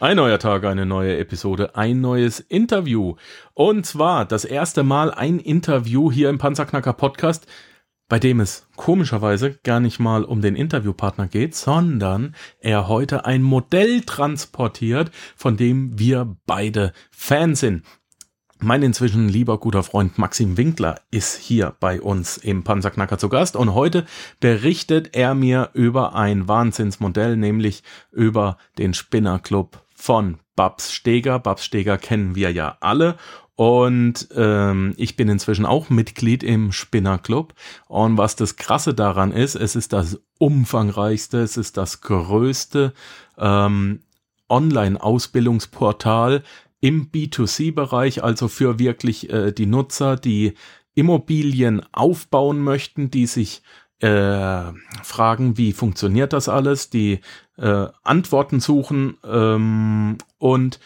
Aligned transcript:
Ein 0.00 0.18
neuer 0.18 0.38
Tag, 0.38 0.64
eine 0.64 0.86
neue 0.86 1.18
Episode, 1.18 1.74
ein 1.74 2.00
neues 2.00 2.38
Interview. 2.38 3.16
Und 3.54 3.84
zwar 3.84 4.26
das 4.26 4.44
erste 4.44 4.84
Mal 4.84 5.10
ein 5.10 5.40
Interview 5.40 6.12
hier 6.12 6.30
im 6.30 6.38
Panzerknacker 6.38 6.92
Podcast, 6.92 7.48
bei 8.08 8.20
dem 8.20 8.38
es 8.38 8.68
komischerweise 8.76 9.58
gar 9.64 9.80
nicht 9.80 9.98
mal 9.98 10.22
um 10.22 10.40
den 10.40 10.54
Interviewpartner 10.54 11.26
geht, 11.26 11.56
sondern 11.56 12.36
er 12.60 12.86
heute 12.86 13.24
ein 13.24 13.42
Modell 13.42 14.02
transportiert, 14.02 15.10
von 15.34 15.56
dem 15.56 15.98
wir 15.98 16.36
beide 16.46 16.92
Fans 17.10 17.58
sind. 17.58 17.82
Mein 18.60 18.84
inzwischen 18.84 19.28
lieber 19.28 19.58
guter 19.58 19.82
Freund 19.82 20.16
Maxim 20.16 20.56
Winkler 20.56 21.00
ist 21.10 21.36
hier 21.38 21.74
bei 21.80 22.00
uns 22.00 22.36
im 22.36 22.62
Panzerknacker 22.62 23.18
zu 23.18 23.28
Gast 23.28 23.56
und 23.56 23.74
heute 23.74 24.06
berichtet 24.38 25.16
er 25.16 25.34
mir 25.34 25.70
über 25.74 26.14
ein 26.14 26.46
Wahnsinnsmodell, 26.46 27.36
nämlich 27.36 27.82
über 28.12 28.58
den 28.78 28.94
Spinnerclub 28.94 29.87
von 29.98 30.38
Babs 30.56 30.92
Steger. 30.92 31.38
Babs 31.38 31.64
Steger 31.64 31.98
kennen 31.98 32.34
wir 32.34 32.52
ja 32.52 32.78
alle 32.80 33.16
und 33.56 34.28
ähm, 34.36 34.94
ich 34.96 35.16
bin 35.16 35.28
inzwischen 35.28 35.66
auch 35.66 35.90
Mitglied 35.90 36.44
im 36.44 36.70
Spinnerclub. 36.70 37.54
Und 37.88 38.16
was 38.16 38.36
das 38.36 38.54
Krasse 38.54 38.94
daran 38.94 39.32
ist, 39.32 39.56
es 39.56 39.74
ist 39.74 39.92
das 39.92 40.20
umfangreichste, 40.38 41.40
es 41.40 41.56
ist 41.56 41.76
das 41.76 42.00
größte 42.00 42.94
ähm, 43.36 43.98
Online-Ausbildungsportal 44.48 46.44
im 46.80 47.10
B2C-Bereich, 47.10 48.22
also 48.22 48.46
für 48.46 48.78
wirklich 48.78 49.28
äh, 49.30 49.50
die 49.50 49.66
Nutzer, 49.66 50.14
die 50.14 50.54
Immobilien 50.94 51.82
aufbauen 51.92 52.60
möchten, 52.60 53.10
die 53.10 53.26
sich 53.26 53.62
äh, 54.00 54.72
fragen, 55.02 55.56
wie 55.58 55.72
funktioniert 55.72 56.32
das 56.32 56.48
alles, 56.48 56.90
die 56.90 57.20
äh, 57.56 57.86
Antworten 58.02 58.60
suchen 58.60 59.16
ähm, 59.24 60.18
und 60.38 60.78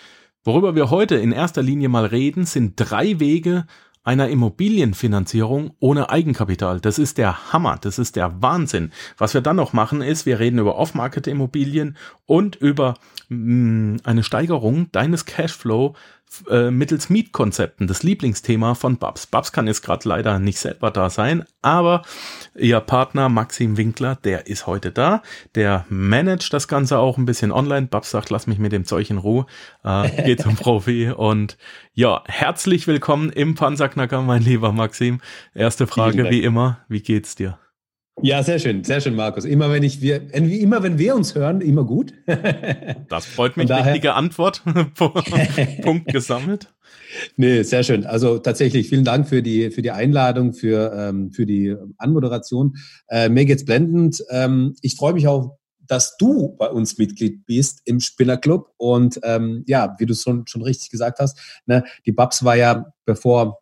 worüber 0.45 0.75
wir 0.75 0.91
heute 0.91 1.17
in 1.17 1.33
erster 1.33 1.62
Linie 1.62 1.89
mal 1.89 2.06
reden, 2.06 2.47
sind 2.47 2.75
drei 2.77 3.20
Wege 3.20 3.67
einer 4.05 4.28
Immobilienfinanzierung 4.28 5.75
ohne 5.78 6.11
Eigenkapital. 6.11 6.81
Das 6.81 6.98
ist 6.98 7.19
der 7.19 7.53
Hammer, 7.53 7.78
das 7.81 7.98
ist 7.98 8.17
der 8.17 8.42
Wahnsinn. 8.42 8.91
Was 9.17 9.34
wir 9.34 9.42
dann 9.42 9.56
noch 9.56 9.73
machen 9.73 10.03
ist, 10.03 10.27
wir 10.27 10.41
reden 10.41 10.58
über 10.58 10.77
Off-Market-Immobilien 10.77 11.97
und 12.27 12.56
über 12.56 12.95
mh, 13.29 13.36
mm, 13.39 13.97
eine 14.05 14.25
Steigerung 14.25 14.91
deines 14.91 15.25
Cashflow 15.25 15.95
äh, 16.48 16.70
mittels 16.70 17.11
Mietkonzepten, 17.11 17.86
das 17.86 18.02
Lieblingsthema 18.02 18.75
von 18.75 18.97
Babs. 18.97 19.27
Babs 19.27 19.52
kann 19.52 19.66
jetzt 19.66 19.83
gerade 19.83 20.08
leider 20.08 20.39
nicht 20.39 20.58
selber 20.58 20.91
da 20.91 21.11
sein, 21.11 21.44
aber 21.61 22.02
ihr 22.55 22.80
Partner 22.80 23.28
Maxim 23.28 23.77
Winkler, 23.77 24.16
der 24.16 24.47
ist 24.47 24.66
heute 24.66 24.92
da, 24.92 25.22
der 25.55 25.84
managt 25.89 26.52
das 26.52 26.69
Ganze 26.69 26.98
auch 26.98 27.19
ein 27.19 27.27
bisschen 27.27 27.52
online. 27.52 27.86
Babs 27.86 28.11
sagt, 28.11 28.30
lass 28.30 28.47
mich 28.47 28.58
mit 28.58 28.72
dem 28.72 28.84
Zeug 28.84 29.11
in 29.11 29.19
Ruhe, 29.19 29.47
äh, 29.84 30.22
geht 30.24 30.42
zum 30.42 30.56
Profi 30.56 31.11
und 31.11 31.56
ja, 31.94 32.22
herzlich 32.27 32.86
willkommen 32.86 33.30
im 33.30 33.55
Panzerknacker, 33.55 34.22
mein 34.22 34.42
lieber 34.42 34.72
Maxim. 34.72 35.20
Erste 35.55 35.86
Frage 35.86 36.30
wie 36.30 36.42
immer, 36.42 36.78
wie 36.89 37.02
geht's 37.02 37.34
dir? 37.34 37.58
Ja, 38.23 38.42
sehr 38.45 38.61
schön, 38.61 38.84
sehr 38.84 39.01
schön, 39.01 39.17
Markus. 39.17 39.45
Immer 39.45 39.73
wenn 39.73 39.83
ich 39.83 40.01
wir, 40.01 40.33
immer 40.33 40.84
wenn 40.84 40.97
wir 40.97 41.17
uns 41.17 41.34
hören, 41.34 41.61
immer 41.61 41.84
gut. 41.84 42.15
das 43.09 43.27
freut 43.27 43.56
mich. 43.56 43.67
Daher, 43.67 43.87
Richtige 43.95 44.14
Antwort. 44.14 44.62
Punkt 45.83 46.06
gesammelt. 46.06 46.73
Nee, 47.37 47.62
sehr 47.62 47.83
schön. 47.83 48.06
Also 48.06 48.39
tatsächlich 48.39 48.89
vielen 48.89 49.05
Dank 49.05 49.29
für 49.29 49.42
die 49.42 49.73
für 49.73 49.83
die 49.83 49.91
Einladung, 49.91 50.53
für 50.55 50.92
ähm, 50.97 51.33
für 51.33 51.47
die 51.47 51.75
Anmoderation. 51.98 52.77
Äh, 53.09 53.29
mir 53.29 53.45
geht's 53.45 53.64
blendend. 53.64 54.23
Ähm, 54.31 54.77
ich 54.83 54.95
freue 54.95 55.14
mich 55.14 55.27
auch, 55.27 55.59
dass 55.81 56.17
du 56.17 56.57
bei 56.57 56.69
uns 56.69 56.98
Mitglied 56.98 57.45
bist 57.45 57.83
im 57.84 57.98
Spinnerclub 57.98 58.73
und 58.77 59.19
ähm, 59.25 59.64
ja, 59.67 59.97
wie 59.98 60.07
du 60.07 60.14
schon 60.14 60.47
schon 60.47 60.62
richtig 60.62 60.91
gesagt 60.91 61.19
hast, 61.19 61.39
ne, 61.67 61.83
die 62.07 62.13
Babs 62.13 62.45
war 62.45 62.57
ja 62.57 62.86
bevor 63.05 63.61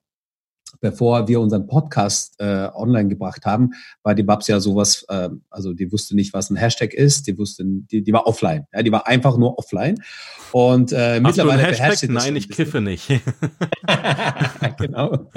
bevor 0.80 1.28
wir 1.28 1.40
unseren 1.40 1.66
Podcast 1.66 2.34
äh, 2.38 2.68
online 2.74 3.08
gebracht 3.08 3.44
haben, 3.44 3.70
war 4.02 4.14
die 4.14 4.22
Babs 4.22 4.48
ja 4.48 4.60
sowas, 4.60 5.04
äh, 5.08 5.28
also 5.50 5.72
die 5.72 5.92
wusste 5.92 6.16
nicht, 6.16 6.32
was 6.32 6.50
ein 6.50 6.56
Hashtag 6.56 6.94
ist, 6.94 7.26
die 7.26 7.38
wusste, 7.38 7.64
die, 7.64 8.02
die 8.02 8.12
war 8.12 8.26
offline, 8.26 8.66
ja, 8.72 8.82
die 8.82 8.92
war 8.92 9.06
einfach 9.06 9.36
nur 9.36 9.58
offline. 9.58 9.96
Und 10.52 10.92
äh, 10.92 11.14
Hast 11.14 11.22
mittlerweile 11.22 11.62
Hashtag? 11.62 12.10
Nein, 12.10 12.36
ich 12.36 12.48
kiffe 12.48 12.80
nicht. 12.80 13.08
genau. 14.78 15.30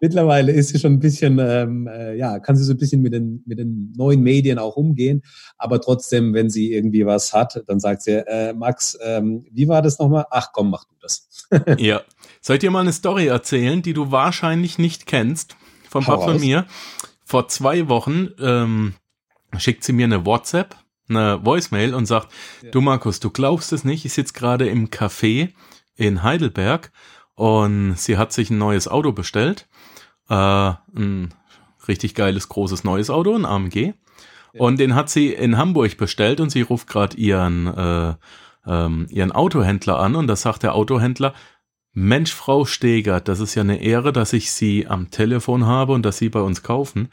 Mittlerweile 0.00 0.52
ist 0.52 0.68
sie 0.68 0.78
schon 0.78 0.94
ein 0.94 1.00
bisschen, 1.00 1.38
ähm, 1.40 1.88
äh, 1.88 2.14
ja, 2.16 2.38
kann 2.38 2.56
sie 2.56 2.62
so 2.62 2.72
ein 2.72 2.78
bisschen 2.78 3.02
mit 3.02 3.12
den, 3.12 3.42
mit 3.46 3.58
den 3.58 3.92
neuen 3.96 4.22
Medien 4.22 4.58
auch 4.58 4.76
umgehen. 4.76 5.22
Aber 5.56 5.80
trotzdem, 5.80 6.34
wenn 6.34 6.50
sie 6.50 6.72
irgendwie 6.72 7.04
was 7.04 7.32
hat, 7.32 7.62
dann 7.66 7.80
sagt 7.80 8.02
sie, 8.02 8.24
äh, 8.26 8.52
Max, 8.52 8.96
ähm, 9.04 9.44
wie 9.50 9.66
war 9.66 9.82
das 9.82 9.98
nochmal? 9.98 10.24
Ach 10.30 10.50
komm, 10.52 10.70
mach 10.70 10.84
du 10.84 10.94
das. 11.00 11.48
ja. 11.78 12.00
Soll 12.40 12.56
ich 12.56 12.60
dir 12.60 12.70
mal 12.70 12.80
eine 12.80 12.92
Story 12.92 13.26
erzählen, 13.26 13.82
die 13.82 13.92
du 13.92 14.10
wahrscheinlich 14.10 14.78
nicht 14.78 15.06
kennst, 15.06 15.56
vom 15.88 16.04
Papa 16.04 16.24
von 16.24 16.40
mir? 16.40 16.66
Vor 17.24 17.48
zwei 17.48 17.88
Wochen 17.88 18.30
ähm, 18.40 18.94
schickt 19.56 19.84
sie 19.84 19.92
mir 19.92 20.04
eine 20.04 20.24
WhatsApp, 20.24 20.76
eine 21.08 21.44
Voicemail 21.44 21.94
und 21.94 22.06
sagt, 22.06 22.32
ja. 22.62 22.70
du 22.70 22.80
Markus, 22.80 23.20
du 23.20 23.30
glaubst 23.30 23.72
es 23.72 23.84
nicht, 23.84 24.04
ich 24.04 24.12
sitze 24.12 24.34
gerade 24.34 24.68
im 24.68 24.88
Café 24.88 25.52
in 25.96 26.22
Heidelberg 26.22 26.92
und 27.34 27.98
sie 27.98 28.16
hat 28.16 28.32
sich 28.32 28.50
ein 28.50 28.58
neues 28.58 28.88
Auto 28.88 29.12
bestellt, 29.12 29.68
äh, 30.28 30.34
ein 30.34 31.34
richtig 31.86 32.14
geiles, 32.14 32.48
großes 32.48 32.84
neues 32.84 33.10
Auto, 33.10 33.34
ein 33.34 33.46
AMG. 33.46 33.94
Ja. 34.52 34.60
Und 34.60 34.78
den 34.78 34.94
hat 34.94 35.10
sie 35.10 35.32
in 35.32 35.56
Hamburg 35.56 35.96
bestellt 35.96 36.40
und 36.40 36.50
sie 36.50 36.62
ruft 36.62 36.88
gerade 36.88 37.16
ihren, 37.16 37.66
äh, 37.66 38.14
ähm, 38.66 39.06
ihren 39.10 39.32
Autohändler 39.32 39.98
an 39.98 40.16
und 40.16 40.26
da 40.26 40.36
sagt 40.36 40.62
der 40.62 40.74
Autohändler, 40.74 41.34
Mensch, 41.92 42.32
Frau 42.32 42.64
Steger, 42.64 43.20
das 43.20 43.40
ist 43.40 43.54
ja 43.54 43.62
eine 43.62 43.80
Ehre, 43.80 44.12
dass 44.12 44.32
ich 44.32 44.52
Sie 44.52 44.86
am 44.86 45.10
Telefon 45.10 45.66
habe 45.66 45.92
und 45.92 46.04
dass 46.04 46.18
Sie 46.18 46.28
bei 46.28 46.40
uns 46.40 46.62
kaufen. 46.62 47.08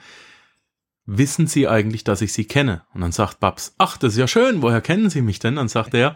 Wissen 1.05 1.47
Sie 1.47 1.67
eigentlich, 1.67 2.03
dass 2.03 2.21
ich 2.21 2.33
Sie 2.33 2.45
kenne? 2.45 2.83
Und 2.93 3.01
dann 3.01 3.11
sagt 3.11 3.39
Babs, 3.39 3.75
ach, 3.77 3.97
das 3.97 4.13
ist 4.13 4.19
ja 4.19 4.27
schön, 4.27 4.61
woher 4.61 4.81
kennen 4.81 5.09
Sie 5.09 5.21
mich 5.21 5.39
denn? 5.39 5.55
Dann 5.55 5.67
sagt 5.67 5.93
er, 5.93 6.15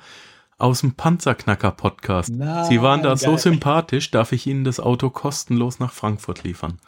aus 0.57 0.81
dem 0.81 0.93
Panzerknacker-Podcast. 0.93 2.33
Sie 2.67 2.81
waren 2.81 3.01
da 3.01 3.09
geil. 3.09 3.17
so 3.17 3.37
sympathisch, 3.37 4.11
darf 4.11 4.33
ich 4.33 4.45
Ihnen 4.45 4.65
das 4.65 4.79
Auto 4.79 5.09
kostenlos 5.09 5.79
nach 5.79 5.93
Frankfurt 5.93 6.43
liefern? 6.43 6.79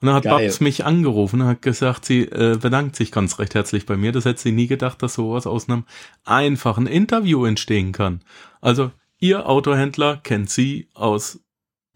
Und 0.00 0.06
dann 0.06 0.14
hat 0.14 0.22
Geil. 0.24 0.46
Babs 0.46 0.60
mich 0.60 0.86
angerufen 0.86 1.42
und 1.42 1.46
hat 1.46 1.62
gesagt, 1.62 2.06
sie 2.06 2.22
äh, 2.22 2.56
bedankt 2.56 2.96
sich 2.96 3.12
ganz 3.12 3.38
recht 3.38 3.54
herzlich 3.54 3.84
bei 3.84 3.98
mir. 3.98 4.12
Das 4.12 4.24
hätte 4.24 4.40
sie 4.40 4.52
nie 4.52 4.66
gedacht, 4.66 5.02
dass 5.02 5.14
sowas 5.14 5.46
aus 5.46 5.68
einem 5.68 5.84
einfachen 6.24 6.86
Interview 6.86 7.44
entstehen 7.44 7.92
kann. 7.92 8.22
Also 8.62 8.92
Ihr 9.20 9.46
Autohändler 9.46 10.16
kennt 10.16 10.48
Sie 10.48 10.88
aus 10.94 11.40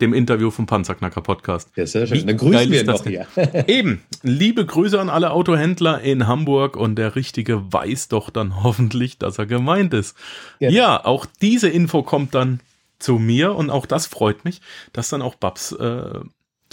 dem 0.00 0.12
Interview 0.12 0.50
vom 0.50 0.66
Panzerknacker 0.66 1.22
Podcast. 1.22 1.70
Ja, 1.74 1.86
sehr 1.86 2.06
schön. 2.06 2.18
Wie 2.18 2.26
Dann 2.26 2.36
grüßen 2.36 2.70
wir 2.70 2.84
noch 2.84 3.02
hier. 3.04 3.26
Eben. 3.66 4.02
Liebe 4.22 4.66
Grüße 4.66 5.00
an 5.00 5.08
alle 5.08 5.30
Autohändler 5.30 6.02
in 6.02 6.26
Hamburg 6.26 6.76
und 6.76 6.96
der 6.96 7.16
Richtige 7.16 7.72
weiß 7.72 8.08
doch 8.08 8.28
dann 8.28 8.62
hoffentlich, 8.62 9.18
dass 9.18 9.38
er 9.38 9.46
gemeint 9.46 9.94
ist. 9.94 10.16
Genau. 10.58 10.72
Ja, 10.72 11.04
auch 11.04 11.24
diese 11.40 11.70
Info 11.70 12.02
kommt 12.02 12.34
dann 12.34 12.60
zu 12.98 13.18
mir 13.18 13.54
und 13.54 13.70
auch 13.70 13.86
das 13.86 14.06
freut 14.06 14.44
mich, 14.44 14.60
dass 14.92 15.08
dann 15.08 15.22
auch 15.22 15.34
Babs 15.36 15.72
äh, 15.72 16.20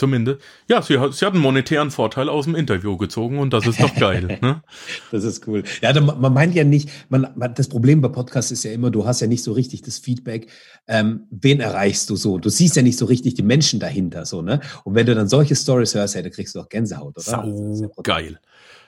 Zumindest. 0.01 0.39
Ja, 0.67 0.81
sie 0.81 0.97
hat, 0.97 1.13
sie 1.13 1.23
hat 1.27 1.33
einen 1.33 1.43
monetären 1.43 1.91
Vorteil 1.91 2.27
aus 2.27 2.45
dem 2.45 2.55
Interview 2.55 2.97
gezogen 2.97 3.37
und 3.37 3.53
das 3.53 3.67
ist 3.67 3.79
doch 3.79 3.93
geil. 3.93 4.39
ne? 4.41 4.63
Das 5.11 5.23
ist 5.23 5.47
cool. 5.47 5.61
Ja, 5.83 5.93
man 6.01 6.33
meint 6.33 6.55
ja 6.55 6.63
nicht, 6.63 6.89
man, 7.09 7.27
man, 7.35 7.53
das 7.53 7.67
Problem 7.67 8.01
bei 8.01 8.07
Podcasts 8.07 8.49
ist 8.49 8.63
ja 8.63 8.71
immer, 8.71 8.89
du 8.89 9.05
hast 9.05 9.21
ja 9.21 9.27
nicht 9.27 9.43
so 9.43 9.51
richtig 9.51 9.83
das 9.83 9.99
Feedback, 9.99 10.47
ähm, 10.87 11.27
wen 11.29 11.59
erreichst 11.59 12.09
du 12.09 12.15
so? 12.15 12.39
Du 12.39 12.49
siehst 12.49 12.75
ja 12.75 12.81
nicht 12.81 12.97
so 12.97 13.05
richtig 13.05 13.35
die 13.35 13.43
Menschen 13.43 13.79
dahinter, 13.79 14.25
so, 14.25 14.41
ne? 14.41 14.61
Und 14.85 14.95
wenn 14.95 15.05
du 15.05 15.13
dann 15.13 15.27
solche 15.27 15.55
Stories 15.55 15.93
hörst, 15.93 16.15
hey, 16.15 16.23
da 16.23 16.31
kriegst 16.31 16.55
du 16.55 16.59
doch 16.59 16.69
Gänsehaut, 16.69 17.15
oder? 17.15 17.21
Sau 17.21 17.91
geil. 18.01 18.39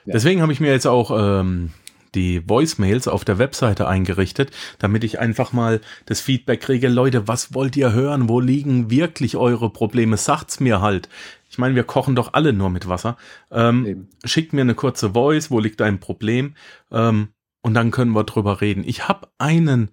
Ja. 0.06 0.14
Deswegen 0.14 0.42
habe 0.42 0.52
ich 0.52 0.58
mir 0.58 0.72
jetzt 0.72 0.88
auch 0.88 1.12
ähm, 1.16 1.70
die 2.14 2.48
Voicemails 2.48 3.08
auf 3.08 3.24
der 3.24 3.38
Webseite 3.38 3.88
eingerichtet, 3.88 4.50
damit 4.78 5.04
ich 5.04 5.18
einfach 5.20 5.52
mal 5.52 5.80
das 6.06 6.20
Feedback 6.20 6.60
kriege, 6.60 6.88
Leute, 6.88 7.28
was 7.28 7.54
wollt 7.54 7.76
ihr 7.76 7.92
hören? 7.92 8.28
Wo 8.28 8.40
liegen 8.40 8.90
wirklich 8.90 9.36
eure 9.36 9.70
Probleme? 9.70 10.16
Sagt's 10.16 10.60
mir 10.60 10.80
halt. 10.80 11.08
Ich 11.48 11.58
meine, 11.58 11.74
wir 11.74 11.84
kochen 11.84 12.16
doch 12.16 12.32
alle 12.32 12.52
nur 12.52 12.70
mit 12.70 12.88
Wasser. 12.88 13.16
Ähm, 13.50 14.08
schickt 14.24 14.52
mir 14.52 14.62
eine 14.62 14.74
kurze 14.74 15.10
Voice, 15.10 15.50
wo 15.50 15.60
liegt 15.60 15.80
dein 15.80 16.00
Problem? 16.00 16.54
Ähm, 16.90 17.28
und 17.62 17.74
dann 17.74 17.90
können 17.90 18.12
wir 18.12 18.24
drüber 18.24 18.60
reden. 18.60 18.84
Ich 18.86 19.08
habe 19.08 19.28
einen, 19.38 19.90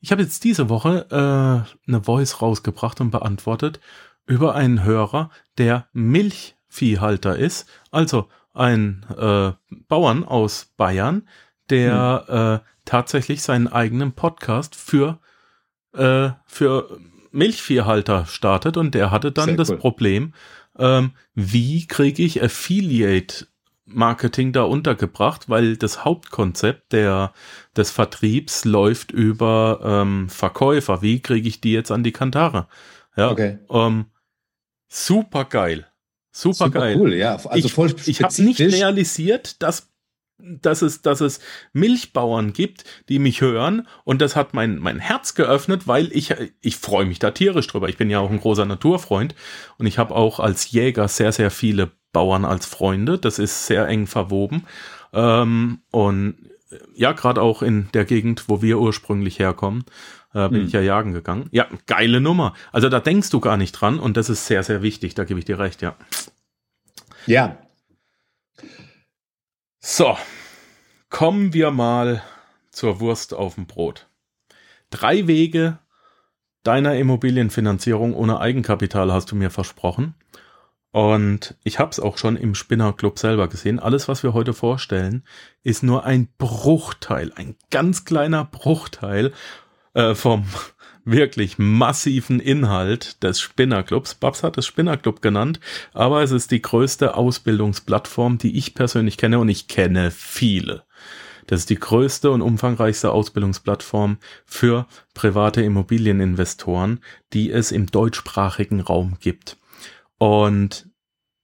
ich 0.00 0.12
habe 0.12 0.22
jetzt 0.22 0.44
diese 0.44 0.68
Woche 0.68 1.06
äh, 1.10 1.88
eine 1.88 2.02
Voice 2.02 2.42
rausgebracht 2.42 3.00
und 3.00 3.10
beantwortet 3.10 3.80
über 4.26 4.54
einen 4.54 4.84
Hörer, 4.84 5.30
der 5.58 5.88
Milchviehhalter 5.92 7.36
ist. 7.36 7.68
Also 7.90 8.28
ein 8.52 9.06
äh, 9.16 9.52
Bauern 9.88 10.24
aus 10.24 10.72
Bayern, 10.76 11.28
der 11.68 12.24
mhm. 12.28 12.36
äh, 12.36 12.70
tatsächlich 12.84 13.42
seinen 13.42 13.68
eigenen 13.68 14.12
Podcast 14.12 14.74
für, 14.74 15.18
äh, 15.94 16.30
für 16.46 16.98
Milchviehhalter 17.30 18.26
startet 18.26 18.76
und 18.76 18.94
der 18.94 19.10
hatte 19.10 19.32
dann 19.32 19.50
Sehr 19.50 19.56
das 19.56 19.70
cool. 19.70 19.78
Problem, 19.78 20.34
ähm, 20.78 21.12
wie 21.34 21.86
kriege 21.86 22.22
ich 22.22 22.42
Affiliate 22.42 23.46
Marketing 23.92 24.52
da 24.52 24.62
untergebracht, 24.62 25.48
weil 25.48 25.76
das 25.76 26.04
Hauptkonzept 26.04 26.92
der, 26.92 27.32
des 27.76 27.90
Vertriebs 27.90 28.64
läuft 28.64 29.10
über 29.10 29.80
ähm, 29.82 30.28
Verkäufer. 30.28 31.02
Wie 31.02 31.20
kriege 31.20 31.48
ich 31.48 31.60
die 31.60 31.72
jetzt 31.72 31.90
an 31.90 32.04
die 32.04 32.12
Kantare? 32.12 32.68
Ja, 33.16 33.30
okay. 33.30 33.58
Ähm, 33.68 34.06
super 34.88 35.44
geil. 35.44 35.86
Super, 36.32 36.54
super 36.54 36.70
geil. 36.70 36.96
cool, 36.98 37.14
ja. 37.14 37.34
Also 37.44 37.66
ich, 37.66 37.72
voll 37.72 37.94
ich 38.06 38.22
habe 38.22 38.42
nicht 38.42 38.60
realisiert, 38.60 39.62
dass 39.62 39.90
dass 40.42 40.82
es, 40.82 41.02
dass 41.02 41.20
es 41.20 41.40
Milchbauern 41.72 42.52
gibt, 42.52 42.84
die 43.08 43.18
mich 43.18 43.40
hören 43.40 43.86
und 44.04 44.22
das 44.22 44.36
hat 44.36 44.54
mein, 44.54 44.78
mein 44.78 44.98
Herz 44.98 45.34
geöffnet, 45.34 45.86
weil 45.86 46.10
ich, 46.12 46.34
ich 46.60 46.76
freue 46.76 47.04
mich 47.04 47.18
da 47.18 47.30
tierisch 47.30 47.66
drüber. 47.66 47.88
Ich 47.88 47.96
bin 47.96 48.10
ja 48.10 48.20
auch 48.20 48.30
ein 48.30 48.40
großer 48.40 48.64
Naturfreund 48.64 49.34
und 49.78 49.86
ich 49.86 49.98
habe 49.98 50.14
auch 50.14 50.40
als 50.40 50.70
Jäger 50.70 51.08
sehr, 51.08 51.32
sehr 51.32 51.50
viele 51.50 51.90
Bauern 52.12 52.44
als 52.44 52.66
Freunde. 52.66 53.18
Das 53.18 53.38
ist 53.38 53.66
sehr 53.66 53.86
eng 53.86 54.06
verwoben. 54.06 54.66
Ähm, 55.12 55.80
und 55.90 56.36
ja, 56.94 57.12
gerade 57.12 57.42
auch 57.42 57.62
in 57.62 57.88
der 57.94 58.04
Gegend, 58.04 58.44
wo 58.48 58.62
wir 58.62 58.78
ursprünglich 58.78 59.38
herkommen, 59.38 59.84
äh, 60.34 60.48
bin 60.48 60.60
hm. 60.60 60.66
ich 60.66 60.72
ja 60.72 60.80
jagen 60.80 61.12
gegangen. 61.12 61.48
Ja, 61.50 61.66
geile 61.86 62.20
Nummer. 62.20 62.54
Also 62.72 62.88
da 62.88 63.00
denkst 63.00 63.30
du 63.30 63.40
gar 63.40 63.56
nicht 63.56 63.72
dran 63.72 63.98
und 63.98 64.16
das 64.16 64.28
ist 64.28 64.46
sehr, 64.46 64.62
sehr 64.62 64.82
wichtig. 64.82 65.14
Da 65.14 65.24
gebe 65.24 65.38
ich 65.38 65.44
dir 65.44 65.58
recht, 65.58 65.82
ja. 65.82 65.96
Ja. 67.26 67.58
So, 69.78 70.16
kommen 71.08 71.52
wir 71.52 71.70
mal 71.70 72.22
zur 72.70 73.00
Wurst 73.00 73.34
auf 73.34 73.54
dem 73.56 73.66
Brot. 73.66 74.08
Drei 74.90 75.26
Wege 75.26 75.78
deiner 76.62 76.96
Immobilienfinanzierung 76.96 78.14
ohne 78.14 78.40
Eigenkapital 78.40 79.12
hast 79.12 79.30
du 79.30 79.36
mir 79.36 79.50
versprochen. 79.50 80.14
Und 80.92 81.54
ich 81.62 81.78
habe 81.78 81.90
es 81.90 82.00
auch 82.00 82.18
schon 82.18 82.36
im 82.36 82.56
Spinner 82.56 82.92
Club 82.92 83.18
selber 83.18 83.48
gesehen. 83.48 83.78
Alles, 83.78 84.08
was 84.08 84.24
wir 84.24 84.34
heute 84.34 84.52
vorstellen, 84.52 85.22
ist 85.62 85.84
nur 85.84 86.04
ein 86.04 86.28
Bruchteil, 86.36 87.32
ein 87.36 87.54
ganz 87.70 88.04
kleiner 88.04 88.44
Bruchteil 88.44 89.32
äh, 89.94 90.14
vom 90.14 90.44
wirklich 91.04 91.58
massiven 91.58 92.40
Inhalt 92.40 93.22
des 93.22 93.40
Spinner 93.40 93.82
Clubs. 93.82 94.14
Babs 94.14 94.42
hat 94.42 94.58
es 94.58 94.66
Spinner 94.66 94.96
Club 94.96 95.22
genannt, 95.22 95.60
aber 95.92 96.22
es 96.22 96.30
ist 96.30 96.50
die 96.50 96.62
größte 96.62 97.14
Ausbildungsplattform, 97.16 98.38
die 98.38 98.56
ich 98.56 98.74
persönlich 98.74 99.16
kenne 99.16 99.38
und 99.38 99.48
ich 99.48 99.66
kenne 99.66 100.10
viele. 100.10 100.84
Das 101.46 101.60
ist 101.60 101.70
die 101.70 101.80
größte 101.80 102.30
und 102.30 102.42
umfangreichste 102.42 103.10
Ausbildungsplattform 103.10 104.18
für 104.44 104.86
private 105.14 105.62
Immobilieninvestoren, 105.62 107.00
die 107.32 107.50
es 107.50 107.72
im 107.72 107.86
deutschsprachigen 107.86 108.80
Raum 108.80 109.16
gibt. 109.18 109.56
Und 110.18 110.88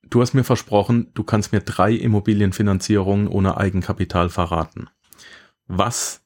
du 0.05 0.21
hast 0.21 0.35
mir 0.35 0.45
versprochen, 0.45 1.11
du 1.15 1.25
kannst 1.25 1.53
mir 1.53 1.61
drei 1.61 1.93
Immobilienfinanzierungen 1.93 3.27
ohne 3.27 3.57
Eigenkapital 3.57 4.29
verraten. 4.29 4.89
Was 5.67 6.23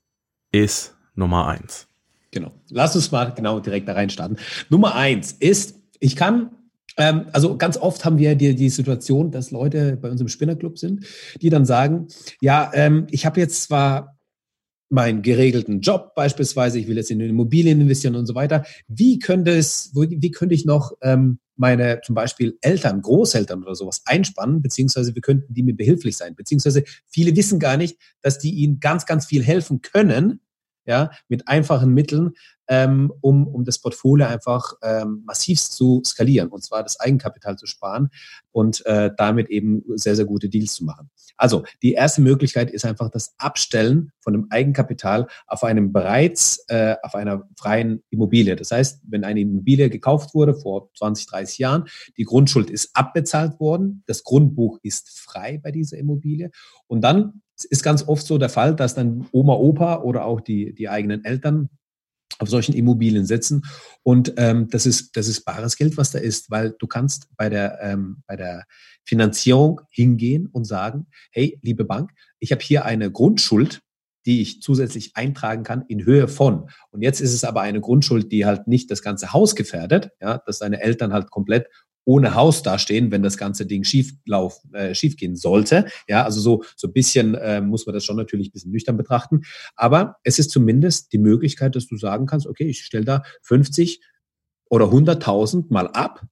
ist 0.53 0.97
Nummer 1.15 1.47
eins? 1.47 1.90
Genau. 2.31 2.53
Lass 2.71 2.95
uns 2.95 3.11
mal 3.11 3.33
genau 3.35 3.61
direkt 3.61 3.89
da 3.89 3.95
reinstarten. 3.95 4.39
Nummer 4.69 4.95
eins 4.95 5.33
ist, 5.33 5.77
ich 5.99 6.17
kann, 6.17 6.51
ähm, 6.97 7.27
also 7.33 7.57
ganz 7.57 7.77
oft 7.77 8.05
haben 8.05 8.19
wir 8.19 8.35
die, 8.37 8.55
die 8.55 8.71
Situation, 8.71 9.31
dass 9.31 9.51
Leute 9.51 9.97
bei 9.97 10.11
uns 10.11 10.21
im 10.21 10.29
Spinnerclub 10.29 10.79
sind, 10.79 11.07
die 11.41 11.51
dann 11.51 11.67
sagen, 11.67 12.09
ja, 12.41 12.71
ähm, 12.75 13.07
ich 13.11 13.27
habe 13.27 13.41
jetzt 13.41 13.63
zwar 13.65 14.17
meinen 14.91 15.23
geregelten 15.23 15.81
Job 15.81 16.15
beispielsweise, 16.17 16.79
ich 16.79 16.89
will 16.89 16.97
jetzt 16.97 17.11
in 17.11 17.21
Immobilien 17.21 17.81
investieren 17.81 18.17
und 18.17 18.27
so 18.27 18.35
weiter. 18.35 18.65
Wie 18.89 19.21
könnte 19.21 19.53
es, 19.53 19.93
wie 19.95 20.31
könnte 20.33 20.55
ich 20.55 20.65
noch 20.65 20.93
ähm, 21.01 21.39
meine 21.57 22.01
zum 22.03 22.15
Beispiel 22.15 22.59
Eltern, 22.61 23.03
Großeltern 23.03 23.63
oder 23.63 23.75
sowas 23.77 24.03
einspannen, 24.07 24.63
beziehungsweise 24.63 25.15
wir 25.15 25.23
könnten 25.23 25.53
die 25.55 25.63
mir 25.63 25.77
behilflich 25.77 26.17
sein, 26.17 26.35
beziehungsweise 26.35 26.83
viele 27.07 27.37
wissen 27.37 27.61
gar 27.61 27.77
nicht, 27.77 27.99
dass 28.21 28.39
die 28.39 28.51
ihnen 28.51 28.81
ganz, 28.81 29.07
ganz 29.07 29.27
viel 29.27 29.45
helfen 29.45 29.81
können, 29.81 30.41
ja, 30.91 31.11
mit 31.29 31.47
einfachen 31.47 31.95
Mitteln, 31.95 32.33
ähm, 32.69 33.13
um, 33.21 33.47
um 33.47 33.65
das 33.65 33.79
Portfolio 33.79 34.27
einfach 34.27 34.75
ähm, 34.83 35.23
massiv 35.25 35.61
zu 35.61 36.03
skalieren 36.05 36.49
und 36.49 36.65
zwar 36.65 36.83
das 36.83 36.99
Eigenkapital 36.99 37.57
zu 37.57 37.67
sparen 37.67 38.11
und 38.51 38.85
äh, 38.87 39.11
damit 39.17 39.49
eben 39.51 39.83
sehr, 39.95 40.17
sehr 40.17 40.25
gute 40.25 40.49
Deals 40.49 40.75
zu 40.75 40.85
machen. 40.85 41.11
Also 41.37 41.63
die 41.83 41.93
erste 41.93 42.23
Möglichkeit 42.23 42.71
ist 42.71 42.85
einfach 42.85 43.09
das 43.09 43.35
Abstellen 43.39 44.11
von 44.21 44.33
dem 44.33 44.49
Eigenkapital 44.51 45.29
auf 45.47 45.63
einem 45.63 45.93
bereits, 45.93 46.65
äh, 46.69 46.97
auf 47.05 47.15
einer 47.15 47.49
freien 47.57 48.03
Immobilie. 48.11 48.57
Das 48.57 48.73
heißt, 48.73 49.03
wenn 49.09 49.23
eine 49.23 49.41
Immobilie 49.41 49.89
gekauft 49.91 50.35
wurde 50.35 50.55
vor 50.55 50.91
20, 50.99 51.27
30 51.29 51.59
Jahren, 51.59 51.85
die 52.17 52.25
Grundschuld 52.25 52.69
ist 52.69 52.91
abbezahlt 52.95 53.61
worden, 53.61 54.03
das 54.07 54.25
Grundbuch 54.25 54.81
ist 54.83 55.09
frei 55.09 55.61
bei 55.63 55.71
dieser 55.71 55.99
Immobilie 55.99 56.51
und 56.89 57.01
dann 57.01 57.43
ist 57.65 57.83
ganz 57.83 58.07
oft 58.07 58.27
so 58.27 58.39
der 58.39 58.49
Fall, 58.49 58.75
dass 58.75 58.95
dann 58.95 59.27
Oma, 59.33 59.55
Opa 59.55 60.03
oder 60.03 60.25
auch 60.25 60.41
die, 60.41 60.75
die 60.75 60.89
eigenen 60.89 61.25
Eltern 61.25 61.71
auf 62.39 62.49
solchen 62.49 62.75
Immobilien 62.75 63.27
setzen. 63.27 63.63
Und 64.03 64.35
ähm, 64.37 64.69
das, 64.71 64.87
ist, 64.87 65.17
das 65.17 65.29
ist 65.29 65.45
bares 65.45 65.77
Geld, 65.77 65.97
was 65.97 66.11
da 66.11 66.19
ist, 66.19 66.51
weil 66.51 66.75
du 66.79 66.87
kannst 66.87 67.29
bei 67.37 67.49
der, 67.49 67.79
ähm, 67.83 68.23
bei 68.27 68.37
der 68.37 68.65
Finanzierung 69.05 69.81
hingehen 69.91 70.47
und 70.47 70.65
sagen, 70.65 71.07
hey, 71.33 71.59
liebe 71.63 71.85
Bank, 71.85 72.13
ich 72.39 72.53
habe 72.53 72.63
hier 72.63 72.85
eine 72.85 73.11
Grundschuld, 73.11 73.83
die 74.27 74.43
ich 74.43 74.61
zusätzlich 74.63 75.17
eintragen 75.17 75.63
kann 75.63 75.85
in 75.89 76.05
Höhe 76.05 76.29
von. 76.29 76.71
Und 76.91 77.03
jetzt 77.03 77.21
ist 77.21 77.35
es 77.35 77.45
aber 77.45 77.63
eine 77.63 77.81
Grundschuld, 77.81 78.31
die 78.33 78.47
halt 78.47 78.69
nicht 78.69 78.91
das 78.91 79.03
ganze 79.03 79.33
Haus 79.33 79.55
gefährdet, 79.55 80.11
ja, 80.21 80.39
dass 80.39 80.59
deine 80.59 80.81
Eltern 80.81 81.13
halt 81.13 81.31
komplett 81.31 81.69
ohne 82.05 82.35
Haus 82.35 82.63
dastehen, 82.63 83.11
wenn 83.11 83.23
das 83.23 83.37
ganze 83.37 83.67
Ding 83.67 83.85
schief 83.85 84.15
äh, 84.73 84.95
schief 84.95 85.17
gehen 85.17 85.37
sollte. 85.37 85.87
Ja, 86.09 86.25
also 86.25 86.41
so, 86.41 86.65
so 86.77 86.89
ein 86.89 86.93
bisschen 86.93 87.35
äh, 87.35 87.61
muss 87.61 87.87
man 87.87 87.95
das 87.95 88.05
schon 88.05 88.17
natürlich 88.17 88.49
ein 88.49 88.53
bisschen 88.53 88.73
nüchtern 88.73 88.97
betrachten. 88.97 89.43
Aber 89.77 90.17
es 90.25 90.39
ist 90.39 90.51
zumindest 90.51 91.13
die 91.13 91.19
Möglichkeit, 91.19 91.77
dass 91.77 91.87
du 91.87 91.97
sagen 91.97 92.27
kannst, 92.27 92.47
okay, 92.47 92.65
ich 92.65 92.85
stelle 92.85 93.05
da 93.05 93.23
50 93.43 94.01
oder 94.69 94.87
100.000 94.87 95.67
mal 95.69 95.89
ab, 95.89 96.25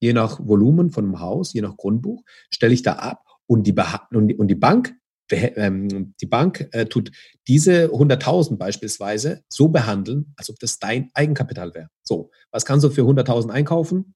je 0.00 0.12
nach 0.12 0.38
Volumen 0.40 0.90
von 0.90 1.04
einem 1.04 1.20
Haus, 1.20 1.52
je 1.52 1.62
nach 1.62 1.76
Grundbuch, 1.76 2.22
stelle 2.52 2.74
ich 2.74 2.82
da 2.82 2.94
ab 2.94 3.24
und 3.46 3.66
die, 3.66 3.74
und 4.10 4.28
die, 4.28 4.36
und 4.36 4.48
die 4.48 4.54
Bank 4.54 4.94
ähm, 5.30 6.14
die 6.20 6.26
Bank 6.26 6.68
äh, 6.72 6.86
tut 6.86 7.10
diese 7.48 7.86
100.000 7.86 8.58
beispielsweise 8.58 9.42
so 9.48 9.68
behandeln, 9.68 10.32
als 10.36 10.50
ob 10.50 10.58
das 10.60 10.78
dein 10.78 11.10
Eigenkapital 11.14 11.74
wäre. 11.74 11.88
So, 12.02 12.30
was 12.50 12.64
kannst 12.64 12.84
du 12.84 12.90
für 12.90 13.02
100.000 13.02 13.50
einkaufen? 13.50 14.14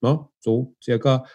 Ne? 0.00 0.26
So 0.40 0.74
circa, 0.82 1.26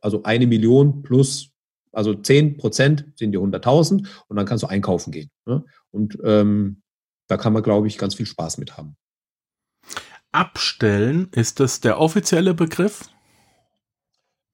also 0.00 0.22
eine 0.22 0.46
Million 0.46 1.02
plus, 1.02 1.50
also 1.92 2.14
10 2.14 2.56
Prozent 2.56 3.06
sind 3.16 3.32
die 3.32 3.38
100.000 3.38 4.06
und 4.28 4.36
dann 4.36 4.46
kannst 4.46 4.62
du 4.62 4.68
einkaufen 4.68 5.12
gehen. 5.12 5.30
Ne? 5.46 5.64
Und 5.90 6.18
ähm, 6.24 6.82
da 7.28 7.36
kann 7.36 7.52
man, 7.52 7.62
glaube 7.62 7.86
ich, 7.86 7.98
ganz 7.98 8.14
viel 8.14 8.26
Spaß 8.26 8.58
mit 8.58 8.76
haben. 8.76 8.96
Abstellen, 10.32 11.28
ist 11.32 11.60
das 11.60 11.80
der 11.80 12.00
offizielle 12.00 12.54
Begriff? 12.54 13.10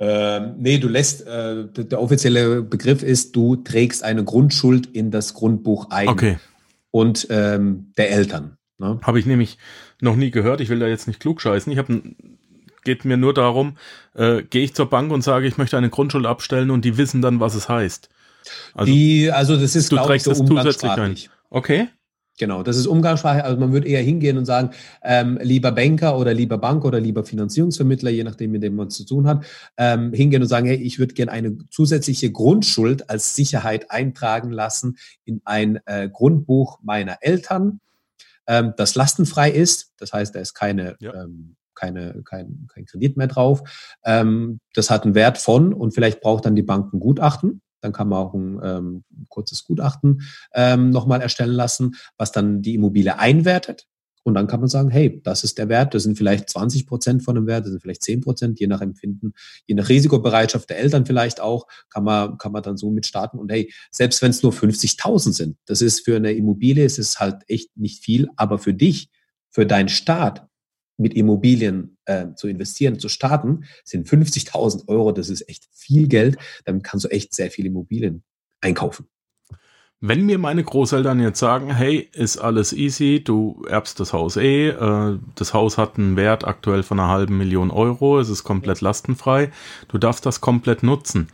Ähm, 0.00 0.54
nee, 0.58 0.78
du 0.78 0.88
lässt, 0.88 1.26
äh, 1.26 1.66
der 1.66 2.00
offizielle 2.00 2.62
Begriff 2.62 3.02
ist, 3.02 3.34
du 3.34 3.56
trägst 3.56 4.04
eine 4.04 4.24
Grundschuld 4.24 4.86
in 4.86 5.10
das 5.10 5.34
Grundbuch 5.34 5.90
ein. 5.90 6.08
Okay. 6.08 6.38
Und 6.90 7.26
ähm, 7.30 7.92
der 7.96 8.10
Eltern. 8.10 8.56
Ne? 8.78 9.00
Habe 9.02 9.18
ich 9.18 9.26
nämlich 9.26 9.58
noch 10.00 10.16
nie 10.16 10.30
gehört. 10.30 10.60
Ich 10.60 10.68
will 10.68 10.78
da 10.78 10.86
jetzt 10.86 11.08
nicht 11.08 11.20
klugscheißen. 11.20 11.72
Ich 11.72 11.78
habe 11.78 12.14
geht 12.82 13.04
mir 13.04 13.16
nur 13.16 13.34
darum, 13.34 13.76
äh, 14.14 14.42
gehe 14.42 14.64
ich 14.64 14.74
zur 14.74 14.88
Bank 14.90 15.12
und 15.12 15.22
sage, 15.22 15.46
ich 15.46 15.58
möchte 15.58 15.76
eine 15.76 15.90
Grundschuld 15.90 16.26
abstellen 16.26 16.70
und 16.70 16.84
die 16.84 16.96
wissen 16.96 17.22
dann, 17.22 17.40
was 17.40 17.54
es 17.54 17.68
heißt. 17.68 18.08
Also, 18.74 18.92
die, 18.92 19.30
also 19.30 19.56
das 19.56 19.76
ist, 19.76 19.90
trägst 19.90 20.26
ich, 20.26 20.36
so 20.36 20.42
es 20.42 20.48
zusätzlich 20.48 20.92
ein. 20.92 21.16
Okay. 21.50 21.88
Genau, 22.38 22.62
das 22.62 22.76
ist 22.76 22.86
Umgangssprache. 22.86 23.44
Also 23.44 23.58
man 23.58 23.72
würde 23.72 23.88
eher 23.88 24.00
hingehen 24.00 24.38
und 24.38 24.44
sagen, 24.44 24.70
ähm, 25.02 25.38
lieber 25.42 25.72
Banker 25.72 26.16
oder 26.16 26.32
lieber 26.32 26.56
Bank 26.56 26.84
oder 26.84 27.00
lieber 27.00 27.24
Finanzierungsvermittler, 27.24 28.10
je 28.10 28.22
nachdem, 28.22 28.52
mit 28.52 28.62
dem 28.62 28.76
man 28.76 28.90
zu 28.90 29.04
tun 29.04 29.26
hat, 29.26 29.44
ähm, 29.76 30.12
hingehen 30.12 30.42
und 30.42 30.48
sagen, 30.48 30.68
hey, 30.68 30.76
ich 30.76 31.00
würde 31.00 31.14
gerne 31.14 31.32
eine 31.32 31.58
zusätzliche 31.70 32.30
Grundschuld 32.30 33.10
als 33.10 33.34
Sicherheit 33.34 33.90
eintragen 33.90 34.52
lassen 34.52 34.98
in 35.24 35.42
ein 35.44 35.80
äh, 35.86 36.08
Grundbuch 36.08 36.78
meiner 36.80 37.18
Eltern, 37.22 37.80
ähm, 38.46 38.72
das 38.76 38.94
lastenfrei 38.94 39.50
ist. 39.50 39.92
Das 39.98 40.12
heißt, 40.12 40.34
da 40.34 40.38
ist 40.38 40.54
keine 40.54 40.96
ja. 41.00 41.14
ähm, 41.14 41.56
keine, 41.78 42.22
kein, 42.24 42.66
kein 42.72 42.86
Kredit 42.86 43.16
mehr 43.16 43.28
drauf. 43.28 43.62
Ähm, 44.04 44.60
das 44.74 44.90
hat 44.90 45.04
einen 45.04 45.14
Wert 45.14 45.38
von 45.38 45.72
und 45.72 45.94
vielleicht 45.94 46.20
braucht 46.20 46.46
dann 46.46 46.56
die 46.56 46.62
Bank 46.62 46.92
ein 46.92 47.00
Gutachten. 47.00 47.62
Dann 47.80 47.92
kann 47.92 48.08
man 48.08 48.18
auch 48.18 48.34
ein, 48.34 48.60
ähm, 48.62 49.04
kurzes 49.28 49.64
Gutachten 49.64 50.22
ähm, 50.52 50.90
nochmal 50.90 51.20
erstellen 51.20 51.52
lassen, 51.52 51.94
was 52.16 52.32
dann 52.32 52.60
die 52.62 52.74
Immobilie 52.74 53.18
einwertet. 53.18 53.86
Und 54.24 54.34
dann 54.34 54.46
kann 54.46 54.60
man 54.60 54.68
sagen, 54.68 54.90
hey, 54.90 55.22
das 55.24 55.42
ist 55.42 55.56
der 55.56 55.70
Wert, 55.70 55.94
das 55.94 56.02
sind 56.02 56.18
vielleicht 56.18 56.50
20 56.50 56.86
Prozent 56.86 57.22
von 57.22 57.34
dem 57.34 57.46
Wert, 57.46 57.64
das 57.64 57.70
sind 57.70 57.80
vielleicht 57.80 58.02
10 58.02 58.20
Prozent, 58.20 58.60
je 58.60 58.66
nach 58.66 58.82
Empfinden, 58.82 59.32
je 59.66 59.74
nach 59.74 59.88
Risikobereitschaft 59.88 60.68
der 60.68 60.78
Eltern 60.78 61.06
vielleicht 61.06 61.40
auch, 61.40 61.66
kann 61.88 62.04
man, 62.04 62.36
kann 62.36 62.52
man 62.52 62.62
dann 62.62 62.76
so 62.76 62.90
mit 62.90 63.06
starten. 63.06 63.38
Und 63.38 63.50
hey, 63.50 63.72
selbst 63.90 64.20
wenn 64.20 64.30
es 64.30 64.42
nur 64.42 64.52
50.000 64.52 65.32
sind, 65.32 65.56
das 65.64 65.80
ist 65.80 66.04
für 66.04 66.16
eine 66.16 66.32
Immobilie, 66.32 66.84
es 66.84 66.98
ist 66.98 67.20
halt 67.20 67.42
echt 67.48 67.74
nicht 67.76 68.04
viel, 68.04 68.28
aber 68.36 68.58
für 68.58 68.74
dich, 68.74 69.08
für 69.50 69.64
deinen 69.64 69.88
Staat, 69.88 70.47
mit 70.98 71.14
Immobilien 71.14 71.96
äh, 72.04 72.26
zu 72.34 72.48
investieren, 72.48 72.98
zu 72.98 73.08
starten, 73.08 73.64
sind 73.84 74.06
50.000 74.06 74.88
Euro. 74.88 75.12
Das 75.12 75.30
ist 75.30 75.48
echt 75.48 75.68
viel 75.72 76.08
Geld. 76.08 76.36
Damit 76.64 76.84
kannst 76.84 77.06
du 77.06 77.08
echt 77.08 77.34
sehr 77.34 77.50
viele 77.50 77.68
Immobilien 77.68 78.22
einkaufen. 78.60 79.06
Wenn 80.00 80.26
mir 80.26 80.38
meine 80.38 80.62
Großeltern 80.62 81.18
jetzt 81.18 81.40
sagen, 81.40 81.74
hey, 81.74 82.08
ist 82.12 82.38
alles 82.38 82.72
easy, 82.72 83.20
du 83.24 83.64
erbst 83.68 83.98
das 83.98 84.12
Haus 84.12 84.36
eh, 84.36 84.68
äh, 84.68 85.18
das 85.34 85.54
Haus 85.54 85.76
hat 85.76 85.98
einen 85.98 86.14
Wert 86.14 86.46
aktuell 86.46 86.84
von 86.84 87.00
einer 87.00 87.08
halben 87.08 87.36
Million 87.36 87.72
Euro, 87.72 88.20
es 88.20 88.28
ist 88.28 88.44
komplett 88.44 88.80
lastenfrei, 88.80 89.50
du 89.88 89.98
darfst 89.98 90.24
das 90.24 90.40
komplett 90.40 90.84
nutzen. 90.84 91.26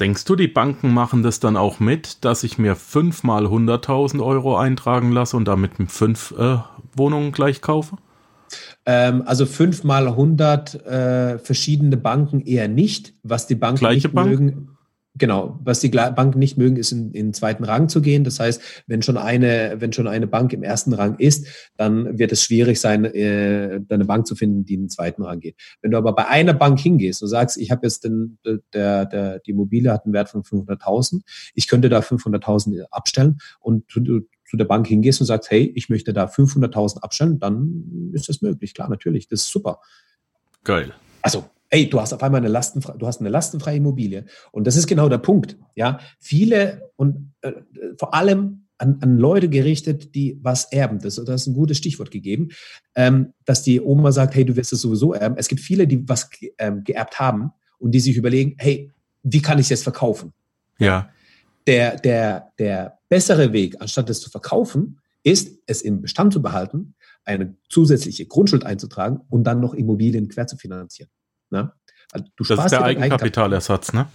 Denkst 0.00 0.26
du, 0.26 0.36
die 0.36 0.48
Banken 0.48 0.92
machen 0.92 1.22
das 1.22 1.40
dann 1.40 1.56
auch 1.56 1.80
mit, 1.80 2.24
dass 2.26 2.44
ich 2.44 2.58
mir 2.58 2.76
fünfmal 2.76 3.46
100.000 3.46 4.22
Euro 4.22 4.58
eintragen 4.58 5.10
lasse 5.10 5.38
und 5.38 5.46
damit 5.46 5.72
fünf 5.88 6.34
äh, 6.36 6.58
Wohnungen 6.94 7.32
gleich 7.32 7.62
kaufe? 7.62 7.96
Ähm, 8.84 9.22
also 9.26 9.46
fünfmal 9.46 10.08
100 10.08 10.74
äh, 10.86 11.38
verschiedene 11.38 11.96
Banken 11.96 12.40
eher 12.40 12.68
nicht. 12.68 13.14
Was 13.22 13.46
die 13.46 13.54
Banken 13.54 13.80
Gleiche 13.80 14.08
nicht 14.08 14.14
Bank? 14.14 14.30
mögen, 14.30 14.68
Genau, 15.14 15.58
was 15.62 15.80
die 15.80 15.90
Banken 15.90 16.38
nicht 16.38 16.56
mögen, 16.56 16.76
ist 16.76 16.90
in, 16.90 17.12
in 17.12 17.26
den 17.26 17.34
zweiten 17.34 17.64
Rang 17.64 17.90
zu 17.90 18.00
gehen. 18.00 18.24
Das 18.24 18.40
heißt, 18.40 18.82
wenn 18.86 19.02
schon 19.02 19.18
eine, 19.18 19.76
wenn 19.78 19.92
schon 19.92 20.08
eine 20.08 20.26
Bank 20.26 20.54
im 20.54 20.62
ersten 20.62 20.94
Rang 20.94 21.18
ist, 21.18 21.46
dann 21.76 22.18
wird 22.18 22.32
es 22.32 22.42
schwierig 22.42 22.80
sein, 22.80 23.04
äh, 23.04 23.80
eine 23.90 24.06
Bank 24.06 24.26
zu 24.26 24.34
finden, 24.34 24.64
die 24.64 24.72
in 24.72 24.84
den 24.84 24.88
zweiten 24.88 25.22
Rang 25.22 25.40
geht. 25.40 25.56
Wenn 25.82 25.90
du 25.90 25.98
aber 25.98 26.14
bei 26.14 26.28
einer 26.28 26.54
Bank 26.54 26.80
hingehst 26.80 27.22
und 27.22 27.28
sagst, 27.28 27.58
ich 27.58 27.70
habe 27.70 27.86
jetzt 27.86 28.04
den, 28.04 28.38
der, 28.72 29.04
der, 29.04 29.40
die 29.40 29.50
Immobilie 29.50 29.92
hat 29.92 30.06
einen 30.06 30.14
Wert 30.14 30.30
von 30.30 30.44
500.000, 30.44 31.20
ich 31.54 31.68
könnte 31.68 31.90
da 31.90 31.98
500.000 31.98 32.84
abstellen 32.90 33.38
und 33.60 33.84
du, 33.94 34.00
du 34.00 34.20
zu 34.52 34.58
der 34.58 34.66
Bank 34.66 34.86
hingehst 34.86 35.18
und 35.18 35.26
sagst, 35.26 35.50
hey, 35.50 35.72
ich 35.74 35.88
möchte 35.88 36.12
da 36.12 36.26
500.000 36.26 36.98
abstellen, 36.98 37.38
dann 37.38 38.10
ist 38.12 38.28
das 38.28 38.42
möglich. 38.42 38.74
Klar, 38.74 38.90
natürlich, 38.90 39.26
das 39.28 39.44
ist 39.44 39.50
super. 39.50 39.80
Geil. 40.62 40.92
Also 41.22 41.46
ey, 41.70 41.88
du 41.88 41.98
hast 41.98 42.12
auf 42.12 42.22
einmal 42.22 42.42
eine 42.42 42.50
lastenfreie, 42.50 42.98
du 42.98 43.06
hast 43.06 43.20
eine 43.20 43.30
lastenfreie 43.30 43.78
Immobilie. 43.78 44.26
Und 44.50 44.66
das 44.66 44.76
ist 44.76 44.86
genau 44.86 45.08
der 45.08 45.16
Punkt. 45.16 45.56
Ja, 45.74 46.00
viele 46.20 46.90
und 46.96 47.32
äh, 47.40 47.52
vor 47.96 48.12
allem 48.12 48.66
an, 48.76 48.98
an 49.00 49.16
Leute 49.16 49.48
gerichtet, 49.48 50.14
die 50.14 50.38
was 50.42 50.70
erben. 50.70 50.98
Das, 50.98 51.14
das 51.16 51.42
ist 51.42 51.46
ein 51.46 51.54
gutes 51.54 51.78
Stichwort 51.78 52.10
gegeben, 52.10 52.50
ähm, 52.94 53.32
dass 53.46 53.62
die 53.62 53.80
Oma 53.80 54.12
sagt, 54.12 54.34
hey, 54.34 54.44
du 54.44 54.54
wirst 54.54 54.74
es 54.74 54.82
sowieso 54.82 55.14
erben. 55.14 55.36
Es 55.38 55.48
gibt 55.48 55.62
viele, 55.62 55.86
die 55.86 56.06
was 56.06 56.28
ähm, 56.58 56.84
geerbt 56.84 57.18
haben 57.18 57.52
und 57.78 57.92
die 57.92 58.00
sich 58.00 58.18
überlegen, 58.18 58.56
hey, 58.58 58.90
wie 59.22 59.40
kann 59.40 59.58
ich 59.58 59.64
es 59.66 59.70
jetzt 59.70 59.84
verkaufen? 59.84 60.34
Ja. 60.78 61.08
Der, 61.66 61.96
der, 61.96 62.52
der 62.58 62.98
bessere 63.12 63.52
Weg, 63.52 63.76
anstatt 63.78 64.08
es 64.08 64.22
zu 64.22 64.30
verkaufen, 64.30 64.98
ist, 65.22 65.58
es 65.66 65.82
im 65.82 66.00
Bestand 66.00 66.32
zu 66.32 66.40
behalten, 66.40 66.94
eine 67.26 67.54
zusätzliche 67.68 68.24
Grundschuld 68.24 68.64
einzutragen 68.64 69.20
und 69.28 69.44
dann 69.44 69.60
noch 69.60 69.74
Immobilien 69.74 70.30
quer 70.30 70.46
zu 70.46 70.56
finanzieren. 70.56 71.10
Ne? 71.50 71.70
Also 72.10 72.26
du 72.36 72.44
das 72.44 72.64
ist 72.64 72.70
der 72.70 72.82
Eigenkapitalersatz, 72.82 73.92
ne? 73.92 74.08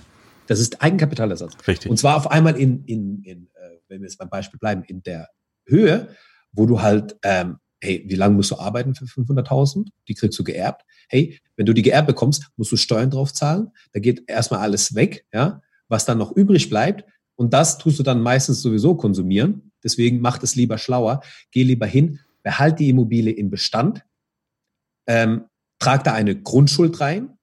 Das 0.47 0.59
ist 0.59 0.81
Eigenkapitalersatz. 0.81 1.53
Richtig. 1.67 1.91
Und 1.91 1.97
zwar 1.97 2.17
auf 2.17 2.31
einmal 2.31 2.57
in, 2.57 2.85
in, 2.85 3.21
in 3.21 3.43
äh, 3.53 3.77
wenn 3.87 4.01
wir 4.01 4.07
jetzt 4.07 4.17
beim 4.17 4.31
Beispiel 4.31 4.59
bleiben, 4.59 4.81
in 4.87 5.03
der 5.03 5.29
Höhe, 5.67 6.09
wo 6.51 6.65
du 6.65 6.81
halt, 6.81 7.17
ähm, 7.21 7.57
hey, 7.79 8.03
wie 8.07 8.15
lange 8.15 8.33
musst 8.33 8.49
du 8.49 8.57
arbeiten 8.57 8.95
für 8.95 9.05
500.000? 9.05 9.89
Die 10.07 10.15
kriegst 10.15 10.39
du 10.39 10.43
geerbt. 10.43 10.83
Hey, 11.07 11.39
wenn 11.55 11.67
du 11.67 11.73
die 11.73 11.83
geerbt 11.83 12.07
bekommst, 12.07 12.47
musst 12.55 12.71
du 12.71 12.77
Steuern 12.77 13.11
drauf 13.11 13.31
zahlen. 13.31 13.69
Da 13.93 13.99
geht 13.99 14.27
erstmal 14.27 14.61
alles 14.61 14.95
weg, 14.95 15.23
ja. 15.31 15.61
Was 15.87 16.05
dann 16.05 16.17
noch 16.17 16.31
übrig 16.31 16.69
bleibt, 16.69 17.05
und 17.37 17.53
das 17.53 17.77
tust 17.77 17.99
du 17.99 18.03
dann 18.03 18.21
meistens 18.21 18.61
sowieso 18.61 18.95
konsumieren. 18.95 19.71
Deswegen 19.83 20.19
mach 20.19 20.41
es 20.43 20.55
lieber 20.55 20.77
schlauer. 20.77 21.21
Geh 21.51 21.63
lieber 21.63 21.85
hin, 21.85 22.19
behalt 22.43 22.79
die 22.79 22.89
Immobilie 22.89 23.31
im 23.31 23.49
Bestand, 23.49 24.03
ähm, 25.05 25.45
trag 25.79 26.03
da 26.03 26.13
eine 26.13 26.35
Grundschuld 26.35 26.99
rein 26.99 27.37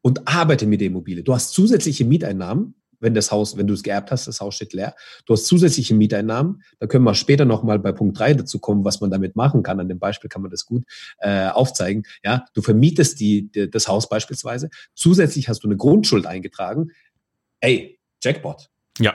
und 0.00 0.26
arbeite 0.28 0.66
mit 0.66 0.80
der 0.80 0.86
Immobilie. 0.86 1.24
Du 1.24 1.34
hast 1.34 1.50
zusätzliche 1.50 2.04
Mieteinnahmen, 2.04 2.74
wenn 3.00 3.12
das 3.12 3.30
Haus, 3.30 3.56
wenn 3.56 3.66
du 3.66 3.74
es 3.74 3.82
geerbt 3.82 4.10
hast, 4.10 4.26
das 4.26 4.40
Haus 4.40 4.54
steht 4.54 4.72
leer. 4.72 4.94
Du 5.26 5.34
hast 5.34 5.46
zusätzliche 5.46 5.94
Mieteinnahmen. 5.94 6.62
Da 6.78 6.86
können 6.86 7.04
wir 7.04 7.14
später 7.14 7.44
nochmal 7.44 7.78
bei 7.78 7.92
Punkt 7.92 8.18
drei 8.18 8.32
dazu 8.32 8.58
kommen, 8.58 8.84
was 8.84 9.00
man 9.00 9.10
damit 9.10 9.36
machen 9.36 9.62
kann. 9.62 9.80
An 9.80 9.88
dem 9.88 9.98
Beispiel 9.98 10.30
kann 10.30 10.42
man 10.42 10.50
das 10.50 10.64
gut 10.64 10.84
äh, 11.18 11.48
aufzeigen. 11.48 12.04
Ja, 12.24 12.46
du 12.54 12.62
vermietest 12.62 13.20
die, 13.20 13.50
die, 13.50 13.68
das 13.68 13.88
Haus 13.88 14.08
beispielsweise. 14.08 14.70
Zusätzlich 14.94 15.48
hast 15.48 15.64
du 15.64 15.68
eine 15.68 15.76
Grundschuld 15.76 16.24
eingetragen. 16.24 16.92
Ey, 17.60 17.98
Jackpot. 18.22 18.70
Ja. 18.98 19.14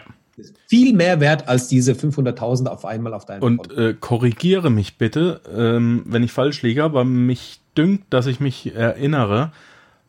Viel 0.67 0.93
mehr 0.93 1.19
wert 1.19 1.47
als 1.47 1.67
diese 1.67 1.93
500.000 1.93 2.67
auf 2.67 2.85
einmal 2.85 3.13
auf 3.13 3.25
deinem 3.25 3.43
Und 3.43 3.71
äh, 3.77 3.93
korrigiere 3.93 4.69
mich 4.69 4.97
bitte, 4.97 5.41
ähm, 5.55 6.03
wenn 6.05 6.23
ich 6.23 6.31
falsch 6.31 6.61
liege, 6.61 6.83
aber 6.83 7.03
mich 7.03 7.59
dünkt, 7.77 8.13
dass 8.13 8.27
ich 8.27 8.39
mich 8.39 8.73
erinnere, 8.73 9.51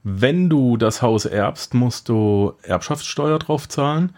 wenn 0.05 0.49
du 0.49 0.77
das 0.77 1.03
Haus 1.03 1.27
erbst, 1.27 1.75
musst 1.75 2.09
du 2.09 2.55
Erbschaftssteuer 2.63 3.39
drauf 3.39 3.69
zahlen. 3.69 4.15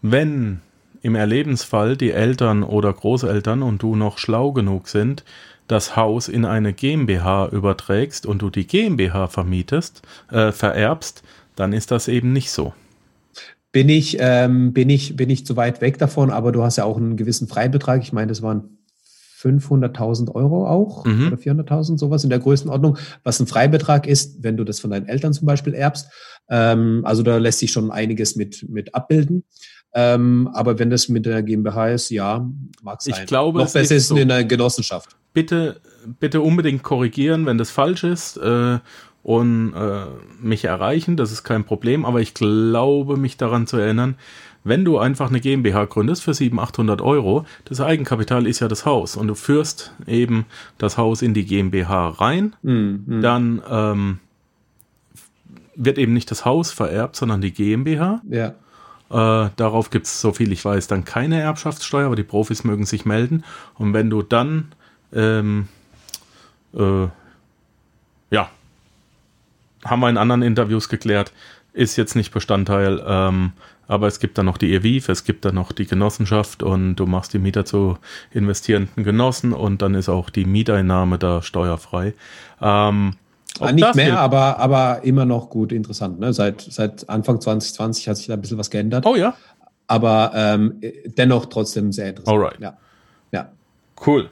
Wenn 0.00 0.60
im 1.02 1.14
Erlebensfall 1.14 1.96
die 1.96 2.12
Eltern 2.12 2.62
oder 2.62 2.92
Großeltern 2.92 3.62
und 3.62 3.82
du 3.82 3.96
noch 3.96 4.18
schlau 4.18 4.52
genug 4.52 4.88
sind, 4.88 5.24
das 5.66 5.96
Haus 5.96 6.28
in 6.28 6.44
eine 6.44 6.72
GmbH 6.72 7.48
überträgst 7.48 8.24
und 8.26 8.40
du 8.40 8.50
die 8.50 8.66
GmbH 8.66 9.28
vermietest, 9.28 10.02
äh, 10.30 10.50
vererbst, 10.50 11.22
dann 11.56 11.72
ist 11.72 11.90
das 11.90 12.08
eben 12.08 12.32
nicht 12.32 12.50
so. 12.50 12.72
Bin 13.78 13.88
ich, 13.90 14.16
ähm, 14.18 14.72
bin, 14.72 14.90
ich, 14.90 15.14
bin 15.14 15.30
ich 15.30 15.46
zu 15.46 15.54
weit 15.54 15.80
weg 15.80 15.98
davon, 15.98 16.32
aber 16.32 16.50
du 16.50 16.64
hast 16.64 16.78
ja 16.78 16.84
auch 16.84 16.96
einen 16.96 17.16
gewissen 17.16 17.46
Freibetrag. 17.46 18.02
Ich 18.02 18.12
meine, 18.12 18.26
das 18.26 18.42
waren 18.42 18.76
500.000 19.40 20.34
Euro 20.34 20.66
auch 20.66 21.04
mhm. 21.04 21.28
oder 21.28 21.36
400.000, 21.36 21.96
sowas 21.96 22.24
in 22.24 22.30
der 22.30 22.40
Größenordnung, 22.40 22.98
was 23.22 23.38
ein 23.38 23.46
Freibetrag 23.46 24.08
ist, 24.08 24.42
wenn 24.42 24.56
du 24.56 24.64
das 24.64 24.80
von 24.80 24.90
deinen 24.90 25.06
Eltern 25.06 25.32
zum 25.32 25.46
Beispiel 25.46 25.74
erbst. 25.74 26.08
Ähm, 26.50 27.02
also 27.04 27.22
da 27.22 27.36
lässt 27.38 27.60
sich 27.60 27.70
schon 27.70 27.92
einiges 27.92 28.34
mit, 28.34 28.68
mit 28.68 28.96
abbilden. 28.96 29.44
Ähm, 29.94 30.50
aber 30.54 30.80
wenn 30.80 30.90
das 30.90 31.08
mit 31.08 31.24
der 31.24 31.44
GmbH 31.44 31.90
ist, 31.90 32.10
ja, 32.10 32.50
mag 32.82 33.00
sein. 33.00 33.14
Ich 33.16 33.26
glaube, 33.26 33.60
Noch 33.60 33.72
besser 33.72 33.94
ist 33.94 34.08
so. 34.08 34.16
in 34.16 34.26
der 34.26 34.42
Genossenschaft. 34.42 35.14
Bitte, 35.32 35.80
bitte 36.18 36.40
unbedingt 36.40 36.82
korrigieren, 36.82 37.46
wenn 37.46 37.58
das 37.58 37.70
falsch 37.70 38.02
ist. 38.02 38.38
Äh, 38.38 38.80
und 39.28 39.74
äh, 39.74 40.06
mich 40.40 40.64
erreichen, 40.64 41.18
das 41.18 41.32
ist 41.32 41.44
kein 41.44 41.64
Problem, 41.64 42.06
aber 42.06 42.22
ich 42.22 42.32
glaube, 42.32 43.18
mich 43.18 43.36
daran 43.36 43.66
zu 43.66 43.76
erinnern, 43.76 44.14
wenn 44.64 44.86
du 44.86 44.96
einfach 44.96 45.28
eine 45.28 45.38
GmbH 45.38 45.84
gründest 45.84 46.22
für 46.22 46.32
700, 46.32 46.70
800 46.70 47.02
Euro, 47.02 47.44
das 47.66 47.82
Eigenkapital 47.82 48.46
ist 48.46 48.60
ja 48.60 48.68
das 48.68 48.86
Haus 48.86 49.16
und 49.16 49.28
du 49.28 49.34
führst 49.34 49.92
eben 50.06 50.46
das 50.78 50.96
Haus 50.96 51.20
in 51.20 51.34
die 51.34 51.44
GmbH 51.44 52.08
rein, 52.08 52.56
mhm. 52.62 53.20
dann 53.20 53.60
ähm, 53.70 54.18
wird 55.76 55.98
eben 55.98 56.14
nicht 56.14 56.30
das 56.30 56.46
Haus 56.46 56.72
vererbt, 56.72 57.14
sondern 57.14 57.42
die 57.42 57.52
GmbH. 57.52 58.22
Ja. 58.30 58.54
Äh, 59.10 59.50
darauf 59.56 59.90
gibt 59.90 60.06
es, 60.06 60.22
so 60.22 60.32
viel 60.32 60.52
ich 60.52 60.64
weiß, 60.64 60.86
dann 60.86 61.04
keine 61.04 61.38
Erbschaftssteuer, 61.38 62.06
aber 62.06 62.16
die 62.16 62.22
Profis 62.22 62.64
mögen 62.64 62.86
sich 62.86 63.04
melden. 63.04 63.44
Und 63.74 63.92
wenn 63.92 64.08
du 64.08 64.22
dann, 64.22 64.72
ähm, 65.12 65.68
äh, 66.72 67.08
ja, 68.30 68.48
haben 69.88 70.00
wir 70.00 70.08
in 70.08 70.16
anderen 70.16 70.42
Interviews 70.42 70.88
geklärt, 70.88 71.32
ist 71.72 71.96
jetzt 71.96 72.16
nicht 72.16 72.32
Bestandteil 72.32 73.02
ähm, 73.06 73.52
aber 73.88 74.06
es 74.06 74.20
gibt 74.20 74.36
dann 74.36 74.46
noch 74.46 74.58
die 74.58 74.74
EWIF, 74.74 75.08
es 75.08 75.24
gibt 75.24 75.46
dann 75.46 75.54
noch 75.54 75.72
die 75.72 75.86
Genossenschaft 75.86 76.62
und 76.62 76.96
du 76.96 77.06
machst 77.06 77.32
die 77.32 77.38
Mieter 77.38 77.64
zu 77.64 77.96
investierenden 78.30 79.02
Genossen 79.02 79.54
und 79.54 79.80
dann 79.80 79.94
ist 79.94 80.10
auch 80.10 80.28
die 80.28 80.44
Mieteinnahme 80.44 81.18
da 81.18 81.40
steuerfrei. 81.40 82.12
Ähm, 82.60 83.14
ah, 83.58 83.72
nicht 83.72 83.94
mehr, 83.94 84.20
aber, 84.20 84.58
aber 84.58 85.04
immer 85.04 85.24
noch 85.24 85.48
gut 85.48 85.72
interessant. 85.72 86.20
Ne? 86.20 86.34
Seit, 86.34 86.60
seit 86.60 87.08
Anfang 87.08 87.40
2020 87.40 88.08
hat 88.08 88.18
sich 88.18 88.26
da 88.26 88.34
ein 88.34 88.42
bisschen 88.42 88.58
was 88.58 88.68
geändert. 88.68 89.06
Oh 89.06 89.16
ja. 89.16 89.34
Aber 89.86 90.32
ähm, 90.34 90.82
dennoch 91.06 91.46
trotzdem 91.46 91.90
sehr 91.90 92.10
interessant. 92.10 92.36
Alright. 92.36 92.60
Ja. 92.60 92.76
ja. 93.32 93.48
Cool. 94.06 94.28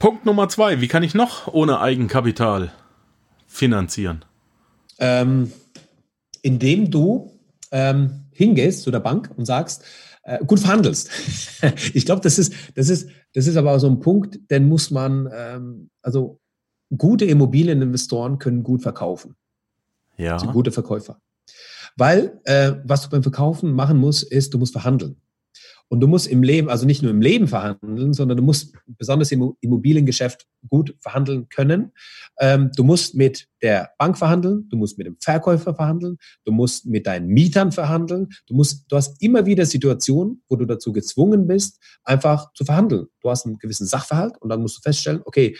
Punkt 0.00 0.26
Nummer 0.26 0.48
zwei. 0.48 0.80
Wie 0.80 0.88
kann 0.88 1.04
ich 1.04 1.14
noch 1.14 1.46
ohne 1.46 1.78
Eigenkapital 1.80 2.72
finanzieren? 3.46 4.24
Ähm, 4.98 5.52
indem 6.42 6.90
du 6.90 7.32
ähm, 7.70 8.26
hingehst 8.32 8.82
zu 8.82 8.90
der 8.90 9.00
Bank 9.00 9.30
und 9.36 9.46
sagst, 9.46 9.84
äh, 10.22 10.44
gut 10.44 10.60
verhandelst. 10.60 11.10
ich 11.94 12.04
glaube, 12.04 12.20
das 12.20 12.38
ist, 12.38 12.52
das 12.74 12.88
ist, 12.88 13.08
das 13.32 13.46
ist 13.46 13.56
aber 13.56 13.72
auch 13.72 13.78
so 13.78 13.88
ein 13.88 14.00
Punkt, 14.00 14.38
den 14.50 14.68
muss 14.68 14.90
man, 14.90 15.28
ähm, 15.32 15.90
also 16.02 16.40
gute 16.96 17.24
Immobilieninvestoren 17.24 18.38
können 18.38 18.62
gut 18.62 18.82
verkaufen. 18.82 19.36
Ja. 20.16 20.38
Sind 20.38 20.52
gute 20.52 20.72
Verkäufer. 20.72 21.20
Weil, 21.96 22.40
äh, 22.44 22.74
was 22.84 23.02
du 23.02 23.10
beim 23.10 23.22
Verkaufen 23.22 23.72
machen 23.72 23.98
musst, 23.98 24.24
ist, 24.24 24.52
du 24.52 24.58
musst 24.58 24.72
verhandeln. 24.72 25.20
Und 25.88 26.00
du 26.00 26.08
musst 26.08 26.26
im 26.26 26.42
Leben, 26.42 26.68
also 26.68 26.84
nicht 26.84 27.02
nur 27.02 27.12
im 27.12 27.20
Leben 27.20 27.46
verhandeln, 27.46 28.12
sondern 28.12 28.36
du 28.36 28.42
musst 28.42 28.74
besonders 28.86 29.30
im 29.30 29.54
Immobiliengeschäft 29.60 30.46
gut 30.68 30.96
verhandeln 30.98 31.48
können. 31.48 31.92
Ähm, 32.38 32.70
du 32.76 32.84
musst 32.84 33.14
mit 33.14 33.48
der 33.62 33.90
Bank 33.98 34.18
verhandeln, 34.18 34.68
du 34.68 34.76
musst 34.76 34.98
mit 34.98 35.06
dem 35.06 35.16
Verkäufer 35.20 35.74
verhandeln, 35.74 36.18
du 36.44 36.52
musst 36.52 36.86
mit 36.86 37.06
deinen 37.06 37.28
Mietern 37.28 37.72
verhandeln. 37.72 38.28
Du 38.46 38.54
musst, 38.54 38.84
du 38.90 38.96
hast 38.96 39.22
immer 39.22 39.46
wieder 39.46 39.66
Situationen, 39.66 40.42
wo 40.48 40.56
du 40.56 40.66
dazu 40.66 40.92
gezwungen 40.92 41.46
bist, 41.46 41.80
einfach 42.04 42.52
zu 42.52 42.64
verhandeln. 42.64 43.06
Du 43.20 43.30
hast 43.30 43.46
einen 43.46 43.58
gewissen 43.58 43.86
Sachverhalt 43.86 44.36
und 44.40 44.48
dann 44.48 44.60
musst 44.60 44.78
du 44.78 44.80
feststellen, 44.82 45.22
okay, 45.24 45.56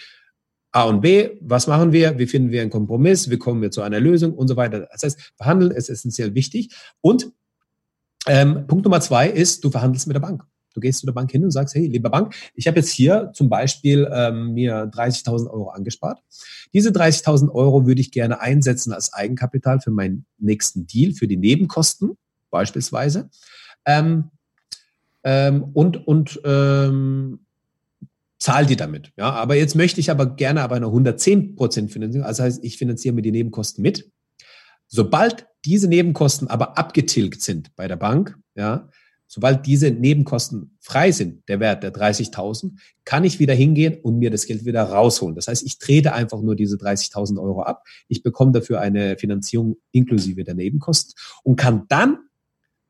A 0.73 0.85
und 0.85 1.00
B, 1.00 1.30
was 1.40 1.66
machen 1.66 1.92
wir? 1.92 2.18
Wie 2.18 2.26
finden 2.26 2.50
wir 2.50 2.61
einen 2.61 2.71
Kompromiss? 2.71 3.30
Wie 3.30 3.38
kommen 3.38 3.62
wir 3.62 3.71
zu 3.71 3.80
einer 3.80 3.99
Lösung 3.99 4.35
und 4.35 4.49
so 4.49 4.56
weiter? 4.56 4.87
Das 4.92 5.02
heißt, 5.02 5.33
verhandeln 5.37 5.71
ist 5.71 5.88
essentiell 5.88 6.35
wichtig. 6.35 6.75
Und 7.00 7.33
ähm, 8.26 8.66
Punkt 8.66 8.85
Nummer 8.85 9.00
zwei 9.00 9.30
ist, 9.30 9.64
du 9.64 9.71
verhandelst 9.71 10.06
mit 10.06 10.16
der 10.16 10.21
Bank. 10.21 10.42
Du 10.76 10.80
gehst 10.80 11.00
zu 11.00 11.06
der 11.06 11.14
Bank 11.14 11.33
hin 11.33 11.42
und 11.42 11.50
sagst, 11.50 11.75
hey, 11.75 11.87
liebe 11.87 12.11
Bank, 12.11 12.35
ich 12.54 12.66
habe 12.66 12.76
jetzt 12.78 12.90
hier 12.90 13.30
zum 13.35 13.49
Beispiel 13.49 14.09
ähm, 14.12 14.52
mir 14.52 14.90
30.000 14.90 15.50
Euro 15.50 15.71
angespart. 15.71 16.23
Diese 16.75 16.90
30.000 16.90 17.50
Euro 17.50 17.87
würde 17.87 18.02
ich 18.02 18.12
gerne 18.12 18.42
einsetzen 18.42 18.92
als 18.92 19.14
Eigenkapital 19.14 19.80
für 19.80 19.90
meinen 19.90 20.26
nächsten 20.37 20.87
Deal, 20.87 21.14
für 21.14 21.26
die 21.26 21.38
Nebenkosten 21.38 22.18
beispielsweise. 22.50 23.30
Ähm, 23.87 24.30
ähm, 25.25 25.64
und 25.73 26.06
und 26.06 26.40
ähm, 26.45 27.40
zahl 28.38 28.66
die 28.66 28.76
damit. 28.76 29.12
Ja, 29.16 29.30
aber 29.30 29.56
jetzt 29.56 29.76
möchte 29.76 29.99
ich 29.99 30.11
aber 30.11 30.37
gerne 30.37 30.61
aber 30.61 30.76
eine 30.76 30.87
110 30.87 31.56
Prozent 31.56 31.90
Finanzierung. 31.90 32.26
Also 32.26 32.42
heißt, 32.42 32.62
ich 32.62 32.76
finanziere 32.76 33.14
mir 33.14 33.23
die 33.23 33.33
Nebenkosten 33.33 33.80
mit. 33.80 34.12
Sobald 34.88 35.47
diese 35.64 35.88
Nebenkosten 35.88 36.49
aber 36.49 36.76
abgetilgt 36.76 37.40
sind 37.40 37.75
bei 37.76 37.88
der 37.88 37.97
Bank, 37.97 38.38
ja, 38.54 38.90
sobald 39.26 39.66
diese 39.66 39.90
Nebenkosten 39.90 40.76
frei 40.80 41.12
sind, 41.12 41.49
der 41.49 41.61
Wert 41.61 41.83
der 41.83 41.92
30.000, 41.92 42.73
kann 43.04 43.25
ich 43.25 43.38
wieder 43.38 43.54
hingehen 43.54 43.99
und 44.02 44.18
mir 44.18 44.30
das 44.30 44.47
Geld 44.47 44.64
wieder 44.64 44.83
rausholen. 44.83 45.35
Das 45.35 45.49
heißt, 45.49 45.64
ich 45.66 45.78
trete 45.78 46.12
einfach 46.12 46.40
nur 46.40 46.56
diese 46.56 46.76
30.000 46.76 47.40
Euro 47.40 47.62
ab. 47.62 47.85
Ich 48.09 48.23
bekomme 48.23 48.52
dafür 48.52 48.80
eine 48.80 49.16
Finanzierung 49.18 49.76
inklusive 49.92 50.45
der 50.45 50.54
Nebenkosten 50.54 51.14
und 51.42 51.56
kann 51.56 51.85
dann 51.88 52.18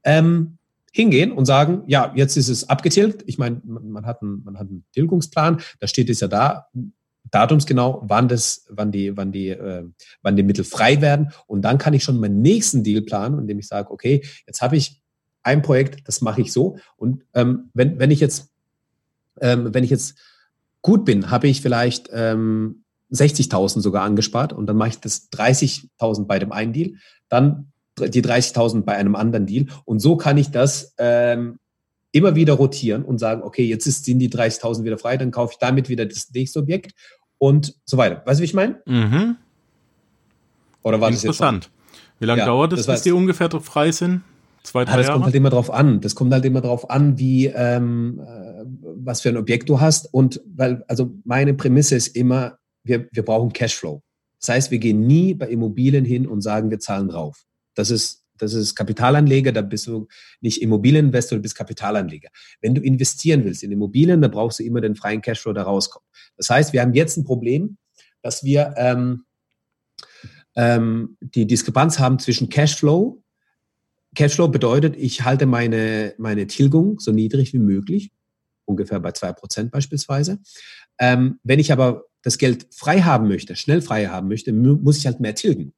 ähm, 0.04 0.58
hingehen 0.92 1.32
und 1.32 1.44
sagen, 1.44 1.82
ja, 1.86 2.12
jetzt 2.16 2.36
ist 2.36 2.48
es 2.48 2.68
abgetilgt. 2.68 3.22
Ich 3.26 3.38
meine, 3.38 3.60
man 3.64 4.06
hat 4.06 4.22
einen, 4.22 4.42
man 4.44 4.58
hat 4.58 4.68
einen 4.68 4.84
Tilgungsplan, 4.92 5.60
da 5.80 5.86
steht 5.86 6.08
es 6.08 6.20
ja 6.20 6.28
da, 6.28 6.68
datumsgenau, 7.30 8.04
wann 8.06 8.28
das, 8.28 8.66
wann 8.70 8.92
die, 8.92 9.16
wann 9.16 9.32
die, 9.32 9.48
äh, 9.48 9.84
wann 10.22 10.36
die 10.36 10.42
Mittel 10.42 10.64
frei 10.64 11.00
werden. 11.00 11.32
Und 11.46 11.62
dann 11.62 11.78
kann 11.78 11.94
ich 11.94 12.04
schon 12.04 12.18
meinen 12.18 12.40
nächsten 12.40 12.82
Deal 12.82 13.02
planen, 13.02 13.38
indem 13.38 13.58
ich 13.58 13.68
sage, 13.68 13.90
okay, 13.90 14.22
jetzt 14.46 14.62
habe 14.62 14.76
ich 14.76 15.02
ein 15.46 15.62
Projekt, 15.62 16.06
das 16.08 16.20
mache 16.20 16.40
ich 16.40 16.52
so. 16.52 16.78
Und 16.96 17.24
ähm, 17.34 17.70
wenn, 17.72 17.98
wenn 17.98 18.10
ich 18.10 18.20
jetzt, 18.20 18.50
ähm, 19.40 19.72
wenn 19.72 19.84
ich 19.84 19.90
jetzt 19.90 20.18
gut 20.82 21.04
bin, 21.04 21.30
habe 21.30 21.48
ich 21.48 21.62
vielleicht 21.62 22.10
ähm, 22.12 22.82
60.000 23.12 23.80
sogar 23.80 24.04
angespart 24.04 24.52
und 24.52 24.66
dann 24.66 24.76
mache 24.76 24.90
ich 24.90 25.00
das 25.00 25.30
30.000 25.30 26.26
bei 26.26 26.38
dem 26.38 26.52
einen 26.52 26.72
Deal, 26.72 26.94
dann 27.28 27.72
die 27.98 28.22
30.000 28.22 28.82
bei 28.82 28.96
einem 28.96 29.14
anderen 29.14 29.46
Deal 29.46 29.66
und 29.84 30.00
so 30.00 30.16
kann 30.16 30.36
ich 30.36 30.50
das 30.50 30.94
ähm, 30.98 31.58
immer 32.12 32.34
wieder 32.34 32.54
rotieren 32.54 33.04
und 33.04 33.18
sagen, 33.18 33.42
okay, 33.42 33.64
jetzt 33.64 33.86
ist, 33.86 34.04
sind 34.04 34.18
die 34.18 34.28
30.000 34.28 34.84
wieder 34.84 34.98
frei, 34.98 35.16
dann 35.16 35.30
kaufe 35.30 35.52
ich 35.52 35.58
damit 35.58 35.88
wieder 35.88 36.06
das 36.06 36.30
nächste 36.32 36.58
Objekt 36.58 36.92
und 37.38 37.74
so 37.84 37.96
weiter. 37.96 38.22
Weißt 38.24 38.40
du, 38.40 38.42
wie 38.42 38.46
ich 38.46 38.54
meine? 38.54 38.80
Mhm. 38.86 39.36
Oder 40.82 41.00
war 41.00 41.10
Interessant. 41.10 41.64
das 41.64 41.70
jetzt? 41.70 42.20
Wie 42.20 42.26
lange 42.26 42.40
ja, 42.40 42.46
dauert 42.46 42.72
es, 42.72 42.86
bis 42.86 43.02
die 43.02 43.12
ungefähr 43.12 43.50
frei 43.60 43.92
sind? 43.92 44.22
Zwei, 44.66 44.84
drei 44.84 44.92
ja, 44.92 44.96
das 44.96 45.06
Jahre? 45.06 45.14
kommt 45.14 45.24
halt 45.26 45.34
immer 45.34 45.50
drauf 45.50 45.72
an. 45.72 46.00
Das 46.00 46.14
kommt 46.14 46.32
halt 46.32 46.44
immer 46.44 46.60
drauf 46.60 46.90
an, 46.90 47.18
wie 47.18 47.46
ähm, 47.46 48.20
äh, 48.20 48.64
was 48.96 49.20
für 49.20 49.28
ein 49.28 49.36
Objekt 49.36 49.68
du 49.68 49.80
hast. 49.80 50.12
Und 50.12 50.40
weil, 50.44 50.84
also 50.88 51.14
meine 51.24 51.54
Prämisse 51.54 51.94
ist 51.94 52.16
immer, 52.16 52.58
wir, 52.82 53.08
wir 53.12 53.24
brauchen 53.24 53.52
Cashflow. 53.52 54.02
Das 54.40 54.48
heißt, 54.48 54.70
wir 54.70 54.78
gehen 54.78 55.06
nie 55.06 55.34
bei 55.34 55.48
Immobilien 55.48 56.04
hin 56.04 56.26
und 56.26 56.42
sagen, 56.42 56.70
wir 56.70 56.80
zahlen 56.80 57.08
drauf. 57.08 57.44
Das 57.74 57.90
ist 57.90 58.26
das 58.38 58.52
ist 58.52 58.74
Kapitalanleger, 58.74 59.50
da 59.50 59.62
bist 59.62 59.86
du 59.86 60.08
nicht 60.42 60.60
Immobilieninvestor, 60.60 61.38
du 61.38 61.42
bist 61.42 61.56
Kapitalanleger. 61.56 62.28
Wenn 62.60 62.74
du 62.74 62.82
investieren 62.82 63.44
willst 63.44 63.62
in 63.62 63.72
Immobilien, 63.72 64.20
dann 64.20 64.30
brauchst 64.30 64.58
du 64.58 64.62
immer 64.62 64.82
den 64.82 64.94
freien 64.94 65.22
Cashflow, 65.22 65.54
der 65.54 65.62
rauskommt. 65.62 66.04
Das 66.36 66.50
heißt, 66.50 66.74
wir 66.74 66.82
haben 66.82 66.92
jetzt 66.92 67.16
ein 67.16 67.24
Problem, 67.24 67.78
dass 68.22 68.44
wir 68.44 68.74
ähm, 68.76 69.24
ähm, 70.54 71.16
die 71.20 71.46
Diskrepanz 71.46 71.98
haben 71.98 72.18
zwischen 72.18 72.48
Cashflow. 72.48 73.22
Cashflow 74.16 74.48
bedeutet, 74.48 74.96
ich 74.96 75.24
halte 75.24 75.46
meine, 75.46 76.14
meine 76.18 76.46
Tilgung 76.46 76.98
so 76.98 77.12
niedrig 77.12 77.52
wie 77.52 77.58
möglich, 77.58 78.10
ungefähr 78.64 78.98
bei 78.98 79.12
zwei 79.12 79.32
Prozent 79.32 79.70
beispielsweise. 79.70 80.38
Ähm, 80.98 81.38
wenn 81.44 81.60
ich 81.60 81.70
aber 81.70 82.04
das 82.22 82.38
Geld 82.38 82.66
frei 82.74 83.02
haben 83.02 83.28
möchte, 83.28 83.54
schnell 83.54 83.80
frei 83.80 84.06
haben 84.06 84.28
möchte, 84.28 84.52
muss 84.52 84.98
ich 84.98 85.06
halt 85.06 85.20
mehr 85.20 85.34
tilgen. 85.34 85.72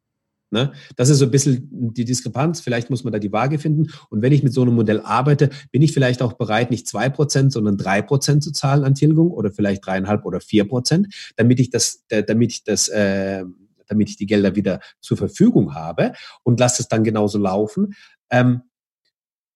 Ne? 0.50 0.72
Das 0.96 1.10
ist 1.10 1.18
so 1.18 1.26
ein 1.26 1.30
bisschen 1.30 1.68
die 1.92 2.06
Diskrepanz. 2.06 2.60
Vielleicht 2.60 2.88
muss 2.88 3.04
man 3.04 3.12
da 3.12 3.18
die 3.18 3.32
Waage 3.32 3.58
finden. 3.58 3.88
Und 4.08 4.22
wenn 4.22 4.32
ich 4.32 4.42
mit 4.42 4.54
so 4.54 4.62
einem 4.62 4.74
Modell 4.74 5.00
arbeite, 5.00 5.50
bin 5.70 5.82
ich 5.82 5.92
vielleicht 5.92 6.22
auch 6.22 6.34
bereit, 6.34 6.70
nicht 6.70 6.88
zwei 6.88 7.10
Prozent, 7.10 7.52
sondern 7.52 7.76
drei 7.76 8.00
Prozent 8.00 8.42
zu 8.42 8.52
zahlen 8.52 8.84
an 8.84 8.94
Tilgung 8.94 9.30
oder 9.30 9.52
vielleicht 9.52 9.84
dreieinhalb 9.84 10.24
oder 10.24 10.40
vier 10.40 10.66
Prozent, 10.66 11.14
damit 11.36 11.60
ich 11.60 11.70
das, 11.70 12.04
damit 12.08 12.52
ich 12.52 12.64
das, 12.64 12.88
äh, 12.88 13.44
damit 13.88 14.10
ich 14.10 14.16
die 14.16 14.26
Gelder 14.26 14.54
wieder 14.56 14.80
zur 15.00 15.16
Verfügung 15.16 15.74
habe 15.74 16.12
und 16.44 16.60
lasse 16.60 16.82
es 16.82 16.88
dann 16.88 17.04
genauso 17.04 17.38
laufen. 17.38 17.94
Ähm, 18.30 18.62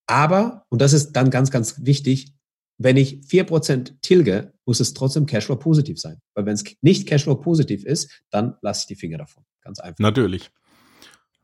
aber, 0.07 0.67
und 0.69 0.81
das 0.81 0.93
ist 0.93 1.13
dann 1.13 1.31
ganz, 1.31 1.51
ganz 1.51 1.85
wichtig, 1.85 2.35
wenn 2.79 2.97
ich 2.97 3.21
vier 3.27 3.45
Prozent 3.45 4.01
tilge, 4.03 4.53
muss 4.67 4.81
es 4.81 4.95
trotzdem 4.95 5.27
Cashflow 5.27 5.57
positiv 5.57 6.01
sein. 6.01 6.21
Weil 6.35 6.47
wenn 6.47 6.55
es 6.55 6.65
nicht 6.81 7.07
Cashflow 7.07 7.37
positiv 7.37 7.85
ist, 7.85 8.11
dann 8.31 8.57
lasse 8.61 8.81
ich 8.83 8.87
die 8.87 8.97
Finger 8.97 9.19
davon. 9.19 9.45
Ganz 9.63 9.79
einfach. 9.79 9.99
Natürlich. 9.99 10.51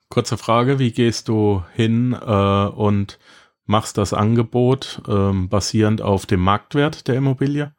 Kurze 0.08 0.36
Frage, 0.36 0.78
wie 0.78 0.90
gehst 0.90 1.28
du 1.28 1.62
hin 1.74 2.12
äh, 2.12 2.66
und 2.66 3.18
machst 3.66 3.98
das 3.98 4.12
Angebot 4.12 5.02
ähm, 5.06 5.48
basierend 5.48 6.02
auf 6.02 6.26
dem 6.26 6.40
Marktwert 6.40 7.06
der 7.06 7.16
Immobilie? 7.16 7.74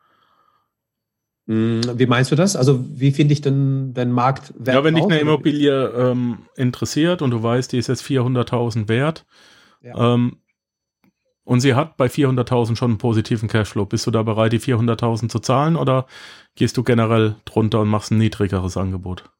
Hm, 1.49 1.81
wie 1.97 2.05
meinst 2.05 2.31
du 2.31 2.35
das? 2.35 2.55
Also 2.55 2.85
wie 2.93 3.09
finde 3.09 3.33
ich 3.33 3.41
denn 3.41 3.95
den 3.95 4.11
Marktwert? 4.11 4.67
Ja, 4.67 4.83
wenn 4.83 4.93
dich 4.93 5.03
eine 5.03 5.17
Immobilie 5.17 5.87
ähm, 5.87 6.45
interessiert 6.55 7.23
und 7.23 7.31
du 7.31 7.41
weißt, 7.41 7.71
die 7.71 7.79
ist 7.79 7.87
jetzt 7.87 8.03
400.000 8.03 8.87
wert 8.87 9.25
ja. 9.81 10.13
ähm, 10.13 10.37
und 11.45 11.61
sie 11.61 11.73
hat 11.73 11.97
bei 11.97 12.05
400.000 12.05 12.75
schon 12.75 12.91
einen 12.91 12.97
positiven 12.99 13.49
Cashflow, 13.49 13.87
bist 13.87 14.05
du 14.05 14.11
da 14.11 14.21
bereit, 14.21 14.53
die 14.53 14.59
400.000 14.59 15.29
zu 15.29 15.39
zahlen 15.39 15.75
oder 15.75 16.05
gehst 16.53 16.77
du 16.77 16.83
generell 16.83 17.35
drunter 17.45 17.79
und 17.79 17.87
machst 17.87 18.11
ein 18.11 18.19
niedrigeres 18.19 18.77
Angebot? 18.77 19.31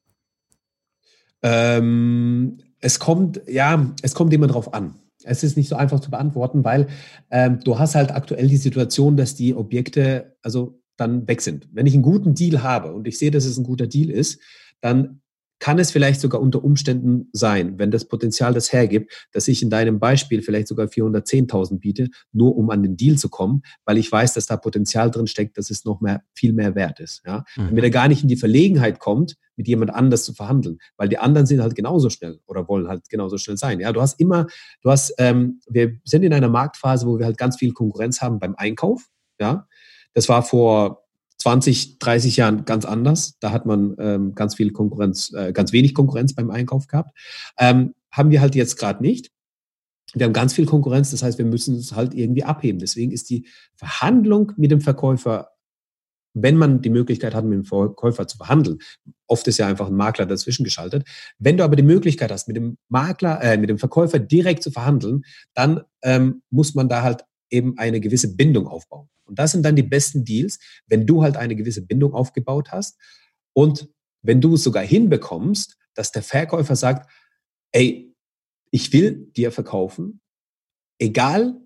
Ähm, 1.44 2.58
es 2.80 2.98
kommt, 2.98 3.40
ja, 3.48 3.86
es 4.02 4.16
kommt 4.16 4.34
immer 4.34 4.48
drauf 4.48 4.74
an. 4.74 4.96
Es 5.26 5.44
ist 5.44 5.58
nicht 5.58 5.70
so 5.70 5.76
einfach 5.76 6.00
zu 6.00 6.10
beantworten, 6.10 6.64
weil 6.64 6.88
ähm, 7.30 7.60
du 7.64 7.78
hast 7.78 7.94
halt 7.94 8.10
aktuell 8.10 8.48
die 8.48 8.58
Situation, 8.58 9.16
dass 9.16 9.36
die 9.36 9.54
Objekte 9.54 10.36
also 10.42 10.79
dann 11.00 11.28
weg 11.28 11.42
sind. 11.42 11.68
Wenn 11.72 11.86
ich 11.86 11.94
einen 11.94 12.04
guten 12.04 12.36
Deal 12.36 12.64
habe 12.64 12.94
und 12.94 13.08
ich 13.08 13.18
sehe, 13.18 13.32
dass 13.32 13.46
es 13.46 13.58
ein 13.58 13.64
guter 13.64 13.88
Deal 13.88 14.10
ist, 14.10 14.40
dann 14.82 15.22
kann 15.60 15.78
es 15.78 15.92
vielleicht 15.92 16.22
sogar 16.22 16.42
unter 16.42 16.64
Umständen 16.64 17.30
sein, 17.34 17.78
wenn 17.78 17.92
das 17.92 18.06
Potenzial 18.06 18.54
das 18.54 18.72
hergibt, 18.72 19.28
dass 19.34 19.48
ich 19.48 19.62
in 19.62 19.70
deinem 19.70 20.00
Beispiel 20.00 20.42
vielleicht 20.42 20.70
sogar 20.70 20.88
410.000 20.88 21.80
biete, 21.80 22.10
nur 22.32 22.56
um 22.58 22.70
an 22.70 22.82
den 22.82 22.96
Deal 22.96 23.18
zu 23.18 23.30
kommen, 23.30 23.62
weil 23.86 23.98
ich 23.98 24.10
weiß, 24.10 24.34
dass 24.34 24.46
da 24.46 24.56
Potenzial 24.56 25.12
drin 25.12 25.28
steckt, 25.28 25.58
dass 25.58 25.70
es 25.70 25.84
noch 25.84 26.00
mehr, 26.00 26.24
viel 26.34 26.54
mehr 26.54 26.76
wert 26.76 27.00
ist. 27.02 27.22
Ja? 27.26 27.44
Mhm. 27.58 27.68
Damit 27.70 27.84
er 27.84 27.90
gar 27.90 28.08
nicht 28.08 28.24
in 28.24 28.30
die 28.30 28.38
Verlegenheit 28.38 29.00
kommt, 29.00 29.36
mit 29.58 29.68
jemand 29.68 29.94
anders 29.94 30.24
zu 30.24 30.34
verhandeln, 30.34 30.78
weil 30.96 31.10
die 31.10 31.18
anderen 31.18 31.46
sind 31.46 31.62
halt 31.62 31.76
genauso 31.76 32.10
schnell 32.10 32.40
oder 32.46 32.70
wollen 32.70 32.88
halt 32.88 33.10
genauso 33.10 33.38
schnell 33.38 33.58
sein. 33.58 33.82
Ja, 33.82 33.92
du 33.92 34.02
hast 34.02 34.18
immer, 34.20 34.48
du 34.82 34.90
hast, 34.90 35.14
ähm, 35.18 35.60
wir 35.68 35.98
sind 36.06 36.24
in 36.24 36.34
einer 36.34 36.48
Marktphase, 36.48 37.06
wo 37.06 37.20
wir 37.20 37.26
halt 37.26 37.38
ganz 37.38 37.58
viel 37.58 37.74
Konkurrenz 37.74 38.22
haben 38.22 38.40
beim 38.40 38.56
Einkauf. 38.56 39.10
Ja, 39.42 39.68
das 40.14 40.30
war 40.30 40.44
vor 40.44 41.06
20, 41.40 42.00
30 42.00 42.38
Jahren 42.38 42.66
ganz 42.66 42.86
anders. 42.86 43.38
Da 43.40 43.52
hat 43.52 43.66
man 43.66 43.96
ähm, 44.00 44.36
ganz 44.36 44.56
viel 44.56 44.72
Konkurrenz, 44.72 45.34
äh, 45.34 45.54
ganz 45.54 45.72
wenig 45.72 45.94
Konkurrenz 45.94 46.34
beim 46.36 46.52
Einkauf 46.52 46.88
gehabt. 46.88 47.18
Ähm, 47.58 47.96
haben 48.12 48.32
wir 48.32 48.42
halt 48.42 48.56
jetzt 48.56 48.78
gerade 48.78 49.02
nicht. 49.02 49.32
Wir 50.14 50.26
haben 50.26 50.34
ganz 50.34 50.54
viel 50.54 50.66
Konkurrenz, 50.66 51.12
das 51.12 51.22
heißt, 51.22 51.38
wir 51.38 51.46
müssen 51.46 51.76
es 51.76 51.96
halt 51.96 52.14
irgendwie 52.14 52.44
abheben. 52.44 52.80
Deswegen 52.80 53.12
ist 53.12 53.30
die 53.30 53.48
Verhandlung 53.76 54.54
mit 54.58 54.72
dem 54.72 54.82
Verkäufer, 54.82 55.52
wenn 56.34 56.58
man 56.58 56.82
die 56.82 56.90
Möglichkeit 56.90 57.36
hat, 57.36 57.46
mit 57.46 57.54
dem 57.54 57.66
Verkäufer 57.66 58.28
zu 58.28 58.38
verhandeln, 58.38 58.80
oft 59.28 59.48
ist 59.48 59.58
ja 59.58 59.68
einfach 59.68 59.88
ein 59.88 59.96
Makler 59.96 60.26
dazwischen 60.26 60.64
geschaltet. 60.64 61.08
Wenn 61.38 61.58
du 61.58 61.64
aber 61.64 61.76
die 61.76 61.84
Möglichkeit 61.84 62.32
hast, 62.32 62.48
mit 62.48 62.58
dem 62.58 62.78
Makler, 62.88 63.42
äh, 63.42 63.58
mit 63.58 63.70
dem 63.70 63.78
Verkäufer 63.78 64.20
direkt 64.20 64.64
zu 64.64 64.72
verhandeln, 64.72 65.24
dann 65.54 65.82
ähm, 66.02 66.42
muss 66.50 66.76
man 66.76 66.90
da 66.90 67.04
halt 67.04 67.24
eben 67.50 67.78
eine 67.78 68.00
gewisse 68.00 68.36
Bindung 68.36 68.68
aufbauen. 68.68 69.10
Und 69.26 69.40
das 69.40 69.52
sind 69.52 69.64
dann 69.64 69.76
die 69.76 69.84
besten 69.84 70.26
Deals, 70.26 70.60
wenn 70.88 71.06
du 71.06 71.24
halt 71.24 71.38
eine 71.38 71.56
gewisse 71.56 71.86
Bindung 71.86 72.14
aufgebaut 72.14 72.72
hast 72.72 72.98
und 73.54 73.90
wenn 74.22 74.42
du 74.42 74.56
es 74.56 74.64
sogar 74.64 74.84
hinbekommst, 74.84 75.78
dass 75.94 76.12
der 76.12 76.24
Verkäufer 76.24 76.76
sagt, 76.76 77.10
ey, 77.72 78.16
ich 78.72 78.92
will 78.94 79.32
dir 79.36 79.52
verkaufen, 79.52 80.22
egal 81.00 81.60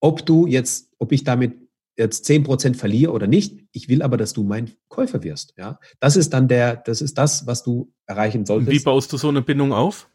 ob 0.00 0.26
du 0.26 0.46
jetzt, 0.46 0.92
ob 0.98 1.12
ich 1.12 1.24
damit 1.24 1.54
jetzt 1.96 2.24
zehn 2.24 2.42
Prozent 2.42 2.76
verliere 2.76 3.12
oder 3.12 3.26
nicht, 3.26 3.64
ich 3.72 3.88
will 3.88 4.02
aber, 4.02 4.16
dass 4.16 4.32
du 4.32 4.42
mein 4.42 4.72
Käufer 4.88 5.22
wirst. 5.22 5.54
Ja, 5.56 5.78
das 6.00 6.16
ist 6.16 6.32
dann 6.32 6.48
der, 6.48 6.76
das 6.76 7.00
ist 7.00 7.16
das, 7.16 7.46
was 7.46 7.62
du 7.62 7.92
erreichen 8.06 8.44
solltest. 8.44 8.70
Wie 8.70 8.80
baust 8.80 9.12
du 9.12 9.16
so 9.16 9.28
eine 9.28 9.42
Bindung 9.42 9.72
auf? 9.72 10.10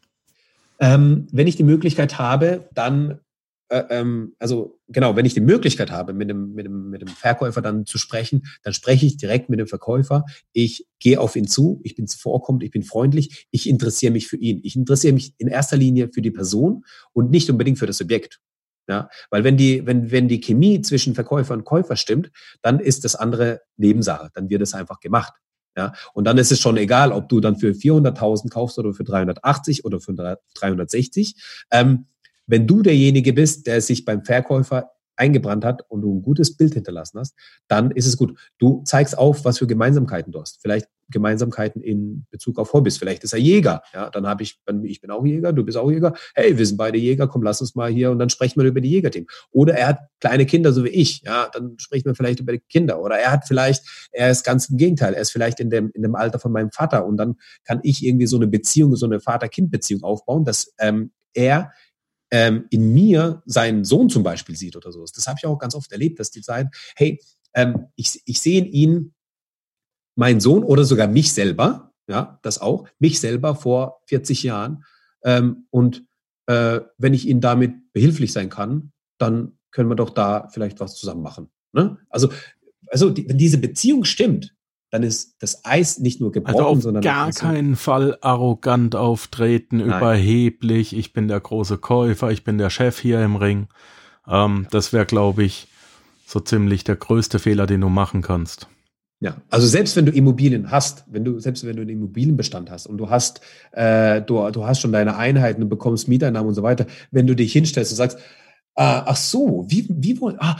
Ähm, 0.78 1.26
wenn 1.32 1.46
ich 1.46 1.56
die 1.56 1.64
Möglichkeit 1.64 2.18
habe, 2.18 2.68
dann 2.74 3.20
ähm, 3.70 4.34
also 4.38 4.80
genau, 4.88 5.16
wenn 5.16 5.26
ich 5.26 5.34
die 5.34 5.40
Möglichkeit 5.40 5.90
habe, 5.90 6.12
mit 6.12 6.28
dem, 6.28 6.54
mit, 6.54 6.66
dem, 6.66 6.90
mit 6.90 7.00
dem 7.00 7.08
Verkäufer 7.08 7.62
dann 7.62 7.86
zu 7.86 7.98
sprechen, 7.98 8.42
dann 8.62 8.74
spreche 8.74 9.06
ich 9.06 9.16
direkt 9.16 9.48
mit 9.48 9.60
dem 9.60 9.66
Verkäufer. 9.66 10.24
Ich 10.52 10.86
gehe 10.98 11.20
auf 11.20 11.36
ihn 11.36 11.46
zu, 11.46 11.80
ich 11.84 11.94
bin 11.94 12.06
zuvorkommend, 12.06 12.62
ich 12.64 12.70
bin 12.70 12.82
freundlich, 12.82 13.46
ich 13.50 13.68
interessiere 13.68 14.12
mich 14.12 14.26
für 14.26 14.36
ihn. 14.36 14.60
Ich 14.64 14.76
interessiere 14.76 15.14
mich 15.14 15.34
in 15.38 15.48
erster 15.48 15.76
Linie 15.76 16.10
für 16.12 16.22
die 16.22 16.30
Person 16.30 16.84
und 17.12 17.30
nicht 17.30 17.48
unbedingt 17.48 17.78
für 17.78 17.86
das 17.86 18.00
Objekt. 18.00 18.40
Ja, 18.88 19.08
weil 19.30 19.44
wenn 19.44 19.56
die, 19.56 19.86
wenn, 19.86 20.10
wenn 20.10 20.26
die 20.26 20.40
Chemie 20.40 20.82
zwischen 20.82 21.14
Verkäufer 21.14 21.54
und 21.54 21.64
Käufer 21.64 21.94
stimmt, 21.94 22.32
dann 22.60 22.80
ist 22.80 23.04
das 23.04 23.14
andere 23.14 23.60
Nebensache. 23.76 24.30
Dann 24.34 24.50
wird 24.50 24.62
es 24.62 24.74
einfach 24.74 24.98
gemacht. 24.98 25.34
Ja, 25.76 25.92
und 26.12 26.24
dann 26.24 26.38
ist 26.38 26.50
es 26.50 26.58
schon 26.60 26.76
egal, 26.76 27.12
ob 27.12 27.28
du 27.28 27.38
dann 27.38 27.56
für 27.56 27.70
400.000 27.70 28.50
kaufst 28.50 28.78
oder 28.80 28.92
für 28.92 29.04
380 29.04 29.84
oder 29.84 30.00
für 30.00 30.12
360. 30.12 31.36
Ähm, 31.70 32.06
wenn 32.50 32.66
du 32.66 32.82
derjenige 32.82 33.32
bist, 33.32 33.66
der 33.66 33.80
sich 33.80 34.04
beim 34.04 34.24
Verkäufer 34.24 34.90
eingebrannt 35.20 35.64
hat 35.64 35.82
und 35.88 36.00
du 36.00 36.16
ein 36.16 36.22
gutes 36.22 36.56
Bild 36.56 36.74
hinterlassen 36.74 37.18
hast, 37.18 37.34
dann 37.68 37.90
ist 37.90 38.06
es 38.06 38.16
gut. 38.16 38.38
Du 38.58 38.82
zeigst 38.84 39.16
auf, 39.16 39.44
was 39.44 39.58
für 39.58 39.66
Gemeinsamkeiten 39.66 40.32
du 40.32 40.40
hast. 40.40 40.60
Vielleicht 40.62 40.88
Gemeinsamkeiten 41.10 41.82
in 41.82 42.24
Bezug 42.30 42.58
auf 42.58 42.72
Hobbys. 42.72 42.96
Vielleicht 42.96 43.24
ist 43.24 43.32
er 43.32 43.38
Jäger. 43.38 43.82
Ja, 43.92 44.08
dann 44.10 44.26
habe 44.26 44.42
ich, 44.42 44.60
ich 44.84 45.00
bin 45.00 45.10
auch 45.10 45.24
Jäger, 45.24 45.52
du 45.52 45.64
bist 45.64 45.76
auch 45.76 45.90
Jäger. 45.90 46.14
Hey, 46.34 46.56
wir 46.56 46.64
sind 46.64 46.76
beide 46.76 46.96
Jäger. 46.96 47.26
Komm, 47.28 47.42
lass 47.42 47.60
uns 47.60 47.74
mal 47.74 47.90
hier 47.90 48.10
und 48.10 48.18
dann 48.18 48.30
sprechen 48.30 48.60
wir 48.60 48.66
über 48.66 48.80
die 48.80 48.90
Jägerthemen. 48.90 49.28
Oder 49.50 49.74
er 49.74 49.88
hat 49.88 49.98
kleine 50.20 50.46
Kinder, 50.46 50.72
so 50.72 50.84
wie 50.84 50.88
ich. 50.88 51.22
Ja, 51.22 51.50
dann 51.52 51.76
sprechen 51.78 52.06
wir 52.06 52.14
vielleicht 52.14 52.40
über 52.40 52.52
die 52.52 52.60
Kinder. 52.60 53.02
Oder 53.02 53.18
er 53.18 53.32
hat 53.32 53.46
vielleicht, 53.46 54.08
er 54.12 54.30
ist 54.30 54.44
ganz 54.44 54.70
im 54.70 54.78
Gegenteil. 54.78 55.14
Er 55.14 55.22
ist 55.22 55.32
vielleicht 55.32 55.60
in 55.60 55.68
dem, 55.68 55.90
in 55.92 56.02
dem 56.02 56.14
Alter 56.14 56.38
von 56.38 56.52
meinem 56.52 56.70
Vater 56.70 57.04
und 57.04 57.16
dann 57.16 57.36
kann 57.64 57.80
ich 57.82 58.04
irgendwie 58.04 58.26
so 58.26 58.36
eine 58.36 58.46
Beziehung, 58.46 58.96
so 58.96 59.06
eine 59.06 59.20
Vater-Kind-Beziehung 59.20 60.02
aufbauen, 60.02 60.44
dass 60.44 60.72
ähm, 60.78 61.10
er 61.34 61.72
ähm, 62.30 62.66
in 62.70 62.92
mir 62.92 63.42
seinen 63.46 63.84
Sohn 63.84 64.08
zum 64.08 64.22
Beispiel 64.22 64.56
sieht 64.56 64.76
oder 64.76 64.92
so. 64.92 65.04
Das 65.04 65.26
habe 65.26 65.38
ich 65.40 65.46
auch 65.46 65.58
ganz 65.58 65.74
oft 65.74 65.90
erlebt, 65.92 66.20
dass 66.20 66.30
die 66.30 66.42
sagen, 66.42 66.70
hey, 66.96 67.20
ähm, 67.54 67.88
ich, 67.96 68.22
ich 68.24 68.40
sehe 68.40 68.60
in 68.60 68.66
ihnen 68.66 69.14
meinen 70.16 70.40
Sohn 70.40 70.62
oder 70.62 70.84
sogar 70.84 71.08
mich 71.08 71.32
selber, 71.32 71.92
ja, 72.08 72.38
das 72.42 72.60
auch, 72.60 72.88
mich 72.98 73.20
selber 73.20 73.54
vor 73.54 74.02
40 74.06 74.42
Jahren. 74.42 74.84
Ähm, 75.24 75.66
und 75.70 76.04
äh, 76.46 76.80
wenn 76.98 77.14
ich 77.14 77.26
ihnen 77.26 77.40
damit 77.40 77.92
behilflich 77.92 78.32
sein 78.32 78.48
kann, 78.48 78.92
dann 79.18 79.58
können 79.70 79.88
wir 79.88 79.96
doch 79.96 80.10
da 80.10 80.48
vielleicht 80.48 80.80
was 80.80 80.96
zusammen 80.96 81.22
machen. 81.22 81.50
Ne? 81.72 81.98
Also, 82.08 82.30
also 82.88 83.10
die, 83.10 83.28
wenn 83.28 83.38
diese 83.38 83.58
Beziehung 83.58 84.04
stimmt, 84.04 84.54
dann 84.90 85.02
ist 85.04 85.36
das 85.40 85.64
Eis 85.64 85.98
nicht 85.98 86.20
nur 86.20 86.32
gebrochen, 86.32 86.56
also 86.56 86.66
auf 86.66 86.82
sondern 86.82 87.02
gar 87.02 87.30
keinen 87.30 87.76
Fall 87.76 88.18
arrogant 88.20 88.96
auftreten, 88.96 89.78
Nein. 89.78 89.86
überheblich. 89.86 90.96
Ich 90.96 91.12
bin 91.12 91.28
der 91.28 91.40
große 91.40 91.78
Käufer, 91.78 92.30
ich 92.30 92.44
bin 92.44 92.58
der 92.58 92.70
Chef 92.70 92.98
hier 92.98 93.22
im 93.22 93.36
Ring. 93.36 93.68
Ähm, 94.26 94.66
das 94.70 94.92
wäre, 94.92 95.06
glaube 95.06 95.44
ich, 95.44 95.68
so 96.26 96.40
ziemlich 96.40 96.84
der 96.84 96.96
größte 96.96 97.38
Fehler, 97.38 97.66
den 97.66 97.80
du 97.80 97.88
machen 97.88 98.22
kannst. 98.22 98.68
Ja, 99.20 99.36
also 99.50 99.66
selbst 99.66 99.96
wenn 99.96 100.06
du 100.06 100.12
Immobilien 100.12 100.70
hast, 100.70 101.04
wenn 101.08 101.24
du 101.24 101.38
selbst 101.38 101.66
wenn 101.66 101.76
du 101.76 101.82
einen 101.82 101.90
Immobilienbestand 101.90 102.70
hast 102.70 102.86
und 102.86 102.96
du 102.96 103.10
hast 103.10 103.42
äh, 103.72 104.22
du, 104.22 104.50
du 104.50 104.64
hast 104.64 104.80
schon 104.80 104.92
deine 104.92 105.16
Einheiten 105.16 105.62
und 105.62 105.68
bekommst 105.68 106.08
Mieteinnahmen 106.08 106.48
und 106.48 106.54
so 106.54 106.62
weiter, 106.62 106.86
wenn 107.10 107.26
du 107.26 107.36
dich 107.36 107.52
hinstellst 107.52 107.92
und 107.92 107.96
sagst, 107.96 108.18
ah, 108.76 109.04
ach 109.06 109.16
so, 109.16 109.66
wie 109.68 109.86
wie 109.90 110.18
wollen 110.20 110.36
ah 110.40 110.56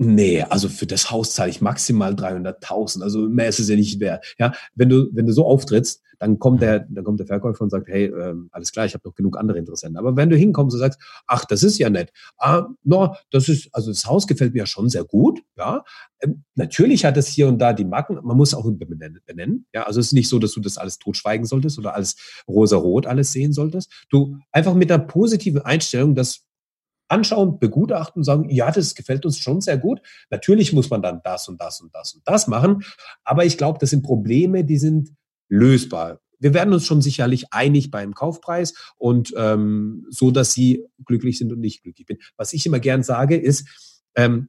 Nee, 0.00 0.42
also 0.42 0.68
für 0.68 0.86
das 0.86 1.10
Haus 1.10 1.34
zahle 1.34 1.50
ich 1.50 1.60
maximal 1.60 2.14
300.000. 2.14 3.02
Also 3.02 3.28
mehr 3.28 3.48
ist 3.48 3.58
es 3.58 3.68
ja 3.68 3.74
nicht 3.74 3.98
wert. 3.98 4.24
Ja, 4.38 4.52
wenn 4.76 4.88
du, 4.88 5.08
wenn 5.12 5.26
du 5.26 5.32
so 5.32 5.44
auftrittst, 5.44 6.02
dann 6.20 6.38
kommt 6.38 6.62
der, 6.62 6.80
dann 6.88 7.04
kommt 7.04 7.18
der 7.18 7.26
Verkäufer 7.26 7.62
und 7.62 7.70
sagt, 7.70 7.88
hey, 7.88 8.06
ähm, 8.06 8.48
alles 8.52 8.70
klar, 8.70 8.86
ich 8.86 8.94
habe 8.94 9.02
noch 9.06 9.14
genug 9.14 9.36
andere 9.36 9.58
Interessenten. 9.58 9.96
Aber 9.96 10.16
wenn 10.16 10.30
du 10.30 10.36
hinkommst 10.36 10.74
und 10.74 10.80
sagst, 10.80 11.00
ach, 11.26 11.44
das 11.44 11.64
ist 11.64 11.78
ja 11.78 11.90
nett. 11.90 12.12
Ah, 12.38 12.68
no, 12.84 13.14
das 13.30 13.48
ist, 13.48 13.68
also 13.72 13.90
das 13.90 14.04
Haus 14.04 14.26
gefällt 14.28 14.52
mir 14.52 14.60
ja 14.60 14.66
schon 14.66 14.88
sehr 14.88 15.04
gut. 15.04 15.40
Ja, 15.56 15.84
ähm, 16.20 16.44
natürlich 16.54 17.04
hat 17.04 17.16
es 17.16 17.26
hier 17.26 17.48
und 17.48 17.58
da 17.58 17.72
die 17.72 17.84
Macken. 17.84 18.18
Man 18.22 18.36
muss 18.36 18.54
auch 18.54 18.70
benennen, 18.70 19.20
benennen. 19.26 19.66
Ja, 19.74 19.84
also 19.84 19.98
es 19.98 20.06
ist 20.06 20.12
nicht 20.12 20.28
so, 20.28 20.38
dass 20.38 20.52
du 20.52 20.60
das 20.60 20.78
alles 20.78 20.98
totschweigen 20.98 21.46
solltest 21.46 21.78
oder 21.78 21.94
alles 21.94 22.16
rosa-rot 22.46 23.06
alles 23.06 23.32
sehen 23.32 23.52
solltest. 23.52 23.92
Du 24.10 24.36
einfach 24.52 24.74
mit 24.74 24.92
einer 24.92 25.02
positiven 25.02 25.62
Einstellung, 25.62 26.14
dass 26.14 26.47
anschauen, 27.08 27.58
begutachten 27.58 28.20
und 28.20 28.24
sagen, 28.24 28.48
ja, 28.50 28.70
das 28.70 28.94
gefällt 28.94 29.24
uns 29.24 29.38
schon 29.38 29.60
sehr 29.60 29.78
gut. 29.78 30.00
Natürlich 30.30 30.72
muss 30.72 30.90
man 30.90 31.02
dann 31.02 31.20
das 31.24 31.48
und 31.48 31.60
das 31.60 31.80
und 31.80 31.94
das 31.94 32.14
und 32.14 32.22
das 32.26 32.46
machen. 32.46 32.84
Aber 33.24 33.44
ich 33.44 33.58
glaube, 33.58 33.78
das 33.80 33.90
sind 33.90 34.02
Probleme, 34.02 34.64
die 34.64 34.78
sind 34.78 35.10
lösbar. 35.48 36.20
Wir 36.38 36.54
werden 36.54 36.72
uns 36.72 36.86
schon 36.86 37.02
sicherlich 37.02 37.52
einig 37.52 37.90
beim 37.90 38.14
Kaufpreis 38.14 38.74
und 38.96 39.34
ähm, 39.36 40.06
so, 40.08 40.30
dass 40.30 40.52
Sie 40.52 40.84
glücklich 41.04 41.38
sind 41.38 41.52
und 41.52 41.60
nicht 41.60 41.82
glücklich 41.82 42.06
bin. 42.06 42.18
Was 42.36 42.52
ich 42.52 42.64
immer 42.64 42.78
gern 42.78 43.02
sage, 43.02 43.36
ist 43.36 43.66
ähm, 44.14 44.48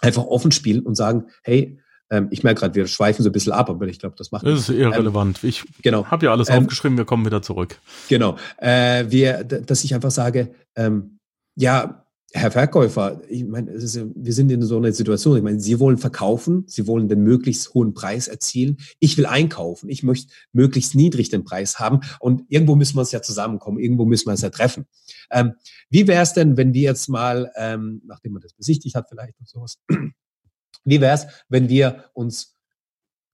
einfach 0.00 0.24
offen 0.24 0.52
spielen 0.52 0.82
und 0.86 0.94
sagen, 0.94 1.26
hey, 1.42 1.78
ähm, 2.10 2.28
ich 2.30 2.42
merke 2.42 2.60
gerade, 2.60 2.74
wir 2.74 2.86
schweifen 2.86 3.22
so 3.22 3.28
ein 3.28 3.32
bisschen 3.32 3.52
ab, 3.52 3.68
aber 3.68 3.86
ich 3.86 3.98
glaube, 3.98 4.14
das 4.16 4.32
macht. 4.32 4.46
Das 4.46 4.60
ist 4.60 4.68
irrelevant. 4.70 5.40
Ähm, 5.42 5.48
ich 5.48 5.64
genau. 5.82 6.06
habe 6.06 6.26
ja 6.26 6.32
alles 6.32 6.48
ähm, 6.48 6.62
aufgeschrieben, 6.62 6.96
wir 6.96 7.04
kommen 7.04 7.26
wieder 7.26 7.42
zurück. 7.42 7.78
Genau. 8.08 8.36
Äh, 8.56 9.04
wir, 9.08 9.44
dass 9.44 9.84
ich 9.84 9.94
einfach 9.94 10.10
sage, 10.10 10.54
ähm, 10.76 11.17
ja, 11.58 12.06
Herr 12.32 12.50
Verkäufer, 12.50 13.22
ich 13.28 13.44
meine, 13.44 13.72
ja, 13.72 14.04
wir 14.14 14.32
sind 14.32 14.52
in 14.52 14.62
so 14.62 14.76
einer 14.76 14.92
Situation. 14.92 15.38
Ich 15.38 15.42
meine, 15.42 15.60
Sie 15.60 15.80
wollen 15.80 15.96
verkaufen, 15.96 16.64
Sie 16.66 16.86
wollen 16.86 17.08
den 17.08 17.22
möglichst 17.22 17.72
hohen 17.74 17.94
Preis 17.94 18.28
erzielen. 18.28 18.76
Ich 19.00 19.16
will 19.16 19.26
einkaufen, 19.26 19.88
ich 19.88 20.02
möchte 20.02 20.32
möglichst 20.52 20.94
niedrig 20.94 21.30
den 21.30 21.44
Preis 21.44 21.78
haben. 21.80 22.00
Und 22.20 22.44
irgendwo 22.48 22.76
müssen 22.76 22.96
wir 22.96 23.00
uns 23.00 23.12
ja 23.12 23.22
zusammenkommen, 23.22 23.78
irgendwo 23.78 24.04
müssen 24.04 24.26
wir 24.26 24.32
uns 24.32 24.42
ja 24.42 24.50
treffen. 24.50 24.86
Ähm, 25.30 25.54
wie 25.90 26.06
wäre 26.06 26.22
es 26.22 26.34
denn, 26.34 26.56
wenn 26.56 26.74
wir 26.74 26.82
jetzt 26.82 27.08
mal, 27.08 27.50
ähm, 27.56 28.02
nachdem 28.04 28.34
man 28.34 28.42
das 28.42 28.52
besichtigt 28.52 28.94
hat, 28.94 29.08
vielleicht 29.08 29.40
und 29.40 29.48
sowas, 29.48 29.78
wie 30.84 31.00
wäre 31.00 31.14
es, 31.14 31.26
wenn 31.48 31.68
wir 31.68 32.04
uns 32.12 32.54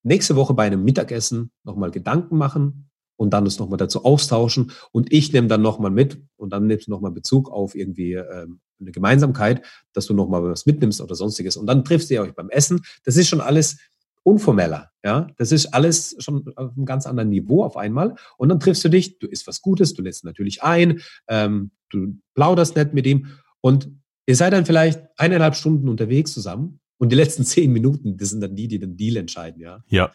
nächste 0.02 0.37
Woche 0.37 0.54
bei 0.54 0.64
einem 0.64 0.84
Mittagessen 0.84 1.50
nochmal 1.64 1.90
Gedanken 1.90 2.38
machen, 2.38 2.90
und 3.16 3.31
dann 3.31 3.44
uns 3.44 3.59
nochmal 3.59 3.79
dazu 3.79 4.05
austauschen. 4.05 4.72
Und 4.92 5.12
ich 5.12 5.33
nehme 5.33 5.48
dann 5.48 5.62
nochmal 5.62 5.90
mit 5.90 6.20
und 6.37 6.53
dann 6.53 6.66
nimmst 6.66 6.87
du 6.87 6.90
nochmal 6.90 7.12
Bezug 7.12 7.50
auf 7.50 7.74
irgendwie 7.74 8.14
ähm, 8.14 8.61
eine 8.81 8.92
Gemeinsamkeit, 8.92 9.62
dass 9.92 10.07
du 10.07 10.14
nochmal 10.14 10.42
was 10.44 10.66
mitnimmst 10.66 11.00
oder 11.00 11.14
sonstiges. 11.14 11.57
Und 11.57 11.66
dann 11.66 11.85
triffst 11.85 12.11
ihr 12.11 12.22
euch 12.22 12.35
beim 12.35 12.50
Essen. 12.50 12.83
Das 13.05 13.16
ist 13.16 13.29
schon 13.29 13.40
alles 13.40 13.79
unformeller. 14.24 14.90
Ja, 15.05 15.29
das 15.37 15.53
ist 15.53 15.66
alles 15.66 16.16
schon 16.18 16.50
auf 16.57 16.72
einem 16.77 16.87
ganz 16.87 17.07
anderen 17.07 17.29
Niveau 17.29 17.62
auf 17.62 17.77
einmal. 17.77 18.16
Und 18.38 18.48
dann 18.48 18.59
triffst 18.59 18.85
du 18.85 18.88
dich, 18.88 19.18
du 19.18 19.27
isst 19.27 19.46
was 19.46 19.61
Gutes, 19.61 19.94
du 19.94 20.03
lässt 20.03 20.24
natürlich 20.24 20.62
ein, 20.62 21.00
ähm, 21.29 21.70
du 21.90 22.16
plauderst 22.35 22.74
nett 22.74 22.94
mit 22.94 23.07
ihm 23.07 23.29
und 23.61 23.90
ihr 24.27 24.35
seid 24.35 24.55
dann 24.55 24.66
vielleicht 24.66 25.03
eineinhalb 25.18 25.55
Stunden 25.55 25.88
unterwegs 25.88 26.33
zusammen 26.33 26.81
und 26.96 27.12
die 27.12 27.16
letzten 27.16 27.44
zehn 27.44 27.70
Minuten, 27.70 28.16
das 28.16 28.31
sind 28.31 28.40
dann 28.40 28.57
die, 28.57 28.66
die 28.66 28.79
den 28.79 28.96
Deal 28.96 29.16
entscheiden, 29.16 29.61
ja. 29.61 29.85
Ja. 29.88 30.11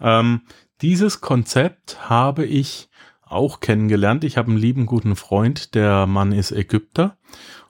Ähm, 0.00 0.42
dieses 0.82 1.20
Konzept 1.20 2.10
habe 2.10 2.44
ich 2.44 2.88
auch 3.24 3.60
kennengelernt. 3.60 4.24
Ich 4.24 4.36
habe 4.36 4.50
einen 4.50 4.58
lieben 4.58 4.86
guten 4.86 5.16
Freund, 5.16 5.74
der 5.74 6.06
Mann 6.06 6.32
ist 6.32 6.52
Ägypter 6.52 7.16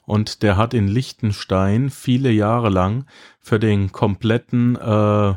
und 0.07 0.43
der 0.43 0.57
hat 0.57 0.75
in 0.75 0.89
Liechtenstein 0.89 1.91
viele 1.91 2.31
Jahre 2.31 2.71
lang 2.71 3.07
für 3.41 3.61
den 3.61 3.93
kompletten 3.93 4.77
äh, 4.77 5.35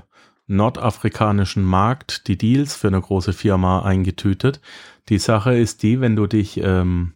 nordafrikanischen 0.47 1.63
Markt 1.63 2.27
die 2.27 2.37
Deals 2.37 2.75
für 2.75 2.87
eine 2.87 3.01
große 3.01 3.33
Firma 3.33 3.81
eingetütet. 3.81 4.61
Die 5.09 5.19
Sache 5.19 5.55
ist 5.57 5.83
die, 5.83 6.01
wenn 6.01 6.15
du 6.15 6.27
dich 6.27 6.57
ähm, 6.63 7.13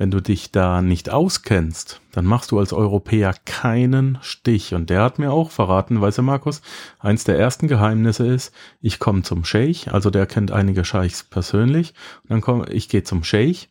wenn 0.00 0.10
du 0.10 0.22
dich 0.22 0.50
da 0.50 0.80
nicht 0.80 1.10
auskennst, 1.10 2.00
dann 2.12 2.24
machst 2.24 2.52
du 2.52 2.58
als 2.58 2.72
Europäer 2.72 3.34
keinen 3.44 4.16
Stich. 4.22 4.72
Und 4.72 4.88
der 4.88 5.02
hat 5.02 5.18
mir 5.18 5.30
auch 5.30 5.50
verraten, 5.50 6.00
weißt 6.00 6.16
du, 6.16 6.22
Markus, 6.22 6.62
eins 6.98 7.24
der 7.24 7.38
ersten 7.38 7.68
Geheimnisse 7.68 8.26
ist, 8.26 8.54
ich 8.80 8.98
komme 8.98 9.20
zum 9.24 9.44
Scheich, 9.44 9.92
also 9.92 10.08
der 10.08 10.24
kennt 10.24 10.52
einige 10.52 10.86
Scheichs 10.86 11.22
persönlich. 11.22 11.92
Und 12.22 12.30
dann 12.30 12.40
komme 12.40 12.70
ich 12.70 12.88
gehe 12.88 13.02
zum 13.02 13.24
Scheich 13.24 13.68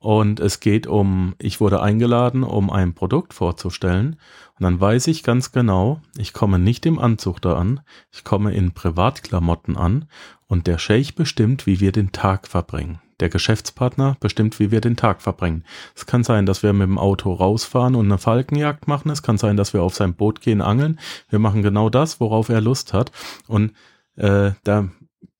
und 0.00 0.38
es 0.38 0.60
geht 0.60 0.86
um, 0.86 1.34
ich 1.38 1.62
wurde 1.62 1.80
eingeladen, 1.80 2.42
um 2.42 2.68
ein 2.68 2.92
Produkt 2.92 3.32
vorzustellen. 3.32 4.18
Und 4.58 4.64
dann 4.64 4.78
weiß 4.78 5.06
ich 5.06 5.22
ganz 5.22 5.50
genau, 5.50 6.02
ich 6.18 6.34
komme 6.34 6.58
nicht 6.58 6.84
im 6.84 6.98
Anzug 6.98 7.40
da 7.40 7.54
an, 7.54 7.80
ich 8.12 8.22
komme 8.22 8.52
in 8.52 8.72
Privatklamotten 8.72 9.78
an 9.78 10.10
und 10.46 10.66
der 10.66 10.76
Scheich 10.76 11.14
bestimmt, 11.14 11.64
wie 11.66 11.80
wir 11.80 11.90
den 11.90 12.12
Tag 12.12 12.48
verbringen. 12.48 13.00
Der 13.20 13.28
Geschäftspartner 13.28 14.16
bestimmt, 14.20 14.58
wie 14.58 14.70
wir 14.70 14.80
den 14.80 14.96
Tag 14.96 15.22
verbringen. 15.22 15.64
Es 15.94 16.06
kann 16.06 16.24
sein, 16.24 16.46
dass 16.46 16.62
wir 16.62 16.72
mit 16.72 16.88
dem 16.88 16.98
Auto 16.98 17.32
rausfahren 17.32 17.94
und 17.94 18.06
eine 18.06 18.18
Falkenjagd 18.18 18.88
machen. 18.88 19.10
Es 19.10 19.22
kann 19.22 19.38
sein, 19.38 19.56
dass 19.56 19.72
wir 19.72 19.82
auf 19.82 19.94
sein 19.94 20.14
Boot 20.14 20.40
gehen, 20.40 20.60
angeln. 20.60 20.98
Wir 21.28 21.38
machen 21.38 21.62
genau 21.62 21.90
das, 21.90 22.20
worauf 22.20 22.48
er 22.48 22.60
Lust 22.60 22.92
hat. 22.92 23.12
Und 23.46 23.72
äh, 24.16 24.52
der 24.66 24.90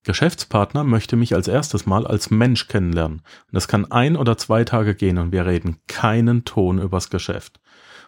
Geschäftspartner 0.05 0.85
möchte 0.85 1.17
mich 1.17 1.35
als 1.35 1.49
erstes 1.49 1.87
Mal 1.87 2.07
als 2.07 2.31
Mensch 2.31 2.69
kennenlernen. 2.69 3.19
Und 3.19 3.53
das 3.53 3.69
kann 3.69 3.91
ein 3.91 4.17
oder 4.17 4.37
zwei 4.37 4.65
Tage 4.65 4.95
gehen 4.95 5.19
und 5.19 5.33
wir 5.33 5.47
reden 5.47 5.79
keinen 5.89 6.45
Ton 6.45 6.79
übers 6.79 7.11
Geschäft. 7.11 7.61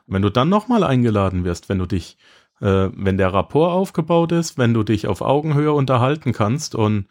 Und 0.07 0.15
wenn 0.15 0.23
du 0.23 0.31
dann 0.31 0.49
nochmal 0.49 0.85
eingeladen 0.85 1.45
wirst, 1.45 1.69
wenn 1.69 1.79
du 1.79 1.87
dich, 1.87 2.19
äh, 2.61 2.91
wenn 2.93 3.17
der 3.17 3.33
Rapport 3.33 3.73
aufgebaut 3.73 4.33
ist, 4.33 4.59
wenn 4.59 4.75
du 4.75 4.83
dich 4.83 5.07
auf 5.07 5.23
Augenhöhe 5.23 5.73
unterhalten 5.73 6.33
kannst 6.33 6.75
und 6.75 7.07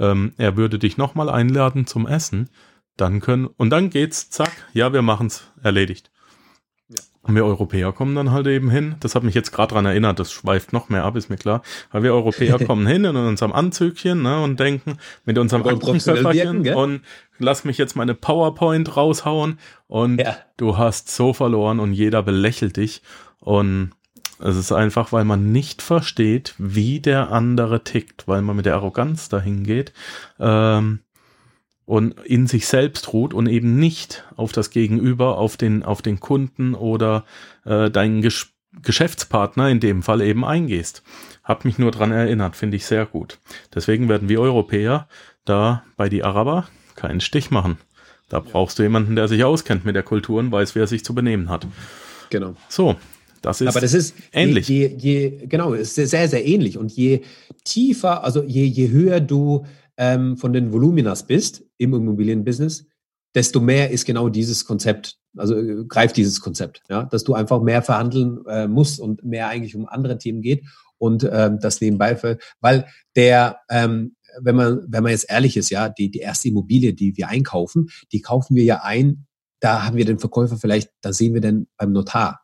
ähm, 0.00 0.32
er 0.38 0.56
würde 0.56 0.80
dich 0.80 0.96
nochmal 0.96 1.30
einladen 1.30 1.86
zum 1.86 2.08
Essen, 2.08 2.48
dann 2.96 3.20
können, 3.20 3.46
und 3.46 3.70
dann 3.70 3.90
geht's, 3.90 4.30
zack, 4.30 4.52
ja, 4.72 4.92
wir 4.92 5.02
machen's, 5.02 5.44
erledigt. 5.62 6.10
Und 7.22 7.34
wir 7.34 7.44
Europäer 7.44 7.92
kommen 7.92 8.14
dann 8.14 8.32
halt 8.32 8.46
eben 8.46 8.70
hin. 8.70 8.94
Das 9.00 9.14
hat 9.14 9.22
mich 9.24 9.34
jetzt 9.34 9.52
gerade 9.52 9.74
dran 9.74 9.84
erinnert, 9.84 10.18
das 10.18 10.32
schweift 10.32 10.72
noch 10.72 10.88
mehr 10.88 11.04
ab, 11.04 11.16
ist 11.16 11.28
mir 11.28 11.36
klar. 11.36 11.62
Weil 11.92 12.02
wir 12.02 12.14
Europäer 12.14 12.58
kommen 12.66 12.86
hin 12.86 13.04
in 13.04 13.14
unserem 13.14 13.52
Anzügchen 13.52 14.22
ne, 14.22 14.42
und 14.42 14.58
denken 14.58 14.96
mit 15.26 15.36
unserem 15.36 15.66
Aktenköfferchen 15.66 16.72
und 16.72 17.02
lass 17.38 17.64
mich 17.64 17.76
jetzt 17.76 17.94
meine 17.94 18.14
PowerPoint 18.14 18.96
raushauen 18.96 19.58
und 19.86 20.18
ja. 20.18 20.38
du 20.56 20.78
hast 20.78 21.10
so 21.10 21.34
verloren 21.34 21.78
und 21.78 21.92
jeder 21.92 22.22
belächelt 22.22 22.78
dich. 22.78 23.02
Und 23.38 23.92
es 24.42 24.56
ist 24.56 24.72
einfach, 24.72 25.12
weil 25.12 25.24
man 25.24 25.52
nicht 25.52 25.82
versteht, 25.82 26.54
wie 26.58 27.00
der 27.00 27.30
andere 27.30 27.84
tickt, 27.84 28.26
weil 28.26 28.42
man 28.42 28.56
mit 28.56 28.66
der 28.66 28.74
Arroganz 28.74 29.28
dahin 29.28 29.64
geht. 29.64 29.92
Ähm, 30.38 31.00
und 31.84 32.20
in 32.20 32.46
sich 32.46 32.68
selbst 32.68 33.12
ruht 33.12 33.34
und 33.34 33.48
eben 33.48 33.76
nicht 33.76 34.24
auf 34.36 34.52
das 34.52 34.70
Gegenüber, 34.70 35.38
auf 35.38 35.56
den, 35.56 35.82
auf 35.82 36.02
den 36.02 36.20
Kunden 36.20 36.74
oder 36.74 37.24
äh, 37.64 37.90
deinen 37.90 38.22
Ges 38.22 38.52
Geschäftspartner 38.82 39.68
in 39.68 39.80
dem 39.80 40.04
Fall 40.04 40.20
eben 40.20 40.44
eingehst. 40.44 41.02
Hab 41.42 41.64
mich 41.64 41.80
nur 41.80 41.90
dran 41.90 42.12
erinnert, 42.12 42.54
finde 42.54 42.76
ich 42.76 42.86
sehr 42.86 43.04
gut. 43.04 43.40
Deswegen 43.74 44.08
werden 44.08 44.28
wir 44.28 44.40
Europäer 44.40 45.08
da 45.44 45.82
bei 45.96 46.08
die 46.08 46.22
Araber 46.22 46.68
keinen 46.94 47.20
Stich 47.20 47.50
machen. 47.50 47.78
Da 48.28 48.38
brauchst 48.38 48.78
du 48.78 48.84
jemanden, 48.84 49.16
der 49.16 49.26
sich 49.26 49.42
auskennt 49.42 49.84
mit 49.84 49.96
der 49.96 50.04
Kultur 50.04 50.38
und 50.38 50.52
weiß, 50.52 50.76
wie 50.76 50.78
er 50.78 50.86
sich 50.86 51.04
zu 51.04 51.16
benehmen 51.16 51.50
hat. 51.50 51.66
Genau. 52.30 52.54
So, 52.68 52.94
das 53.42 53.60
ist, 53.60 53.68
Aber 53.68 53.80
das 53.80 53.94
ist 53.94 54.14
ähnlich. 54.32 54.68
Je, 54.68 54.86
je, 54.86 55.28
je, 55.30 55.46
genau, 55.46 55.72
ist 55.72 55.94
sehr, 55.94 56.28
sehr 56.28 56.46
ähnlich. 56.46 56.78
Und 56.78 56.92
je 56.92 57.22
tiefer, 57.64 58.24
also 58.24 58.42
je, 58.42 58.64
je 58.64 58.90
höher 58.90 59.20
du 59.20 59.64
ähm, 59.96 60.36
von 60.36 60.52
den 60.52 60.72
Voluminas 60.72 61.26
bist 61.26 61.64
im 61.78 61.94
Immobilienbusiness, 61.94 62.86
desto 63.34 63.60
mehr 63.60 63.90
ist 63.90 64.04
genau 64.04 64.28
dieses 64.28 64.64
Konzept, 64.64 65.18
also 65.36 65.56
äh, 65.56 65.84
greift 65.86 66.16
dieses 66.16 66.40
Konzept, 66.40 66.82
ja, 66.88 67.04
dass 67.04 67.24
du 67.24 67.34
einfach 67.34 67.62
mehr 67.62 67.82
verhandeln 67.82 68.44
äh, 68.46 68.66
musst 68.66 69.00
und 69.00 69.24
mehr 69.24 69.48
eigentlich 69.48 69.76
um 69.76 69.86
andere 69.86 70.18
Themen 70.18 70.42
geht 70.42 70.64
und 70.98 71.28
ähm, 71.30 71.58
das 71.60 71.80
nebenbei, 71.80 72.16
für, 72.16 72.38
weil 72.60 72.86
der, 73.16 73.58
ähm, 73.70 74.16
wenn 74.40 74.56
man, 74.56 74.86
wenn 74.88 75.02
man 75.02 75.12
jetzt 75.12 75.30
ehrlich 75.30 75.56
ist, 75.56 75.70
ja, 75.70 75.88
die, 75.88 76.10
die 76.10 76.18
erste 76.18 76.48
Immobilie, 76.48 76.92
die 76.94 77.16
wir 77.16 77.28
einkaufen, 77.28 77.88
die 78.12 78.20
kaufen 78.20 78.54
wir 78.54 78.64
ja 78.64 78.82
ein, 78.82 79.26
da 79.60 79.84
haben 79.84 79.96
wir 79.96 80.04
den 80.04 80.18
Verkäufer 80.18 80.56
vielleicht, 80.56 80.90
da 81.00 81.12
sehen 81.12 81.34
wir 81.34 81.40
den 81.40 81.68
beim 81.76 81.92
Notar, 81.92 82.40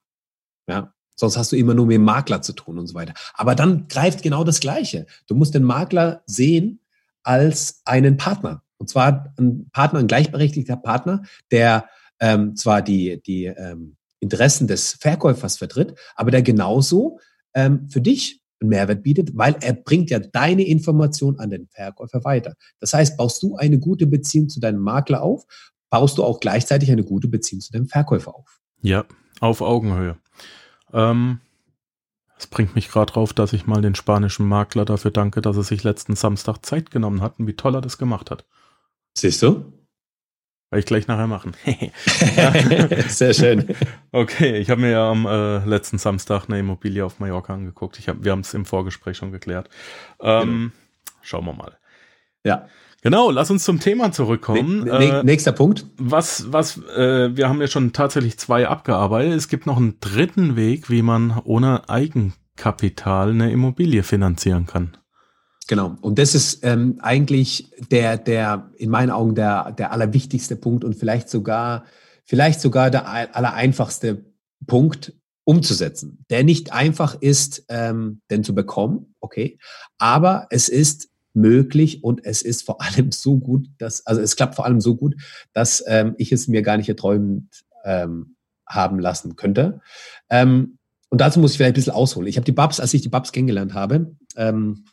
ja, 0.67 0.93
Sonst 1.17 1.39
hast 1.39 1.53
du 1.53 1.57
immer 1.57 1.75
nur 1.75 1.87
mit 1.87 1.95
dem 1.95 2.05
Makler 2.05 2.43
zu 2.43 2.53
tun 2.53 2.79
und 2.79 2.87
so 2.87 2.95
weiter. 2.95 3.15
Aber 3.33 3.55
dann 3.55 3.89
greift 3.89 4.23
genau 4.23 4.45
das 4.45 4.61
Gleiche. 4.61 5.07
Du 5.27 5.35
musst 5.35 5.55
den 5.55 5.63
Makler 5.63 6.23
sehen 6.27 6.81
als 7.23 7.81
einen 7.87 8.19
Partner. 8.19 8.63
Und 8.77 8.91
zwar 8.91 9.33
ein 9.39 9.71
Partner, 9.73 10.01
ein 10.01 10.07
gleichberechtigter 10.07 10.77
Partner, 10.77 11.23
der 11.51 11.89
ähm, 12.21 12.55
zwar 12.55 12.83
die, 12.83 13.23
die 13.23 13.47
ähm, 13.47 13.97
Interessen 14.21 14.69
des 14.69 14.93
Verkäufers 14.93 15.57
vertritt, 15.57 15.99
aber 16.15 16.31
der 16.31 16.43
genauso 16.43 17.19
ähm, 17.55 17.89
für 17.89 18.03
dich 18.03 18.43
einen 18.61 18.71
Mehrwert 18.71 19.03
bietet, 19.03 19.37
weil 19.37 19.57
er 19.61 19.73
bringt 19.73 20.11
ja 20.11 20.19
deine 20.19 20.67
Information 20.67 21.39
an 21.39 21.51
den 21.51 21.67
Verkäufer 21.69 22.25
weiter. 22.25 22.55
Das 22.79 22.93
heißt, 22.93 23.17
baust 23.17 23.43
du 23.43 23.57
eine 23.57 23.79
gute 23.79 24.07
Beziehung 24.07 24.49
zu 24.49 24.61
deinem 24.61 24.81
Makler 24.81 25.23
auf, 25.23 25.45
baust 25.91 26.19
du 26.19 26.25
auch 26.25 26.41
gleichzeitig 26.41 26.91
eine 26.91 27.05
gute 27.05 27.29
Beziehung 27.29 27.61
zu 27.61 27.73
deinem 27.73 27.87
Verkäufer 27.87 28.35
auf. 28.35 28.61
Ja, 28.83 29.05
auf 29.41 29.61
Augenhöhe. 29.61 30.17
Ähm, 30.93 31.41
das 32.37 32.47
bringt 32.47 32.75
mich 32.75 32.89
gerade 32.89 33.13
drauf, 33.13 33.33
dass 33.33 33.53
ich 33.53 33.67
mal 33.67 33.81
den 33.81 33.95
spanischen 33.95 34.47
Makler 34.47 34.85
dafür 34.85 35.11
danke, 35.11 35.41
dass 35.41 35.57
er 35.57 35.63
sich 35.63 35.85
letzten 35.85 36.17
Samstag 36.17 36.59
Zeit 36.65 36.91
genommen 36.91 37.23
hat 37.23 37.39
und 37.39 37.47
wie 37.47 37.57
toll 37.57 37.75
er 37.75 37.81
das 37.81 37.99
gemacht 37.99 38.31
hat. 38.31 38.45
Siehst 39.15 39.43
du? 39.43 39.73
Werde 40.71 40.81
ich 40.81 40.87
gleich 40.87 41.07
nachher 41.07 41.29
machen. 41.29 41.53
Sehr 43.09 43.33
schön. 43.33 43.75
Okay, 44.11 44.59
ich 44.59 44.69
habe 44.69 44.81
mir 44.81 44.91
ja 44.91 45.11
am 45.11 45.25
äh, 45.25 45.65
letzten 45.65 45.97
Samstag 45.97 46.49
eine 46.49 46.59
Immobilie 46.59 47.05
auf 47.05 47.21
Mallorca 47.21 47.55
angeguckt. 47.55 47.99
Ich 47.99 48.09
hab, 48.09 48.25
wir 48.25 48.33
haben 48.33 48.41
es 48.41 48.53
im 48.53 48.67
Vorgespräch 48.67 49.17
schon 49.17 49.31
geklärt. 49.31 49.71
Ähm, 50.21 50.73
genau. 50.73 51.23
Schauen 51.23 51.45
wir 51.47 51.53
mal. 51.53 51.79
Ja. 52.45 52.69
Genau, 53.07 53.31
lass 53.31 53.53
uns 53.53 53.63
zum 53.63 53.79
Thema 53.79 54.11
zurückkommen. 54.11 54.83
Ne, 54.83 54.99
ne, 54.99 55.23
nächster 55.23 55.53
Punkt. 55.53 55.87
Was, 55.97 56.53
was, 56.53 56.79
äh, 56.97 57.37
wir 57.37 57.49
haben 57.49 57.61
ja 57.61 57.69
schon 57.69 57.93
tatsächlich 57.93 58.37
zwei 58.37 58.67
abgearbeitet. 58.67 59.33
Es 59.35 59.47
gibt 59.47 59.65
noch 59.65 59.77
einen 59.77 60.01
dritten 60.01 60.57
Weg, 60.57 60.91
wie 60.91 61.03
man 61.03 61.41
ohne 61.45 61.89
Eigenkapital 61.89 63.31
eine 63.31 63.53
Immobilie 63.53 64.03
finanzieren 64.03 64.67
kann. 64.67 64.97
Genau. 65.69 65.97
Und 66.01 66.19
das 66.19 66.35
ist 66.35 66.65
ähm, 66.65 66.99
eigentlich 67.01 67.71
der, 67.93 68.19
der, 68.19 68.73
in 68.77 68.91
meinen 68.91 69.11
Augen 69.11 69.37
der, 69.37 69.71
der 69.71 69.93
allerwichtigste 69.93 70.57
Punkt 70.57 70.83
und 70.83 70.97
vielleicht 70.97 71.31
sogar, 71.31 71.85
vielleicht 72.25 72.61
sogar 72.61 72.91
der 72.91 73.07
allereinfachste 73.07 74.25
Punkt 74.67 75.13
umzusetzen, 75.45 76.25
der 76.29 76.43
nicht 76.43 76.73
einfach 76.73 77.17
ist, 77.21 77.67
ähm, 77.69 78.21
denn 78.31 78.43
zu 78.43 78.53
bekommen, 78.53 79.15
okay, 79.21 79.61
aber 79.97 80.49
es 80.51 80.69
ist 80.69 81.09
möglich 81.37 82.03
und 82.03 82.25
es 82.25 82.43
ist 82.43 82.65
vor 82.65 82.81
allem 82.81 83.13
so 83.13 83.39
gut, 83.39 83.69
dass, 83.79 84.05
also 84.07 84.21
es 84.21 84.37
klappt 84.37 84.55
vor 84.57 84.65
allem 84.65 84.81
so 84.81 84.97
gut, 84.97 85.15
dass 85.53 85.85
ähm, 85.87 86.15
ich 86.19 86.33
es 86.33 86.49
mir 86.49 86.63
gar 86.63 86.77
nicht 86.77 86.89
erträumt 86.89 87.65
ähm, 87.85 88.37
haben 88.67 88.99
lassen 88.99 89.37
könnte. 89.37 89.81
Ähm, 90.31 90.79
und 91.09 91.21
dazu 91.21 91.39
muss 91.39 91.53
ich 91.53 91.57
vielleicht 91.59 91.73
ein 91.73 91.75
bisschen 91.75 91.93
ausholen. 91.93 92.29
Ich 92.29 92.37
habe 92.37 92.45
die 92.45 92.53
Babs, 92.53 92.81
als 92.81 92.93
ich 92.93 93.03
die 93.03 93.09
Babs 93.09 93.31
kennengelernt 93.31 93.75
habe, 93.75 94.17
ähm, 94.37 94.85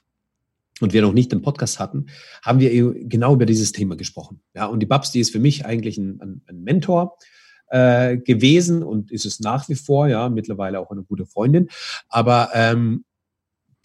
und 0.79 0.91
wir 0.91 1.01
noch 1.01 1.13
nicht 1.13 1.31
den 1.31 1.41
Podcast 1.41 1.79
hatten, 1.79 2.07
haben 2.41 2.59
wir 2.59 2.93
genau 3.05 3.33
über 3.35 3.45
dieses 3.45 3.71
Thema 3.71 3.95
gesprochen. 3.95 4.41
Ja, 4.53 4.65
und 4.65 4.79
die 4.79 4.85
Babs, 4.85 5.11
die 5.11 5.19
ist 5.19 5.31
für 5.31 5.39
mich 5.39 5.65
eigentlich 5.65 5.97
ein, 5.97 6.41
ein, 6.47 6.63
Mentor 6.63 7.17
äh, 7.67 8.17
gewesen 8.17 8.83
und 8.83 9.11
ist 9.11 9.25
es 9.25 9.39
nach 9.39 9.69
wie 9.69 9.75
vor, 9.75 10.07
ja, 10.07 10.29
mittlerweile 10.29 10.79
auch 10.79 10.91
eine 10.91 11.03
gute 11.03 11.25
Freundin. 11.25 11.69
Aber 12.09 12.49
ähm, 12.53 13.05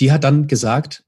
die 0.01 0.13
hat 0.13 0.25
dann 0.25 0.47
gesagt, 0.47 1.05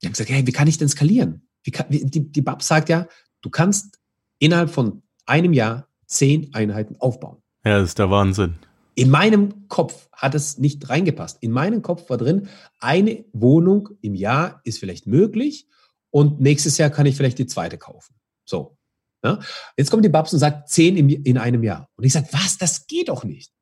die 0.00 0.06
haben 0.06 0.12
gesagt, 0.12 0.30
hey, 0.30 0.46
wie 0.46 0.52
kann 0.52 0.68
ich 0.68 0.78
denn 0.78 0.88
skalieren? 0.88 1.46
Kann, 1.72 1.86
die, 1.90 2.32
die 2.32 2.40
BAP 2.40 2.62
sagt 2.62 2.88
ja, 2.88 3.06
du 3.42 3.50
kannst 3.50 3.98
innerhalb 4.38 4.70
von 4.70 5.02
einem 5.26 5.52
Jahr 5.52 5.88
zehn 6.06 6.52
Einheiten 6.54 6.96
aufbauen. 6.98 7.42
Ja, 7.64 7.78
das 7.78 7.90
ist 7.90 7.98
der 7.98 8.10
Wahnsinn. 8.10 8.56
In 8.94 9.10
meinem 9.10 9.68
Kopf 9.68 10.08
hat 10.12 10.34
es 10.34 10.58
nicht 10.58 10.88
reingepasst. 10.88 11.38
In 11.42 11.52
meinem 11.52 11.82
Kopf 11.82 12.10
war 12.10 12.16
drin, 12.16 12.48
eine 12.80 13.24
Wohnung 13.32 13.90
im 14.00 14.14
Jahr 14.14 14.60
ist 14.64 14.78
vielleicht 14.78 15.06
möglich 15.06 15.68
und 16.10 16.40
nächstes 16.40 16.76
Jahr 16.78 16.90
kann 16.90 17.06
ich 17.06 17.16
vielleicht 17.16 17.38
die 17.38 17.46
zweite 17.46 17.78
kaufen. 17.78 18.14
So. 18.44 18.76
Ja? 19.22 19.38
Jetzt 19.76 19.90
kommt 19.90 20.04
die 20.04 20.08
Babs 20.08 20.32
und 20.32 20.38
sagt, 20.38 20.68
zehn 20.68 20.96
im, 20.96 21.08
in 21.08 21.38
einem 21.38 21.62
Jahr. 21.62 21.88
Und 21.96 22.04
ich 22.04 22.12
sage, 22.12 22.28
was, 22.32 22.58
das 22.58 22.86
geht 22.86 23.08
doch 23.08 23.24
nicht. 23.24 23.52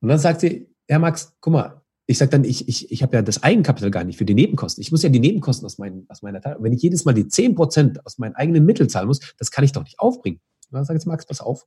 Und 0.00 0.08
dann 0.08 0.18
sagt 0.18 0.40
sie, 0.40 0.74
Herr 0.88 0.98
Max, 0.98 1.34
guck 1.40 1.52
mal, 1.52 1.83
ich 2.06 2.18
sage 2.18 2.30
dann, 2.30 2.44
ich, 2.44 2.68
ich, 2.68 2.92
ich 2.92 3.02
habe 3.02 3.16
ja 3.16 3.22
das 3.22 3.42
Eigenkapital 3.42 3.90
gar 3.90 4.04
nicht 4.04 4.18
für 4.18 4.26
die 4.26 4.34
Nebenkosten. 4.34 4.82
Ich 4.82 4.90
muss 4.90 5.02
ja 5.02 5.08
die 5.08 5.20
Nebenkosten 5.20 5.64
aus, 5.64 5.78
meinen, 5.78 6.04
aus 6.08 6.20
meiner 6.22 6.40
Teil. 6.40 6.56
Wenn 6.60 6.72
ich 6.72 6.82
jedes 6.82 7.04
Mal 7.04 7.14
die 7.14 7.28
zehn 7.28 7.54
Prozent 7.54 8.04
aus 8.04 8.18
meinen 8.18 8.34
eigenen 8.34 8.66
Mitteln 8.66 8.90
zahlen 8.90 9.06
muss, 9.06 9.20
das 9.38 9.50
kann 9.50 9.64
ich 9.64 9.72
doch 9.72 9.84
nicht 9.84 9.98
aufbringen. 9.98 10.40
Dann 10.70 10.84
sage 10.84 10.98
ich, 10.98 11.06
Max, 11.06 11.24
pass 11.24 11.40
auf. 11.40 11.66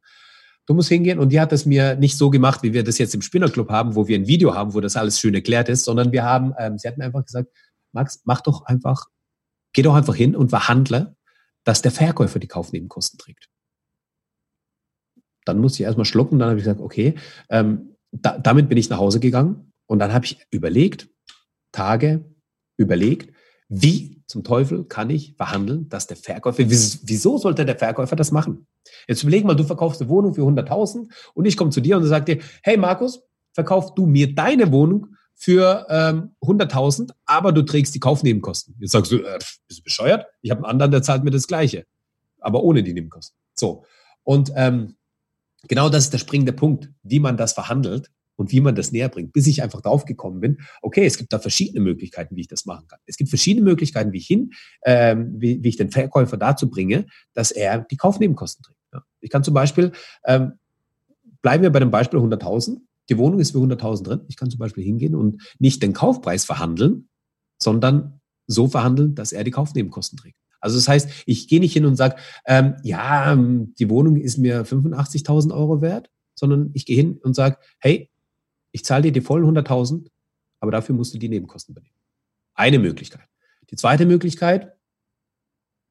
Du 0.67 0.73
musst 0.73 0.89
hingehen 0.89 1.17
und 1.17 1.29
die 1.29 1.39
hat 1.39 1.51
das 1.51 1.65
mir 1.65 1.95
nicht 1.95 2.17
so 2.17 2.29
gemacht, 2.29 2.61
wie 2.61 2.73
wir 2.73 2.83
das 2.83 2.97
jetzt 2.97 3.15
im 3.15 3.21
Spinnerclub 3.21 3.69
haben, 3.69 3.95
wo 3.95 4.07
wir 4.07 4.17
ein 4.17 4.27
Video 4.27 4.53
haben, 4.53 4.73
wo 4.73 4.81
das 4.81 4.95
alles 4.95 5.19
schön 5.19 5.33
erklärt 5.33 5.69
ist, 5.69 5.85
sondern 5.85 6.11
wir 6.11 6.23
haben, 6.23 6.53
ähm, 6.59 6.77
sie 6.77 6.87
hat 6.87 6.97
mir 6.97 7.05
einfach 7.05 7.25
gesagt, 7.25 7.49
Max, 7.93 8.21
mach 8.25 8.41
doch 8.41 8.65
einfach, 8.65 9.07
geh 9.73 9.81
doch 9.81 9.95
einfach 9.95 10.15
hin 10.15 10.35
und 10.35 10.49
verhandle, 10.49 11.15
dass 11.63 11.81
der 11.81 11.91
Verkäufer 11.91 12.39
die 12.39 12.47
Kaufnebenkosten 12.47 13.17
trägt. 13.17 13.49
Dann 15.45 15.59
musste 15.59 15.81
ich 15.81 15.85
erstmal 15.85 16.05
schlucken, 16.05 16.37
dann 16.37 16.49
habe 16.49 16.59
ich 16.59 16.65
gesagt, 16.65 16.81
okay, 16.81 17.15
ähm, 17.49 17.95
da, 18.11 18.37
damit 18.37 18.67
bin 18.67 18.77
ich 18.77 18.89
nach 18.89 18.99
Hause 18.99 19.21
gegangen 19.21 19.67
und 19.87 19.99
dann 19.99 20.13
habe 20.13 20.25
ich 20.25 20.45
überlegt, 20.51 21.09
Tage 21.71 22.25
überlegt, 22.77 23.33
wie 23.69 24.23
zum 24.27 24.43
Teufel 24.43 24.85
kann 24.85 25.09
ich 25.09 25.35
verhandeln, 25.35 25.89
dass 25.89 26.07
der 26.07 26.17
Verkäufer, 26.17 26.63
wieso 26.69 27.37
sollte 27.37 27.65
der 27.65 27.77
Verkäufer 27.77 28.15
das 28.15 28.31
machen? 28.31 28.67
Jetzt 29.07 29.23
überleg 29.23 29.45
mal, 29.45 29.55
du 29.55 29.63
verkaufst 29.63 30.01
eine 30.01 30.09
Wohnung 30.09 30.33
für 30.33 30.41
100.000 30.41 31.09
und 31.33 31.45
ich 31.45 31.57
komme 31.57 31.71
zu 31.71 31.81
dir 31.81 31.97
und 31.97 32.05
sage 32.05 32.35
dir, 32.35 32.43
hey 32.63 32.77
Markus, 32.77 33.21
verkauf 33.53 33.93
du 33.95 34.05
mir 34.05 34.33
deine 34.33 34.71
Wohnung 34.71 35.15
für 35.33 35.85
ähm, 35.89 36.35
100.000, 36.41 37.11
aber 37.25 37.51
du 37.51 37.61
trägst 37.63 37.93
die 37.95 37.99
Kaufnebenkosten. 37.99 38.75
Jetzt 38.79 38.91
sagst 38.91 39.11
du, 39.11 39.17
äh, 39.17 39.39
bist 39.67 39.79
du 39.79 39.83
bescheuert? 39.83 40.25
Ich 40.41 40.51
habe 40.51 40.63
einen 40.63 40.71
anderen, 40.71 40.91
der 40.91 41.03
zahlt 41.03 41.23
mir 41.23 41.31
das 41.31 41.47
Gleiche, 41.47 41.85
aber 42.39 42.63
ohne 42.63 42.83
die 42.83 42.93
Nebenkosten. 42.93 43.37
So. 43.53 43.85
Und 44.23 44.51
ähm, 44.55 44.95
genau 45.67 45.89
das 45.89 46.05
ist 46.05 46.13
der 46.13 46.17
springende 46.17 46.53
Punkt, 46.53 46.89
wie 47.03 47.19
man 47.19 47.37
das 47.37 47.53
verhandelt 47.53 48.09
und 48.37 48.51
wie 48.51 48.61
man 48.61 48.75
das 48.75 48.91
näher 48.91 49.09
bringt, 49.09 49.33
bis 49.33 49.47
ich 49.47 49.61
einfach 49.61 49.81
drauf 49.81 50.05
gekommen 50.05 50.39
bin, 50.39 50.57
okay, 50.81 51.05
es 51.05 51.17
gibt 51.17 51.33
da 51.33 51.39
verschiedene 51.39 51.81
Möglichkeiten, 51.81 52.35
wie 52.35 52.41
ich 52.41 52.47
das 52.47 52.65
machen 52.65 52.87
kann. 52.87 52.99
Es 53.05 53.17
gibt 53.17 53.29
verschiedene 53.29 53.63
Möglichkeiten, 53.63 54.13
wie 54.13 54.19
ich 54.19 54.27
hin, 54.27 54.51
ähm, 54.85 55.35
wie, 55.37 55.61
wie 55.63 55.69
ich 55.69 55.77
den 55.77 55.91
Verkäufer 55.91 56.37
dazu 56.37 56.69
bringe, 56.69 57.05
dass 57.33 57.51
er 57.51 57.79
die 57.79 57.97
Kaufnebenkosten 57.97 58.63
trägt. 58.63 58.79
Ja. 58.93 59.03
Ich 59.19 59.29
kann 59.29 59.43
zum 59.43 59.53
Beispiel, 59.53 59.91
ähm, 60.25 60.53
bleiben 61.41 61.63
wir 61.63 61.71
bei 61.71 61.79
dem 61.79 61.91
Beispiel 61.91 62.19
100.000, 62.19 62.77
die 63.09 63.17
Wohnung 63.17 63.39
ist 63.39 63.51
für 63.51 63.59
100.000 63.59 64.03
drin. 64.03 64.21
Ich 64.27 64.37
kann 64.37 64.49
zum 64.49 64.59
Beispiel 64.59 64.83
hingehen 64.83 65.15
und 65.15 65.41
nicht 65.59 65.81
den 65.81 65.93
Kaufpreis 65.93 66.45
verhandeln, 66.45 67.09
sondern 67.61 68.21
so 68.45 68.67
verhandeln, 68.67 69.15
dass 69.15 69.33
er 69.33 69.43
die 69.43 69.51
Kaufnebenkosten 69.51 70.17
trägt. 70.17 70.37
Also 70.59 70.77
das 70.77 70.87
heißt, 70.87 71.09
ich 71.25 71.47
gehe 71.47 71.59
nicht 71.59 71.73
hin 71.73 71.85
und 71.85 71.95
sage, 71.95 72.15
ähm, 72.45 72.75
ja, 72.83 73.35
die 73.35 73.89
Wohnung 73.89 74.15
ist 74.15 74.37
mir 74.37 74.65
85.000 74.65 75.53
Euro 75.53 75.81
wert 75.81 76.09
sondern 76.37 76.69
ich 76.73 76.85
gehe 76.85 76.95
hin 76.95 77.19
und 77.23 77.35
sage, 77.35 77.57
hey, 77.79 78.09
ich 78.77 78.85
zahle 78.85 79.01
dir 79.01 79.11
die 79.11 79.21
vollen 79.21 79.43
100.000, 79.43 80.05
aber 80.59 80.69
dafür 80.69 80.93
musst 80.93 81.11
du 81.11 81.17
die 81.17 81.29
Nebenkosten 81.29 81.73
übernehmen. 81.73 81.95
Eine 82.53 82.77
Möglichkeit. 82.77 83.27
Die 83.71 83.75
zweite 83.75 84.05
Möglichkeit, 84.05 84.73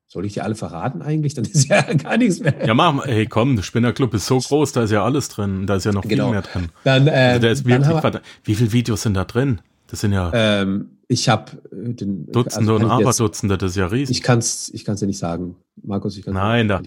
soll 0.07 0.25
ich 0.25 0.35
dir 0.35 0.45
alle 0.45 0.55
verraten 0.55 1.03
eigentlich? 1.03 1.35
Dann 1.35 1.47
ist 1.47 1.69
ja 1.69 1.83
gar 1.95 2.17
nichts 2.17 2.39
mehr. 2.39 2.65
Ja, 2.65 2.75
mach 2.75 2.93
mal. 2.93 3.09
Hey, 3.09 3.27
komm, 3.27 3.57
der 3.57 3.65
Spinnerclub 3.65 4.15
ist 4.15 4.27
so 4.27 4.39
groß, 4.39 4.71
da 4.71 4.85
ist 4.85 4.93
ja 4.93 5.05
alles 5.05 5.29
drin. 5.29 5.67
Da 5.67 5.75
ist 5.75 5.85
ja 5.85 5.91
noch 5.91 6.03
genau. 6.03 6.27
viel 6.27 6.33
mehr 6.35 6.43
drin. 6.43 6.69
Dann, 6.85 7.09
äh, 7.09 7.11
also 7.11 7.41
der 7.41 7.51
ist 7.51 7.65
wirklich 7.65 7.89
wir, 7.89 8.21
Wie 8.45 8.55
viele 8.55 8.71
Videos 8.73 9.03
sind 9.03 9.15
da 9.15 9.25
drin? 9.25 9.61
Das 9.89 10.01
sind 10.01 10.13
ja. 10.13 10.31
Ähm, 10.33 10.99
ich 11.09 11.29
habe 11.29 11.61
äh, 11.73 11.93
den 11.93 12.31
Dutzende 12.31 12.73
also 12.73 12.85
und 12.85 12.89
Aberdutzende, 12.89 13.59
das 13.59 13.73
ist 13.73 13.77
ja 13.79 13.87
riesig. 13.87 14.17
Ich 14.17 14.23
kann 14.23 14.39
es 14.39 14.71
ich 14.73 14.85
kann's 14.85 15.01
dir 15.01 15.07
nicht 15.07 15.19
sagen, 15.19 15.57
Markus. 15.83 16.17
Ich 16.17 16.25
kann's 16.25 16.37
Nein, 16.37 16.69
da. 16.69 16.83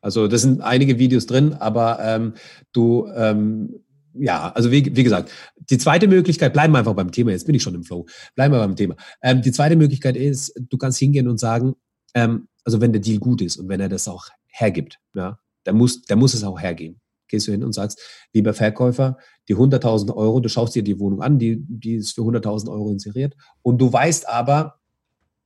Also 0.00 0.26
das 0.26 0.42
sind 0.42 0.60
einige 0.60 0.98
Videos 0.98 1.26
drin, 1.26 1.54
aber 1.54 2.00
ähm, 2.02 2.34
du 2.72 3.08
ähm, 3.14 3.80
ja, 4.18 4.52
also 4.52 4.70
wie, 4.70 4.96
wie 4.96 5.04
gesagt, 5.04 5.30
die 5.70 5.78
zweite 5.78 6.08
Möglichkeit, 6.08 6.52
bleiben 6.52 6.72
wir 6.74 6.78
einfach 6.78 6.94
beim 6.94 7.12
Thema, 7.12 7.30
jetzt 7.30 7.46
bin 7.46 7.54
ich 7.54 7.62
schon 7.62 7.74
im 7.74 7.84
Flow, 7.84 8.06
bleiben 8.34 8.54
wir 8.54 8.58
beim 8.58 8.76
Thema. 8.76 8.96
Ähm, 9.22 9.42
die 9.42 9.52
zweite 9.52 9.76
Möglichkeit 9.76 10.16
ist, 10.16 10.52
du 10.56 10.76
kannst 10.78 10.98
hingehen 10.98 11.28
und 11.28 11.38
sagen, 11.38 11.74
ähm, 12.14 12.48
also 12.64 12.80
wenn 12.80 12.92
der 12.92 13.00
Deal 13.00 13.18
gut 13.18 13.40
ist 13.42 13.56
und 13.56 13.68
wenn 13.68 13.80
er 13.80 13.88
das 13.88 14.08
auch 14.08 14.26
hergibt, 14.48 14.98
ja, 15.14 15.38
dann 15.64 15.76
muss, 15.76 16.02
dann 16.02 16.18
muss 16.18 16.34
es 16.34 16.44
auch 16.44 16.60
hergehen. 16.60 17.00
Gehst 17.28 17.46
du 17.46 17.52
hin 17.52 17.62
und 17.62 17.74
sagst, 17.74 18.00
lieber 18.32 18.54
Verkäufer, 18.54 19.18
die 19.48 19.56
100.000 19.56 20.14
Euro, 20.14 20.40
du 20.40 20.48
schaust 20.48 20.74
dir 20.74 20.82
die 20.82 20.98
Wohnung 20.98 21.22
an, 21.22 21.38
die, 21.38 21.58
die 21.60 21.96
ist 21.96 22.12
für 22.12 22.22
100.000 22.22 22.70
Euro 22.70 22.90
inseriert 22.90 23.34
und 23.62 23.78
du 23.78 23.92
weißt 23.92 24.28
aber, 24.28 24.80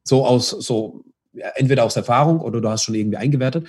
so 0.04 0.26
aus, 0.26 0.50
so, 0.50 1.04
entweder 1.54 1.84
aus 1.84 1.96
Erfahrung 1.96 2.40
oder 2.40 2.60
du 2.60 2.68
hast 2.68 2.84
schon 2.84 2.94
irgendwie 2.94 3.16
eingewertet, 3.16 3.68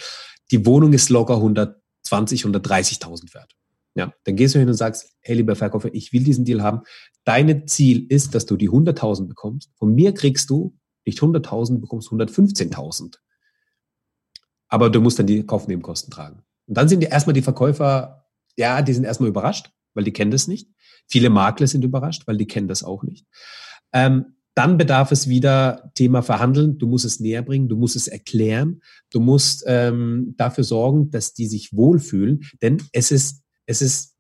die 0.52 0.66
Wohnung 0.66 0.94
ist 0.94 1.10
locker 1.10 1.36
120, 1.36 2.46
130.000 2.46 3.34
wert. 3.34 3.56
Ja, 3.96 4.14
dann 4.24 4.36
gehst 4.36 4.56
du 4.56 4.60
hin 4.60 4.68
und 4.68 4.74
sagst, 4.74 5.14
hey, 5.22 5.36
lieber 5.36 5.56
Verkäufer, 5.56 5.94
ich 5.94 6.14
will 6.14 6.24
diesen 6.24 6.46
Deal 6.46 6.64
haben. 6.64 6.82
Deine 7.26 7.66
Ziel 7.66 8.08
ist, 8.10 8.34
dass 8.34 8.46
du 8.46 8.58
die 8.58 8.70
100.000 8.70 9.28
bekommst. 9.28 9.72
Von 9.78 9.94
mir 9.94 10.14
kriegst 10.14 10.50
du 10.50 10.76
nicht 11.06 11.20
100.000, 11.20 11.80
bekommst 11.80 12.10
115.000. 12.10 13.18
Aber 14.68 14.90
du 14.90 15.02
musst 15.02 15.20
dann 15.20 15.28
die 15.28 15.46
Kaufnebenkosten 15.46 16.12
tragen. 16.12 16.44
Und 16.66 16.78
dann 16.78 16.90
sind 16.90 17.02
die 17.02 17.08
erstmal 17.08 17.34
die 17.34 17.42
Verkäufer, 17.42 18.26
ja, 18.58 18.82
die 18.82 18.94
sind 18.94 19.04
erstmal 19.04 19.30
überrascht, 19.30 19.72
weil 19.94 20.04
die 20.04 20.14
kennen 20.14 20.32
das 20.32 20.48
nicht. 20.48 20.70
Viele 21.08 21.30
Makler 21.30 21.68
sind 21.68 21.84
überrascht, 21.84 22.24
weil 22.26 22.38
die 22.38 22.48
kennen 22.48 22.68
das 22.68 22.84
auch 22.84 23.04
nicht. 23.04 23.28
Ähm, 23.92 24.38
dann 24.56 24.78
bedarf 24.78 25.12
es 25.12 25.28
wieder 25.28 25.92
Thema 25.96 26.22
Verhandeln. 26.22 26.78
Du 26.78 26.88
musst 26.88 27.06
es 27.06 27.20
näher 27.20 27.42
bringen, 27.42 27.70
du 27.70 27.76
musst 27.76 27.96
es 27.96 28.08
erklären, 28.08 28.82
du 29.10 29.20
musst 29.20 29.64
ähm, 29.68 30.36
dafür 30.38 30.64
sorgen, 30.64 31.10
dass 31.10 31.34
die 31.34 31.48
sich 31.48 31.76
wohlfühlen, 31.76 32.42
denn 32.62 32.82
es 32.92 33.12
ist, 33.12 33.43
es 33.66 33.82
ist, 33.82 34.16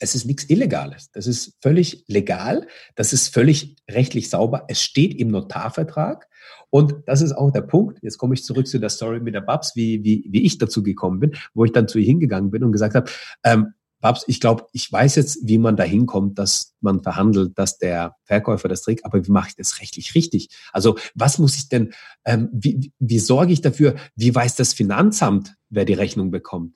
es 0.00 0.14
ist 0.14 0.24
nichts 0.24 0.44
Illegales. 0.50 1.10
Das 1.12 1.26
ist 1.26 1.56
völlig 1.60 2.04
legal, 2.08 2.66
das 2.96 3.12
ist 3.12 3.32
völlig 3.32 3.76
rechtlich 3.88 4.30
sauber. 4.30 4.64
Es 4.68 4.82
steht 4.82 5.14
im 5.14 5.28
Notarvertrag 5.28 6.28
und 6.70 6.94
das 7.06 7.20
ist 7.20 7.32
auch 7.32 7.50
der 7.50 7.60
Punkt. 7.62 7.98
Jetzt 8.02 8.18
komme 8.18 8.34
ich 8.34 8.44
zurück 8.44 8.66
zu 8.66 8.78
der 8.78 8.88
Story 8.88 9.20
mit 9.20 9.34
der 9.34 9.42
Babs, 9.42 9.76
wie, 9.76 10.02
wie, 10.02 10.26
wie 10.28 10.42
ich 10.42 10.58
dazu 10.58 10.82
gekommen 10.82 11.20
bin, 11.20 11.36
wo 11.54 11.64
ich 11.64 11.72
dann 11.72 11.88
zu 11.88 11.98
ihr 11.98 12.06
hingegangen 12.06 12.50
bin 12.50 12.64
und 12.64 12.72
gesagt 12.72 12.94
habe, 12.94 13.10
ähm, 13.44 13.74
Babs, 14.00 14.24
ich 14.26 14.40
glaube, 14.40 14.66
ich 14.72 14.90
weiß 14.90 15.14
jetzt, 15.14 15.38
wie 15.44 15.58
man 15.58 15.76
da 15.76 15.84
hinkommt, 15.84 16.36
dass 16.38 16.74
man 16.80 17.02
verhandelt, 17.02 17.56
dass 17.56 17.78
der 17.78 18.16
Verkäufer 18.24 18.68
das 18.68 18.82
trägt, 18.82 19.04
aber 19.04 19.24
wie 19.24 19.30
mache 19.30 19.50
ich 19.50 19.56
das 19.56 19.80
rechtlich 19.80 20.16
richtig? 20.16 20.48
Also 20.72 20.98
was 21.14 21.38
muss 21.38 21.54
ich 21.54 21.68
denn, 21.68 21.92
ähm, 22.24 22.48
wie, 22.52 22.92
wie 22.98 23.20
sorge 23.20 23.52
ich 23.52 23.60
dafür, 23.60 23.94
wie 24.16 24.34
weiß 24.34 24.56
das 24.56 24.72
Finanzamt, 24.72 25.54
wer 25.70 25.84
die 25.84 25.94
Rechnung 25.94 26.32
bekommt? 26.32 26.74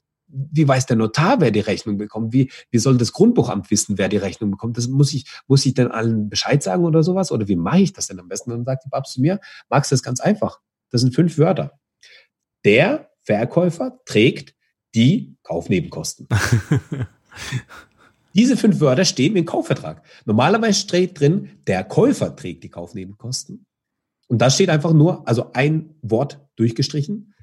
Wie 0.53 0.69
weiß 0.69 0.87
der 0.87 0.97
Notar, 0.97 1.41
wer 1.41 1.51
die 1.51 1.61
Rechnung 1.61 1.97
bekommt? 1.97 2.33
Wie, 2.33 2.51
wie 2.71 2.79
soll 2.79 2.99
das 2.99 3.13
Grundbuchamt 3.13 3.71
wissen, 3.71 3.99
wer 3.99 4.09
die 4.09 4.17
Rechnung 4.17 4.51
bekommt? 4.51 4.77
Das 4.77 4.89
muss 4.89 5.15
ich, 5.15 5.27
muss 5.47 5.65
ich 5.65 5.75
denn 5.75 5.91
allen 5.91 6.29
Bescheid 6.29 6.63
sagen 6.63 6.85
oder 6.85 7.03
sowas? 7.03 7.33
Oder 7.33 7.49
wie 7.49 7.57
mache 7.57 7.81
ich 7.81 7.93
das 7.93 8.09
denn 8.09 8.21
am 8.21 8.29
besten? 8.29 8.51
dann 8.51 8.65
sagt 8.65 8.85
die 8.85 8.91
Babs 8.91 9.13
zu 9.13 9.21
mir, 9.21 9.41
magst 9.69 9.91
du 9.91 9.95
das 9.95 10.03
ganz 10.03 10.21
einfach? 10.21 10.61
Das 10.91 11.01
sind 11.01 11.15
fünf 11.15 11.39
Wörter. 11.39 11.79
Der 12.65 13.11
Verkäufer 13.23 14.01
trägt 14.05 14.55
die 14.95 15.37
Kaufnebenkosten. 15.43 16.29
Diese 18.35 18.57
fünf 18.57 18.81
Wörter 18.81 19.05
stehen 19.05 19.37
im 19.37 19.47
Kaufvertrag. 19.47 20.05
Normalerweise 20.27 20.81
steht 20.81 21.19
drin, 21.19 21.61
der 21.67 21.85
Käufer 21.85 22.37
trägt 22.37 22.65
die 22.65 22.69
Kaufnebenkosten. 22.69 23.67
Und 24.29 24.43
da 24.43 24.51
steht 24.51 24.69
einfach 24.69 24.93
nur, 24.93 25.27
also 25.27 25.53
ein 25.53 25.95
Wort 26.03 26.41
durchgestrichen, 26.57 27.35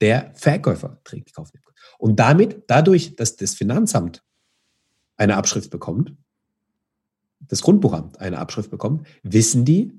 der 0.00 0.32
Verkäufer 0.34 1.00
trägt 1.04 1.28
die 1.28 1.32
Kaufnebenkosten. 1.32 1.69
Und 2.00 2.16
damit, 2.16 2.64
dadurch, 2.66 3.14
dass 3.14 3.36
das 3.36 3.54
Finanzamt 3.54 4.22
eine 5.18 5.36
Abschrift 5.36 5.70
bekommt, 5.70 6.14
das 7.40 7.60
Grundbuchamt 7.60 8.18
eine 8.20 8.38
Abschrift 8.38 8.70
bekommt, 8.70 9.06
wissen 9.22 9.66
die, 9.66 9.92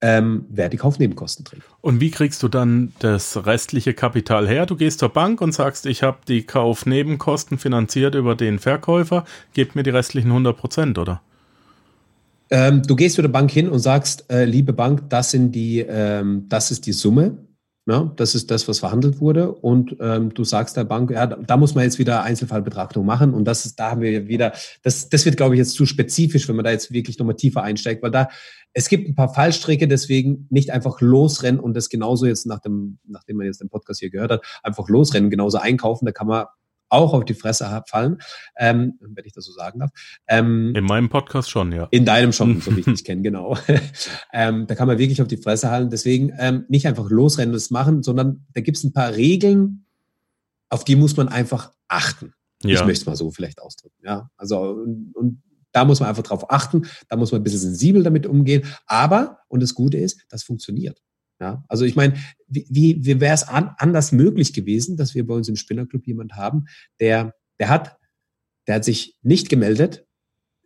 ähm, 0.00 0.46
wer 0.48 0.70
die 0.70 0.78
Kaufnebenkosten 0.78 1.44
trägt. 1.44 1.62
Und 1.82 2.00
wie 2.00 2.10
kriegst 2.10 2.42
du 2.42 2.48
dann 2.48 2.92
das 2.98 3.44
restliche 3.46 3.92
Kapital 3.92 4.48
her? 4.48 4.64
Du 4.64 4.76
gehst 4.76 5.00
zur 5.00 5.10
Bank 5.10 5.42
und 5.42 5.52
sagst, 5.52 5.84
ich 5.86 6.02
habe 6.02 6.18
die 6.26 6.44
Kaufnebenkosten 6.44 7.58
finanziert 7.58 8.14
über 8.14 8.34
den 8.34 8.58
Verkäufer, 8.58 9.24
gebt 9.52 9.76
mir 9.76 9.82
die 9.82 9.90
restlichen 9.90 10.28
100 10.28 10.56
Prozent, 10.56 10.98
oder? 10.98 11.20
Ähm, 12.50 12.82
du 12.82 12.96
gehst 12.96 13.16
zu 13.16 13.22
der 13.22 13.28
Bank 13.28 13.50
hin 13.50 13.68
und 13.68 13.80
sagst, 13.80 14.30
äh, 14.30 14.44
liebe 14.44 14.72
Bank, 14.72 15.10
das 15.10 15.30
sind 15.30 15.52
die, 15.52 15.80
ähm, 15.80 16.46
das 16.48 16.70
ist 16.70 16.86
die 16.86 16.92
Summe, 16.92 17.38
ja, 17.86 18.10
das 18.16 18.34
ist 18.34 18.50
das, 18.50 18.66
was 18.66 18.78
verhandelt 18.78 19.20
wurde. 19.20 19.52
Und 19.52 19.96
ähm, 20.00 20.32
du 20.32 20.42
sagst 20.44 20.76
der 20.76 20.84
Bank, 20.84 21.10
ja, 21.10 21.26
da 21.26 21.56
muss 21.58 21.74
man 21.74 21.84
jetzt 21.84 21.98
wieder 21.98 22.22
Einzelfallbetrachtung 22.22 23.04
machen. 23.04 23.34
Und 23.34 23.44
das 23.44 23.66
ist, 23.66 23.78
da 23.78 23.90
haben 23.90 24.00
wir 24.00 24.26
wieder, 24.26 24.52
das, 24.82 25.10
das 25.10 25.26
wird, 25.26 25.36
glaube 25.36 25.54
ich, 25.54 25.58
jetzt 25.58 25.74
zu 25.74 25.84
spezifisch, 25.84 26.48
wenn 26.48 26.56
man 26.56 26.64
da 26.64 26.70
jetzt 26.70 26.92
wirklich 26.92 27.18
nochmal 27.18 27.36
tiefer 27.36 27.62
einsteigt, 27.62 28.02
weil 28.02 28.10
da, 28.10 28.28
es 28.72 28.88
gibt 28.88 29.06
ein 29.06 29.14
paar 29.14 29.32
Fallstricke, 29.32 29.86
deswegen 29.86 30.46
nicht 30.48 30.70
einfach 30.70 31.00
losrennen 31.02 31.60
und 31.60 31.74
das 31.74 31.90
genauso 31.90 32.24
jetzt 32.24 32.46
nach 32.46 32.60
dem, 32.60 32.98
nachdem 33.06 33.36
man 33.36 33.46
jetzt 33.46 33.60
den 33.60 33.68
Podcast 33.68 34.00
hier 34.00 34.10
gehört 34.10 34.30
hat, 34.30 34.44
einfach 34.62 34.88
losrennen, 34.88 35.28
genauso 35.28 35.58
einkaufen. 35.58 36.06
Da 36.06 36.12
kann 36.12 36.26
man 36.26 36.46
auch 36.94 37.12
auf 37.12 37.24
die 37.24 37.34
Fresse 37.34 37.82
fallen, 37.86 38.18
ähm, 38.56 38.98
wenn 39.00 39.24
ich 39.24 39.32
das 39.32 39.44
so 39.44 39.52
sagen 39.52 39.80
darf. 39.80 39.90
Ähm, 40.26 40.72
in 40.74 40.84
meinem 40.84 41.08
Podcast 41.08 41.50
schon, 41.50 41.72
ja. 41.72 41.88
In 41.90 42.04
deinem 42.04 42.32
schon, 42.32 42.60
so 42.60 42.74
wie 42.74 42.80
ich 42.80 42.86
dich 42.86 43.04
kenne, 43.04 43.22
genau. 43.22 43.56
ähm, 44.32 44.66
da 44.66 44.74
kann 44.74 44.88
man 44.88 44.98
wirklich 44.98 45.20
auf 45.20 45.28
die 45.28 45.36
Fresse 45.36 45.70
halten. 45.70 45.90
Deswegen 45.90 46.32
ähm, 46.38 46.64
nicht 46.68 46.86
einfach 46.86 47.10
losrennen 47.10 47.50
und 47.50 47.54
das 47.54 47.70
machen, 47.70 48.02
sondern 48.02 48.46
da 48.54 48.60
gibt 48.60 48.76
es 48.76 48.84
ein 48.84 48.92
paar 48.92 49.14
Regeln, 49.14 49.86
auf 50.68 50.84
die 50.84 50.96
muss 50.96 51.16
man 51.16 51.28
einfach 51.28 51.72
achten. 51.88 52.34
Ja. 52.62 52.80
Ich 52.80 52.86
möchte 52.86 53.02
es 53.02 53.06
mal 53.06 53.16
so 53.16 53.30
vielleicht 53.30 53.60
ausdrücken. 53.60 53.96
Ja, 54.02 54.30
also 54.36 54.60
und, 54.60 55.12
und 55.14 55.42
da 55.72 55.84
muss 55.84 56.00
man 56.00 56.08
einfach 56.08 56.22
drauf 56.22 56.50
achten, 56.50 56.86
da 57.08 57.16
muss 57.16 57.32
man 57.32 57.40
ein 57.40 57.44
bisschen 57.44 57.60
sensibel 57.60 58.02
damit 58.02 58.26
umgehen. 58.26 58.64
Aber, 58.86 59.40
und 59.48 59.62
das 59.62 59.74
Gute 59.74 59.98
ist, 59.98 60.24
das 60.28 60.44
funktioniert. 60.44 61.02
Ja, 61.40 61.64
also 61.68 61.84
ich 61.84 61.96
meine, 61.96 62.14
wie, 62.46 62.98
wie, 63.00 63.20
wäre 63.20 63.34
es 63.34 63.42
an, 63.42 63.74
anders 63.78 64.12
möglich 64.12 64.52
gewesen, 64.52 64.96
dass 64.96 65.14
wir 65.14 65.26
bei 65.26 65.34
uns 65.34 65.48
im 65.48 65.56
Spinnerclub 65.56 66.06
jemand 66.06 66.34
haben, 66.34 66.66
der, 67.00 67.34
der 67.58 67.68
hat, 67.68 67.96
der 68.66 68.76
hat 68.76 68.84
sich 68.84 69.18
nicht 69.22 69.48
gemeldet, 69.48 70.06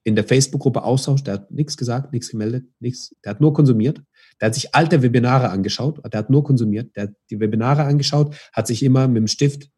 in 0.04 0.14
der 0.14 0.24
Facebook-Gruppe 0.24 0.84
Austausch, 0.84 1.22
der 1.22 1.34
hat 1.34 1.50
nichts 1.50 1.76
gesagt, 1.76 2.12
nichts 2.12 2.30
gemeldet, 2.30 2.64
nichts, 2.80 3.14
der 3.24 3.30
hat 3.30 3.40
nur 3.40 3.52
konsumiert. 3.52 4.02
Der 4.40 4.46
hat 4.46 4.54
sich 4.54 4.74
alte 4.74 5.02
Webinare 5.02 5.50
angeschaut, 5.50 6.00
der 6.12 6.18
hat 6.18 6.30
nur 6.30 6.44
konsumiert, 6.44 6.96
der 6.96 7.04
hat 7.04 7.14
die 7.30 7.40
Webinare 7.40 7.84
angeschaut, 7.84 8.34
hat 8.52 8.66
sich 8.66 8.82
immer 8.82 9.06
mit 9.06 9.18
dem 9.18 9.26
Stift, 9.26 9.70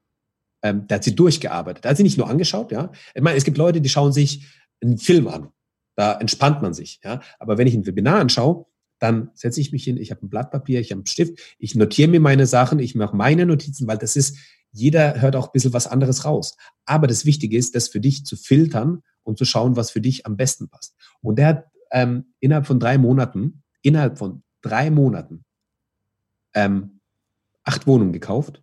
ähm, 0.62 0.87
der 0.87 0.96
hat 0.96 1.05
sie 1.05 1.16
durchgearbeitet. 1.16 1.85
Der 1.85 1.90
hat 1.90 1.96
sie 1.96 2.03
nicht 2.03 2.18
nur 2.18 2.29
angeschaut, 2.29 2.70
ja. 2.70 2.92
Ich 3.14 3.22
meine, 3.22 3.37
es 3.37 3.44
gibt 3.44 3.59
Leute, 3.59 3.81
die 3.81 3.88
schauen 3.88 4.12
sich 4.12 4.46
einen 4.83 4.98
Film 4.98 5.26
an. 5.26 5.48
Da 5.96 6.18
entspannt 6.20 6.62
man 6.62 6.74
sich, 6.74 7.00
ja. 7.03 7.20
Aber 7.38 7.59
wenn 7.59 7.66
ich 7.66 7.74
ein 7.74 7.87
Webinar 7.87 8.20
anschaue, 8.20 8.66
dann 9.01 9.31
setze 9.35 9.61
ich 9.61 9.73
mich 9.73 9.83
hin, 9.83 9.97
ich 9.97 10.11
habe 10.11 10.25
ein 10.25 10.29
Blatt 10.29 10.51
Papier, 10.51 10.79
ich 10.79 10.93
habe 10.93 11.01
einen 11.01 11.07
Stift, 11.07 11.57
ich 11.59 11.75
notiere 11.75 12.11
mir 12.11 12.21
meine 12.21 12.47
Sachen, 12.47 12.79
ich 12.79 12.95
mache 12.95 13.17
meine 13.17 13.47
Notizen, 13.47 13.89
weil 13.89 13.99
das 13.99 14.15
ist, 14.15 14.37
jeder 14.73 15.21
hört 15.21 15.35
auch 15.35 15.47
ein 15.47 15.53
bisschen 15.53 15.73
was 15.73 15.87
anderes 15.87 16.25
raus. 16.25 16.57
Aber 16.85 17.07
das 17.07 17.25
Wichtige 17.25 17.57
ist, 17.57 17.75
das 17.75 17.89
für 17.89 17.99
dich 17.99 18.25
zu 18.25 18.37
filtern 18.37 19.03
und 19.25 19.39
zu 19.39 19.45
schauen, 19.45 19.75
was 19.75 19.91
für 19.91 20.01
dich 20.01 20.27
am 20.27 20.37
besten 20.37 20.69
passt. 20.69 20.95
Und 21.23 21.39
der 21.39 21.47
hat 21.47 21.65
ähm, 21.91 22.35
innerhalb 22.39 22.67
von 22.67 22.79
drei 22.79 22.99
Monaten, 22.99 23.63
innerhalb 23.83 24.19
von 24.19 24.43
drei 24.61 24.91
Monaten, 24.91 25.45
ähm, 26.55 27.01
acht 27.65 27.87
Wohnungen 27.87 28.13
gekauft 28.13 28.63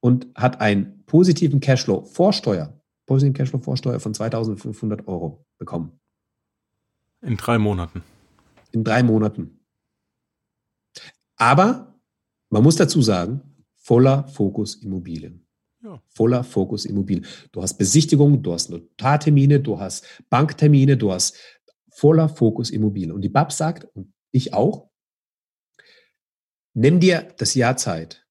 und 0.00 0.28
hat 0.34 0.60
einen 0.60 1.04
positiven 1.06 1.60
Cashflow 1.60 2.04
vor 2.04 2.32
Steuer, 2.32 2.80
positiven 3.06 3.34
Cashflow 3.34 3.60
vor 3.60 3.76
von 3.76 4.14
2500 4.14 5.08
Euro 5.08 5.46
bekommen. 5.58 5.98
In 7.22 7.36
drei 7.36 7.58
Monaten 7.58 8.02
in 8.72 8.84
drei 8.84 9.02
Monaten. 9.02 9.60
Aber 11.36 12.00
man 12.50 12.62
muss 12.62 12.76
dazu 12.76 13.02
sagen, 13.02 13.40
voller 13.76 14.28
Fokus 14.28 14.76
Immobilien. 14.76 15.46
Ja. 15.82 16.00
Voller 16.10 16.44
Fokus 16.44 16.84
Immobilien. 16.84 17.26
Du 17.50 17.62
hast 17.62 17.74
Besichtigungen, 17.74 18.42
du 18.42 18.52
hast 18.52 18.70
Notartermine, 18.70 19.60
du 19.60 19.80
hast 19.80 20.06
Banktermine, 20.30 20.96
du 20.96 21.12
hast 21.12 21.36
voller 21.90 22.28
Fokus 22.28 22.70
Immobilien. 22.70 23.12
Und 23.12 23.22
die 23.22 23.28
BAP 23.28 23.52
sagt, 23.52 23.84
und 23.96 24.12
ich 24.30 24.54
auch, 24.54 24.90
nimm 26.74 27.00
dir 27.00 27.28
das 27.38 27.54
Jahr 27.54 27.76
Zeit. 27.76 28.26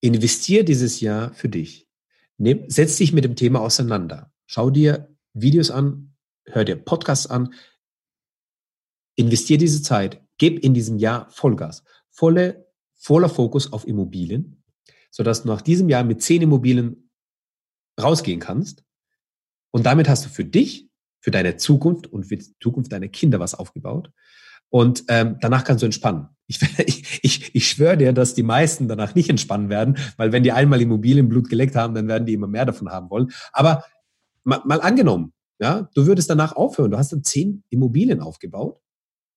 Investier 0.00 0.64
dieses 0.64 1.00
Jahr 1.00 1.32
für 1.32 1.48
dich. 1.48 1.88
Nimm, 2.36 2.68
setz 2.68 2.96
dich 2.96 3.12
mit 3.12 3.24
dem 3.24 3.36
Thema 3.36 3.60
auseinander. 3.60 4.32
schau 4.46 4.68
dir 4.68 5.08
Videos 5.32 5.70
an, 5.70 6.14
hör 6.44 6.64
dir 6.64 6.76
Podcasts 6.76 7.26
an, 7.26 7.54
investier 9.16 9.58
diese 9.58 9.82
Zeit, 9.82 10.22
gib 10.38 10.60
in 10.60 10.74
diesem 10.74 10.98
Jahr 10.98 11.30
Vollgas, 11.30 11.84
volle, 12.10 12.66
voller 12.94 13.28
Fokus 13.28 13.72
auf 13.72 13.86
Immobilien, 13.86 14.62
sodass 15.10 15.42
du 15.42 15.48
nach 15.48 15.62
diesem 15.62 15.88
Jahr 15.88 16.04
mit 16.04 16.22
zehn 16.22 16.42
Immobilien 16.42 17.10
rausgehen 18.00 18.40
kannst. 18.40 18.84
Und 19.70 19.86
damit 19.86 20.08
hast 20.08 20.24
du 20.24 20.28
für 20.28 20.44
dich, 20.44 20.88
für 21.20 21.30
deine 21.30 21.56
Zukunft 21.56 22.06
und 22.06 22.24
für 22.24 22.36
die 22.36 22.54
Zukunft 22.60 22.92
deiner 22.92 23.08
Kinder 23.08 23.40
was 23.40 23.54
aufgebaut. 23.54 24.10
Und 24.68 25.04
ähm, 25.08 25.36
danach 25.40 25.64
kannst 25.64 25.82
du 25.82 25.86
entspannen. 25.86 26.28
Ich, 26.46 26.60
ich, 26.86 27.20
ich, 27.22 27.54
ich 27.54 27.68
schwöre 27.68 27.96
dir, 27.96 28.12
dass 28.12 28.34
die 28.34 28.42
meisten 28.42 28.88
danach 28.88 29.14
nicht 29.14 29.28
entspannen 29.28 29.68
werden, 29.68 29.98
weil 30.16 30.32
wenn 30.32 30.42
die 30.42 30.52
einmal 30.52 30.80
Immobilienblut 30.80 31.48
geleckt 31.48 31.76
haben, 31.76 31.94
dann 31.94 32.08
werden 32.08 32.26
die 32.26 32.32
immer 32.32 32.48
mehr 32.48 32.64
davon 32.64 32.90
haben 32.90 33.10
wollen. 33.10 33.30
Aber 33.52 33.84
mal, 34.44 34.62
mal 34.64 34.80
angenommen, 34.80 35.32
ja, 35.60 35.88
du 35.94 36.06
würdest 36.06 36.28
danach 36.28 36.56
aufhören. 36.56 36.90
Du 36.90 36.98
hast 36.98 37.12
dann 37.12 37.22
zehn 37.22 37.62
Immobilien 37.70 38.20
aufgebaut. 38.20 38.80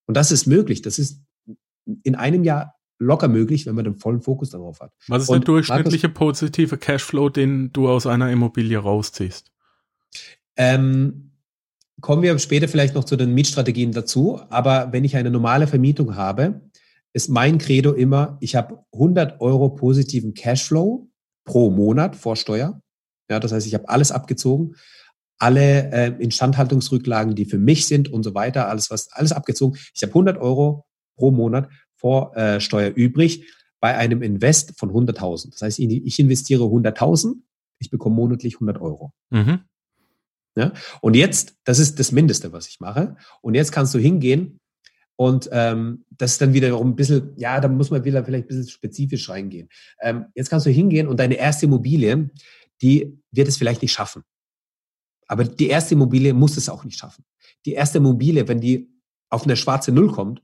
Und 0.07 0.15
das 0.15 0.31
ist 0.31 0.45
möglich. 0.45 0.81
Das 0.81 0.99
ist 0.99 1.21
in 2.03 2.15
einem 2.15 2.43
Jahr 2.43 2.75
locker 2.99 3.27
möglich, 3.27 3.65
wenn 3.65 3.75
man 3.75 3.85
den 3.85 3.95
vollen 3.95 4.21
Fokus 4.21 4.49
darauf 4.51 4.79
hat. 4.79 4.91
Was 5.07 5.23
ist 5.23 5.29
Und 5.29 5.39
der 5.39 5.45
durchschnittliche 5.45 6.07
Markus, 6.07 6.39
positive 6.39 6.77
Cashflow, 6.77 7.29
den 7.29 7.71
du 7.73 7.89
aus 7.89 8.07
einer 8.07 8.31
Immobilie 8.31 8.77
rausziehst? 8.77 9.51
Ähm, 10.55 11.31
kommen 12.01 12.21
wir 12.21 12.37
später 12.39 12.67
vielleicht 12.67 12.95
noch 12.95 13.03
zu 13.03 13.15
den 13.15 13.33
Mietstrategien 13.33 13.91
dazu. 13.91 14.39
Aber 14.49 14.91
wenn 14.91 15.03
ich 15.03 15.15
eine 15.15 15.31
normale 15.31 15.67
Vermietung 15.67 16.15
habe, 16.15 16.61
ist 17.13 17.29
mein 17.29 17.57
Credo 17.57 17.93
immer, 17.93 18.37
ich 18.41 18.55
habe 18.55 18.83
100 18.93 19.41
Euro 19.41 19.69
positiven 19.69 20.33
Cashflow 20.33 21.09
pro 21.45 21.69
Monat 21.69 22.15
vor 22.15 22.35
Steuer. 22.35 22.81
Ja, 23.29 23.39
das 23.39 23.51
heißt, 23.51 23.65
ich 23.65 23.73
habe 23.73 23.89
alles 23.89 24.11
abgezogen, 24.11 24.75
alle 25.37 25.91
äh, 25.91 26.07
Instandhaltungsrücklagen, 26.19 27.35
die 27.35 27.45
für 27.45 27.57
mich 27.57 27.87
sind 27.87 28.09
und 28.11 28.23
so 28.23 28.33
weiter, 28.33 28.69
alles 28.69 28.89
was 28.89 29.11
alles 29.11 29.31
abgezogen. 29.31 29.77
Ich 29.93 30.01
habe 30.01 30.11
100 30.11 30.37
Euro 30.37 30.85
pro 31.15 31.31
Monat 31.31 31.69
vor 31.95 32.35
äh, 32.35 32.59
Steuer 32.59 32.91
übrig 32.95 33.45
bei 33.79 33.95
einem 33.97 34.21
Invest 34.21 34.79
von 34.79 34.91
100.000. 34.91 35.51
Das 35.51 35.61
heißt, 35.61 35.79
ich 35.79 36.19
investiere 36.19 36.63
100.000, 36.63 37.35
ich 37.79 37.89
bekomme 37.89 38.15
monatlich 38.15 38.55
100 38.55 38.79
Euro. 38.81 39.13
Mhm. 39.29 39.59
Ja? 40.55 40.71
Und 41.01 41.15
jetzt, 41.15 41.55
das 41.65 41.79
ist 41.79 41.99
das 41.99 42.11
Mindeste, 42.11 42.53
was 42.53 42.67
ich 42.67 42.79
mache. 42.79 43.15
Und 43.41 43.55
jetzt 43.55 43.71
kannst 43.71 43.93
du 43.93 43.99
hingehen 43.99 44.59
und 45.17 45.49
ähm, 45.51 46.05
das 46.09 46.33
ist 46.33 46.41
dann 46.41 46.53
wieder 46.53 46.77
ein 46.79 46.95
bisschen, 46.95 47.33
ja, 47.37 47.59
da 47.61 47.67
muss 47.67 47.91
man 47.91 48.03
wieder 48.03 48.23
vielleicht 48.23 48.45
ein 48.45 48.47
bisschen 48.47 48.67
spezifisch 48.67 49.29
reingehen. 49.29 49.69
Ähm, 50.01 50.25
jetzt 50.33 50.49
kannst 50.49 50.65
du 50.65 50.69
hingehen 50.69 51.07
und 51.07 51.19
deine 51.19 51.35
erste 51.35 51.65
Immobilie, 51.65 52.29
die 52.81 53.17
wird 53.31 53.47
es 53.47 53.57
vielleicht 53.57 53.81
nicht 53.81 53.93
schaffen. 53.93 54.23
Aber 55.27 55.43
die 55.43 55.67
erste 55.67 55.95
Immobilie 55.95 56.33
muss 56.33 56.57
es 56.57 56.69
auch 56.69 56.83
nicht 56.83 56.99
schaffen. 56.99 57.25
Die 57.65 57.73
erste 57.73 57.97
Immobilie, 57.97 58.47
wenn 58.47 58.59
die 58.59 58.91
auf 59.29 59.43
eine 59.43 59.55
schwarze 59.55 59.91
Null 59.91 60.11
kommt, 60.11 60.43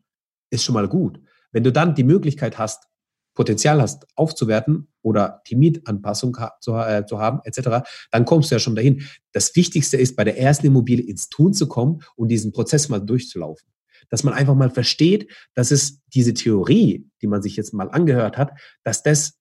ist 0.49 0.63
schon 0.63 0.73
mal 0.73 0.88
gut. 0.88 1.19
Wenn 1.51 1.63
du 1.63 1.71
dann 1.71 1.95
die 1.95 2.03
Möglichkeit 2.03 2.57
hast, 2.57 2.88
Potenzial 3.34 3.82
hast, 3.82 4.05
aufzuwerten 4.15 4.89
oder 5.01 5.41
die 5.47 5.55
Mietanpassung 5.55 6.38
zu, 6.59 6.75
äh, 6.75 7.05
zu 7.05 7.19
haben, 7.19 7.39
etc., 7.43 7.88
dann 8.11 8.25
kommst 8.25 8.51
du 8.51 8.55
ja 8.55 8.59
schon 8.59 8.75
dahin. 8.75 9.03
Das 9.32 9.55
Wichtigste 9.55 9.97
ist, 9.97 10.15
bei 10.15 10.23
der 10.23 10.38
ersten 10.38 10.67
Immobilie 10.67 11.05
ins 11.05 11.29
Tun 11.29 11.53
zu 11.53 11.67
kommen 11.67 12.01
und 12.15 12.27
diesen 12.27 12.51
Prozess 12.51 12.89
mal 12.89 12.99
durchzulaufen. 12.99 13.67
Dass 14.09 14.23
man 14.23 14.34
einfach 14.34 14.55
mal 14.55 14.69
versteht, 14.69 15.32
dass 15.53 15.71
es 15.71 16.01
diese 16.07 16.34
Theorie, 16.34 17.09
die 17.21 17.27
man 17.27 17.41
sich 17.41 17.55
jetzt 17.55 17.73
mal 17.73 17.89
angehört 17.89 18.38
hat, 18.38 18.51
dass 18.84 19.03
das 19.03 19.40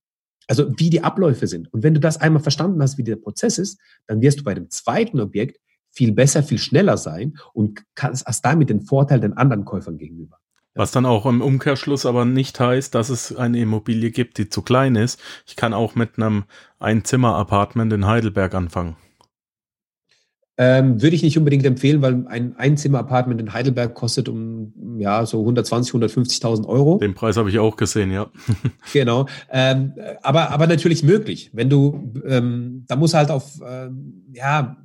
also 0.51 0.67
wie 0.77 0.91
die 0.91 1.05
Abläufe 1.05 1.47
sind. 1.47 1.73
Und 1.73 1.85
wenn 1.85 1.95
du 1.95 2.01
das 2.01 2.17
einmal 2.17 2.43
verstanden 2.43 2.83
hast, 2.83 2.99
wie 2.99 3.05
der 3.05 3.15
Prozess 3.15 3.57
ist, 3.57 3.79
dann 4.09 4.21
wirst 4.21 4.41
du 4.41 4.45
bei 4.45 4.53
dem 4.53 4.69
zweiten 4.69 5.21
Objekt 5.21 5.61
viel 5.91 6.11
besser, 6.11 6.43
viel 6.43 6.59
schneller 6.59 6.97
sein 6.97 7.39
und 7.53 7.85
hast, 7.97 8.27
hast 8.27 8.45
damit 8.45 8.69
den 8.69 8.83
Vorteil 8.83 9.21
den 9.21 9.35
anderen 9.35 9.65
Käufern 9.65 9.97
gegenüber. 9.97 10.39
Was 10.75 10.91
dann 10.91 11.07
auch 11.07 11.25
im 11.27 11.41
Umkehrschluss 11.41 12.05
aber 12.05 12.25
nicht 12.25 12.59
heißt, 12.59 12.97
dass 12.97 13.11
es 13.11 13.35
eine 13.35 13.61
Immobilie 13.61 14.11
gibt, 14.11 14.39
die 14.39 14.49
zu 14.49 14.63
klein 14.63 14.97
ist. 14.97 15.21
Ich 15.47 15.55
kann 15.55 15.73
auch 15.73 15.95
mit 15.95 16.17
einem 16.17 16.45
Einzimmer-Apartment 16.81 17.93
in 17.93 18.07
Heidelberg 18.07 18.53
anfangen. 18.53 18.97
Ähm, 20.63 21.01
würde 21.01 21.17
ich 21.17 21.23
nicht 21.23 21.39
unbedingt 21.39 21.65
empfehlen, 21.65 22.03
weil 22.03 22.27
ein 22.27 22.55
Einzimmer-Apartment 22.55 23.41
in 23.41 23.55
Heidelberg 23.55 23.95
kostet 23.95 24.29
um 24.29 24.75
ja 24.99 25.25
so 25.25 25.41
120, 25.41 25.95
150.000 25.95 26.67
Euro. 26.67 26.99
Den 26.99 27.15
Preis 27.15 27.39
habe 27.39 27.49
ich 27.49 27.59
auch 27.59 27.77
gesehen, 27.77 28.13
ja. 28.13 28.31
genau. 28.93 29.27
Ähm, 29.51 29.95
aber, 30.21 30.51
aber 30.51 30.67
natürlich 30.67 31.03
möglich. 31.03 31.49
Wenn 31.55 31.71
du, 31.71 32.13
ähm, 32.27 32.85
da 32.89 32.97
muss 32.97 33.15
halt 33.15 33.31
auf, 33.31 33.59
ähm, 33.67 34.27
ja, 34.35 34.77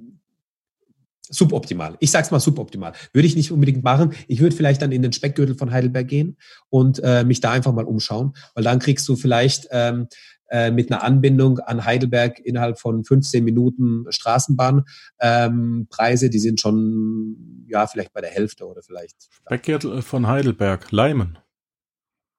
suboptimal. 1.29 1.97
Ich 1.99 2.11
sag's 2.11 2.31
mal 2.31 2.39
suboptimal. 2.39 2.93
Würde 3.11 3.27
ich 3.27 3.35
nicht 3.35 3.51
unbedingt 3.51 3.83
machen. 3.83 4.13
Ich 4.29 4.39
würde 4.39 4.55
vielleicht 4.55 4.81
dann 4.81 4.93
in 4.93 5.01
den 5.01 5.11
Speckgürtel 5.11 5.55
von 5.55 5.71
Heidelberg 5.71 6.07
gehen 6.07 6.37
und 6.69 7.01
äh, 7.03 7.25
mich 7.25 7.41
da 7.41 7.51
einfach 7.51 7.73
mal 7.73 7.83
umschauen, 7.83 8.33
weil 8.53 8.63
dann 8.63 8.79
kriegst 8.79 9.09
du 9.09 9.17
vielleicht 9.17 9.67
ähm, 9.71 10.07
äh, 10.55 10.71
mit 10.71 10.89
einer 10.89 11.03
Anbindung 11.03 11.59
an 11.59 11.83
Heidelberg 11.83 12.39
innerhalb 12.39 12.79
von 12.79 13.03
15 13.03 13.43
Minuten 13.43 14.05
Straßenbahn. 14.09 14.85
Ähm, 15.19 15.87
Preise, 15.89 16.29
die 16.29 16.39
sind 16.39 16.61
schon, 16.61 17.65
ja, 17.67 17.87
vielleicht 17.87 18.13
bei 18.13 18.21
der 18.21 18.29
Hälfte 18.29 18.65
oder 18.65 18.81
vielleicht. 18.81 19.27
Speckgürtel 19.45 20.01
von 20.01 20.27
Heidelberg, 20.27 20.93
Leimen. 20.93 21.37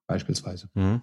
Beispielsweise. 0.06 0.70
Mhm. 0.72 1.02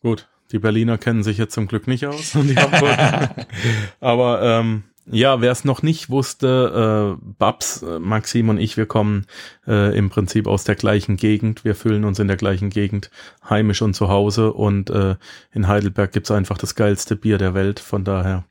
Gut, 0.00 0.26
die 0.52 0.58
Berliner 0.58 0.96
kennen 0.96 1.22
sich 1.22 1.36
jetzt 1.36 1.52
zum 1.52 1.66
Glück 1.66 1.86
nicht 1.86 2.06
aus. 2.06 2.34
Aber 4.00 4.40
ähm, 4.40 4.84
ja, 5.10 5.40
wer 5.40 5.52
es 5.52 5.64
noch 5.64 5.82
nicht 5.82 6.10
wusste, 6.10 7.16
äh, 7.18 7.24
Babs, 7.38 7.82
äh, 7.82 7.98
Maxim 7.98 8.48
und 8.48 8.58
ich, 8.58 8.76
wir 8.76 8.86
kommen 8.86 9.26
äh, 9.66 9.96
im 9.96 10.10
Prinzip 10.10 10.46
aus 10.46 10.64
der 10.64 10.74
gleichen 10.74 11.16
Gegend. 11.16 11.64
Wir 11.64 11.74
fühlen 11.74 12.04
uns 12.04 12.18
in 12.18 12.26
der 12.26 12.36
gleichen 12.36 12.70
Gegend 12.70 13.10
heimisch 13.48 13.82
und 13.82 13.94
zu 13.94 14.08
Hause. 14.08 14.52
Und 14.52 14.90
äh, 14.90 15.16
in 15.52 15.68
Heidelberg 15.68 16.12
gibt's 16.12 16.30
einfach 16.30 16.58
das 16.58 16.74
geilste 16.74 17.14
Bier 17.14 17.38
der 17.38 17.54
Welt. 17.54 17.78
Von 17.78 18.04
daher 18.04 18.44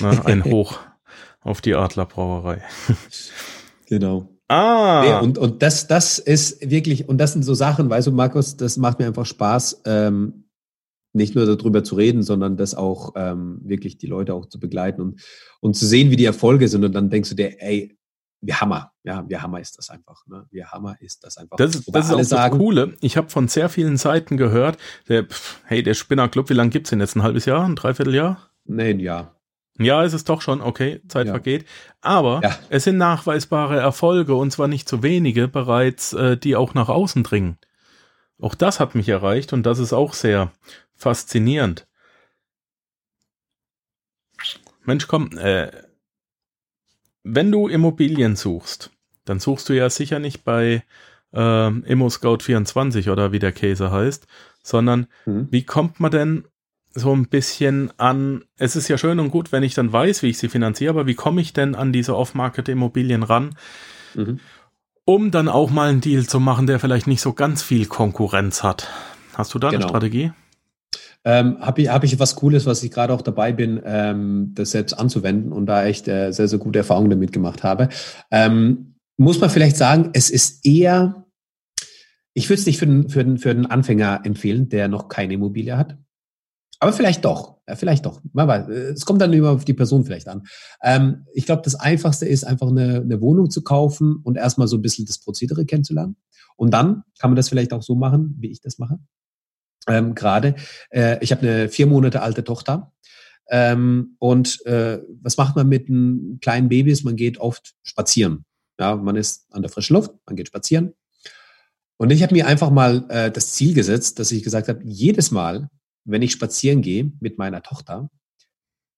ne, 0.00 0.20
ein 0.24 0.44
Hoch 0.50 0.78
auf 1.40 1.60
die 1.60 1.74
Adlerbrauerei. 1.74 2.62
genau. 3.86 4.28
Ah. 4.46 5.02
Nee, 5.04 5.26
und, 5.26 5.36
und 5.36 5.62
das, 5.62 5.88
das 5.88 6.18
ist 6.18 6.70
wirklich, 6.70 7.08
und 7.08 7.18
das 7.18 7.32
sind 7.32 7.42
so 7.42 7.54
Sachen, 7.54 7.90
weißt 7.90 8.06
du, 8.06 8.12
Markus, 8.12 8.56
das 8.56 8.76
macht 8.76 8.98
mir 8.98 9.06
einfach 9.06 9.26
Spaß. 9.26 9.82
Ähm, 9.84 10.44
nicht 11.12 11.34
nur 11.34 11.46
darüber 11.46 11.84
zu 11.84 11.94
reden, 11.94 12.22
sondern 12.22 12.56
das 12.56 12.74
auch 12.74 13.12
ähm, 13.16 13.60
wirklich 13.62 13.98
die 13.98 14.06
Leute 14.06 14.34
auch 14.34 14.46
zu 14.46 14.60
begleiten 14.60 15.00
und, 15.00 15.22
und 15.60 15.74
zu 15.74 15.86
sehen, 15.86 16.10
wie 16.10 16.16
die 16.16 16.24
Erfolge 16.24 16.68
sind. 16.68 16.84
Und 16.84 16.92
dann 16.92 17.10
denkst 17.10 17.30
du 17.30 17.34
dir, 17.34 17.60
ey, 17.62 17.98
wie 18.40 18.54
Hammer, 18.54 18.92
ja, 19.02 19.24
wie 19.28 19.36
Hammer 19.36 19.60
ist 19.60 19.78
das 19.78 19.90
einfach. 19.90 20.24
Ne? 20.26 20.46
Wie 20.50 20.64
Hammer 20.64 20.96
ist 21.00 21.24
das 21.24 21.38
einfach. 21.38 21.56
Das, 21.56 21.74
ist, 21.74 21.92
das 21.92 22.06
ist 22.06 22.14
auch 22.14 22.22
sagen, 22.22 22.52
das 22.52 22.58
Coole. 22.58 22.96
Ich 23.00 23.16
habe 23.16 23.30
von 23.30 23.48
sehr 23.48 23.68
vielen 23.68 23.96
Seiten 23.96 24.36
gehört, 24.36 24.78
der, 25.08 25.26
hey, 25.64 25.82
der 25.82 25.94
Spinnerclub, 25.94 26.48
wie 26.50 26.54
lange 26.54 26.70
gibt's 26.70 26.90
denn 26.90 27.00
jetzt? 27.00 27.16
Ein 27.16 27.22
halbes 27.22 27.46
Jahr, 27.46 27.64
ein 27.64 27.74
Dreivierteljahr? 27.74 28.50
Nee, 28.64 28.90
ein 28.90 29.00
Jahr. 29.00 29.34
Ja, 29.80 30.02
ist 30.02 30.12
es 30.12 30.24
doch 30.24 30.42
schon, 30.42 30.60
okay, 30.60 31.00
Zeit 31.08 31.26
ja. 31.26 31.32
vergeht. 31.32 31.64
Aber 32.00 32.40
ja. 32.42 32.56
es 32.68 32.84
sind 32.84 32.96
nachweisbare 32.96 33.78
Erfolge 33.78 34.34
und 34.34 34.50
zwar 34.50 34.68
nicht 34.68 34.88
zu 34.88 35.02
wenige 35.02 35.46
bereits, 35.46 36.12
äh, 36.12 36.36
die 36.36 36.56
auch 36.56 36.74
nach 36.74 36.88
außen 36.88 37.22
dringen. 37.22 37.58
Auch 38.40 38.54
das 38.54 38.80
hat 38.80 38.94
mich 38.94 39.08
erreicht 39.08 39.52
und 39.52 39.64
das 39.64 39.78
ist 39.78 39.92
auch 39.92 40.14
sehr 40.14 40.52
faszinierend. 40.98 41.86
Mensch, 44.84 45.06
komm, 45.06 45.36
äh, 45.38 45.70
wenn 47.22 47.50
du 47.50 47.68
Immobilien 47.68 48.36
suchst, 48.36 48.90
dann 49.24 49.40
suchst 49.40 49.68
du 49.68 49.74
ja 49.74 49.90
sicher 49.90 50.18
nicht 50.18 50.44
bei 50.44 50.82
äh, 51.32 51.38
ImmoScout24 51.38 53.10
oder 53.10 53.32
wie 53.32 53.38
der 53.38 53.52
Käse 53.52 53.90
heißt, 53.90 54.26
sondern 54.62 55.06
mhm. 55.26 55.48
wie 55.50 55.64
kommt 55.64 56.00
man 56.00 56.10
denn 56.10 56.44
so 56.94 57.14
ein 57.14 57.28
bisschen 57.28 57.92
an, 57.98 58.44
es 58.56 58.76
ist 58.76 58.88
ja 58.88 58.98
schön 58.98 59.20
und 59.20 59.30
gut, 59.30 59.52
wenn 59.52 59.62
ich 59.62 59.74
dann 59.74 59.92
weiß, 59.92 60.22
wie 60.22 60.28
ich 60.28 60.38
sie 60.38 60.48
finanziere, 60.48 60.90
aber 60.90 61.06
wie 61.06 61.14
komme 61.14 61.40
ich 61.40 61.52
denn 61.52 61.74
an 61.74 61.92
diese 61.92 62.16
Off-Market-Immobilien 62.16 63.22
ran, 63.22 63.56
mhm. 64.14 64.40
um 65.04 65.30
dann 65.30 65.48
auch 65.48 65.70
mal 65.70 65.90
einen 65.90 66.00
Deal 66.00 66.26
zu 66.26 66.40
machen, 66.40 66.66
der 66.66 66.80
vielleicht 66.80 67.06
nicht 67.06 67.20
so 67.20 67.34
ganz 67.34 67.62
viel 67.62 67.86
Konkurrenz 67.86 68.62
hat? 68.62 68.88
Hast 69.34 69.54
du 69.54 69.58
da 69.58 69.68
genau. 69.68 69.82
eine 69.82 69.88
Strategie? 69.90 70.32
Ähm, 71.24 71.58
Habe 71.60 71.82
ich, 71.82 71.88
hab 71.88 72.04
ich 72.04 72.18
was 72.18 72.36
Cooles, 72.36 72.64
was 72.66 72.82
ich 72.82 72.90
gerade 72.90 73.12
auch 73.12 73.22
dabei 73.22 73.52
bin, 73.52 73.80
ähm, 73.84 74.52
das 74.54 74.70
selbst 74.70 74.94
anzuwenden 74.94 75.52
und 75.52 75.66
da 75.66 75.84
echt 75.84 76.08
äh, 76.08 76.32
sehr, 76.32 76.48
sehr 76.48 76.58
gute 76.58 76.78
Erfahrungen 76.78 77.10
damit 77.10 77.32
gemacht 77.32 77.62
habe. 77.64 77.88
Ähm, 78.30 78.94
muss 79.16 79.40
man 79.40 79.50
vielleicht 79.50 79.76
sagen, 79.76 80.10
es 80.12 80.30
ist 80.30 80.64
eher, 80.64 81.26
ich 82.34 82.48
würde 82.48 82.60
es 82.60 82.66
nicht 82.66 82.78
für 82.78 82.86
den, 82.86 83.08
für, 83.08 83.24
den, 83.24 83.38
für 83.38 83.54
den 83.54 83.66
Anfänger 83.66 84.20
empfehlen, 84.24 84.68
der 84.68 84.88
noch 84.88 85.08
keine 85.08 85.34
Immobilie 85.34 85.76
hat. 85.76 85.98
Aber 86.80 86.92
vielleicht 86.92 87.24
doch, 87.24 87.58
ja, 87.66 87.74
vielleicht 87.74 88.06
doch. 88.06 88.22
Es 88.68 89.04
kommt 89.04 89.20
dann 89.20 89.32
immer 89.32 89.50
auf 89.50 89.64
die 89.64 89.74
Person 89.74 90.04
vielleicht 90.04 90.28
an. 90.28 90.46
Ähm, 90.80 91.26
ich 91.34 91.44
glaube, 91.44 91.62
das 91.62 91.74
Einfachste 91.74 92.26
ist 92.26 92.44
einfach 92.44 92.68
eine, 92.68 93.00
eine 93.00 93.20
Wohnung 93.20 93.50
zu 93.50 93.62
kaufen 93.62 94.20
und 94.22 94.36
erstmal 94.36 94.68
so 94.68 94.76
ein 94.76 94.82
bisschen 94.82 95.04
das 95.04 95.18
Prozedere 95.18 95.66
kennenzulernen. 95.66 96.16
Und 96.56 96.72
dann 96.72 97.02
kann 97.18 97.30
man 97.30 97.36
das 97.36 97.48
vielleicht 97.48 97.72
auch 97.72 97.82
so 97.82 97.96
machen, 97.96 98.36
wie 98.38 98.52
ich 98.52 98.60
das 98.60 98.78
mache 98.78 99.00
ähm, 99.88 100.14
gerade. 100.14 100.54
Äh, 100.90 101.18
ich 101.22 101.32
habe 101.32 101.42
eine 101.42 101.68
vier 101.68 101.86
Monate 101.86 102.22
alte 102.22 102.44
Tochter. 102.44 102.92
Ähm, 103.50 104.16
und 104.18 104.64
äh, 104.66 105.00
was 105.22 105.36
macht 105.36 105.56
man 105.56 105.68
mit 105.68 105.88
einem 105.88 106.38
kleinen 106.40 106.68
Babys? 106.68 107.04
Man 107.04 107.16
geht 107.16 107.38
oft 107.38 107.74
spazieren. 107.82 108.44
Ja, 108.78 108.94
man 108.96 109.16
ist 109.16 109.46
an 109.52 109.62
der 109.62 109.70
frischen 109.70 109.94
Luft, 109.94 110.12
man 110.26 110.36
geht 110.36 110.48
spazieren. 110.48 110.94
Und 111.96 112.10
ich 112.10 112.22
habe 112.22 112.34
mir 112.34 112.46
einfach 112.46 112.70
mal 112.70 113.04
äh, 113.08 113.30
das 113.30 113.52
Ziel 113.52 113.74
gesetzt, 113.74 114.18
dass 114.18 114.30
ich 114.30 114.42
gesagt 114.42 114.68
habe, 114.68 114.80
jedes 114.84 115.30
Mal, 115.30 115.68
wenn 116.04 116.22
ich 116.22 116.32
spazieren 116.32 116.80
gehe 116.80 117.12
mit 117.20 117.38
meiner 117.38 117.62
Tochter, 117.62 118.08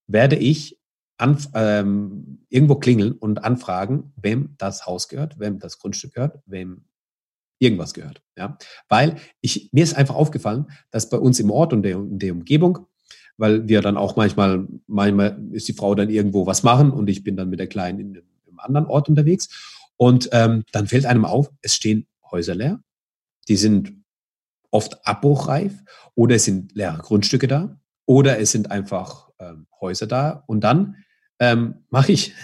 werde 0.06 0.36
ich 0.36 0.78
an, 1.16 1.38
ähm, 1.54 2.44
irgendwo 2.48 2.76
klingeln 2.76 3.12
und 3.12 3.44
anfragen, 3.44 4.12
wem 4.16 4.54
das 4.58 4.86
Haus 4.86 5.08
gehört, 5.08 5.38
wem 5.38 5.58
das 5.58 5.78
Grundstück 5.78 6.14
gehört, 6.14 6.40
wem 6.46 6.84
irgendwas 7.60 7.94
gehört. 7.94 8.22
Ja? 8.36 8.58
Weil 8.88 9.16
ich, 9.40 9.70
mir 9.72 9.84
ist 9.84 9.94
einfach 9.94 10.16
aufgefallen, 10.16 10.66
dass 10.90 11.08
bei 11.08 11.18
uns 11.18 11.38
im 11.38 11.50
Ort 11.50 11.72
und 11.72 11.82
der, 11.82 11.96
in 11.96 12.18
der 12.18 12.32
Umgebung, 12.32 12.86
weil 13.36 13.68
wir 13.68 13.80
dann 13.82 13.96
auch 13.96 14.16
manchmal, 14.16 14.66
manchmal 14.86 15.40
ist 15.52 15.68
die 15.68 15.72
Frau 15.72 15.94
dann 15.94 16.10
irgendwo 16.10 16.46
was 16.46 16.62
machen 16.62 16.90
und 16.90 17.08
ich 17.08 17.22
bin 17.22 17.36
dann 17.36 17.50
mit 17.50 17.60
der 17.60 17.68
Kleinen 17.68 18.00
in, 18.00 18.14
in 18.14 18.22
einem 18.48 18.58
anderen 18.58 18.86
Ort 18.86 19.08
unterwegs. 19.08 19.48
Und 19.96 20.30
ähm, 20.32 20.64
dann 20.72 20.88
fällt 20.88 21.06
einem 21.06 21.24
auf, 21.24 21.50
es 21.60 21.74
stehen 21.74 22.06
Häuser 22.30 22.54
leer, 22.54 22.82
die 23.48 23.56
sind 23.56 23.92
oft 24.70 25.06
abbruchreif 25.06 25.72
oder 26.14 26.36
es 26.36 26.44
sind 26.44 26.74
leere 26.74 26.98
Grundstücke 26.98 27.48
da 27.48 27.78
oder 28.06 28.38
es 28.38 28.52
sind 28.52 28.70
einfach 28.70 29.28
ähm, 29.38 29.66
Häuser 29.80 30.06
da 30.06 30.44
und 30.46 30.62
dann 30.62 30.96
ähm, 31.38 31.84
mache 31.90 32.12
ich, 32.12 32.34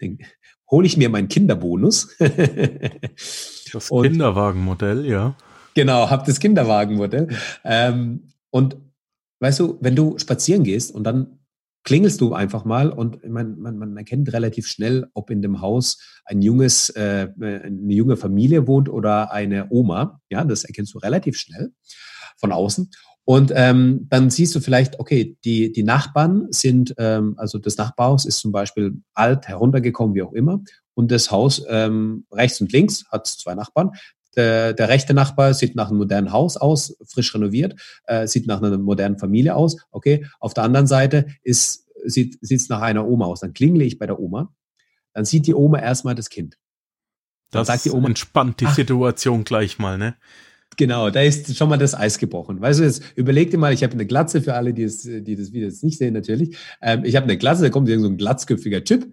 hole 0.70 0.86
ich 0.86 0.96
mir 0.96 1.08
meinen 1.08 1.28
Kinderbonus. 1.28 2.16
das 3.72 3.90
und, 3.90 4.04
Kinderwagenmodell, 4.04 5.06
ja. 5.06 5.34
Genau, 5.74 6.08
habe 6.08 6.24
das 6.26 6.40
Kinderwagenmodell. 6.40 7.28
Ähm, 7.64 8.28
und 8.50 8.76
weißt 9.40 9.60
du, 9.60 9.78
wenn 9.80 9.94
du 9.94 10.18
spazieren 10.18 10.64
gehst 10.64 10.94
und 10.94 11.04
dann 11.04 11.38
klingelst 11.84 12.20
du 12.20 12.34
einfach 12.34 12.64
mal 12.64 12.90
und 12.90 13.26
man, 13.28 13.58
man, 13.60 13.78
man 13.78 13.96
erkennt 13.96 14.32
relativ 14.32 14.66
schnell, 14.66 15.06
ob 15.14 15.30
in 15.30 15.40
dem 15.40 15.60
Haus 15.60 15.98
ein 16.24 16.42
junges, 16.42 16.90
äh, 16.90 17.28
eine 17.40 17.92
junge 17.92 18.16
Familie 18.16 18.66
wohnt 18.66 18.88
oder 18.88 19.30
eine 19.30 19.68
Oma. 19.70 20.20
Ja, 20.28 20.44
das 20.44 20.64
erkennst 20.64 20.94
du 20.94 20.98
relativ 20.98 21.38
schnell 21.38 21.70
von 22.38 22.52
außen. 22.52 22.90
Und 23.24 23.52
ähm, 23.54 24.06
dann 24.08 24.30
siehst 24.30 24.54
du 24.54 24.60
vielleicht, 24.60 25.00
okay, 25.00 25.36
die, 25.44 25.72
die 25.72 25.82
Nachbarn 25.82 26.46
sind, 26.50 26.94
ähm, 26.98 27.34
also 27.38 27.58
das 27.58 27.76
Nachbarhaus 27.76 28.24
ist 28.24 28.38
zum 28.38 28.52
Beispiel 28.52 29.02
alt, 29.14 29.48
heruntergekommen, 29.48 30.14
wie 30.14 30.22
auch 30.22 30.32
immer. 30.32 30.62
Und 30.96 31.12
das 31.12 31.30
Haus 31.30 31.62
ähm, 31.68 32.24
rechts 32.32 32.60
und 32.60 32.72
links 32.72 33.04
hat 33.10 33.26
zwei 33.26 33.54
Nachbarn. 33.54 33.90
Der, 34.34 34.72
der 34.72 34.88
rechte 34.88 35.12
Nachbar 35.12 35.52
sieht 35.52 35.76
nach 35.76 35.88
einem 35.88 35.98
modernen 35.98 36.32
Haus 36.32 36.56
aus, 36.56 36.96
frisch 37.06 37.34
renoviert, 37.34 37.78
äh, 38.04 38.26
sieht 38.26 38.46
nach 38.46 38.62
einer 38.62 38.76
modernen 38.78 39.18
Familie 39.18 39.54
aus. 39.54 39.76
Okay, 39.90 40.26
auf 40.40 40.54
der 40.54 40.64
anderen 40.64 40.86
Seite 40.86 41.26
ist, 41.42 41.86
sieht 42.04 42.38
es 42.42 42.68
nach 42.70 42.80
einer 42.80 43.06
Oma 43.06 43.26
aus. 43.26 43.40
Dann 43.40 43.52
klingle 43.52 43.84
ich 43.84 43.98
bei 43.98 44.06
der 44.06 44.18
Oma. 44.18 44.54
Dann 45.12 45.26
sieht 45.26 45.46
die 45.46 45.54
Oma 45.54 45.78
erstmal 45.78 46.14
das 46.14 46.30
Kind. 46.30 46.58
Dann 47.50 47.60
das 47.60 47.68
sagt 47.68 47.84
die 47.84 47.90
Oma, 47.90 48.08
entspannt 48.08 48.60
die 48.60 48.66
ach, 48.66 48.74
Situation 48.74 49.44
gleich 49.44 49.78
mal, 49.78 49.98
ne? 49.98 50.16
Genau, 50.78 51.10
da 51.10 51.20
ist 51.20 51.56
schon 51.56 51.68
mal 51.68 51.78
das 51.78 51.94
Eis 51.94 52.18
gebrochen. 52.18 52.60
Weißt 52.60 52.80
du, 52.80 52.84
jetzt 52.84 53.02
überleg 53.16 53.50
dir 53.50 53.58
mal, 53.58 53.72
ich 53.72 53.82
habe 53.82 53.92
eine 53.92 54.06
Glatze 54.06 54.42
für 54.42 54.54
alle, 54.54 54.72
die, 54.72 54.82
es, 54.82 55.02
die 55.02 55.36
das 55.36 55.52
Video 55.52 55.68
jetzt 55.68 55.84
nicht 55.84 55.98
sehen, 55.98 56.14
natürlich. 56.14 56.56
Ähm, 56.80 57.04
ich 57.04 57.16
habe 57.16 57.24
eine 57.24 57.36
Glatze, 57.36 57.62
da 57.62 57.70
kommt 57.70 57.88
irgend 57.88 58.04
so 58.04 58.10
ein 58.10 58.16
glatzköpfiger 58.16 58.82
Typ 58.84 59.10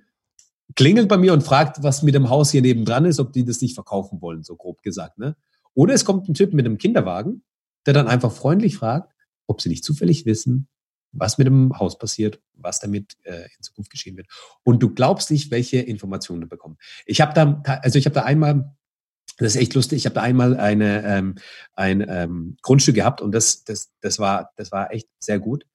klingelt 0.76 1.08
bei 1.08 1.18
mir 1.18 1.34
und 1.34 1.44
fragt, 1.44 1.84
was 1.84 2.04
mit 2.04 2.16
dem 2.16 2.30
Haus 2.30 2.52
hier 2.52 2.62
nebendran 2.62 3.06
ist, 3.06 3.20
ob 3.20 3.34
die 3.34 3.46
das 3.46 3.62
nicht 3.62 3.76
verkaufen 3.76 4.22
wollen, 4.22 4.44
so 4.44 4.56
grob 4.56 4.82
gesagt. 4.82 5.18
Ne? 5.18 5.36
Oder 5.74 5.94
es 5.94 6.06
kommt 6.06 6.28
ein 6.30 6.34
Typ 6.34 6.54
mit 6.54 6.66
einem 6.66 6.78
Kinderwagen, 6.78 7.44
der 7.86 7.94
dann 7.94 8.08
einfach 8.08 8.32
freundlich 8.32 8.78
fragt, 8.78 9.14
ob 9.48 9.62
sie 9.62 9.70
nicht 9.70 9.84
zufällig 9.84 10.26
wissen, 10.26 10.68
was 11.12 11.38
mit 11.38 11.48
dem 11.48 11.78
Haus 11.78 11.98
passiert, 11.98 12.42
was 12.54 12.80
damit 12.80 13.18
äh, 13.24 13.44
in 13.44 13.62
Zukunft 13.62 13.92
geschehen 13.92 14.18
wird. 14.18 14.28
Und 14.64 14.82
du 14.82 14.94
glaubst 14.94 15.32
nicht, 15.32 15.52
welche 15.52 15.78
Informationen 15.78 16.42
du 16.42 16.48
bekommst. 16.48 16.82
Ich 17.06 17.22
habe 17.22 17.34
da, 17.34 17.62
also 17.82 18.00
ich 18.00 18.06
habe 18.06 18.16
da 18.16 18.24
einmal, 18.24 18.76
das 19.38 19.56
ist 19.56 19.62
echt 19.62 19.74
lustig, 19.76 19.98
ich 19.98 20.06
habe 20.06 20.16
da 20.16 20.22
einmal 20.22 20.58
eine, 20.58 21.04
ähm, 21.06 21.36
ein 21.74 22.06
ähm, 22.08 22.58
Grundstück 22.62 22.96
gehabt 22.96 23.22
und 23.22 23.32
das, 23.34 23.64
das, 23.64 23.92
das, 24.02 24.20
war, 24.20 24.52
das 24.56 24.72
war 24.72 24.92
echt 24.92 25.08
sehr 25.20 25.40
gut. 25.40 25.66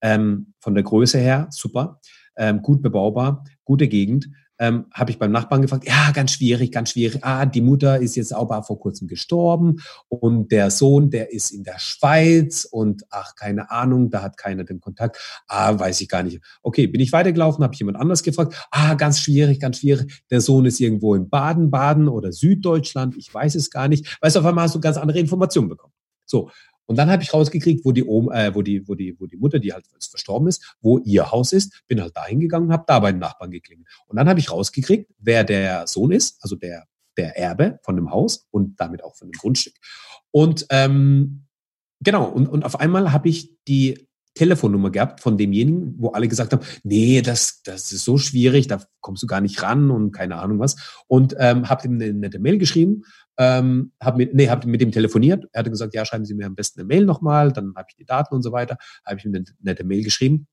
Ähm, 0.00 0.54
von 0.60 0.74
der 0.74 0.84
Größe 0.84 1.18
her 1.18 1.48
super, 1.50 2.00
ähm, 2.36 2.62
gut 2.62 2.82
bebaubar, 2.82 3.44
gute 3.64 3.88
Gegend 3.88 4.28
ähm, 4.58 4.86
habe 4.92 5.10
ich 5.10 5.18
beim 5.18 5.32
Nachbarn 5.32 5.62
gefragt, 5.62 5.86
ja, 5.86 6.10
ganz 6.12 6.32
schwierig, 6.32 6.70
ganz 6.70 6.90
schwierig. 6.90 7.24
Ah, 7.24 7.46
die 7.46 7.60
Mutter 7.60 7.98
ist 7.98 8.16
jetzt 8.16 8.34
auch 8.34 8.48
vor 8.64 8.78
kurzem 8.78 9.08
gestorben 9.08 9.80
und 10.08 10.52
der 10.52 10.70
Sohn, 10.70 11.10
der 11.10 11.32
ist 11.32 11.50
in 11.50 11.64
der 11.64 11.78
Schweiz 11.78 12.66
und 12.70 13.04
ach, 13.10 13.34
keine 13.34 13.70
Ahnung, 13.70 14.10
da 14.10 14.22
hat 14.22 14.36
keiner 14.36 14.64
den 14.64 14.80
Kontakt. 14.80 15.18
Ah, 15.48 15.78
weiß 15.78 16.00
ich 16.00 16.08
gar 16.08 16.22
nicht. 16.22 16.40
Okay, 16.62 16.86
bin 16.86 17.00
ich 17.00 17.12
weitergelaufen, 17.12 17.64
habe 17.64 17.74
ich 17.74 17.80
jemand 17.80 17.98
anders 17.98 18.22
gefragt. 18.22 18.54
Ah, 18.70 18.94
ganz 18.94 19.20
schwierig, 19.20 19.60
ganz 19.60 19.78
schwierig. 19.78 20.22
Der 20.30 20.40
Sohn 20.40 20.66
ist 20.66 20.80
irgendwo 20.80 21.14
in 21.14 21.28
Baden-Baden 21.28 22.08
oder 22.08 22.32
Süddeutschland, 22.32 23.16
ich 23.16 23.32
weiß 23.32 23.54
es 23.56 23.70
gar 23.70 23.88
nicht. 23.88 24.18
Weißt 24.20 24.36
du, 24.36 24.40
auf 24.40 24.46
einmal 24.46 24.64
hast 24.64 24.74
du 24.74 24.80
ganz 24.80 24.96
andere 24.96 25.18
Informationen 25.18 25.68
bekommen. 25.68 25.92
So, 26.26 26.50
und 26.86 26.96
dann 26.96 27.10
habe 27.10 27.22
ich 27.22 27.32
rausgekriegt, 27.32 27.84
wo 27.84 27.92
die, 27.92 28.04
Oma, 28.04 28.34
äh, 28.34 28.54
wo 28.54 28.62
die, 28.62 28.86
wo 28.86 28.94
die, 28.94 29.18
wo 29.18 29.26
die 29.26 29.36
Mutter, 29.36 29.58
die 29.58 29.72
halt 29.72 29.86
verstorben 30.10 30.48
ist, 30.48 30.76
wo 30.80 30.98
ihr 30.98 31.30
Haus 31.30 31.52
ist. 31.52 31.82
Bin 31.86 32.00
halt 32.00 32.16
dahin 32.16 32.40
gegangen, 32.40 32.72
habe 32.72 32.84
da 32.86 33.00
bei 33.00 33.12
den 33.12 33.20
Nachbarn 33.20 33.50
geklingelt. 33.50 33.88
Und 34.06 34.16
dann 34.16 34.28
habe 34.28 34.40
ich 34.40 34.50
rausgekriegt, 34.50 35.10
wer 35.18 35.44
der 35.44 35.86
Sohn 35.86 36.12
ist, 36.12 36.36
also 36.42 36.56
der 36.56 36.86
der 37.16 37.38
Erbe 37.38 37.78
von 37.82 37.96
dem 37.96 38.10
Haus 38.10 38.46
und 38.50 38.80
damit 38.80 39.02
auch 39.02 39.16
von 39.16 39.28
dem 39.28 39.32
Grundstück. 39.32 39.74
Und 40.30 40.66
ähm, 40.70 41.46
genau, 42.00 42.26
und, 42.26 42.48
und 42.48 42.64
auf 42.64 42.80
einmal 42.80 43.12
habe 43.12 43.28
ich 43.28 43.56
die 43.66 44.08
Telefonnummer 44.34 44.90
gehabt 44.90 45.20
von 45.20 45.38
demjenigen, 45.38 45.94
wo 45.98 46.08
alle 46.08 46.26
gesagt 46.26 46.52
haben, 46.52 46.64
nee, 46.82 47.22
das, 47.22 47.62
das 47.62 47.92
ist 47.92 48.04
so 48.04 48.18
schwierig, 48.18 48.66
da 48.66 48.82
kommst 49.00 49.22
du 49.22 49.28
gar 49.28 49.40
nicht 49.40 49.62
ran 49.62 49.92
und 49.92 50.10
keine 50.10 50.36
Ahnung 50.36 50.58
was. 50.58 51.04
Und 51.06 51.36
ähm, 51.38 51.68
habe 51.68 51.86
ihm 51.86 51.94
eine 51.94 52.12
nette 52.12 52.40
Mail 52.40 52.58
geschrieben, 52.58 53.04
ähm, 53.38 53.92
habe 54.00 54.18
mit, 54.18 54.34
nee, 54.34 54.48
hab 54.48 54.64
mit 54.64 54.80
ihm 54.82 54.92
telefoniert. 54.92 55.46
Er 55.52 55.60
hatte 55.60 55.70
gesagt, 55.70 55.94
ja, 55.94 56.04
schreiben 56.04 56.24
Sie 56.24 56.34
mir 56.34 56.46
am 56.46 56.54
besten 56.54 56.80
eine 56.80 56.86
Mail 56.86 57.04
nochmal, 57.04 57.52
dann 57.52 57.74
habe 57.76 57.86
ich 57.90 57.96
die 57.96 58.04
Daten 58.04 58.34
und 58.34 58.42
so 58.42 58.52
weiter. 58.52 58.76
Habe 59.04 59.18
ich 59.18 59.24
ihm 59.24 59.34
eine 59.34 59.44
nette 59.60 59.84
Mail 59.84 60.04
geschrieben. 60.04 60.46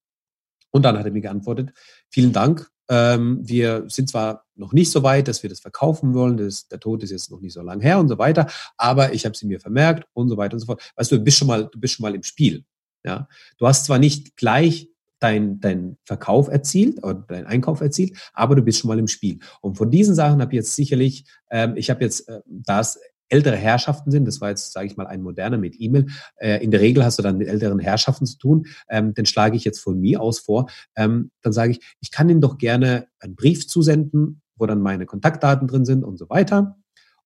Und 0.71 0.83
dann 0.83 0.97
hat 0.97 1.05
er 1.05 1.11
mir 1.11 1.21
geantwortet, 1.21 1.73
vielen 2.09 2.33
Dank. 2.33 2.69
Ähm, 2.89 3.39
wir 3.41 3.85
sind 3.87 4.09
zwar 4.09 4.45
noch 4.55 4.73
nicht 4.73 4.91
so 4.91 5.03
weit, 5.03 5.27
dass 5.27 5.43
wir 5.43 5.49
das 5.49 5.59
verkaufen 5.59 6.13
wollen, 6.13 6.37
das, 6.37 6.67
der 6.67 6.79
Tod 6.79 7.03
ist 7.03 7.11
jetzt 7.11 7.31
noch 7.31 7.41
nicht 7.41 7.53
so 7.53 7.61
lange 7.61 7.83
her 7.83 7.99
und 7.99 8.07
so 8.07 8.17
weiter, 8.17 8.47
aber 8.77 9.13
ich 9.13 9.25
habe 9.25 9.35
sie 9.35 9.47
mir 9.47 9.59
vermerkt 9.59 10.07
und 10.13 10.29
so 10.29 10.37
weiter 10.37 10.53
und 10.53 10.59
so 10.59 10.65
fort. 10.65 10.91
Weißt 10.95 11.11
du, 11.11 11.17
du 11.17 11.23
bist 11.23 11.37
schon 11.37 11.47
mal, 11.47 11.67
du 11.67 11.79
bist 11.79 11.95
schon 11.95 12.03
mal 12.03 12.15
im 12.15 12.23
Spiel. 12.23 12.65
Ja, 13.03 13.27
du 13.57 13.67
hast 13.67 13.85
zwar 13.85 13.97
nicht 13.97 14.35
gleich 14.35 14.90
dein, 15.21 15.59
dein 15.59 15.97
Verkauf 16.03 16.49
erzielt 16.49 17.03
oder 17.03 17.23
dein 17.27 17.45
Einkauf 17.45 17.79
erzielt, 17.79 18.17
aber 18.33 18.55
du 18.55 18.61
bist 18.61 18.79
schon 18.79 18.89
mal 18.89 18.99
im 18.99 19.07
Spiel. 19.07 19.39
Und 19.61 19.77
von 19.77 19.89
diesen 19.89 20.15
Sachen 20.15 20.41
habe 20.41 20.51
ich 20.51 20.57
jetzt 20.57 20.75
sicherlich, 20.75 21.25
ähm, 21.49 21.75
ich 21.77 21.89
habe 21.89 22.03
jetzt, 22.03 22.27
äh, 22.27 22.41
da 22.45 22.81
es 22.81 22.99
ältere 23.29 23.55
Herrschaften 23.55 24.11
sind, 24.11 24.25
das 24.25 24.41
war 24.41 24.49
jetzt, 24.49 24.73
sage 24.73 24.87
ich 24.87 24.97
mal, 24.97 25.07
ein 25.07 25.21
moderner 25.21 25.57
mit 25.57 25.79
E-Mail, 25.79 26.07
äh, 26.37 26.61
in 26.61 26.71
der 26.71 26.81
Regel 26.81 27.05
hast 27.05 27.17
du 27.17 27.23
dann 27.23 27.37
mit 27.37 27.47
älteren 27.47 27.79
Herrschaften 27.79 28.25
zu 28.25 28.37
tun, 28.37 28.65
ähm, 28.89 29.13
den 29.13 29.25
schlage 29.25 29.55
ich 29.55 29.63
jetzt 29.63 29.79
von 29.79 29.99
mir 29.99 30.21
aus 30.21 30.39
vor, 30.39 30.69
ähm, 30.97 31.31
dann 31.41 31.53
sage 31.53 31.71
ich, 31.71 31.79
ich 32.01 32.11
kann 32.11 32.27
Ihnen 32.27 32.41
doch 32.41 32.57
gerne 32.57 33.07
einen 33.19 33.35
Brief 33.35 33.67
zusenden, 33.67 34.41
wo 34.57 34.65
dann 34.65 34.81
meine 34.81 35.05
Kontaktdaten 35.05 35.67
drin 35.67 35.85
sind 35.85 36.03
und 36.03 36.17
so 36.17 36.29
weiter. 36.29 36.77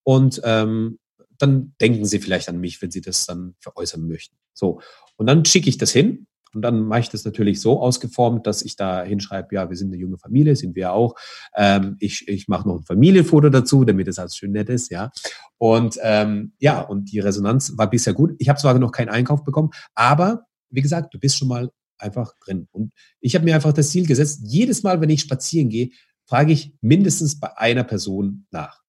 Und 0.04 0.42
ähm, 0.44 1.00
dann 1.38 1.74
denken 1.82 2.06
Sie 2.06 2.20
vielleicht 2.20 2.50
an 2.50 2.60
mich, 2.60 2.82
wenn 2.82 2.92
Sie 2.92 3.02
das 3.02 3.26
dann 3.26 3.56
veräußern 3.60 4.08
möchten. 4.08 4.36
So. 4.54 4.82
Und 5.18 5.28
dann 5.28 5.44
schicke 5.46 5.70
ich 5.70 5.78
das 5.78 5.92
hin. 5.92 6.28
Und 6.56 6.62
dann 6.62 6.86
mache 6.88 7.02
ich 7.02 7.10
das 7.10 7.26
natürlich 7.26 7.60
so 7.60 7.82
ausgeformt, 7.82 8.48
dass 8.48 8.62
ich 8.62 8.76
da 8.78 9.04
hinschreibe, 9.04 9.54
ja, 9.54 9.70
wir 9.70 9.76
sind 9.76 9.90
eine 9.90 10.02
junge 10.02 10.18
Familie, 10.18 10.56
sind 10.56 10.76
wir 10.76 10.94
auch. 10.94 11.16
Ähm, 11.56 11.98
ich 12.00 12.28
ich 12.28 12.48
mache 12.48 12.68
noch 12.68 12.78
ein 12.78 12.84
Familienfoto 12.84 13.50
dazu, 13.50 13.84
damit 13.84 14.08
es 14.08 14.18
alles 14.18 14.38
schön 14.38 14.54
nett 14.54 14.70
ist, 14.70 14.90
ja. 14.90 15.12
Und 15.58 16.00
ähm, 16.02 16.54
ja, 16.60 16.82
und 16.82 17.12
die 17.12 17.20
Resonanz 17.20 17.78
war 17.78 17.90
bisher 17.90 18.14
gut. 18.14 18.32
Ich 18.40 18.50
habe 18.50 18.60
zwar 18.60 18.78
noch 18.80 18.92
keinen 18.92 19.10
Einkauf 19.10 19.44
bekommen, 19.44 19.70
aber 19.94 20.46
wie 20.70 20.82
gesagt, 20.82 21.14
du 21.14 21.20
bist 21.20 21.38
schon 21.38 21.50
mal 21.50 21.70
einfach 21.98 22.34
drin. 22.44 22.68
Und 22.72 22.92
ich 23.20 23.36
habe 23.36 23.46
mir 23.46 23.56
einfach 23.56 23.74
das 23.74 23.90
Ziel 23.90 24.08
gesetzt, 24.08 24.42
jedes 24.44 24.84
Mal, 24.84 25.02
wenn 25.02 25.10
ich 25.10 25.22
spazieren 25.22 25.70
gehe, 25.70 25.90
frage 26.26 26.54
ich 26.54 26.74
mindestens 26.82 27.40
bei 27.40 27.56
einer 27.58 27.84
Person 27.84 28.48
nach. 28.52 28.86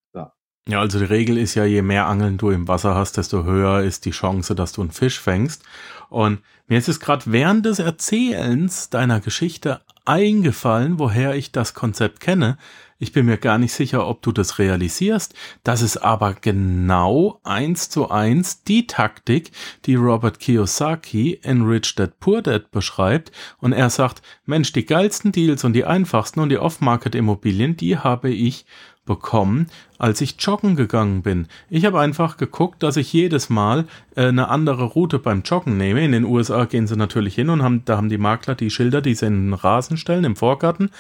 Ja, 0.69 0.81
also 0.81 0.99
die 0.99 1.05
Regel 1.05 1.39
ist 1.39 1.55
ja, 1.55 1.65
je 1.65 1.81
mehr 1.81 2.07
Angeln 2.07 2.39
du 2.39 2.51
im 2.51 2.67
Wasser 2.67 2.97
hast, 2.97 3.17
desto 3.19 3.45
höher 3.45 3.83
ist 3.83 4.05
die 4.05 4.11
Chance, 4.11 4.57
dass 4.57 4.73
du 4.73 4.81
einen 4.81 4.91
Fisch 4.91 5.21
fängst. 5.21 5.63
Und 6.09 6.41
mir 6.69 6.79
ist 6.79 6.89
es 6.89 7.01
gerade 7.01 7.25
während 7.27 7.67
des 7.67 7.79
Erzählens 7.79 8.91
deiner 8.91 9.21
Geschichte 9.21 9.81
eingefallen, 10.05 10.99
woher 10.99 11.35
ich 11.35 11.53
das 11.53 11.75
Konzept 11.75 12.21
kenne. 12.21 12.59
Ich 12.99 13.13
bin 13.13 13.27
mir 13.27 13.37
gar 13.37 13.59
nicht 13.59 13.75
sicher, 13.75 14.07
ob 14.07 14.23
du 14.23 14.33
das 14.33 14.59
realisierst. 14.59 15.35
Das 15.65 15.83
ist 15.83 15.99
aber 15.99 16.33
genau 16.33 17.41
eins 17.45 17.91
zu 17.91 18.11
eins 18.11 18.63
die 18.63 18.87
Taktik, 18.87 19.51
die 19.85 19.97
Robert 19.97 20.41
Kiyosaki 20.41 21.39
in 21.43 21.63
Rich 21.63 21.97
Dad 21.97 22.19
Poor 22.21 22.41
Dad 22.41 22.71
beschreibt. 22.71 23.33
Und 23.59 23.75
er 23.75 23.91
sagt, 23.91 24.23
Mensch, 24.47 24.73
die 24.73 24.87
geilsten 24.87 25.31
Deals 25.31 25.63
und 25.65 25.75
die 25.75 25.85
einfachsten 25.85 26.41
und 26.41 26.49
die 26.49 26.59
Off-Market-Immobilien, 26.59 27.77
die 27.77 27.99
habe 27.99 28.31
ich 28.31 28.65
bekommen, 29.07 29.69
als 29.99 30.21
ich 30.21 30.37
joggen 30.39 30.77
gegangen 30.77 31.23
bin. 31.23 31.47
Ich 31.71 31.87
habe 31.87 32.01
einfach 32.01 32.37
geguckt, 32.37 32.83
dass 32.83 32.97
ich 32.97 33.13
jedes 33.13 33.49
Mal 33.49 33.87
äh, 34.15 34.27
eine 34.27 34.49
andere 34.49 34.85
Route 34.85 35.19
beim 35.19 35.43
Joggen 35.43 35.79
nehme. 35.79 36.05
In 36.05 36.13
den 36.13 36.25
USA 36.25 36.67
gehen 36.67 36.87
sie 36.87 36.97
natürlich 36.97 37.35
hin 37.35 37.49
und 37.49 37.63
haben, 37.63 37.83
da 37.87 37.97
haben 37.97 38.11
die 38.11 38.19
Makler 38.19 38.55
die 38.55 38.71
Schilder, 38.71 39.01
die 39.01 39.15
sie 39.15 39.27
in 39.27 39.47
den 39.47 39.55
Rasen 39.55 39.97
stellen, 39.97 40.25
im 40.25 40.37
Vorgarten. 40.37 40.91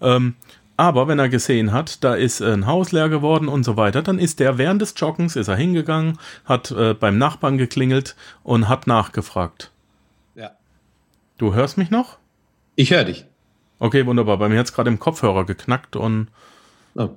Ähm, 0.00 0.34
aber 0.76 1.06
wenn 1.06 1.18
er 1.18 1.28
gesehen 1.28 1.72
hat, 1.72 2.02
da 2.02 2.14
ist 2.14 2.42
ein 2.42 2.66
Haus 2.66 2.90
leer 2.90 3.08
geworden 3.08 3.48
und 3.48 3.62
so 3.64 3.76
weiter, 3.76 4.02
dann 4.02 4.18
ist 4.18 4.40
der 4.40 4.58
während 4.58 4.82
des 4.82 4.94
Joggens 4.96 5.36
ist 5.36 5.48
er 5.48 5.56
hingegangen, 5.56 6.18
hat 6.44 6.72
äh, 6.72 6.94
beim 6.94 7.16
Nachbarn 7.16 7.58
geklingelt 7.58 8.16
und 8.42 8.68
hat 8.68 8.86
nachgefragt. 8.86 9.70
Ja. 10.34 10.50
Du 11.38 11.54
hörst 11.54 11.78
mich 11.78 11.90
noch? 11.90 12.18
Ich 12.74 12.90
höre 12.90 13.04
dich. 13.04 13.24
Okay, 13.78 14.04
wunderbar. 14.06 14.38
Bei 14.38 14.48
mir 14.48 14.58
hat 14.58 14.66
es 14.66 14.72
gerade 14.72 14.90
im 14.90 14.98
Kopfhörer 14.98 15.44
geknackt 15.44 15.94
und. 15.94 16.28
Oh. 16.96 17.10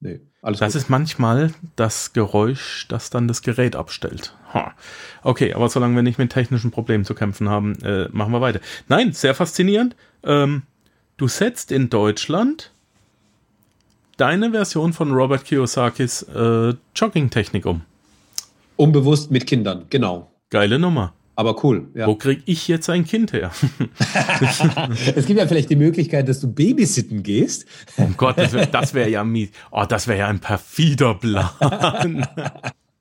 Nee, 0.00 0.20
alles 0.42 0.60
das 0.60 0.74
gut. 0.74 0.82
ist 0.82 0.90
manchmal 0.90 1.52
das 1.74 2.12
Geräusch, 2.12 2.86
das 2.88 3.10
dann 3.10 3.28
das 3.28 3.42
Gerät 3.42 3.76
abstellt. 3.76 4.34
Ha. 4.52 4.74
Okay, 5.22 5.54
aber 5.54 5.68
solange 5.68 5.96
wir 5.96 6.02
nicht 6.02 6.18
mit 6.18 6.30
technischen 6.32 6.70
Problemen 6.70 7.04
zu 7.04 7.14
kämpfen 7.14 7.48
haben, 7.48 7.74
äh, 7.82 8.08
machen 8.12 8.32
wir 8.32 8.40
weiter. 8.40 8.60
Nein, 8.88 9.12
sehr 9.12 9.34
faszinierend. 9.34 9.96
Ähm, 10.22 10.62
Du 11.18 11.28
setzt 11.28 11.72
in 11.72 11.88
Deutschland 11.88 12.72
deine 14.18 14.50
Version 14.50 14.92
von 14.92 15.12
Robert 15.12 15.46
Kiyosakis 15.46 16.22
äh, 16.24 16.74
Jogging-Technik 16.94 17.64
um. 17.64 17.82
Unbewusst 18.76 19.30
mit 19.30 19.46
Kindern, 19.46 19.86
genau. 19.88 20.30
Geile 20.50 20.78
Nummer. 20.78 21.14
Aber 21.36 21.62
cool. 21.62 21.88
Ja. 21.94 22.06
Wo 22.06 22.16
krieg 22.16 22.42
ich 22.46 22.66
jetzt 22.66 22.88
ein 22.88 23.04
Kind 23.04 23.34
her? 23.34 23.52
es 25.14 25.26
gibt 25.26 25.38
ja 25.38 25.46
vielleicht 25.46 25.68
die 25.68 25.76
Möglichkeit, 25.76 26.28
dass 26.28 26.40
du 26.40 26.52
babysitten 26.52 27.22
gehst. 27.22 27.66
Oh 27.98 28.08
Gott, 28.16 28.38
das 28.38 28.52
wäre 28.94 29.06
wär 29.06 29.08
ja 29.10 29.22
mies. 29.22 29.50
Oh, 29.70 29.84
das 29.86 30.08
wäre 30.08 30.20
ja 30.20 30.28
ein 30.28 30.40
perfider 30.40 31.14
Plan. 31.14 32.26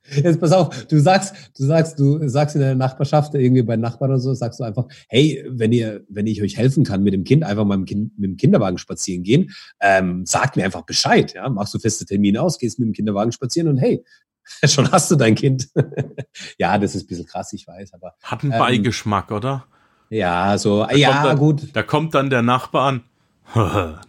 Jetzt 0.07 0.39
pass 0.39 0.51
auf, 0.51 0.86
du 0.86 0.99
sagst, 0.99 1.33
du 1.57 1.63
sagst, 1.63 1.97
du 1.97 2.27
sagst 2.29 2.55
in 2.55 2.61
der 2.61 2.75
Nachbarschaft, 2.75 3.33
irgendwie 3.33 3.63
bei 3.63 3.75
Nachbarn 3.75 4.11
oder 4.11 4.19
so, 4.19 4.33
sagst 4.36 4.59
du 4.59 4.63
einfach, 4.63 4.86
hey, 5.09 5.43
wenn 5.49 5.71
ihr, 5.71 6.03
wenn 6.09 6.27
ich 6.27 6.43
euch 6.43 6.57
helfen 6.57 6.83
kann 6.83 7.01
mit 7.01 7.13
dem 7.13 7.23
Kind, 7.23 7.43
einfach 7.43 7.65
mal 7.65 7.77
mit 7.77 7.89
dem, 7.89 7.97
kind, 7.97 8.19
mit 8.19 8.29
dem 8.29 8.38
Kinderwagen 8.38 8.77
spazieren 8.77 9.23
gehen, 9.23 9.49
ähm, 9.81 10.25
sagt 10.25 10.57
mir 10.57 10.63
einfach 10.63 10.83
Bescheid, 10.83 11.33
ja, 11.33 11.49
machst 11.49 11.73
du 11.73 11.79
feste 11.79 12.05
Termine 12.05 12.41
aus, 12.41 12.59
gehst 12.59 12.77
mit 12.77 12.88
dem 12.88 12.93
Kinderwagen 12.93 13.31
spazieren 13.31 13.67
und 13.67 13.77
hey, 13.77 14.03
schon 14.65 14.91
hast 14.91 15.11
du 15.11 15.15
dein 15.15 15.35
Kind. 15.35 15.69
ja, 16.57 16.77
das 16.77 16.95
ist 16.95 17.03
ein 17.03 17.07
bisschen 17.07 17.25
krass, 17.25 17.53
ich 17.53 17.67
weiß, 17.67 17.93
aber. 17.93 18.15
Hat 18.23 18.43
einen 18.43 18.53
ähm, 18.53 18.59
Beigeschmack, 18.59 19.31
oder? 19.31 19.65
Ja, 20.09 20.57
so, 20.57 20.85
da 20.85 20.95
ja, 20.95 21.23
dann, 21.23 21.37
gut. 21.37 21.69
Da 21.73 21.83
kommt 21.83 22.13
dann 22.13 22.29
der 22.29 22.41
Nachbar 22.41 22.87
an. 22.87 23.03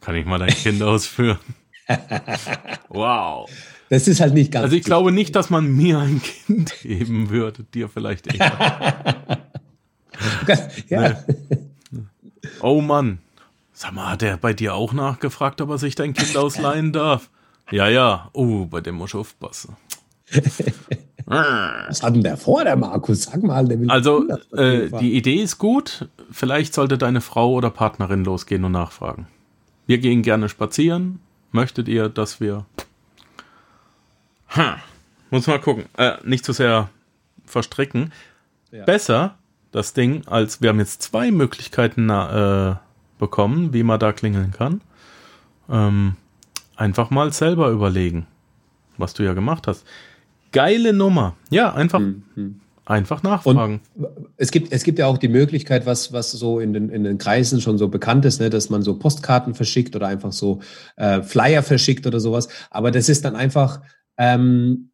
kann 0.00 0.14
ich 0.14 0.26
mal 0.26 0.38
dein 0.38 0.50
Kind 0.50 0.82
ausführen? 0.82 1.38
wow. 2.88 3.48
Das 3.88 4.06
ist 4.06 4.20
halt 4.20 4.34
nicht 4.34 4.52
ganz. 4.52 4.64
Also 4.64 4.76
ich 4.76 4.84
glaube 4.84 5.12
nicht, 5.12 5.34
dass 5.34 5.48
man 5.48 5.66
mir 5.66 5.98
ein 5.98 6.20
Kind 6.20 6.74
geben 6.82 7.30
würde, 7.30 7.64
dir 7.64 7.88
vielleicht 7.88 8.34
eher. 8.34 9.38
ja. 10.88 11.24
Oh 12.60 12.82
Mann. 12.82 13.18
Sag 13.72 13.92
mal, 13.92 14.10
hat 14.10 14.22
er 14.22 14.36
bei 14.36 14.52
dir 14.52 14.74
auch 14.74 14.92
nachgefragt, 14.92 15.60
ob 15.60 15.70
er 15.70 15.78
sich 15.78 15.94
dein 15.94 16.12
Kind 16.12 16.36
ausleihen 16.36 16.92
darf? 16.92 17.30
Ja, 17.70 17.88
ja. 17.88 18.30
Oh, 18.32 18.66
bei 18.66 18.80
dem 18.80 18.96
muss 18.96 19.10
ich 19.10 19.16
aufpassen. 19.16 19.76
Was 21.26 22.02
hat 22.02 22.14
denn 22.14 22.22
der 22.22 22.36
vor, 22.38 22.64
der 22.64 22.76
Markus? 22.76 23.24
Sag 23.24 23.42
mal, 23.42 23.66
der 23.66 23.80
will. 23.80 23.90
Also, 23.90 24.26
äh, 24.56 24.88
die 25.00 25.14
Idee 25.14 25.42
ist 25.42 25.58
gut. 25.58 26.08
Vielleicht 26.30 26.72
sollte 26.72 26.96
deine 26.96 27.20
Frau 27.20 27.52
oder 27.52 27.70
Partnerin 27.70 28.24
losgehen 28.24 28.64
und 28.64 28.72
nachfragen. 28.72 29.26
Wir 29.86 29.98
gehen 29.98 30.22
gerne 30.22 30.48
spazieren. 30.48 31.20
Möchtet 31.52 31.88
ihr, 31.88 32.08
dass 32.08 32.40
wir 32.40 32.66
Ha. 34.50 34.78
Muss 35.30 35.46
mal 35.46 35.60
gucken. 35.60 35.84
Äh, 35.96 36.14
nicht 36.24 36.44
zu 36.44 36.52
sehr 36.52 36.88
verstricken. 37.44 38.12
Ja. 38.70 38.84
Besser 38.84 39.36
das 39.72 39.92
Ding, 39.92 40.26
als 40.26 40.62
wir 40.62 40.70
haben 40.70 40.78
jetzt 40.78 41.02
zwei 41.02 41.30
Möglichkeiten 41.30 42.08
äh, 42.08 42.76
bekommen, 43.18 43.72
wie 43.74 43.82
man 43.82 44.00
da 44.00 44.12
klingeln 44.12 44.52
kann. 44.52 44.80
Ähm, 45.68 46.16
einfach 46.78 47.10
mal 47.10 47.32
selber 47.32 47.70
überlegen, 47.70 48.26
was 48.96 49.14
du 49.14 49.22
ja 49.22 49.34
gemacht 49.34 49.66
hast. 49.66 49.84
Geile 50.52 50.92
Nummer. 50.92 51.36
Ja, 51.50 51.74
einfach, 51.74 52.00
mhm. 52.00 52.60
einfach 52.86 53.22
nachfragen. 53.22 53.80
Und 53.94 54.06
es 54.36 54.50
gibt, 54.50 54.72
es 54.72 54.84
gibt 54.84 54.98
ja 54.98 55.06
auch 55.06 55.18
die 55.18 55.28
Möglichkeit, 55.28 55.84
was, 55.84 56.12
was 56.12 56.30
so 56.30 56.60
in 56.60 56.72
den, 56.72 56.88
in 56.88 57.04
den 57.04 57.18
Kreisen 57.18 57.60
schon 57.60 57.76
so 57.76 57.88
bekannt 57.88 58.24
ist, 58.24 58.40
ne, 58.40 58.48
dass 58.48 58.70
man 58.70 58.82
so 58.82 58.98
Postkarten 58.98 59.54
verschickt 59.54 59.94
oder 59.94 60.06
einfach 60.06 60.32
so 60.32 60.60
äh, 60.96 61.22
Flyer 61.22 61.62
verschickt 61.62 62.06
oder 62.06 62.20
sowas. 62.20 62.48
Aber 62.70 62.90
das 62.90 63.08
ist 63.08 63.24
dann 63.24 63.36
einfach 63.36 63.80
ähm, 64.16 64.90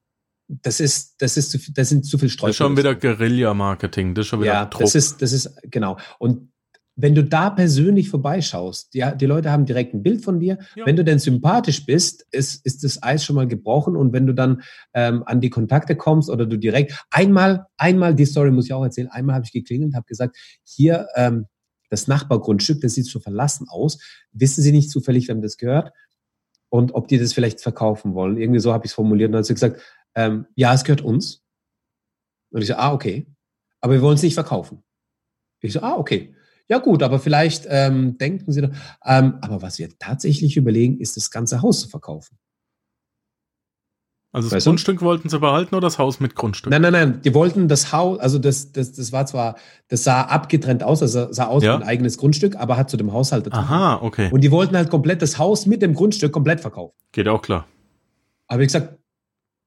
das 0.47 0.81
ist, 0.81 1.23
das 1.23 1.37
ist, 1.37 1.51
zu, 1.53 1.59
das 1.73 1.89
sind 1.89 2.05
zu 2.05 2.19
viel 2.19 2.29
Streu. 2.29 2.49
Das 2.49 2.55
ist 2.55 2.59
schon 2.59 2.77
wieder 2.77 2.95
Guerilla-Marketing, 2.95 4.15
das 4.15 4.27
ist 4.27 4.29
schon 4.29 4.41
wieder 4.43 4.53
ja, 4.53 4.65
Druck. 4.67 4.83
Das 4.83 4.95
ist, 4.95 5.23
das 5.23 5.33
ist, 5.33 5.57
genau. 5.71 5.97
Und 6.19 6.51
wenn 6.97 7.15
du 7.15 7.25
da 7.25 7.51
persönlich 7.51 8.09
vorbeischaust, 8.09 8.95
ja, 8.95 9.15
die 9.15 9.27
Leute 9.27 9.51
haben 9.51 9.67
direkt 9.67 9.95
ein 9.95 10.03
Bild 10.03 10.25
von 10.25 10.39
dir. 10.39 10.59
Ja. 10.77 10.87
Wenn 10.87 10.97
du 10.97 11.05
denn 11.05 11.19
sympathisch 11.19 11.85
bist, 11.85 12.27
ist, 12.31 12.65
ist 12.65 12.85
das 12.85 13.03
Eis 13.03 13.25
schon 13.25 13.37
mal 13.37 13.49
gebrochen. 13.49 13.97
Und 13.97 14.13
wenn 14.13 14.27
du 14.27 14.33
dann 14.33 14.63
ähm, 14.93 15.23
an 15.27 15.41
die 15.41 15.51
Kontakte 15.51 15.97
kommst 15.97 16.31
oder 16.31 16.47
du 16.47 16.57
direkt 16.57 17.05
einmal, 17.11 17.67
einmal, 17.77 18.15
die 18.15 18.27
Story 18.27 18.51
muss 18.53 18.67
ich 18.67 18.73
auch 18.73 18.85
erzählen, 18.85 19.09
einmal 19.09 19.35
habe 19.35 19.45
ich 19.45 19.53
geklingelt, 19.53 19.95
habe 19.95 20.07
gesagt, 20.07 20.37
hier 20.63 21.09
ähm, 21.17 21.47
das 21.91 22.07
Nachbargrundstück, 22.07 22.81
das 22.81 22.95
sieht 22.95 23.09
schon 23.09 23.23
verlassen 23.23 23.67
aus. 23.69 23.99
Wissen 24.33 24.63
Sie 24.63 24.73
nicht 24.73 24.91
zufällig, 24.91 25.29
wem 25.29 25.43
das 25.43 25.57
gehört? 25.57 25.93
und 26.75 26.93
ob 26.97 27.07
die 27.07 27.19
das 27.19 27.33
vielleicht 27.33 27.61
verkaufen 27.61 28.15
wollen. 28.15 28.37
Irgendwie 28.37 28.59
so 28.59 28.73
habe 28.73 28.85
ich 28.85 28.91
es 28.91 28.95
formuliert. 28.95 29.29
Und 29.29 29.35
dann 29.35 29.39
hat 29.43 29.47
sie 29.47 29.55
gesagt, 29.55 29.81
ähm, 30.17 30.47
ja, 30.57 30.75
es 30.75 30.83
gehört 30.83 31.03
uns. 31.03 31.45
Und 32.51 32.63
ich 32.63 32.67
so, 32.67 32.75
ah, 32.75 32.93
okay. 32.93 33.29
Aber 33.81 33.93
wir 33.93 34.03
wollen 34.03 34.17
es 34.17 34.25
nicht 34.25 34.35
verkaufen. 34.35 34.83
Ich 35.61 35.73
so, 35.73 35.83
ah, 35.83 35.95
okay. 35.97 36.35
Ja 36.69 36.79
gut, 36.79 37.03
aber 37.03 37.19
vielleicht 37.19 37.67
ähm, 37.69 38.17
denken 38.19 38.53
Sie 38.53 38.63
doch. 38.63 38.71
Ähm, 39.05 39.35
aber 39.43 39.61
was 39.63 39.79
wir 39.79 39.91
tatsächlich 39.99 40.57
überlegen, 40.57 40.99
ist 40.99 41.17
das 41.17 41.31
ganze 41.31 41.63
Haus 41.63 41.81
zu 41.81 41.89
verkaufen. 41.89 42.39
Also 44.35 44.49
das 44.49 44.57
weißt 44.57 44.67
Grundstück 44.67 44.99
du? 44.99 45.05
wollten 45.05 45.29
sie 45.29 45.39
behalten 45.39 45.77
oder 45.77 45.87
das 45.87 45.99
Haus 45.99 46.19
mit 46.19 46.35
Grundstück? 46.35 46.73
Nein, 46.73 46.83
nein, 46.83 46.93
nein. 46.93 47.21
Die 47.23 47.35
wollten 47.35 47.69
das 47.69 47.93
Haus, 47.93 48.19
also 48.19 48.41
das, 48.41 48.73
das, 48.73 48.93
das 48.93 49.13
war 49.13 49.27
zwar, 49.27 49.55
das 49.87 50.03
sah 50.03 50.23
abgetrennt 50.23 50.83
aus, 50.83 51.03
also 51.03 51.33
sah 51.33 51.47
aus 51.47 51.63
ja. 51.63 51.79
wie 51.79 51.83
ein 51.83 51.89
eigenes 51.89 52.19
Grundstück, 52.19 52.57
aber 52.57 52.77
hat 52.77 52.91
zu 52.91 52.97
dem 52.97 53.13
Haushalt 53.13 53.47
dazu. 53.47 53.59
Aha, 53.59 54.01
okay. 54.03 54.31
Und 54.33 54.41
die 54.43 54.51
wollten 54.51 54.77
halt 54.77 54.91
komplett 54.91 55.23
das 55.23 55.39
Haus 55.39 55.67
mit 55.67 55.83
dem 55.83 55.95
Grundstück 55.95 56.33
komplett 56.33 56.61
verkaufen. 56.61 56.97
Geht 57.13 57.29
auch 57.29 57.43
klar. 57.43 57.69
Aber 58.49 58.61
ich 58.63 58.67
gesagt, 58.67 58.99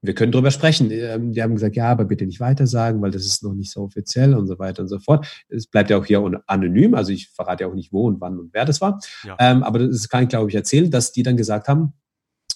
wir 0.01 0.13
können 0.13 0.31
drüber 0.31 0.51
sprechen. 0.51 0.91
Ähm, 0.91 1.33
die 1.33 1.41
haben 1.41 1.55
gesagt, 1.55 1.75
ja, 1.75 1.89
aber 1.89 2.05
bitte 2.05 2.25
nicht 2.25 2.39
weiter 2.39 2.67
sagen, 2.67 3.01
weil 3.01 3.11
das 3.11 3.25
ist 3.25 3.43
noch 3.43 3.53
nicht 3.53 3.71
so 3.71 3.81
offiziell 3.81 4.33
und 4.35 4.47
so 4.47 4.59
weiter 4.59 4.83
und 4.83 4.87
so 4.89 4.99
fort. 4.99 5.27
Es 5.49 5.67
bleibt 5.67 5.89
ja 5.89 5.97
auch 5.97 6.05
hier 6.05 6.41
anonym, 6.47 6.93
also 6.93 7.11
ich 7.11 7.29
verrate 7.29 7.63
ja 7.63 7.69
auch 7.69 7.75
nicht, 7.75 7.91
wo 7.91 8.07
und 8.07 8.21
wann 8.21 8.39
und 8.39 8.53
wer 8.53 8.65
das 8.65 8.81
war. 8.81 8.99
Ja. 9.23 9.35
Ähm, 9.39 9.63
aber 9.63 9.79
das 9.79 10.09
kann 10.09 10.23
ich, 10.23 10.29
glaube 10.29 10.49
ich, 10.49 10.55
erzählen, 10.55 10.91
dass 10.91 11.11
die 11.11 11.23
dann 11.23 11.37
gesagt 11.37 11.67
haben, 11.67 11.93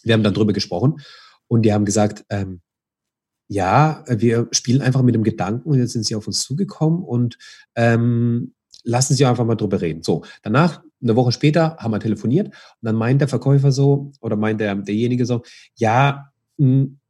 wir 0.04 0.14
haben 0.14 0.24
dann 0.24 0.34
drüber 0.34 0.54
gesprochen 0.54 1.02
und 1.48 1.64
die 1.64 1.74
haben 1.74 1.86
gesagt, 1.86 2.26
ähm, 2.30 2.62
ja, 3.48 4.06
wir 4.08 4.48
spielen 4.52 4.82
einfach 4.82 5.02
mit 5.02 5.14
dem 5.14 5.24
Gedanken 5.24 5.70
und 5.70 5.78
jetzt 5.78 5.92
sind 5.92 6.06
sie 6.06 6.16
auf 6.16 6.26
uns 6.26 6.42
zugekommen 6.44 7.04
und 7.04 7.38
ähm, 7.76 8.54
lassen 8.84 9.14
Sie 9.14 9.26
einfach 9.26 9.46
mal 9.46 9.56
drüber 9.56 9.82
reden. 9.82 10.04
So, 10.04 10.24
danach, 10.42 10.82
eine 11.02 11.16
Woche 11.16 11.32
später, 11.32 11.78
haben 11.78 11.92
wir 11.92 12.00
telefoniert 12.00 12.48
und 12.48 12.54
dann 12.82 12.96
meint 12.96 13.20
der 13.20 13.28
Verkäufer 13.28 13.72
so 13.72 14.14
oder 14.22 14.38
meint 14.38 14.62
der, 14.62 14.74
derjenige 14.76 15.26
so, 15.26 15.44
ja, 15.76 16.32
mh, 16.58 16.66
hm, 16.66 17.01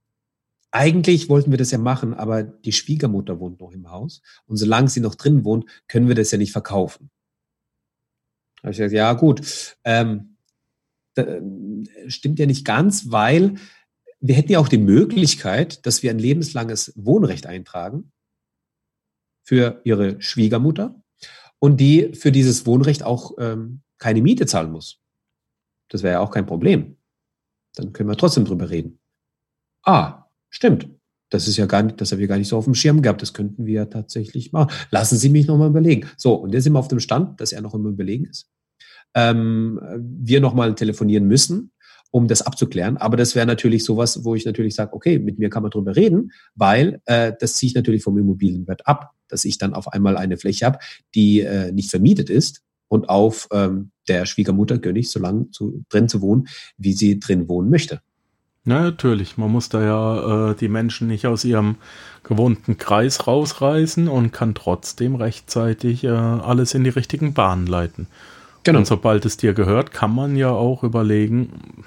eigentlich 0.72 1.30
wollten 1.30 1.51
wir 1.51 1.57
das 1.57 1.72
ja 1.72 1.78
machen, 1.78 2.13
aber 2.13 2.43
die 2.43 2.72
Schwiegermutter 2.72 3.39
wohnt 3.39 3.59
noch 3.59 3.72
im 3.72 3.91
Haus 3.91 4.22
und 4.45 4.57
solange 4.57 4.88
sie 4.88 5.01
noch 5.01 5.15
drin 5.15 5.43
wohnt, 5.43 5.65
können 5.88 6.07
wir 6.07 6.15
das 6.15 6.32
ja 6.32 6.38
nicht 6.38 6.53
verkaufen. 6.53 7.09
Da 8.55 8.63
habe 8.63 8.72
ich 8.72 8.78
gesagt, 8.78 8.93
ja 8.93 9.13
gut, 9.13 9.78
ähm, 9.84 10.38
stimmt 12.07 12.39
ja 12.39 12.45
nicht 12.45 12.65
ganz, 12.65 13.11
weil 13.11 13.55
wir 14.22 14.36
hätten 14.36 14.51
ja 14.51 14.59
auch 14.59 14.67
die 14.67 14.78
Möglichkeit, 14.78 15.86
dass 15.86 16.03
wir 16.03 16.11
ein 16.11 16.19
lebenslanges 16.19 16.93
Wohnrecht 16.95 17.47
eintragen 17.47 18.11
für 19.43 19.82
ihre 19.84 20.22
Schwiegermutter 20.22 21.01
und 21.59 21.78
die 21.78 22.13
für 22.13 22.32
dieses 22.32 22.65
Wohnrecht 22.65 23.03
auch 23.03 23.32
ähm, 23.39 23.82
keine 23.97 24.22
Miete 24.22 24.45
zahlen 24.45 24.72
muss. 24.72 25.01
Das 25.89 26.03
wäre 26.03 26.13
ja 26.13 26.19
auch 26.22 26.32
kein 26.32 26.45
Problem. 26.45 26.97
Dann 27.76 27.93
können 27.93 28.09
wir 28.09 28.17
trotzdem 28.17 28.45
drüber 28.45 28.69
reden. 28.69 28.99
Ah, 29.84 30.20
stimmt. 30.52 30.88
Das 31.32 31.47
ist 31.47 31.58
ja 31.58 31.66
gar 31.66 31.82
nicht, 31.82 31.99
das 32.02 32.12
haben 32.12 32.20
wir 32.20 32.28
gar 32.28 32.38
nicht 32.38 32.49
so 32.49 32.58
auf 32.58 32.66
dem 32.66 32.76
Schirm 32.76 33.02
gehabt. 33.02 33.22
Das 33.24 33.34
könnten 33.34 33.66
wir 33.66 33.89
tatsächlich 33.89 34.52
machen. 34.52 34.72
Lassen 34.91 35.18
Sie 35.18 35.30
mich 35.30 35.47
nochmal 35.47 35.70
überlegen. 35.70 36.08
So, 36.18 36.36
und 36.36 36.54
jetzt 36.54 36.66
sind 36.66 36.74
wir 36.74 36.80
auf 36.80 36.89
dem 36.89 36.99
Stand, 36.99 37.41
dass 37.41 37.54
er 37.54 37.62
noch 37.62 37.74
im 37.74 37.88
Überlegen 37.88 38.26
ist. 38.26 38.49
ähm, 39.16 39.80
wir 39.97 40.41
nochmal 40.41 40.76
telefonieren 40.76 41.26
müssen, 41.28 41.72
um 42.12 42.28
das 42.28 42.41
abzuklären. 42.41 42.97
Aber 42.97 43.18
das 43.18 43.36
wäre 43.36 43.45
natürlich 43.45 43.84
sowas, 43.84 44.24
wo 44.24 44.36
ich 44.36 44.45
natürlich 44.45 44.76
sage, 44.76 44.93
okay, 44.93 45.20
mit 45.20 45.39
mir 45.39 45.49
kann 45.49 45.64
man 45.64 45.72
drüber 45.72 45.95
reden, 45.95 46.32
weil 46.56 47.02
äh, 47.06 47.34
das 47.39 47.56
ziehe 47.56 47.70
ich 47.70 47.76
natürlich 47.76 48.04
vom 48.04 48.18
Immobilienwert 48.18 48.88
ab, 48.88 49.12
dass 49.28 49.45
ich 49.45 49.58
dann 49.58 49.74
auf 49.74 49.88
einmal 49.89 50.18
eine 50.18 50.38
Fläche 50.38 50.66
habe, 50.66 50.80
die 51.16 51.41
äh, 51.41 51.72
nicht 51.72 51.89
vermietet 51.89 52.30
ist 52.30 52.62
und 52.89 53.10
auf 53.10 53.47
ähm, 53.54 53.91
der 54.08 54.26
Schwiegermutter 54.26 54.78
gönne 54.78 54.99
ich, 54.99 55.10
so 55.10 55.20
lange 55.20 55.49
zu, 55.52 55.84
drin 55.89 56.10
zu 56.10 56.22
wohnen, 56.22 56.47
wie 56.78 56.93
sie 56.93 57.20
drin 57.20 57.47
wohnen 57.47 57.70
möchte. 57.70 58.02
Ja, 58.66 58.82
natürlich. 58.82 59.38
Man 59.38 59.51
muss 59.51 59.70
da 59.70 59.82
ja 59.82 60.51
äh, 60.51 60.55
die 60.55 60.68
Menschen 60.68 61.07
nicht 61.07 61.26
aus 61.26 61.43
ihrem 61.43 61.78
gewohnten 62.24 62.78
Kreis 62.78 63.26
rausreißen 63.26 64.07
und 64.07 64.32
kann 64.32 64.53
trotzdem 64.53 65.16
rechtzeitig 65.16 66.03
äh, 66.03 66.09
alles 66.09 66.76
in 66.76 66.84
die 66.84 66.91
richtigen 66.91 67.34
Bahnen 67.34 67.66
leiten. 67.66 68.07
Genau. 68.64 68.80
Und 68.80 68.86
sobald 68.86 69.26
es 69.26 69.38
dir 69.38 69.53
gehört, 69.53 69.91
kann 69.91 70.14
man 70.14 70.36
ja 70.36 70.51
auch 70.51 70.84
überlegen, 70.84 71.84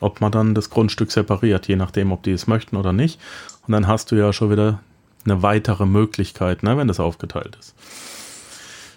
ob 0.00 0.20
man 0.20 0.30
dann 0.30 0.54
das 0.54 0.68
Grundstück 0.68 1.10
separiert, 1.10 1.68
je 1.68 1.76
nachdem, 1.76 2.12
ob 2.12 2.22
die 2.22 2.32
es 2.32 2.46
möchten 2.46 2.76
oder 2.76 2.92
nicht. 2.92 3.18
Und 3.66 3.72
dann 3.72 3.86
hast 3.86 4.10
du 4.10 4.16
ja 4.16 4.34
schon 4.34 4.50
wieder 4.50 4.80
eine 5.24 5.42
weitere 5.42 5.86
Möglichkeit, 5.86 6.62
ne, 6.62 6.76
wenn 6.76 6.88
das 6.88 7.00
aufgeteilt 7.00 7.56
ist. 7.58 7.74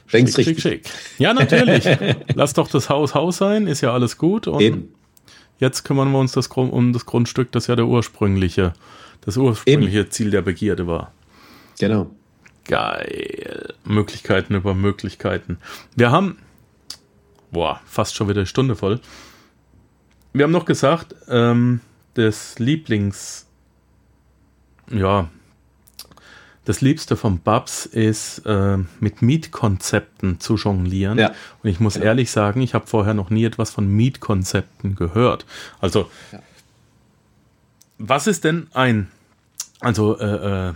Schick, 0.08 0.30
schick, 0.30 0.60
schick. 0.60 0.90
Ja, 1.18 1.34
natürlich. 1.34 1.88
Lass 2.36 2.54
doch 2.54 2.68
das 2.68 2.90
Haus 2.90 3.16
Haus 3.16 3.38
sein, 3.38 3.68
ist 3.68 3.82
ja 3.82 3.94
alles 3.94 4.18
gut. 4.18 4.48
Und 4.48 4.62
Eben. 4.62 4.94
Jetzt 5.64 5.86
kümmern 5.86 6.12
wir 6.12 6.20
uns 6.20 6.34
das, 6.34 6.48
um 6.48 6.92
das 6.92 7.06
Grundstück, 7.06 7.54
das 7.54 7.68
ja 7.68 7.78
der 7.78 7.86
ursprüngliche, 7.86 8.74
das 9.22 9.38
ursprüngliche 9.38 10.02
Eben. 10.02 10.12
Ziel 10.12 10.30
der 10.30 10.42
Begierde 10.42 10.88
war. 10.88 11.14
Genau. 11.80 12.12
Geil. 12.66 13.74
Möglichkeiten 13.86 14.56
über 14.56 14.74
Möglichkeiten. 14.74 15.60
Wir 15.96 16.12
haben, 16.12 16.38
boah, 17.50 17.80
fast 17.86 18.14
schon 18.14 18.28
wieder 18.28 18.42
eine 18.42 18.46
Stunde 18.46 18.76
voll. 18.76 19.00
Wir 20.34 20.44
haben 20.44 20.52
noch 20.52 20.66
gesagt, 20.66 21.16
ähm, 21.30 21.80
das 22.16 22.60
Lieblings, 22.60 23.48
ja, 24.92 25.30
das 26.66 26.82
Liebste 26.82 27.18
von 27.18 27.40
Babs 27.40 27.86
ist, 27.86 28.40
äh, 28.46 28.78
mit 29.00 29.22
Mietkonzepten 29.22 30.40
zu 30.40 30.56
jonglieren. 30.56 31.18
Ja. 31.18 31.32
Und 31.62 31.70
ich 31.70 31.80
muss 31.80 31.96
ja. 31.96 32.04
ehrlich 32.04 32.32
sagen, 32.32 32.62
ich 32.62 32.74
habe 32.74 32.88
vorher 32.88 33.14
noch 33.14 33.30
nie 33.30 33.44
etwas 33.44 33.72
von 33.72 33.88
Mietkonzepten 33.88 34.96
gehört. 34.96 35.46
Also, 35.82 36.10
ja. 36.32 36.40
was 37.98 38.28
ist 38.28 38.44
denn 38.46 38.68
ein, 38.74 39.10
also 39.82 40.18
äh, 40.18 40.70
äh, 40.70 40.74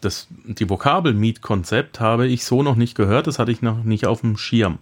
das, 0.00 0.28
die 0.44 0.68
Vokabel 0.68 1.14
Mietkonzept 1.14 1.98
habe 1.98 2.26
ich 2.26 2.44
so 2.44 2.62
noch 2.62 2.76
nicht 2.76 2.94
gehört, 2.94 3.26
das 3.26 3.38
hatte 3.38 3.50
ich 3.50 3.62
noch 3.62 3.82
nicht 3.82 4.06
auf 4.06 4.20
dem 4.20 4.36
Schirm. 4.36 4.78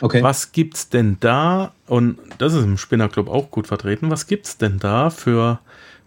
Okay. 0.00 0.22
Was 0.22 0.52
gibt's 0.52 0.88
denn 0.88 1.18
da, 1.20 1.72
und 1.86 2.18
das 2.38 2.54
ist 2.54 2.64
im 2.64 2.78
Spinnerclub 2.78 3.28
auch 3.28 3.50
gut 3.50 3.66
vertreten, 3.66 4.10
was 4.10 4.26
gibt's 4.26 4.56
denn 4.56 4.78
da 4.78 5.10
für 5.10 5.60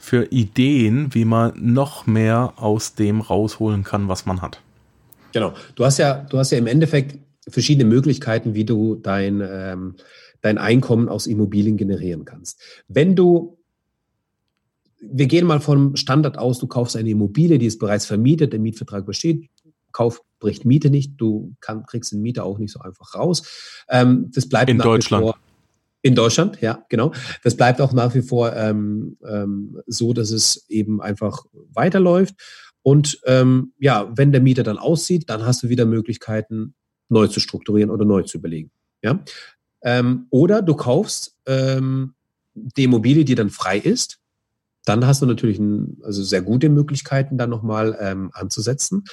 für 0.06 0.32
Ideen, 0.32 1.14
wie 1.16 1.26
man 1.26 1.54
noch 1.56 2.06
mehr 2.06 2.54
aus 2.58 2.94
dem 2.94 3.22
rausholen 3.22 3.84
kann, 3.84 4.08
was 4.08 4.28
man 4.28 4.42
hat. 4.44 4.62
Genau. 5.34 5.54
Du 5.74 5.84
hast 5.84 5.98
ja, 5.98 6.26
du 6.30 6.38
hast 6.38 6.52
ja 6.52 6.60
im 6.60 6.68
Endeffekt 6.68 7.18
verschiedene 7.50 7.90
Möglichkeiten, 7.90 8.54
wie 8.54 8.66
du 8.66 8.96
dein, 8.96 9.42
ähm, 9.42 9.96
dein 10.42 10.60
Einkommen 10.60 11.10
aus 11.10 11.26
Immobilien 11.26 11.76
generieren 11.76 12.24
kannst. 12.24 12.62
Wenn 12.88 13.16
du 13.16 13.58
wir 15.08 15.28
gehen 15.28 15.46
mal 15.46 15.60
vom 15.60 15.96
Standard 15.96 16.38
aus, 16.38 16.58
du 16.60 16.68
kaufst 16.68 16.96
eine 16.96 17.10
Immobilie, 17.10 17.60
die 17.60 17.66
ist 17.66 17.80
bereits 17.80 18.06
vermietet, 18.06 18.54
der 18.54 18.60
Mietvertrag 18.60 19.06
besteht, 19.06 19.50
Kauf 19.92 20.22
bricht 20.40 20.66
Miete 20.66 20.90
nicht, 20.90 21.14
du 21.18 21.56
kann, 21.62 21.86
kriegst 21.86 22.12
den 22.12 22.22
Mieter 22.22 22.44
auch 22.44 22.60
nicht 22.60 22.72
so 22.72 22.80
einfach 22.82 23.16
raus. 23.16 23.44
Ähm, 23.90 24.30
das 24.34 24.50
bleibt 24.50 24.70
in 24.70 24.78
Deutschland. 24.78 25.24
Vor, 25.24 25.38
in 26.06 26.14
Deutschland, 26.14 26.62
ja, 26.62 26.86
genau. 26.88 27.14
Das 27.44 27.58
bleibt 27.58 27.82
auch 27.82 27.92
nach 27.92 28.14
wie 28.14 28.22
vor 28.22 28.56
ähm, 28.56 29.18
ähm, 29.28 29.82
so, 29.88 30.14
dass 30.14 30.30
es 30.30 30.64
eben 30.70 31.02
einfach 31.02 31.46
weiterläuft. 31.74 32.36
Und 32.84 33.20
ähm, 33.26 33.74
ja, 33.80 34.12
wenn 34.16 34.32
der 34.32 34.40
Mieter 34.40 34.62
dann 34.62 34.78
aussieht, 34.78 35.32
dann 35.32 35.48
hast 35.48 35.64
du 35.64 35.70
wieder 35.70 35.88
Möglichkeiten, 35.88 36.76
neu 37.10 37.26
zu 37.26 37.40
strukturieren 37.40 37.90
oder 37.90 38.06
neu 38.06 38.22
zu 38.22 38.38
überlegen. 38.38 38.70
Ja? 39.02 39.24
Ähm, 39.82 40.28
oder 40.30 40.62
du 40.62 40.76
kaufst 40.76 41.38
ähm, 41.48 42.14
die 42.54 42.84
Immobilie, 42.84 43.26
die 43.26 43.34
dann 43.34 43.50
frei 43.50 43.80
ist, 43.80 44.20
dann 44.86 45.06
hast 45.06 45.22
du 45.22 45.26
natürlich 45.26 45.60
ein, 45.60 45.98
also 46.04 46.24
sehr 46.24 46.42
gute 46.42 46.70
Möglichkeiten, 46.70 47.38
dann 47.38 47.50
nochmal 47.50 47.98
ähm, 48.00 48.30
anzusetzen. 48.34 49.04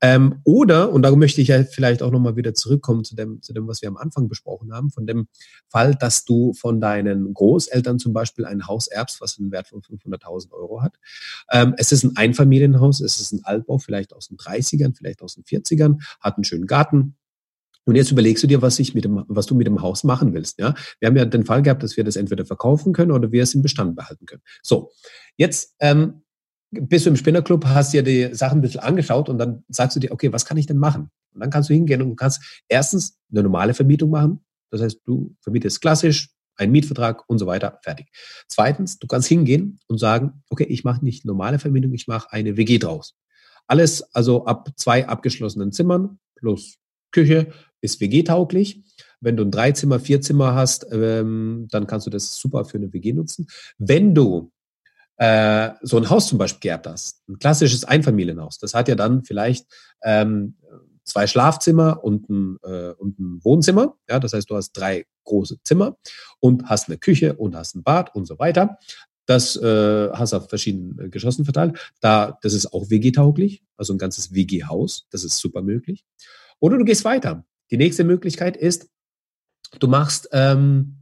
Ähm, 0.00 0.40
oder, 0.44 0.92
und 0.92 1.02
da 1.02 1.14
möchte 1.14 1.40
ich 1.40 1.48
ja 1.48 1.64
vielleicht 1.64 2.02
auch 2.02 2.12
nochmal 2.12 2.36
wieder 2.36 2.54
zurückkommen 2.54 3.04
zu 3.04 3.16
dem, 3.16 3.42
zu 3.42 3.52
dem, 3.52 3.66
was 3.66 3.82
wir 3.82 3.88
am 3.88 3.96
Anfang 3.96 4.28
besprochen 4.28 4.72
haben, 4.72 4.90
von 4.90 5.06
dem 5.06 5.26
Fall, 5.68 5.94
dass 5.96 6.24
du 6.24 6.54
von 6.54 6.80
deinen 6.80 7.34
Großeltern 7.34 7.98
zum 7.98 8.12
Beispiel 8.12 8.44
ein 8.44 8.66
Haus 8.68 8.86
erbst, 8.86 9.20
was 9.20 9.38
einen 9.38 9.50
Wert 9.50 9.68
von 9.68 9.82
500.000 9.82 10.52
Euro 10.52 10.82
hat. 10.82 10.94
Ähm, 11.50 11.74
es 11.76 11.90
ist 11.90 12.04
ein 12.04 12.16
Einfamilienhaus, 12.16 13.00
es 13.00 13.20
ist 13.20 13.32
ein 13.32 13.44
Altbau, 13.44 13.78
vielleicht 13.78 14.12
aus 14.12 14.28
den 14.28 14.38
30ern, 14.38 14.96
vielleicht 14.96 15.20
aus 15.22 15.34
den 15.34 15.44
40ern, 15.44 16.00
hat 16.20 16.36
einen 16.36 16.44
schönen 16.44 16.66
Garten, 16.66 17.16
und 17.88 17.94
jetzt 17.94 18.12
überlegst 18.12 18.42
du 18.42 18.46
dir, 18.46 18.60
was, 18.60 18.78
ich 18.78 18.94
mit 18.94 19.06
dem, 19.06 19.24
was 19.28 19.46
du 19.46 19.54
mit 19.54 19.66
dem 19.66 19.80
Haus 19.80 20.04
machen 20.04 20.34
willst. 20.34 20.58
Ja? 20.58 20.74
Wir 21.00 21.08
haben 21.08 21.16
ja 21.16 21.24
den 21.24 21.46
Fall 21.46 21.62
gehabt, 21.62 21.82
dass 21.82 21.96
wir 21.96 22.04
das 22.04 22.16
entweder 22.16 22.44
verkaufen 22.44 22.92
können 22.92 23.12
oder 23.12 23.32
wir 23.32 23.42
es 23.42 23.54
im 23.54 23.62
Bestand 23.62 23.96
behalten 23.96 24.26
können. 24.26 24.42
So, 24.62 24.90
jetzt 25.38 25.74
ähm, 25.80 26.20
bist 26.70 27.06
du 27.06 27.10
im 27.10 27.16
Spinnerclub, 27.16 27.64
hast 27.64 27.94
dir 27.94 28.02
die 28.02 28.34
Sachen 28.34 28.58
ein 28.58 28.60
bisschen 28.60 28.80
angeschaut 28.80 29.30
und 29.30 29.38
dann 29.38 29.64
sagst 29.68 29.96
du 29.96 30.00
dir, 30.00 30.12
okay, 30.12 30.30
was 30.34 30.44
kann 30.44 30.58
ich 30.58 30.66
denn 30.66 30.76
machen? 30.76 31.08
Und 31.32 31.40
dann 31.40 31.48
kannst 31.48 31.70
du 31.70 31.74
hingehen 31.74 32.02
und 32.02 32.16
kannst 32.16 32.62
erstens 32.68 33.18
eine 33.30 33.42
normale 33.42 33.72
Vermietung 33.72 34.10
machen. 34.10 34.44
Das 34.70 34.82
heißt, 34.82 35.00
du 35.06 35.34
vermietest 35.40 35.80
klassisch, 35.80 36.28
einen 36.56 36.72
Mietvertrag 36.72 37.24
und 37.26 37.38
so 37.38 37.46
weiter, 37.46 37.78
fertig. 37.82 38.08
Zweitens, 38.48 38.98
du 38.98 39.06
kannst 39.06 39.28
hingehen 39.28 39.80
und 39.86 39.96
sagen, 39.96 40.42
okay, 40.50 40.66
ich 40.68 40.84
mache 40.84 41.02
nicht 41.02 41.24
normale 41.24 41.58
Vermietung, 41.58 41.94
ich 41.94 42.06
mache 42.06 42.30
eine 42.32 42.58
WG 42.58 42.76
draus. 42.76 43.14
Alles 43.66 44.02
also 44.14 44.44
ab 44.44 44.68
zwei 44.76 45.08
abgeschlossenen 45.08 45.72
Zimmern 45.72 46.18
plus 46.36 46.76
Küche 47.12 47.52
ist 47.80 48.00
WG-tauglich. 48.00 48.82
Wenn 49.20 49.36
du 49.36 49.44
ein 49.44 49.50
Dreizimmer, 49.50 50.00
Vierzimmer 50.00 50.54
hast, 50.54 50.86
ähm, 50.92 51.66
dann 51.70 51.86
kannst 51.86 52.06
du 52.06 52.10
das 52.10 52.36
super 52.36 52.64
für 52.64 52.78
eine 52.78 52.92
WG 52.92 53.12
nutzen. 53.12 53.48
Wenn 53.78 54.14
du 54.14 54.52
äh, 55.16 55.70
so 55.82 55.96
ein 55.96 56.08
Haus 56.08 56.28
zum 56.28 56.38
Beispiel 56.38 56.60
geerbt 56.60 56.86
hast, 56.86 57.28
ein 57.28 57.38
klassisches 57.38 57.84
Einfamilienhaus, 57.84 58.58
das 58.58 58.74
hat 58.74 58.88
ja 58.88 58.94
dann 58.94 59.24
vielleicht 59.24 59.66
ähm, 60.02 60.54
zwei 61.08 61.26
Schlafzimmer 61.26 62.04
und 62.04 62.28
ein, 62.28 62.58
äh, 62.62 62.92
und 62.92 63.18
ein 63.18 63.40
Wohnzimmer. 63.42 63.96
Ja, 64.08 64.20
das 64.20 64.32
heißt, 64.32 64.48
du 64.48 64.56
hast 64.56 64.72
drei 64.72 65.06
große 65.24 65.62
Zimmer 65.64 65.96
und 66.38 66.68
hast 66.68 66.88
eine 66.88 66.98
Küche 66.98 67.34
und 67.34 67.56
hast 67.56 67.74
ein 67.74 67.82
Bad 67.82 68.14
und 68.14 68.26
so 68.26 68.38
weiter. 68.38 68.78
Das 69.26 69.56
äh, 69.56 70.10
hast 70.12 70.32
du 70.32 70.38
auf 70.38 70.48
verschiedenen 70.48 71.10
Geschossen 71.10 71.44
verteilt. 71.44 71.92
Da, 72.00 72.38
das 72.40 72.54
ist 72.54 72.72
auch 72.72 72.88
WG-tauglich, 72.88 73.62
also 73.76 73.92
ein 73.92 73.98
ganzes 73.98 74.32
WG-Haus. 74.32 75.06
Das 75.10 75.24
ist 75.24 75.38
super 75.38 75.60
möglich. 75.60 76.04
Oder 76.60 76.78
du 76.78 76.84
gehst 76.84 77.04
weiter. 77.04 77.44
Die 77.70 77.76
nächste 77.76 78.04
Möglichkeit 78.04 78.56
ist, 78.56 78.88
du 79.78 79.88
machst, 79.88 80.28
ähm, 80.32 80.98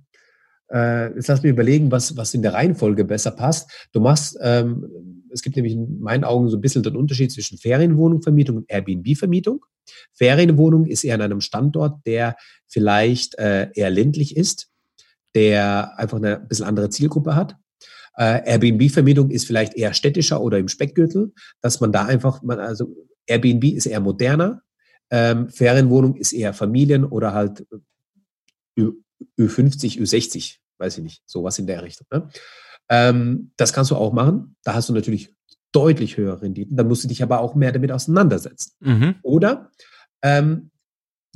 äh, 0.72 1.14
jetzt 1.14 1.28
lass 1.28 1.42
mich 1.42 1.50
überlegen, 1.50 1.90
was, 1.90 2.16
was 2.16 2.34
in 2.34 2.42
der 2.42 2.54
Reihenfolge 2.54 3.04
besser 3.04 3.30
passt. 3.30 3.70
Du 3.92 4.00
machst, 4.00 4.36
ähm, 4.40 5.24
es 5.30 5.42
gibt 5.42 5.56
nämlich 5.56 5.74
in 5.74 6.00
meinen 6.00 6.24
Augen 6.24 6.48
so 6.48 6.56
ein 6.56 6.60
bisschen 6.60 6.82
den 6.82 6.96
Unterschied 6.96 7.30
zwischen 7.30 7.58
Ferienwohnungsvermietung 7.58 8.56
und 8.56 8.70
Airbnb-Vermietung. 8.70 9.64
Ferienwohnung 10.12 10.86
ist 10.86 11.04
eher 11.04 11.14
an 11.14 11.22
einem 11.22 11.40
Standort, 11.40 12.00
der 12.06 12.36
vielleicht 12.66 13.38
äh, 13.38 13.68
eher 13.74 13.90
ländlich 13.90 14.36
ist, 14.36 14.68
der 15.34 15.98
einfach 15.98 16.16
eine 16.16 16.40
bisschen 16.40 16.66
andere 16.66 16.90
Zielgruppe 16.90 17.36
hat. 17.36 17.56
Äh, 18.16 18.50
Airbnb-Vermietung 18.50 19.30
ist 19.30 19.46
vielleicht 19.46 19.74
eher 19.74 19.92
städtischer 19.92 20.40
oder 20.40 20.58
im 20.58 20.68
Speckgürtel, 20.68 21.32
dass 21.60 21.80
man 21.80 21.92
da 21.92 22.06
einfach, 22.06 22.42
man, 22.42 22.58
also 22.58 22.96
Airbnb 23.26 23.64
ist 23.64 23.86
eher 23.86 24.00
moderner, 24.00 24.62
ähm, 25.10 25.48
Ferienwohnung 25.50 26.16
ist 26.16 26.32
eher 26.32 26.52
Familien 26.52 27.04
oder 27.04 27.32
halt 27.32 27.66
Ü, 28.78 28.92
Ü50, 29.38 29.98
Ü60, 30.00 30.58
weiß 30.78 30.98
ich 30.98 31.04
nicht, 31.04 31.22
sowas 31.26 31.58
in 31.58 31.66
der 31.66 31.82
Richtung. 31.82 32.06
Ne? 32.10 32.28
Ähm, 32.88 33.52
das 33.56 33.72
kannst 33.72 33.90
du 33.90 33.96
auch 33.96 34.12
machen. 34.12 34.56
Da 34.62 34.74
hast 34.74 34.88
du 34.88 34.92
natürlich 34.92 35.34
deutlich 35.72 36.16
höhere 36.16 36.42
Renditen. 36.42 36.76
Dann 36.76 36.88
musst 36.88 37.04
du 37.04 37.08
dich 37.08 37.22
aber 37.22 37.40
auch 37.40 37.54
mehr 37.54 37.72
damit 37.72 37.92
auseinandersetzen. 37.92 38.72
Mhm. 38.80 39.16
Oder 39.22 39.70
ähm, 40.22 40.70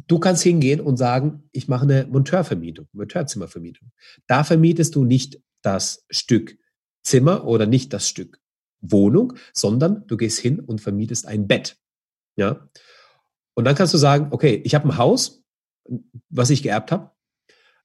du 0.06 0.18
kannst 0.18 0.42
hingehen 0.42 0.80
und 0.80 0.96
sagen, 0.96 1.48
ich 1.52 1.68
mache 1.68 1.82
eine 1.82 2.06
Monteurvermietung, 2.06 2.86
Monteurzimmervermietung. 2.92 3.92
Da 4.26 4.44
vermietest 4.44 4.94
du 4.94 5.04
nicht 5.04 5.40
das 5.62 6.04
Stück 6.10 6.56
Zimmer 7.02 7.44
oder 7.46 7.66
nicht 7.66 7.92
das 7.92 8.08
Stück 8.08 8.40
Wohnung, 8.80 9.34
sondern 9.52 10.06
du 10.06 10.16
gehst 10.16 10.38
hin 10.38 10.60
und 10.60 10.80
vermietest 10.80 11.26
ein 11.26 11.46
Bett. 11.46 11.76
Ja. 12.36 12.68
Und 13.60 13.64
dann 13.64 13.74
kannst 13.74 13.92
du 13.92 13.98
sagen, 13.98 14.28
okay, 14.30 14.62
ich 14.64 14.74
habe 14.74 14.88
ein 14.88 14.96
Haus, 14.96 15.44
was 16.30 16.48
ich 16.48 16.62
geerbt 16.62 16.92
habe. 16.92 17.10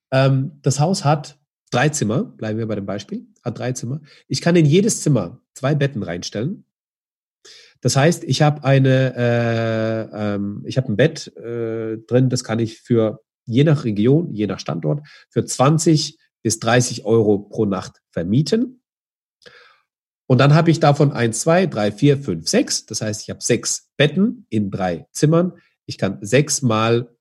Ähm, 0.09 0.53
das 0.61 0.79
Haus 0.79 1.03
hat 1.03 1.37
drei 1.69 1.89
Zimmer, 1.89 2.23
bleiben 2.23 2.57
wir 2.57 2.65
bei 2.65 2.75
dem 2.75 2.85
Beispiel, 2.85 3.27
hat 3.43 3.59
drei 3.59 3.73
Zimmer. 3.73 3.99
Ich 4.29 4.39
kann 4.39 4.55
in 4.55 4.65
jedes 4.65 5.01
Zimmer 5.01 5.41
zwei 5.53 5.75
Betten 5.75 6.01
reinstellen. 6.01 6.63
Das 7.81 7.97
heißt, 7.97 8.23
ich 8.23 8.41
habe 8.41 8.63
eine, 8.63 9.15
äh, 9.17 10.35
ähm, 10.35 10.63
ich 10.65 10.77
habe 10.77 10.87
ein 10.93 10.95
Bett 10.95 11.35
äh, 11.35 11.97
drin, 12.07 12.29
das 12.29 12.45
kann 12.45 12.59
ich 12.59 12.79
für 12.79 13.19
je 13.43 13.65
nach 13.65 13.83
Region, 13.83 14.33
je 14.33 14.47
nach 14.47 14.59
Standort, 14.59 15.05
für 15.29 15.43
20 15.43 16.17
bis 16.41 16.59
30 16.59 17.03
Euro 17.03 17.39
pro 17.39 17.65
Nacht 17.65 18.01
vermieten. 18.11 18.81
Und 20.25 20.37
dann 20.37 20.53
habe 20.53 20.71
ich 20.71 20.79
davon 20.79 21.11
eins, 21.11 21.41
zwei, 21.41 21.65
drei, 21.65 21.91
vier, 21.91 22.17
fünf, 22.17 22.47
sechs. 22.47 22.85
Das 22.85 23.01
heißt, 23.01 23.23
ich 23.23 23.29
habe 23.29 23.41
sechs 23.43 23.91
Betten 23.97 24.47
in 24.49 24.71
drei 24.71 25.07
Zimmern. 25.11 25.53
Ich 25.85 25.97
kann 25.97 26.19
sechs 26.21 26.61
mal 26.61 27.15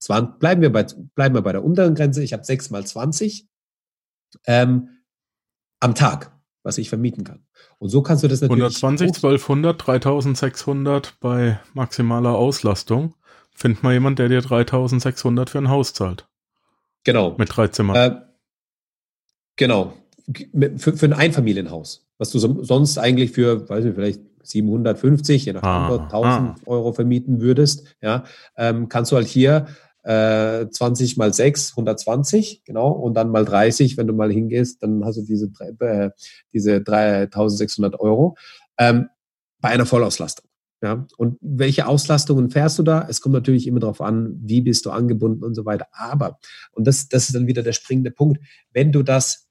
20, 0.00 0.38
bleiben 0.38 0.62
wir 0.62 0.72
bei, 0.72 0.84
bleiben 1.14 1.34
wir 1.34 1.42
bei 1.42 1.52
der 1.52 1.64
unteren 1.64 1.94
Grenze. 1.94 2.22
Ich 2.22 2.32
habe 2.32 2.44
sechs 2.44 2.70
mal 2.70 2.86
20 2.86 3.48
ähm, 4.46 4.88
am 5.80 5.94
Tag, 5.94 6.32
was 6.62 6.78
ich 6.78 6.88
vermieten 6.88 7.24
kann. 7.24 7.44
Und 7.78 7.88
so 7.88 8.02
kannst 8.02 8.24
du 8.24 8.28
das 8.28 8.40
natürlich. 8.40 8.82
120, 8.82 9.08
1200, 9.08 9.86
3600 9.86 11.20
bei 11.20 11.60
maximaler 11.74 12.34
Auslastung. 12.34 13.14
Find 13.54 13.82
mal 13.82 13.92
jemand, 13.92 14.18
der 14.18 14.28
dir 14.28 14.40
3600 14.40 15.50
für 15.50 15.58
ein 15.58 15.68
Haus 15.68 15.92
zahlt. 15.92 16.28
Genau. 17.04 17.34
Mit 17.38 17.56
drei 17.56 17.68
Zimmern. 17.68 17.96
Äh, 17.96 18.20
genau. 19.56 19.94
Für, 20.76 20.96
für 20.96 21.06
ein 21.06 21.12
Einfamilienhaus. 21.12 22.06
Was 22.18 22.30
du 22.30 22.38
sonst 22.38 22.98
eigentlich 22.98 23.32
für, 23.32 23.68
weiß 23.68 23.84
ich, 23.84 23.94
vielleicht 23.94 24.20
750, 24.42 25.44
je 25.44 25.52
nach 25.52 25.60
Standort, 25.60 26.12
ah, 26.12 26.16
1000 26.16 26.48
ah. 26.50 26.54
Euro 26.66 26.92
vermieten 26.92 27.40
würdest, 27.40 27.96
ja, 28.00 28.24
ähm, 28.56 28.88
kannst 28.88 29.12
du 29.12 29.16
halt 29.16 29.26
hier 29.26 29.66
äh, 30.04 30.68
20 30.70 31.16
mal 31.16 31.32
6, 31.32 31.72
120, 31.72 32.64
genau, 32.64 32.90
und 32.90 33.14
dann 33.14 33.30
mal 33.30 33.44
30, 33.44 33.96
wenn 33.96 34.06
du 34.06 34.14
mal 34.14 34.32
hingehst, 34.32 34.82
dann 34.82 35.04
hast 35.04 35.16
du 35.16 35.22
diese, 35.22 35.50
äh, 35.80 36.10
diese 36.52 36.80
3600 36.80 38.00
Euro 38.00 38.36
ähm, 38.78 39.08
bei 39.60 39.70
einer 39.70 39.86
Vollauslastung. 39.86 40.48
Ja, 40.80 41.06
und 41.16 41.38
welche 41.40 41.88
Auslastungen 41.88 42.50
fährst 42.50 42.78
du 42.78 42.84
da? 42.84 43.04
Es 43.08 43.20
kommt 43.20 43.32
natürlich 43.32 43.66
immer 43.66 43.80
darauf 43.80 44.00
an, 44.00 44.38
wie 44.40 44.60
bist 44.60 44.86
du 44.86 44.90
angebunden 44.90 45.42
und 45.42 45.56
so 45.56 45.64
weiter. 45.66 45.88
Aber, 45.90 46.38
und 46.70 46.86
das, 46.86 47.08
das 47.08 47.24
ist 47.24 47.34
dann 47.34 47.48
wieder 47.48 47.64
der 47.64 47.72
springende 47.72 48.12
Punkt, 48.12 48.38
wenn 48.72 48.92
du 48.92 49.02
das, 49.02 49.47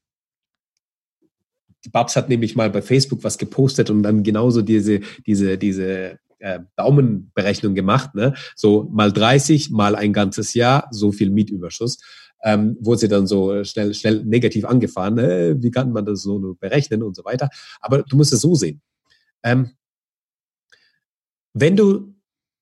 Babs 1.92 2.16
hat 2.16 2.30
nämlich 2.30 2.56
mal 2.56 2.70
bei 2.70 2.82
Facebook 2.82 3.24
was 3.24 3.38
gepostet 3.38 3.90
und 3.90 4.04
dann 4.04 4.24
genauso 4.24 4.62
diese, 4.62 5.02
diese, 5.26 5.58
diese 5.58 6.20
äh, 6.40 6.60
Daumenberechnung 6.76 7.76
gemacht, 7.76 8.16
ne? 8.16 8.34
so 8.56 8.88
mal 8.92 9.12
30, 9.12 9.72
mal 9.72 9.96
ein 9.96 10.14
ganzes 10.14 10.54
Jahr, 10.54 10.88
so 10.92 11.12
viel 11.12 11.30
Mietüberschuss. 11.30 12.00
Ähm, 12.44 12.78
wurde 12.80 13.00
sie 13.00 13.08
dann 13.08 13.26
so 13.26 13.64
schnell, 13.64 13.96
schnell 13.96 14.24
negativ 14.24 14.64
angefahren. 14.66 15.18
Äh, 15.18 15.56
wie 15.62 15.72
kann 15.72 15.92
man 15.92 16.06
das 16.06 16.22
so 16.22 16.56
berechnen 16.60 17.02
und 17.02 17.16
so 17.16 17.26
weiter? 17.26 17.50
Aber 17.82 18.04
du 18.04 18.16
musst 18.16 18.32
es 18.32 18.42
so 18.42 18.54
sehen. 18.54 18.82
Ähm, 19.44 19.72
wenn 21.54 21.76
du 21.76 22.14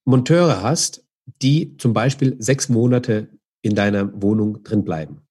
Monteure 0.06 0.62
hast, 0.62 1.04
die 1.42 1.76
zum 1.78 1.92
Beispiel 1.92 2.38
sechs 2.40 2.70
Monate 2.70 3.28
in 3.62 3.76
deiner 3.76 4.22
Wohnung 4.22 4.64
drin 4.64 4.86
bleiben, 4.86 5.25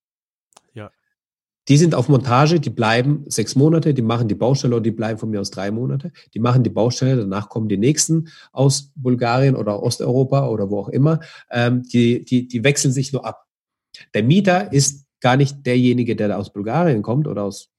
die 1.68 1.78
sind 1.78 1.94
auf 1.94 2.08
Montage, 2.08 2.60
die 2.60 2.70
bleiben 2.70 3.24
sechs 3.26 3.56
Monate, 3.56 3.94
die 3.94 4.02
machen 4.02 4.28
die 4.28 4.34
Baustelle 4.34 4.74
oder 4.76 4.82
die 4.82 4.90
bleiben 4.90 5.18
von 5.18 5.30
mir 5.30 5.40
aus 5.40 5.50
drei 5.50 5.70
Monate. 5.70 6.12
Die 6.34 6.38
machen 6.38 6.62
die 6.62 6.70
Baustelle, 6.70 7.16
danach 7.16 7.48
kommen 7.48 7.68
die 7.68 7.78
nächsten 7.78 8.28
aus 8.52 8.92
Bulgarien 8.96 9.56
oder 9.56 9.82
Osteuropa 9.82 10.48
oder 10.48 10.70
wo 10.70 10.80
auch 10.80 10.88
immer. 10.88 11.20
Ähm, 11.50 11.82
die, 11.82 12.24
die, 12.24 12.46
die 12.46 12.64
wechseln 12.64 12.92
sich 12.92 13.12
nur 13.12 13.24
ab. 13.24 13.46
Der 14.12 14.22
Mieter 14.22 14.72
ist 14.72 15.06
gar 15.20 15.36
nicht 15.36 15.64
derjenige, 15.64 16.16
der 16.16 16.28
da 16.28 16.36
aus 16.36 16.52
Bulgarien 16.52 17.02
kommt 17.02 17.26
oder 17.26 17.44
aus, 17.44 17.70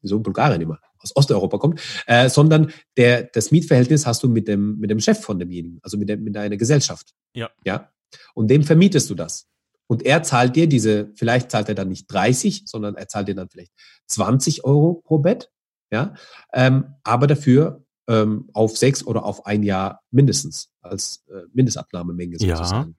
wieso 0.00 0.20
Bulgarien 0.20 0.60
immer, 0.60 0.78
aus 0.98 1.16
Osteuropa 1.16 1.58
kommt, 1.58 1.80
äh, 2.06 2.28
sondern 2.28 2.70
der, 2.96 3.24
das 3.24 3.50
Mietverhältnis 3.50 4.06
hast 4.06 4.22
du 4.22 4.28
mit 4.28 4.46
dem, 4.46 4.78
mit 4.78 4.90
dem 4.90 5.00
Chef 5.00 5.20
von 5.20 5.40
demjenigen, 5.40 5.80
also 5.82 5.98
mit, 5.98 6.08
dem, 6.08 6.22
mit 6.22 6.36
deiner 6.36 6.56
Gesellschaft. 6.56 7.14
Ja. 7.34 7.50
Ja. 7.64 7.90
Und 8.34 8.48
dem 8.48 8.62
vermietest 8.62 9.10
du 9.10 9.16
das. 9.16 9.48
Und 9.86 10.04
er 10.04 10.22
zahlt 10.22 10.56
dir 10.56 10.68
diese, 10.68 11.10
vielleicht 11.14 11.50
zahlt 11.50 11.68
er 11.68 11.74
dann 11.74 11.88
nicht 11.88 12.06
30, 12.12 12.62
sondern 12.66 12.96
er 12.96 13.08
zahlt 13.08 13.28
dir 13.28 13.34
dann 13.34 13.48
vielleicht 13.48 13.72
20 14.06 14.64
Euro 14.64 15.02
pro 15.04 15.18
Bett, 15.18 15.50
ja, 15.90 16.14
ähm, 16.52 16.94
aber 17.04 17.26
dafür 17.26 17.84
ähm, 18.08 18.48
auf 18.52 18.76
sechs 18.76 19.04
oder 19.06 19.24
auf 19.24 19.46
ein 19.46 19.62
Jahr 19.62 20.02
mindestens 20.10 20.70
als 20.80 21.24
äh, 21.28 21.42
Mindestabnahmemenge 21.52 22.38
sozusagen. 22.38 22.96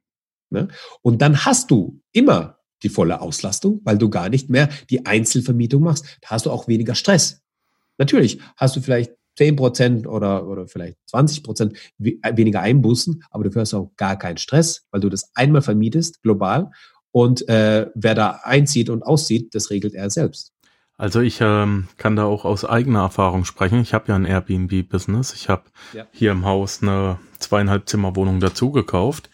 Ja. 0.51 0.61
Ne? 0.61 0.67
Und 1.01 1.21
dann 1.21 1.45
hast 1.45 1.71
du 1.71 2.01
immer 2.11 2.59
die 2.83 2.89
volle 2.89 3.21
Auslastung, 3.21 3.81
weil 3.83 3.97
du 3.97 4.09
gar 4.09 4.29
nicht 4.29 4.49
mehr 4.49 4.69
die 4.89 5.05
Einzelvermietung 5.05 5.83
machst. 5.83 6.05
Da 6.21 6.29
hast 6.29 6.45
du 6.45 6.51
auch 6.51 6.67
weniger 6.67 6.95
Stress. 6.95 7.41
Natürlich 7.97 8.39
hast 8.55 8.75
du 8.75 8.81
vielleicht 8.81 9.13
10 9.37 9.55
Prozent 9.55 10.07
oder, 10.07 10.47
oder 10.47 10.67
vielleicht 10.67 10.97
20 11.07 11.43
Prozent 11.43 11.77
äh, 11.99 12.35
weniger 12.35 12.61
Einbußen, 12.61 13.23
aber 13.29 13.45
dafür 13.45 13.61
hast 13.61 13.73
du 13.73 13.77
auch 13.77 13.91
gar 13.95 14.17
keinen 14.17 14.37
Stress, 14.37 14.85
weil 14.91 15.01
du 15.01 15.09
das 15.09 15.31
einmal 15.35 15.61
vermietest, 15.61 16.21
global. 16.21 16.71
Und 17.11 17.47
äh, 17.47 17.87
wer 17.95 18.15
da 18.15 18.41
einzieht 18.43 18.89
und 18.89 19.03
aussieht, 19.03 19.55
das 19.55 19.69
regelt 19.71 19.93
er 19.93 20.09
selbst. 20.09 20.53
Also 20.97 21.21
ich 21.21 21.39
ähm, 21.41 21.87
kann 21.97 22.15
da 22.15 22.25
auch 22.25 22.43
aus 22.43 22.65
eigener 22.65 23.01
Erfahrung 23.01 23.45
sprechen. 23.45 23.81
Ich 23.81 23.93
habe 23.93 24.05
ja 24.07 24.15
ein 24.15 24.25
Airbnb-Business. 24.25 25.33
Ich 25.33 25.47
habe 25.47 25.63
ja. 25.93 26.07
hier 26.11 26.31
im 26.31 26.43
Haus 26.43 26.81
eine 26.81 27.19
zweieinhalb 27.37 27.87
Zimmer 27.87 28.15
Wohnung 28.15 28.39
dazu 28.39 28.71
gekauft, 28.71 29.29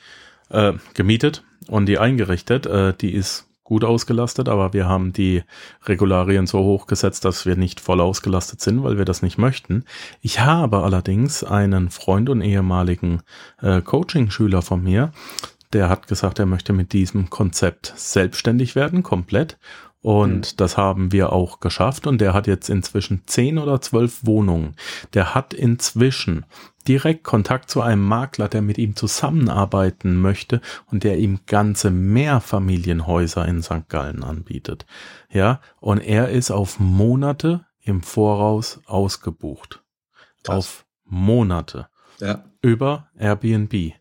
äh, 0.49 0.74
gemietet 0.93 1.43
und 1.68 1.86
die 1.86 1.99
eingerichtet. 1.99 2.66
Äh, 2.66 2.93
die 2.93 3.14
ist 3.14 3.47
gut 3.74 3.86
ausgelastet, 3.86 4.49
aber 4.49 4.71
wir 4.74 4.88
haben 4.88 5.13
die 5.13 5.41
Regularien 5.88 6.45
so 6.45 6.59
hoch 6.59 6.86
gesetzt, 6.86 7.26
dass 7.26 7.47
wir 7.47 7.55
nicht 7.55 7.80
voll 7.80 8.01
ausgelastet 8.01 8.61
sind, 8.61 8.84
weil 8.84 8.99
wir 8.99 9.05
das 9.05 9.24
nicht 9.24 9.39
möchten. 9.39 9.84
Ich 10.21 10.41
habe 10.41 10.84
allerdings 10.84 11.43
einen 11.43 11.89
Freund 11.89 12.30
und 12.30 12.41
ehemaligen 12.41 13.24
äh, 13.63 13.82
Coaching-Schüler 13.82 14.61
von 14.61 14.84
mir, 14.84 15.11
der 15.74 15.89
hat 15.89 16.05
gesagt, 16.05 16.38
er 16.38 16.45
möchte 16.45 16.71
mit 16.71 16.93
diesem 16.93 17.32
Konzept 17.32 17.93
selbstständig 17.95 18.76
werden, 18.76 19.01
komplett. 19.01 19.57
Und 20.04 20.51
mhm. 20.51 20.58
das 20.58 20.78
haben 20.78 21.12
wir 21.14 21.32
auch 21.32 21.62
geschafft. 21.62 22.06
Und 22.06 22.20
der 22.20 22.34
hat 22.34 22.45
jetzt 22.45 22.70
inzwischen 22.70 23.24
zehn 23.26 23.58
oder 23.58 23.82
zwölf 23.82 24.26
Wohnungen. 24.26 24.76
Der 25.14 25.34
hat 25.34 25.54
inzwischen 25.54 26.45
direkt 26.88 27.24
Kontakt 27.24 27.70
zu 27.70 27.82
einem 27.82 28.06
Makler, 28.06 28.49
der 28.49 28.62
mit 28.62 28.78
ihm 28.78 28.97
zusammenarbeiten 28.97 30.18
möchte 30.20 30.60
und 30.91 31.06
der 31.06 31.18
ihm 31.18 31.39
ganze 31.47 31.89
Mehrfamilienhäuser 31.89 33.47
in 33.47 33.64
St. 33.64 33.88
Gallen 33.88 34.24
anbietet. 34.24 34.86
Ja, 35.32 35.62
und 35.80 35.99
er 35.99 36.30
ist 36.30 36.51
auf 36.51 36.82
Monate 36.82 37.66
im 37.80 38.04
Voraus 38.04 38.82
ausgebucht. 38.86 39.84
Krass. 40.43 40.58
Auf 40.58 40.86
Monate. 41.06 41.88
Ja. 42.20 42.43
Über 42.62 43.08
Airbnb. 43.18 43.93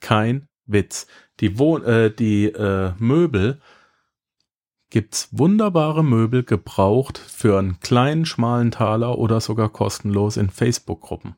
Kein 0.00 0.48
Witz. 0.64 1.06
Die, 1.40 1.58
Wohn 1.58 1.84
äh, 1.84 2.10
die 2.10 2.46
äh, 2.46 2.92
Möbel 2.98 3.60
gibt's 4.92 5.30
wunderbare 5.32 6.04
Möbel 6.04 6.42
gebraucht 6.42 7.16
für 7.16 7.58
einen 7.58 7.80
kleinen 7.80 8.26
schmalen 8.26 8.70
Taler 8.70 9.16
oder 9.16 9.40
sogar 9.40 9.70
kostenlos 9.70 10.36
in 10.36 10.50
Facebook-Gruppen. 10.50 11.34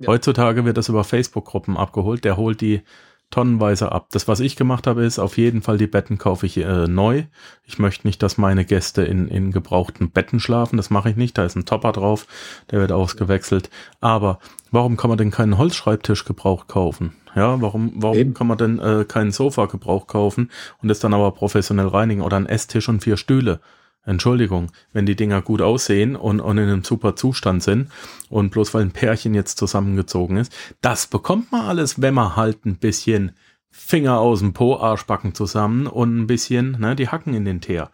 Ja. 0.00 0.08
Heutzutage 0.08 0.64
wird 0.64 0.76
das 0.76 0.88
über 0.88 1.04
Facebook-Gruppen 1.04 1.76
abgeholt. 1.76 2.24
Der 2.24 2.36
holt 2.36 2.60
die 2.60 2.82
tonnenweise 3.30 3.92
ab. 3.92 4.08
Das, 4.12 4.28
was 4.28 4.40
ich 4.40 4.56
gemacht 4.56 4.86
habe, 4.86 5.04
ist 5.04 5.18
auf 5.18 5.36
jeden 5.36 5.62
Fall 5.62 5.78
die 5.78 5.86
Betten 5.86 6.18
kaufe 6.18 6.46
ich 6.46 6.56
äh, 6.58 6.86
neu. 6.86 7.24
Ich 7.64 7.78
möchte 7.78 8.06
nicht, 8.06 8.22
dass 8.22 8.38
meine 8.38 8.64
Gäste 8.64 9.02
in, 9.02 9.28
in 9.28 9.52
gebrauchten 9.52 10.10
Betten 10.10 10.40
schlafen. 10.40 10.76
Das 10.76 10.90
mache 10.90 11.10
ich 11.10 11.16
nicht. 11.16 11.36
Da 11.36 11.44
ist 11.44 11.56
ein 11.56 11.66
Topper 11.66 11.92
drauf. 11.92 12.26
Der 12.70 12.80
wird 12.80 12.92
ausgewechselt. 12.92 13.70
Aber 14.00 14.38
warum 14.70 14.96
kann 14.96 15.08
man 15.08 15.18
denn 15.18 15.30
keinen 15.30 15.58
Holzschreibtisch 15.58 16.24
gebraucht 16.24 16.68
kaufen? 16.68 17.14
Ja, 17.34 17.60
warum, 17.60 17.92
warum 17.96 18.32
kann 18.32 18.46
man 18.46 18.58
denn 18.58 18.78
äh, 18.78 19.04
keinen 19.06 19.30
Sofa 19.30 19.66
gebraucht 19.66 20.08
kaufen 20.08 20.50
und 20.80 20.88
das 20.88 21.00
dann 21.00 21.12
aber 21.12 21.32
professionell 21.32 21.88
reinigen 21.88 22.22
oder 22.22 22.38
einen 22.38 22.46
Esstisch 22.46 22.88
und 22.88 23.02
vier 23.02 23.18
Stühle? 23.18 23.60
Entschuldigung, 24.06 24.70
wenn 24.92 25.04
die 25.04 25.16
Dinger 25.16 25.42
gut 25.42 25.60
aussehen 25.60 26.16
und, 26.16 26.40
und 26.40 26.58
in 26.58 26.68
einem 26.68 26.84
super 26.84 27.16
Zustand 27.16 27.62
sind 27.62 27.90
und 28.30 28.50
bloß 28.50 28.72
weil 28.72 28.82
ein 28.82 28.92
Pärchen 28.92 29.34
jetzt 29.34 29.58
zusammengezogen 29.58 30.36
ist, 30.36 30.54
das 30.80 31.08
bekommt 31.08 31.52
man 31.52 31.62
alles, 31.62 32.00
wenn 32.00 32.14
man 32.14 32.36
halt 32.36 32.64
ein 32.64 32.76
bisschen 32.76 33.32
Finger 33.70 34.20
aus 34.20 34.38
dem 34.38 34.54
Po, 34.54 34.76
Arschbacken 34.76 35.34
zusammen 35.34 35.86
und 35.86 36.16
ein 36.16 36.26
bisschen 36.26 36.78
ne, 36.80 36.96
die 36.96 37.08
Hacken 37.08 37.34
in 37.34 37.44
den 37.44 37.60
Teer 37.60 37.90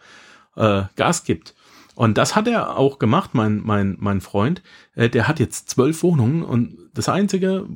äh, 0.55 0.83
Gas 0.95 1.25
gibt. 1.25 1.55
Und 1.95 2.17
das 2.17 2.35
hat 2.35 2.47
er 2.47 2.77
auch 2.77 2.99
gemacht, 2.99 3.31
mein, 3.33 3.61
mein, 3.63 3.97
mein 3.99 4.21
Freund. 4.21 4.63
Äh, 4.95 5.09
der 5.09 5.27
hat 5.27 5.39
jetzt 5.39 5.69
zwölf 5.69 6.03
Wohnungen 6.03 6.43
und 6.43 6.77
das 6.93 7.09
Einzige, 7.09 7.67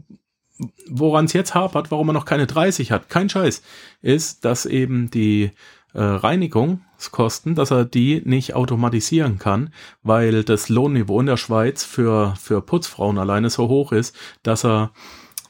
woran 0.90 1.26
es 1.26 1.34
jetzt 1.34 1.54
hapert, 1.54 1.92
warum 1.92 2.10
er 2.10 2.14
noch 2.14 2.26
keine 2.26 2.48
30 2.48 2.92
hat, 2.92 3.10
kein 3.10 3.30
Scheiß, 3.30 3.62
ist, 4.02 4.46
dass 4.46 4.66
eben 4.66 5.12
die 5.12 5.52
äh, 5.98 6.02
Reinigungskosten, 6.04 7.56
dass 7.56 7.72
er 7.72 7.84
die 7.84 8.22
nicht 8.24 8.54
automatisieren 8.54 9.40
kann, 9.40 9.74
weil 10.04 10.44
das 10.44 10.70
Lohnniveau 10.70 11.20
in 11.20 11.26
der 11.26 11.38
Schweiz 11.38 11.84
für, 11.84 12.36
für 12.40 12.62
Putzfrauen 12.62 13.18
alleine 13.18 13.50
so 13.50 13.68
hoch 13.68 13.92
ist, 13.92 14.16
dass 14.44 14.64
er 14.64 14.92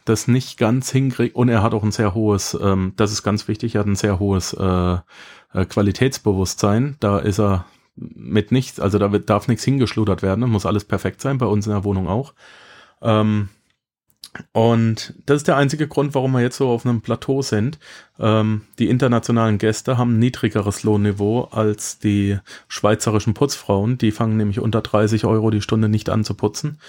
das 0.05 0.29
nicht 0.29 0.57
ganz 0.57 0.89
hinkriegt. 0.89 1.35
Und 1.35 1.49
er 1.49 1.63
hat 1.63 1.73
auch 1.73 1.83
ein 1.83 1.91
sehr 1.91 2.13
hohes, 2.13 2.57
ähm, 2.61 2.93
das 2.95 3.11
ist 3.11 3.23
ganz 3.23 3.49
wichtig, 3.49 3.75
er 3.75 3.79
hat 3.79 3.87
ein 3.87 3.97
sehr 3.97 4.19
hohes 4.19 4.53
äh, 4.53 4.97
äh 5.53 5.65
Qualitätsbewusstsein. 5.65 6.95
Da 7.01 7.19
ist 7.19 7.39
er 7.39 7.65
mit 7.95 8.53
nichts, 8.53 8.79
also 8.79 8.99
da 8.99 9.11
wird, 9.11 9.29
darf 9.29 9.49
nichts 9.49 9.65
hingeschludert 9.65 10.21
werden, 10.21 10.49
muss 10.49 10.65
alles 10.65 10.85
perfekt 10.85 11.19
sein, 11.19 11.39
bei 11.39 11.45
uns 11.45 11.67
in 11.67 11.73
der 11.73 11.83
Wohnung 11.83 12.07
auch. 12.07 12.33
Ähm, 13.01 13.49
Und 14.51 15.13
das 15.25 15.37
ist 15.37 15.47
der 15.47 15.57
einzige 15.57 15.87
Grund, 15.87 16.13
warum 16.13 16.31
wir 16.33 16.41
jetzt 16.41 16.57
so 16.57 16.69
auf 16.69 16.85
einem 16.85 17.01
Plateau 17.01 17.41
sind. 17.41 17.79
Ähm, 18.19 18.61
die 18.79 18.89
internationalen 18.89 19.57
Gäste 19.57 19.97
haben 19.97 20.15
ein 20.15 20.19
niedrigeres 20.19 20.83
Lohnniveau 20.83 21.45
als 21.51 21.99
die 21.99 22.37
schweizerischen 22.67 23.33
Putzfrauen. 23.33 23.97
Die 23.97 24.11
fangen 24.11 24.37
nämlich 24.37 24.59
unter 24.59 24.81
30 24.81 25.25
Euro 25.25 25.49
die 25.49 25.61
Stunde 25.61 25.89
nicht 25.89 26.09
an 26.09 26.23
zu 26.23 26.33
putzen. 26.33 26.79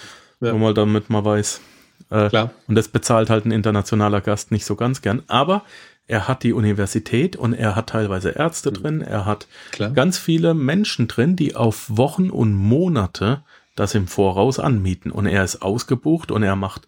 Ja. 0.41 0.51
Nur 0.51 0.59
mal 0.59 0.73
damit 0.73 1.09
man 1.09 1.25
weiß. 1.25 1.61
Äh, 2.09 2.29
Klar. 2.29 2.51
Und 2.67 2.75
das 2.75 2.87
bezahlt 2.87 3.29
halt 3.29 3.45
ein 3.45 3.51
internationaler 3.51 4.21
Gast 4.21 4.51
nicht 4.51 4.65
so 4.65 4.75
ganz 4.75 5.01
gern. 5.01 5.23
Aber 5.27 5.63
er 6.07 6.27
hat 6.27 6.41
die 6.43 6.53
Universität 6.53 7.35
und 7.35 7.53
er 7.53 7.75
hat 7.75 7.87
teilweise 7.87 8.31
Ärzte 8.31 8.71
mhm. 8.71 8.75
drin. 8.75 9.01
Er 9.01 9.25
hat 9.25 9.47
Klar. 9.71 9.91
ganz 9.91 10.17
viele 10.17 10.53
Menschen 10.53 11.07
drin, 11.07 11.35
die 11.35 11.55
auf 11.55 11.85
Wochen 11.89 12.31
und 12.31 12.53
Monate 12.53 13.43
das 13.79 13.95
im 13.95 14.07
Voraus 14.07 14.59
anmieten. 14.59 15.11
Und 15.11 15.25
er 15.25 15.43
ist 15.43 15.61
ausgebucht 15.61 16.31
und 16.31 16.43
er 16.43 16.55
macht 16.55 16.87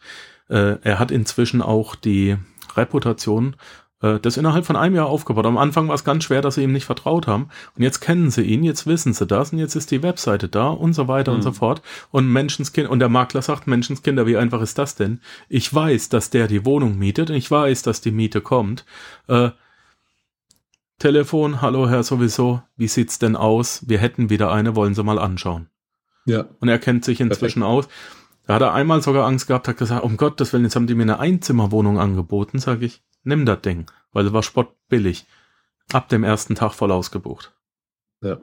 äh, 0.51 0.77
er 0.83 0.99
hat 0.99 1.11
inzwischen 1.11 1.61
auch 1.61 1.95
die 1.95 2.37
Reputation, 2.75 3.55
äh, 4.01 4.19
das 4.19 4.37
innerhalb 4.37 4.65
von 4.65 4.75
einem 4.75 4.95
Jahr 4.95 5.07
aufgebaut. 5.07 5.45
Am 5.45 5.57
Anfang 5.57 5.87
war 5.87 5.95
es 5.95 6.03
ganz 6.03 6.25
schwer, 6.25 6.41
dass 6.41 6.55
sie 6.55 6.63
ihm 6.63 6.73
nicht 6.73 6.85
vertraut 6.85 7.25
haben. 7.25 7.47
Und 7.75 7.83
jetzt 7.83 8.01
kennen 8.01 8.29
sie 8.29 8.43
ihn, 8.43 8.63
jetzt 8.63 8.85
wissen 8.85 9.13
sie 9.13 9.25
das 9.25 9.53
und 9.53 9.59
jetzt 9.59 9.75
ist 9.75 9.91
die 9.91 10.03
Webseite 10.03 10.49
da 10.49 10.67
und 10.67 10.93
so 10.93 11.07
weiter 11.07 11.31
mhm. 11.31 11.37
und 11.37 11.41
so 11.43 11.53
fort. 11.53 11.81
Und 12.11 12.27
Menschenskind, 12.27 12.89
und 12.89 12.99
der 12.99 13.09
Makler 13.09 13.41
sagt, 13.41 13.65
Menschenskinder, 13.65 14.27
wie 14.27 14.37
einfach 14.37 14.61
ist 14.61 14.77
das 14.77 14.95
denn? 14.95 15.21
Ich 15.47 15.73
weiß, 15.73 16.09
dass 16.09 16.29
der 16.29 16.47
die 16.47 16.65
Wohnung 16.65 16.97
mietet 16.97 17.29
und 17.29 17.37
ich 17.37 17.49
weiß, 17.49 17.81
dass 17.83 18.01
die 18.01 18.11
Miete 18.11 18.41
kommt. 18.41 18.85
Äh, 19.27 19.51
Telefon, 20.99 21.61
hallo 21.61 21.89
Herr 21.89 22.03
sowieso, 22.03 22.61
wie 22.75 22.87
sieht's 22.87 23.17
denn 23.17 23.35
aus? 23.35 23.83
Wir 23.87 23.97
hätten 23.97 24.29
wieder 24.29 24.51
eine, 24.51 24.75
wollen 24.75 24.93
Sie 24.93 25.03
mal 25.03 25.17
anschauen. 25.17 25.67
Ja. 26.26 26.45
Und 26.59 26.67
er 26.67 26.80
kennt 26.80 27.05
sich 27.05 27.19
inzwischen 27.19 27.61
Perfekt. 27.61 27.88
aus. 27.88 27.93
Da 28.47 28.55
hat 28.55 28.61
er 28.61 28.74
einmal 28.74 29.01
sogar 29.01 29.26
Angst 29.26 29.47
gehabt, 29.47 29.67
hat 29.67 29.78
gesagt, 29.78 30.03
um 30.03 30.17
Gottes 30.17 30.51
Willen, 30.51 30.63
jetzt 30.63 30.76
haben 30.76 30.88
die 30.88 30.95
mir 30.95 31.03
eine 31.03 31.19
Einzimmerwohnung 31.19 31.99
angeboten, 31.99 32.59
sage 32.59 32.86
ich, 32.86 33.01
nimm 33.24 33.45
das 33.45 33.61
Ding, 33.61 33.86
weil 34.13 34.26
es 34.26 34.34
war 34.34 34.43
spottbillig. 34.43 35.26
Ab 35.93 36.09
dem 36.09 36.24
ersten 36.24 36.55
Tag 36.55 36.74
voll 36.74 36.91
ausgebucht. 36.91 37.53
Ja. 38.22 38.39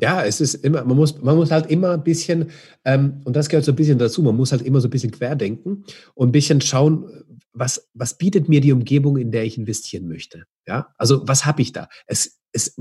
Ja, 0.00 0.24
es 0.24 0.40
ist 0.42 0.54
immer, 0.56 0.84
man 0.84 0.96
muss, 0.96 1.22
man 1.22 1.36
muss 1.36 1.50
halt 1.50 1.70
immer 1.70 1.92
ein 1.92 2.04
bisschen, 2.04 2.50
ähm, 2.84 3.22
und 3.24 3.34
das 3.34 3.48
gehört 3.48 3.64
so 3.64 3.72
ein 3.72 3.76
bisschen 3.76 3.98
dazu, 3.98 4.22
man 4.22 4.36
muss 4.36 4.52
halt 4.52 4.60
immer 4.60 4.80
so 4.80 4.88
ein 4.88 4.90
bisschen 4.90 5.10
querdenken 5.10 5.84
und 6.14 6.28
ein 6.28 6.32
bisschen 6.32 6.60
schauen, 6.60 7.08
was, 7.56 7.88
was 7.94 8.18
bietet 8.18 8.48
mir 8.48 8.60
die 8.60 8.72
Umgebung, 8.72 9.16
in 9.16 9.30
der 9.30 9.44
ich 9.44 9.56
investieren 9.58 10.06
möchte. 10.06 10.44
Ja, 10.66 10.94
also 10.98 11.26
was 11.26 11.46
habe 11.46 11.62
ich 11.62 11.72
da? 11.72 11.88
Es, 12.06 12.38
es, 12.52 12.78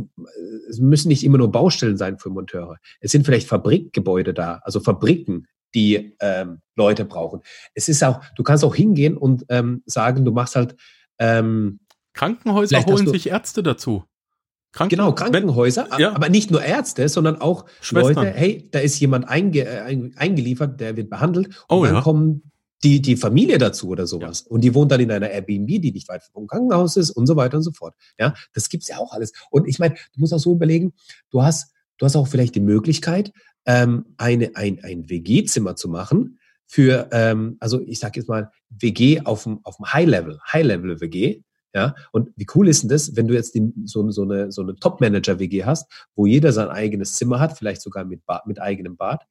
es 0.69 0.79
müssen 0.79 1.07
nicht 1.07 1.23
immer 1.23 1.37
nur 1.37 1.51
Baustellen 1.51 1.97
sein 1.97 2.19
für 2.19 2.29
Monteure. 2.29 2.77
Es 2.99 3.11
sind 3.11 3.25
vielleicht 3.25 3.47
Fabrikgebäude 3.47 4.33
da, 4.33 4.61
also 4.63 4.79
Fabriken, 4.79 5.47
die 5.73 6.15
ähm, 6.19 6.61
Leute 6.75 7.05
brauchen. 7.05 7.41
Es 7.73 7.89
ist 7.89 8.03
auch, 8.03 8.21
du 8.35 8.43
kannst 8.43 8.63
auch 8.63 8.75
hingehen 8.75 9.17
und 9.17 9.45
ähm, 9.49 9.81
sagen, 9.85 10.25
du 10.25 10.31
machst 10.31 10.55
halt 10.55 10.75
ähm, 11.19 11.79
Krankenhäuser 12.13 12.85
holen 12.85 13.07
sich 13.07 13.29
Ärzte 13.29 13.63
dazu. 13.63 14.03
Kranken 14.71 14.97
genau, 14.97 15.13
Krankenhäuser, 15.13 15.87
wenn, 15.91 15.99
ja. 15.99 16.13
aber 16.13 16.27
nicht 16.27 16.51
nur 16.51 16.61
Ärzte, 16.61 17.07
sondern 17.07 17.39
auch 17.39 17.65
Schwestern. 17.79 18.25
Leute, 18.25 18.37
hey, 18.37 18.67
da 18.71 18.79
ist 18.79 18.99
jemand 18.99 19.27
einge, 19.29 19.65
äh, 19.65 20.11
eingeliefert, 20.17 20.81
der 20.81 20.97
wird 20.97 21.09
behandelt 21.09 21.47
und 21.47 21.77
oh, 21.77 21.85
dann 21.85 21.95
ja. 21.95 22.01
kommen 22.01 22.51
die, 22.83 23.01
die 23.01 23.15
Familie 23.15 23.57
dazu 23.57 23.89
oder 23.89 24.05
sowas. 24.05 24.43
Ja. 24.45 24.51
Und 24.51 24.61
die 24.61 24.73
wohnt 24.73 24.91
dann 24.91 24.99
in 24.99 25.11
einer 25.11 25.29
Airbnb, 25.29 25.81
die 25.81 25.91
nicht 25.91 26.09
weit 26.09 26.23
vom 26.23 26.47
Krankenhaus 26.47 26.97
ist 26.97 27.11
und 27.11 27.27
so 27.27 27.35
weiter 27.35 27.57
und 27.57 27.63
so 27.63 27.71
fort. 27.71 27.95
Ja, 28.19 28.33
das 28.53 28.69
gibt's 28.69 28.87
ja 28.87 28.97
auch 28.97 29.13
alles. 29.13 29.31
Und 29.49 29.67
ich 29.67 29.79
meine, 29.79 29.95
du 29.95 30.19
musst 30.19 30.33
auch 30.33 30.39
so 30.39 30.53
überlegen, 30.53 30.93
du 31.31 31.41
hast, 31.41 31.73
du 31.97 32.05
hast 32.05 32.15
auch 32.15 32.27
vielleicht 32.27 32.55
die 32.55 32.61
Möglichkeit, 32.61 33.31
ähm, 33.65 34.05
eine, 34.17 34.55
ein, 34.55 34.83
ein 34.83 35.09
WG-Zimmer 35.09 35.75
zu 35.75 35.89
machen 35.89 36.39
für, 36.67 37.09
ähm, 37.11 37.57
also 37.59 37.81
ich 37.81 37.99
sage 37.99 38.19
jetzt 38.19 38.27
mal, 38.27 38.51
WG 38.69 39.21
auf 39.21 39.43
dem, 39.43 39.59
auf 39.63 39.77
dem 39.77 39.91
High-Level, 39.91 40.39
High-Level-WG. 40.51 41.41
Ja, 41.73 41.93
und 42.13 42.29
wie 42.37 42.45
cool 42.55 42.69
ist 42.69 42.83
denn 42.83 42.89
das, 42.89 43.17
wenn 43.17 43.27
du 43.27 43.33
jetzt 43.33 43.53
die, 43.53 43.73
so, 43.83 44.09
so 44.09 44.21
eine, 44.21 44.49
so 44.49 44.61
eine 44.61 44.77
Top-Manager-WG 44.77 45.65
hast, 45.65 45.91
wo 46.15 46.25
jeder 46.25 46.53
sein 46.53 46.69
eigenes 46.69 47.15
Zimmer 47.15 47.41
hat, 47.41 47.57
vielleicht 47.57 47.81
sogar 47.81 48.05
mit, 48.05 48.25
Bad, 48.25 48.47
mit 48.47 48.61
eigenem 48.61 48.95
Bad, 48.95 49.25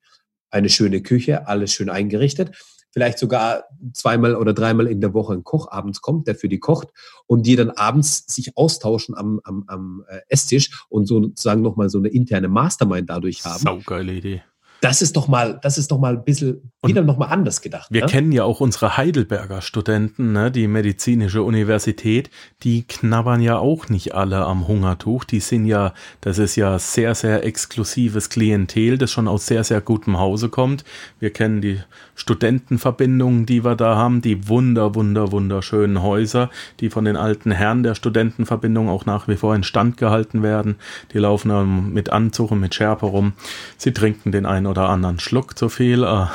eine 0.50 0.68
schöne 0.68 1.00
Küche, 1.00 1.48
alles 1.48 1.72
schön 1.72 1.88
eingerichtet 1.88 2.50
vielleicht 2.94 3.18
sogar 3.18 3.64
zweimal 3.92 4.36
oder 4.36 4.54
dreimal 4.54 4.86
in 4.86 5.00
der 5.00 5.12
Woche 5.12 5.34
ein 5.34 5.42
Koch 5.42 5.68
abends 5.70 6.00
kommt, 6.00 6.28
der 6.28 6.36
für 6.36 6.48
die 6.48 6.60
kocht 6.60 6.88
und 7.26 7.44
die 7.44 7.56
dann 7.56 7.70
abends 7.70 8.24
sich 8.28 8.56
austauschen 8.56 9.16
am, 9.16 9.40
am, 9.42 9.64
am 9.66 10.04
äh, 10.08 10.20
Esstisch 10.28 10.86
und 10.88 11.06
sozusagen 11.06 11.60
nochmal 11.60 11.90
so 11.90 11.98
eine 11.98 12.08
interne 12.08 12.48
Mastermind 12.48 13.10
dadurch 13.10 13.44
haben. 13.44 13.58
Saugeile 13.58 14.12
Idee 14.12 14.42
das 14.84 15.00
ist 15.00 15.16
doch 15.16 15.28
mal, 15.28 15.58
das 15.62 15.78
ist 15.78 15.90
doch 15.90 15.98
mal 15.98 16.12
ein 16.12 16.24
bisschen 16.24 16.70
wieder 16.84 17.00
nochmal 17.00 17.30
anders 17.30 17.62
gedacht. 17.62 17.88
Wir 17.90 18.02
ne? 18.02 18.06
kennen 18.06 18.32
ja 18.32 18.44
auch 18.44 18.60
unsere 18.60 18.98
Heidelberger 18.98 19.62
Studenten, 19.62 20.32
ne, 20.32 20.50
die 20.50 20.68
medizinische 20.68 21.42
Universität, 21.42 22.28
die 22.62 22.86
knabbern 22.86 23.40
ja 23.40 23.56
auch 23.56 23.88
nicht 23.88 24.14
alle 24.14 24.44
am 24.44 24.68
Hungertuch. 24.68 25.24
Die 25.24 25.40
sind 25.40 25.64
ja, 25.64 25.94
das 26.20 26.36
ist 26.36 26.56
ja 26.56 26.78
sehr, 26.78 27.14
sehr 27.14 27.46
exklusives 27.46 28.28
Klientel, 28.28 28.98
das 28.98 29.10
schon 29.10 29.26
aus 29.26 29.46
sehr, 29.46 29.64
sehr 29.64 29.80
gutem 29.80 30.18
Hause 30.18 30.50
kommt. 30.50 30.84
Wir 31.18 31.30
kennen 31.30 31.62
die 31.62 31.80
Studentenverbindungen, 32.14 33.46
die 33.46 33.64
wir 33.64 33.76
da 33.76 33.96
haben, 33.96 34.20
die 34.20 34.48
wunder, 34.48 34.94
wunder, 34.94 35.32
wunderschönen 35.32 36.02
Häuser, 36.02 36.50
die 36.80 36.90
von 36.90 37.06
den 37.06 37.16
alten 37.16 37.52
Herren 37.52 37.84
der 37.84 37.94
Studentenverbindung 37.94 38.90
auch 38.90 39.06
nach 39.06 39.28
wie 39.28 39.36
vor 39.36 39.54
in 39.54 39.62
Stand 39.62 39.96
gehalten 39.96 40.42
werden. 40.42 40.76
Die 41.14 41.18
laufen 41.18 41.90
mit 41.94 42.10
Anzug 42.10 42.50
und 42.50 42.60
mit 42.60 42.74
Schärpe 42.74 43.06
rum. 43.06 43.32
Sie 43.78 43.94
trinken 43.94 44.30
den 44.30 44.44
einen 44.44 44.66
oder 44.66 44.73
anderen 44.82 45.20
Schluck 45.20 45.58
zu 45.58 45.68
viel. 45.68 46.04
Äh, 46.04 46.26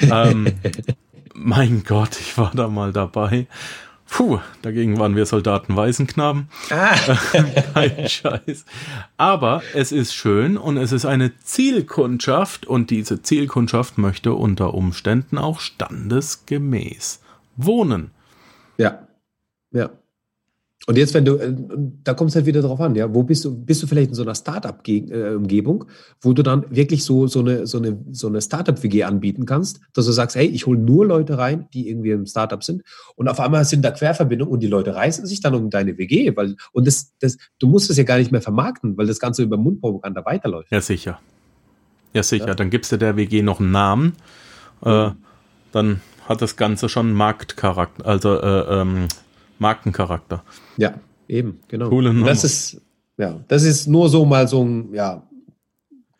ähm, 0.10 0.52
mein 1.34 1.84
Gott, 1.84 2.20
ich 2.20 2.36
war 2.36 2.52
da 2.54 2.68
mal 2.68 2.92
dabei. 2.92 3.46
Puh, 4.10 4.40
dagegen 4.62 4.98
waren 4.98 5.14
wir 5.14 5.24
Soldaten 5.24 5.76
Waisenknaben. 5.76 6.48
Ah. 6.70 6.96
Kein 7.74 8.08
Scheiß. 8.08 8.64
Aber 9.16 9.62
es 9.72 9.92
ist 9.92 10.14
schön 10.14 10.56
und 10.58 10.76
es 10.76 10.90
ist 10.90 11.04
eine 11.04 11.38
Zielkundschaft 11.38 12.66
und 12.66 12.90
diese 12.90 13.22
Zielkundschaft 13.22 13.98
möchte 13.98 14.34
unter 14.34 14.74
Umständen 14.74 15.38
auch 15.38 15.60
standesgemäß 15.60 17.20
wohnen. 17.56 18.10
Ja, 18.78 19.06
ja. 19.70 19.90
Und 20.86 20.96
jetzt, 20.96 21.12
wenn 21.12 21.26
du, 21.26 21.36
äh, 21.36 21.54
da 22.04 22.14
kommt 22.14 22.30
es 22.30 22.36
halt 22.36 22.46
wieder 22.46 22.62
drauf 22.62 22.80
an, 22.80 22.94
ja, 22.94 23.12
wo 23.14 23.22
bist 23.22 23.44
du, 23.44 23.54
bist 23.54 23.82
du 23.82 23.86
vielleicht 23.86 24.08
in 24.08 24.14
so 24.14 24.22
einer 24.22 24.34
Startup-Umgebung, 24.34 25.84
wo 26.22 26.32
du 26.32 26.42
dann 26.42 26.64
wirklich 26.70 27.04
so, 27.04 27.26
so 27.26 27.40
eine, 27.40 27.66
so 27.66 27.78
eine, 27.78 27.98
so 28.12 28.28
eine 28.28 28.40
Startup-WG 28.40 29.04
anbieten 29.04 29.44
kannst, 29.44 29.80
dass 29.92 30.06
du 30.06 30.12
sagst, 30.12 30.36
hey, 30.36 30.46
ich 30.46 30.66
hole 30.66 30.78
nur 30.78 31.04
Leute 31.04 31.36
rein, 31.36 31.68
die 31.74 31.90
irgendwie 31.90 32.12
im 32.12 32.24
Startup 32.24 32.64
sind 32.64 32.82
und 33.16 33.28
auf 33.28 33.40
einmal 33.40 33.64
sind 33.66 33.84
da 33.84 33.90
Querverbindungen 33.90 34.52
und 34.54 34.60
die 34.60 34.68
Leute 34.68 34.94
reißen 34.94 35.26
sich 35.26 35.40
dann 35.40 35.54
um 35.54 35.68
deine 35.68 35.98
WG, 35.98 36.34
weil, 36.34 36.56
und 36.72 36.86
das, 36.86 37.12
das, 37.20 37.36
du 37.58 37.68
musst 37.68 37.90
es 37.90 37.98
ja 37.98 38.04
gar 38.04 38.16
nicht 38.16 38.32
mehr 38.32 38.42
vermarkten, 38.42 38.96
weil 38.96 39.06
das 39.06 39.20
Ganze 39.20 39.42
über 39.42 39.58
Mundpropaganda 39.58 40.24
weiterläuft. 40.24 40.72
Ja, 40.72 40.80
sicher. 40.80 41.20
Ja, 42.14 42.22
sicher. 42.22 42.48
Ja. 42.48 42.54
Dann 42.54 42.70
gibst 42.70 42.90
du 42.90 42.96
der 42.96 43.16
WG 43.16 43.42
noch 43.42 43.60
einen 43.60 43.70
Namen, 43.70 44.14
äh, 44.82 45.10
dann 45.72 46.00
hat 46.26 46.40
das 46.40 46.56
Ganze 46.56 46.88
schon 46.88 47.12
Marktcharakter, 47.12 48.06
also 48.06 48.40
äh, 48.40 48.80
ähm, 48.80 49.08
Markencharakter. 49.60 50.42
Ja, 50.76 50.94
eben, 51.28 51.60
genau. 51.68 51.88
Coole 51.88 52.12
Nummer. 52.12 52.26
Das 52.26 52.42
ist, 52.42 52.80
ja, 53.16 53.38
das 53.46 53.62
ist 53.62 53.86
nur 53.86 54.08
so 54.08 54.24
mal 54.24 54.48
so 54.48 54.64
ein, 54.64 54.92
ja, 54.92 55.22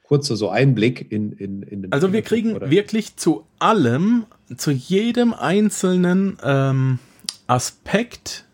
kurzer 0.03 0.37
so 0.37 0.51
Einblick 0.51 1.11
in, 1.11 1.33
in, 1.33 1.63
in 1.63 1.83
den. 1.83 1.93
Also 1.93 2.13
wir 2.13 2.23
kriegen 2.23 2.55
oder? 2.55 2.71
wirklich 2.71 3.17
zu 3.17 3.47
allem, 3.59 4.27
zu 4.57 4.71
jedem 4.71 5.33
einzelnen 5.33 6.37
ähm, 6.43 6.99
Aspekt 7.47 8.45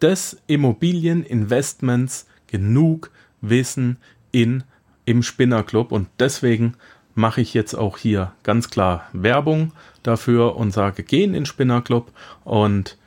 des 0.00 0.36
Immobilieninvestments 0.46 2.26
genug 2.46 3.10
Wissen 3.40 3.98
in, 4.30 4.64
im 5.04 5.22
Spinnerclub 5.22 5.90
und 5.90 6.08
deswegen 6.18 6.74
mache 7.14 7.40
ich 7.40 7.54
jetzt 7.54 7.74
auch 7.74 7.96
hier 7.96 8.32
ganz 8.42 8.70
klar 8.70 9.08
Werbung 9.12 9.72
dafür 10.02 10.56
und 10.56 10.72
sage, 10.72 11.02
gehen 11.02 11.30
in 11.30 11.32
den 11.32 11.46
Spinnerclub 11.46 12.12
und 12.44 12.98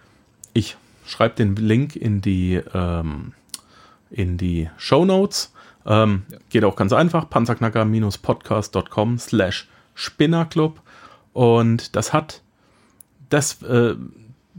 ich 0.54 0.78
schreibt 1.08 1.40
den 1.40 1.56
Link 1.56 1.96
in 1.96 2.22
die, 2.22 2.62
ähm, 2.74 3.34
in 4.12 4.38
die 4.38 4.70
Show 4.78 5.06
Notes. 5.06 5.54
Ähm, 5.86 6.24
ja. 6.30 6.38
Geht 6.50 6.64
auch 6.66 6.76
ganz 6.76 6.94
einfach, 6.94 7.30
panzerknacker-podcast.com 7.30 9.18
slash 9.18 9.68
Spinnerclub. 9.96 10.82
Und 11.34 11.96
das 11.96 12.14
hat, 12.14 12.42
das, 13.30 13.62
äh, 13.64 13.96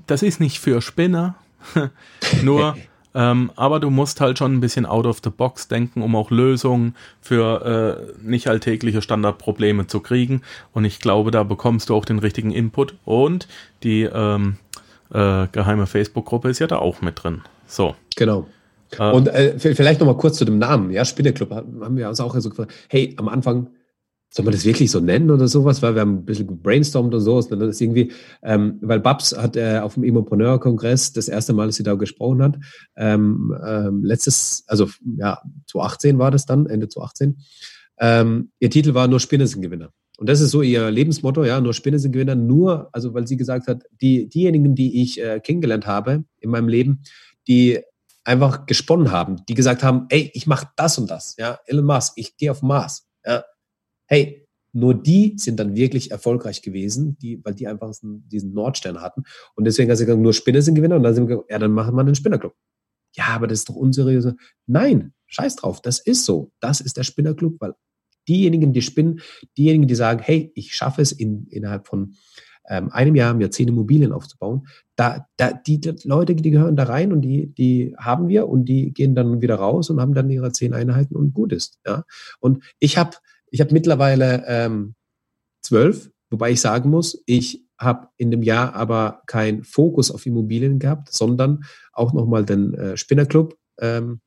das 0.07 0.23
ist 0.23 0.41
nicht 0.41 0.59
für 0.59 0.81
Spinner, 0.81 1.35
nur, 2.43 2.77
ähm, 3.15 3.53
aber 3.57 3.79
du 3.79 3.91
musst 3.91 4.21
halt 4.21 4.39
schon 4.39 4.55
ein 4.55 4.61
bisschen 4.61 4.87
out 4.87 5.05
of 5.05 5.21
the 5.23 5.31
box 5.31 5.69
denken, 5.69 6.03
um 6.03 6.17
auch 6.17 6.31
Lösungen 6.31 6.95
für 7.21 8.15
äh, 8.23 8.27
nicht 8.27 8.49
alltägliche 8.49 9.03
Standardprobleme 9.03 9.87
zu 9.87 10.01
kriegen. 10.01 10.43
Und 10.73 10.87
ich 10.87 10.99
glaube, 10.99 11.31
da 11.31 11.43
bekommst 11.43 11.91
du 11.91 11.95
auch 11.95 12.07
den 12.07 12.21
richtigen 12.21 12.53
Input 12.53 12.95
und 13.05 13.49
die, 13.83 14.03
ähm, 14.05 14.57
äh, 15.13 15.47
geheime 15.53 15.87
Facebook-Gruppe 15.87 16.51
ist 16.51 16.59
ja 16.59 16.67
da 16.67 16.79
auch 16.79 17.01
mit 17.01 17.23
drin. 17.23 17.43
So. 17.67 17.95
Genau. 18.17 18.47
Äh, 18.99 19.11
und 19.11 19.29
äh, 19.29 19.59
vielleicht 19.59 20.01
noch 20.01 20.07
mal 20.07 20.17
kurz 20.17 20.39
zu 20.39 20.45
dem 20.45 20.59
Namen. 20.59 20.91
Ja, 20.91 21.05
Spinneclub 21.05 21.51
haben 21.51 21.97
wir 21.97 22.09
uns 22.09 22.21
auch 22.21 22.39
so 22.39 22.51
gefragt. 22.51 22.73
Hey, 22.89 23.15
am 23.19 23.29
Anfang 23.29 23.69
soll 24.31 24.45
man 24.45 24.53
das 24.53 24.65
wirklich 24.65 24.91
so 24.91 25.01
nennen 25.01 25.31
oder 25.31 25.49
sowas, 25.49 25.81
weil 25.81 25.95
wir 25.95 26.03
haben 26.03 26.17
ein 26.17 26.25
bisschen 26.25 26.61
brainstormt 26.61 27.15
und 27.15 27.21
so. 27.21 27.41
Dann 27.41 27.63
ist 27.63 27.81
irgendwie, 27.81 28.13
ähm, 28.43 28.79
weil 28.83 29.01
Babs 29.01 29.37
hat 29.37 29.57
äh, 29.57 29.79
auf 29.79 29.95
dem 29.95 30.05
Immopreneur-Kongress 30.05 31.15
das 31.15 31.29
erste 31.29 31.55
Mal, 31.55 31.67
dass 31.67 31.77
sie 31.77 31.83
da 31.83 31.95
gesprochen 31.95 32.43
hat, 32.43 32.59
ähm, 32.97 33.55
ähm, 33.67 34.05
letztes, 34.05 34.65
also 34.67 34.89
ja, 35.17 35.41
2018 35.67 36.19
war 36.19 36.31
das 36.31 36.45
dann, 36.45 36.67
Ende 36.67 36.89
2018. 36.89 37.39
Ähm, 38.01 38.51
ihr 38.59 38.71
Titel 38.71 38.95
war 38.95 39.09
Nur 39.09 39.21
Spinne 39.21 39.47
sind 39.47 39.63
Gewinner. 39.63 39.91
Und 40.19 40.29
das 40.29 40.41
ist 40.41 40.51
so 40.51 40.63
ihr 40.63 40.91
Lebensmotto, 40.91 41.45
ja, 41.45 41.61
nur 41.61 41.73
Spinne 41.75 41.99
sind 41.99 42.13
Gewinner, 42.13 42.35
nur, 42.35 42.89
also 42.93 43.15
weil 43.15 43.29
sie 43.29 43.37
gesagt 43.37 43.69
hat, 43.69 43.85
die, 44.01 44.29
diejenigen, 44.29 44.75
die 44.75 45.03
ich 45.03 45.23
äh, 45.23 45.39
kennengelernt 45.39 45.87
habe 45.87 46.25
in 46.41 46.51
meinem 46.51 46.69
Leben, 46.69 47.03
die 47.47 47.81
einfach 48.25 48.67
gesponnen 48.67 49.13
haben, 49.13 49.37
die 49.49 49.55
gesagt 49.55 49.85
haben, 49.85 50.07
ey, 50.09 50.31
ich 50.35 50.49
mache 50.49 50.69
das 50.77 50.99
und 50.99 51.09
das, 51.09 51.37
ja, 51.39 51.61
Elon 51.67 51.87
Musk, 51.87 52.15
ich 52.17 52.37
gehe 52.37 52.51
auf 52.51 52.63
Mars, 52.63 53.07
ja, 53.25 53.45
hey, 54.07 54.45
nur 54.73 54.95
die 54.95 55.35
sind 55.39 55.59
dann 55.61 55.77
wirklich 55.77 56.11
erfolgreich 56.11 56.63
gewesen, 56.63 57.17
die, 57.19 57.43
weil 57.45 57.55
die 57.55 57.67
einfach 57.67 57.93
diesen 58.03 58.53
Nordstern 58.53 59.01
hatten. 59.01 59.25
Und 59.55 59.65
deswegen 59.65 59.91
hat 59.91 59.99
sie 59.99 60.05
gesagt, 60.05 60.21
nur 60.21 60.35
Spinner 60.35 60.63
sind 60.63 60.75
Gewinner. 60.75 60.97
Und 60.97 61.03
dann 61.05 61.15
sind 61.15 61.27
wir 61.27 61.37
gesagt, 61.37 61.51
ja, 61.51 61.59
dann 61.59 61.73
machen 61.73 61.95
wir 61.95 62.01
einen 62.01 62.15
Spinnerclub. 62.15 62.55
Ja, 63.17 63.29
aber 63.29 63.47
das 63.47 63.61
ist 63.61 63.69
doch 63.71 63.77
unseriös. 63.77 64.29
Nein, 64.67 65.15
scheiß 65.27 65.57
drauf, 65.57 65.81
das 65.81 65.99
ist 65.99 66.25
so. 66.25 66.53
Das 66.61 66.81
ist 66.81 66.97
der 66.97 67.05
Spinnerclub, 67.05 67.57
weil 67.61 67.75
diejenigen, 68.29 68.73
die 68.73 68.83
spinnen, 68.83 69.21
diejenigen, 69.57 69.89
die 69.89 69.95
sagen, 69.95 70.21
hey, 70.23 70.53
ich 70.55 70.75
schaffe 70.75 71.03
es 71.03 71.13
in, 71.13 71.47
innerhalb 71.49 71.87
von 71.87 72.15
ähm, 72.69 72.91
einem 72.93 73.15
Jahr, 73.15 73.35
mir 73.35 73.51
zehn 73.51 73.69
Immobilien 73.69 74.13
aufzubauen, 74.13 74.67
da, 74.95 75.27
da, 75.37 75.53
die, 75.53 75.81
die, 75.81 75.95
Leute, 76.05 76.35
die 76.35 76.51
gehören 76.51 76.77
da 76.77 76.85
rein 76.85 77.13
und 77.13 77.23
die, 77.23 77.53
die 77.55 77.95
haben 77.99 78.29
wir 78.29 78.49
und 78.49 78.67
die 78.67 78.93
gehen 78.93 79.15
dann 79.15 79.41
wieder 79.41 79.57
raus 79.57 79.91
und 79.91 80.01
haben 80.01 80.15
dann 80.15 80.31
ihre 80.31 80.53
zehn 80.53 80.75
Einheiten 80.75 81.17
und 81.17 81.33
gut 81.33 81.53
ist. 81.53 81.79
Ja? 81.87 82.05
Und 82.41 82.63
ich 82.79 82.99
habe 82.99 83.17
ich 83.51 83.61
hab 83.61 83.73
mittlerweile 83.73 84.45
ähm, 84.47 84.95
zwölf, 85.63 86.11
wobei 86.31 86.51
ich 86.51 86.61
sagen 86.61 86.91
muss, 86.91 87.23
ich 87.27 87.65
habe 87.79 88.09
in 88.17 88.31
dem 88.31 88.43
Jahr 88.43 88.75
aber 88.75 89.23
keinen 89.27 89.65
Fokus 89.65 90.11
auf 90.11 90.27
Immobilien 90.27 90.79
gehabt, 90.79 91.13
sondern 91.13 91.65
auch 91.93 92.13
nochmal 92.13 92.45
den 92.45 92.75
äh, 92.75 92.97
Spinnerclub 92.97 93.57
ähm, 93.81 94.21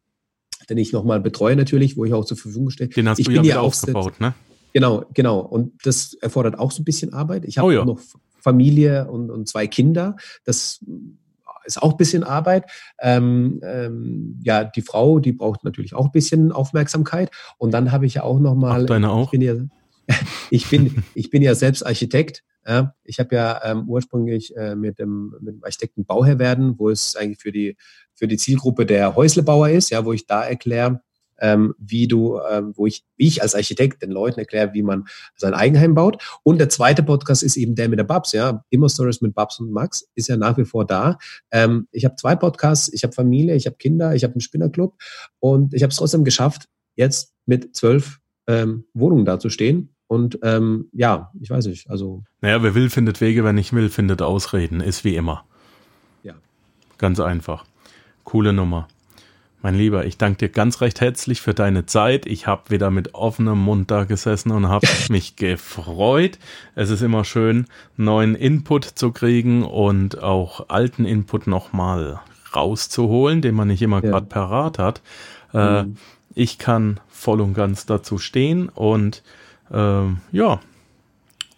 den 0.70 0.78
ich 0.78 0.93
nochmal 0.93 1.20
betreue 1.20 1.55
natürlich, 1.55 1.97
wo 1.97 2.05
ich 2.05 2.14
auch 2.14 2.26
zur 2.26 2.38
Verfügung 2.38 2.70
stehe. 2.70 2.89
Den 2.89 3.09
hast 3.09 3.20
ich 3.20 3.26
du 3.26 3.32
ja 3.32 3.43
wieder 3.43 3.62
aufgebaut, 3.62 4.20
ne? 4.20 4.34
Genau, 4.74 5.05
genau. 5.14 5.39
Und 5.39 5.86
das 5.86 6.14
erfordert 6.14 6.57
auch 6.57 6.72
so 6.72 6.82
ein 6.82 6.86
bisschen 6.86 7.14
Arbeit. 7.14 7.45
Ich 7.45 7.57
habe 7.57 7.68
oh 7.68 7.72
ja. 7.72 7.86
noch 7.86 7.99
Familie 8.39 9.09
und, 9.09 9.30
und 9.30 9.47
zwei 9.47 9.68
Kinder. 9.68 10.16
Das 10.45 10.84
ist 11.66 11.82
auch 11.82 11.91
ein 11.91 11.97
bisschen 11.97 12.24
Arbeit. 12.24 12.66
Ähm, 12.99 13.59
ähm, 13.64 14.39
ja, 14.43 14.64
die 14.64 14.82
Frau, 14.82 15.20
die 15.20 15.34
braucht 15.34 15.64
natürlich 15.64 15.93
auch 15.93 16.05
ein 16.05 16.12
bisschen 16.12 16.51
Aufmerksamkeit. 16.51 17.32
Und 17.57 17.72
dann 17.72 17.91
habe 17.91 18.05
ich 18.05 18.16
ja 18.16 18.24
auch 18.24 18.39
nochmal. 18.39 18.86
Deine 18.86 19.12
auch? 19.12 19.32
Ich 19.34 19.39
bin 19.39 19.41
ja, 19.41 19.55
ich 20.49 20.70
bin, 20.70 21.03
ich 21.16 21.30
bin 21.30 21.41
ja 21.41 21.55
selbst 21.55 21.86
Architekt. 21.86 22.43
Ja, 22.68 22.93
ich 23.03 23.20
habe 23.20 23.36
ja 23.36 23.59
ähm, 23.64 23.89
ursprünglich 23.89 24.55
äh, 24.55 24.76
mit, 24.76 24.99
dem, 24.99 25.34
mit 25.41 25.55
dem 25.55 25.64
Architekten 25.64 26.05
Bauherr 26.05 26.38
werden, 26.38 26.78
wo 26.78 26.91
es 26.91 27.16
eigentlich 27.16 27.39
für 27.39 27.51
die 27.51 27.76
für 28.22 28.28
die 28.28 28.38
Zielgruppe 28.38 28.86
der 28.86 29.15
Häuslebauer 29.15 29.69
ist, 29.69 29.89
ja, 29.89 30.05
wo 30.05 30.13
ich 30.13 30.28
da 30.28 30.43
erkläre, 30.43 31.01
ähm, 31.39 31.74
wie 31.80 32.07
du, 32.07 32.39
ähm, 32.51 32.74
wo 32.76 32.86
ich, 32.86 33.03
wie 33.17 33.26
ich 33.26 33.41
als 33.41 33.55
Architekt 33.55 34.03
den 34.03 34.11
Leuten 34.11 34.39
erkläre, 34.39 34.76
wie 34.76 34.84
man 34.84 35.05
sein 35.36 35.55
Eigenheim 35.55 35.95
baut. 35.95 36.22
Und 36.43 36.59
der 36.59 36.69
zweite 36.69 37.01
Podcast 37.01 37.41
ist 37.41 37.57
eben 37.57 37.74
der 37.74 37.89
mit 37.89 37.97
der 37.97 38.03
Babs, 38.03 38.32
ja, 38.32 38.63
immer 38.69 38.89
Stories 38.89 39.22
mit 39.22 39.34
Babs 39.34 39.59
und 39.59 39.72
Max 39.72 40.07
ist 40.13 40.30
ja 40.30 40.38
nach 40.38 40.55
wie 40.59 40.65
vor 40.65 40.86
da. 40.86 41.17
Ähm, 41.49 41.88
ich 41.91 42.05
habe 42.05 42.15
zwei 42.15 42.36
Podcasts, 42.36 42.93
ich 42.93 43.03
habe 43.03 43.13
Familie, 43.13 43.55
ich 43.55 43.65
habe 43.65 43.78
Kinder, 43.78 44.13
ich 44.13 44.24
habe 44.24 44.36
einen 44.36 44.41
Spinnerclub 44.41 44.93
und 45.39 45.74
ich 45.74 45.82
habe 45.82 45.89
es 45.89 45.97
trotzdem 45.97 46.24
geschafft, 46.24 46.67
jetzt 46.95 47.34
mit 47.47 47.76
zwölf 47.76 48.19
ähm, 48.45 48.84
Wohnungen 48.93 49.26
da 49.26 49.39
zu 49.39 49.49
stehen. 49.49 49.95
Und 50.05 50.38
ähm, 50.43 50.89
ja, 50.93 51.32
ich 51.41 51.49
weiß 51.49 51.65
nicht, 51.65 51.89
also. 51.89 52.24
Naja, 52.41 52.61
wer 52.61 52.76
will, 52.76 52.91
findet 52.91 53.19
Wege, 53.19 53.43
wer 53.43 53.53
nicht 53.53 53.74
will, 53.74 53.89
findet 53.89 54.22
Ausreden, 54.22 54.80
ist 54.80 55.03
wie 55.03 55.15
immer. 55.15 55.45
Ja. 56.22 56.36
Ganz 56.99 57.19
einfach. 57.19 57.65
Coole 58.24 58.53
Nummer. 58.53 58.88
Mein 59.63 59.76
Lieber, 59.76 60.05
ich 60.05 60.17
danke 60.17 60.38
dir 60.39 60.49
ganz 60.49 60.82
recht 60.82 61.01
herzlich 61.01 61.39
für 61.39 61.53
deine 61.53 61.86
Zeit. 61.86 62.26
Ich 62.26 62.47
habe 62.47 62.72
wieder 62.72 62.89
mit 62.89 63.13
offenem 63.13 63.59
Mund 63.59 63.91
da 63.91 64.05
gesessen 64.05 64.51
und 64.51 64.67
habe 64.67 64.88
mich 65.09 65.36
gefreut. 65.36 66.39
Es 66.74 66.89
ist 66.89 67.01
immer 67.01 67.24
schön, 67.24 67.67
neuen 67.95 68.34
Input 68.34 68.86
zu 68.86 69.11
kriegen 69.11 69.63
und 69.63 70.22
auch 70.24 70.69
alten 70.69 71.05
Input 71.05 71.45
nochmal 71.45 72.22
rauszuholen, 72.55 73.41
den 73.41 73.53
man 73.53 73.67
nicht 73.67 73.84
immer 73.84 74.03
ja. 74.03 74.09
gerade 74.09 74.26
parat 74.26 74.80
hat. 74.80 75.01
Äh, 75.53 75.84
mhm. 75.84 75.97
Ich 76.34 76.57
kann 76.57 76.99
voll 77.07 77.39
und 77.39 77.53
ganz 77.53 77.86
dazu 77.86 78.17
stehen 78.17 78.67
und 78.67 79.22
äh, 79.72 80.05
ja, 80.32 80.59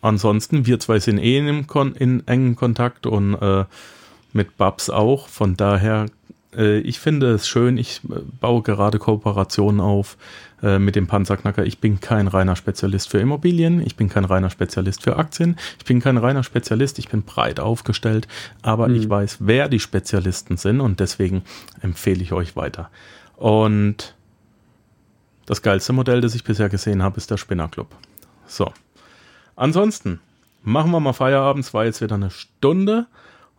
ansonsten, 0.01 0.66
wir 0.66 0.80
zwei 0.80 0.99
sind 0.99 1.20
eh 1.20 1.38
in, 1.38 1.66
in 1.95 2.28
engen 2.28 2.55
Kontakt 2.57 3.07
und 3.07 3.36
äh, 3.36 3.64
mit 4.34 4.57
Babs 4.57 4.89
auch. 4.89 5.28
Von 5.28 5.55
daher 5.55 6.07
ich 6.80 6.99
finde 6.99 7.32
es 7.32 7.47
schön, 7.47 7.78
ich 7.78 8.01
äh, 8.06 8.20
baue 8.39 8.62
gerade 8.62 8.99
Kooperationen 8.99 9.82
auf 9.82 10.18
äh, 10.62 10.80
mit 10.80 10.95
dem 10.95 11.08
Panzerknacker. 11.08 11.66
Ich 11.66 11.80
bin 11.80 11.99
kein 11.99 12.28
reiner 12.28 12.56
Spezialist 12.56 13.10
für 13.10 13.20
Immobilien, 13.20 13.82
ich 13.86 13.95
bin 13.95 14.10
kein 14.10 14.26
reiner 14.26 14.49
Spezialist 14.49 15.04
für 15.04 15.18
Aktien, 15.18 15.58
ich 15.78 15.86
bin 15.86 15.99
kein 15.99 16.18
reiner 16.18 16.43
Spezialist, 16.43 16.99
ich 16.99 17.10
bin 17.10 17.24
breit 17.24 17.60
aufgestellt, 17.60 18.28
aber 18.62 18.88
mhm. 18.88 18.95
ich 18.95 19.10
weiß, 19.10 19.38
wer 19.39 19.70
die 19.70 19.80
Spezialisten 19.80 20.58
sind 20.58 20.82
und 20.82 20.99
deswegen 20.99 21.43
empfehle 21.82 22.22
ich 22.22 22.34
euch 22.34 22.56
weiter. 22.56 22.89
Und 23.36 24.16
das 25.45 25.62
geilste 25.62 25.93
Modell, 25.93 26.22
das 26.22 26.36
ich 26.36 26.43
bisher 26.43 26.70
gesehen 26.70 27.04
habe, 27.04 27.18
ist 27.18 27.30
der 27.30 27.38
Spinnerclub. 27.38 27.88
So. 28.47 28.72
Ansonsten 29.56 30.20
machen 30.64 30.91
wir 30.91 30.99
mal 30.99 31.14
Feierabend. 31.14 31.66
Es 31.66 31.74
war 31.74 31.86
jetzt 31.86 32.01
wieder 32.01 32.16
eine 32.16 32.32
Stunde. 32.32 33.08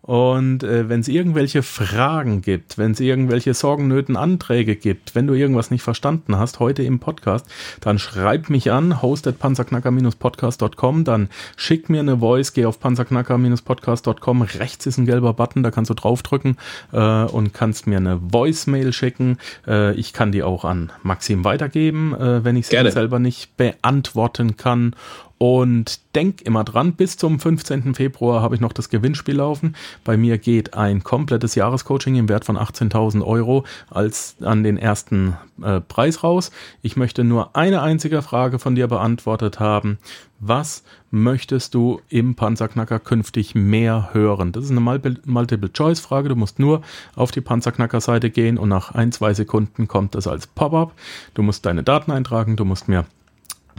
Und 0.04 0.62
äh, 0.64 0.88
wenn 0.90 1.00
es 1.00 1.08
irgendwelche 1.08 1.62
Fragen 1.62 2.42
gibt, 2.42 2.76
wenn 2.76 2.92
es 2.92 3.00
irgendwelche 3.00 3.54
Sorgennöten, 3.54 4.18
Anträge 4.18 4.76
gibt, 4.76 5.14
wenn 5.14 5.26
du 5.26 5.32
irgendwas 5.32 5.70
nicht 5.70 5.82
verstanden 5.82 6.36
hast 6.36 6.60
heute 6.60 6.82
im 6.82 6.98
Podcast, 6.98 7.46
dann 7.80 7.98
schreib 7.98 8.50
mich 8.50 8.70
an, 8.70 9.00
hostetpanzerknacker-podcast.com, 9.00 11.04
dann 11.04 11.30
schick 11.56 11.88
mir 11.88 12.00
eine 12.00 12.18
Voice, 12.18 12.52
geh 12.52 12.66
auf 12.66 12.80
panzerknacker-podcast.com, 12.80 14.42
rechts 14.42 14.84
ist 14.84 14.98
ein 14.98 15.06
gelber 15.06 15.32
Button, 15.32 15.62
da 15.62 15.70
kannst 15.70 15.88
du 15.88 15.94
draufdrücken 15.94 16.58
äh, 16.92 17.24
und 17.24 17.54
kannst 17.54 17.86
mir 17.86 17.96
eine 17.96 18.20
Voicemail 18.20 18.92
schicken. 18.92 19.38
Äh, 19.66 19.94
ich 19.94 20.12
kann 20.12 20.32
die 20.32 20.42
auch 20.42 20.66
an 20.66 20.92
Maxim 21.02 21.44
weitergeben, 21.44 22.14
äh, 22.14 22.44
wenn 22.44 22.56
ich 22.56 22.66
sie 22.66 22.90
selber 22.90 23.18
nicht 23.18 23.56
beantworten 23.56 24.58
kann. 24.58 24.94
Und 25.38 26.14
denk 26.14 26.42
immer 26.42 26.62
dran, 26.62 26.92
bis 26.92 27.16
zum 27.16 27.40
15. 27.40 27.94
Februar 27.94 28.40
habe 28.40 28.54
ich 28.54 28.60
noch 28.60 28.72
das 28.72 28.88
Gewinnspiel 28.88 29.36
laufen. 29.36 29.74
Bei 30.04 30.16
mir 30.16 30.38
geht 30.38 30.74
ein 30.74 31.02
komplettes 31.02 31.56
Jahrescoaching 31.56 32.14
im 32.14 32.28
Wert 32.28 32.44
von 32.44 32.56
18.000 32.56 33.24
Euro 33.24 33.64
als 33.90 34.36
an 34.40 34.62
den 34.62 34.78
ersten 34.78 35.36
äh, 35.62 35.80
Preis 35.80 36.22
raus. 36.22 36.52
Ich 36.82 36.96
möchte 36.96 37.24
nur 37.24 37.56
eine 37.56 37.82
einzige 37.82 38.22
Frage 38.22 38.58
von 38.58 38.76
dir 38.76 38.86
beantwortet 38.86 39.58
haben. 39.58 39.98
Was 40.38 40.84
möchtest 41.10 41.74
du 41.74 42.00
im 42.08 42.36
Panzerknacker 42.36 43.00
künftig 43.00 43.54
mehr 43.54 44.10
hören? 44.12 44.52
Das 44.52 44.64
ist 44.64 44.70
eine 44.70 44.80
Multiple-Choice-Frage. 44.80 46.28
Du 46.28 46.36
musst 46.36 46.58
nur 46.58 46.82
auf 47.16 47.32
die 47.32 47.40
Panzerknacker-Seite 47.40 48.30
gehen 48.30 48.56
und 48.56 48.68
nach 48.68 48.92
ein, 48.92 49.10
zwei 49.10 49.34
Sekunden 49.34 49.88
kommt 49.88 50.14
das 50.14 50.26
als 50.26 50.46
Pop-up. 50.46 50.92
Du 51.34 51.42
musst 51.42 51.66
deine 51.66 51.82
Daten 51.82 52.12
eintragen, 52.12 52.56
du 52.56 52.64
musst 52.64 52.88
mir 52.88 53.04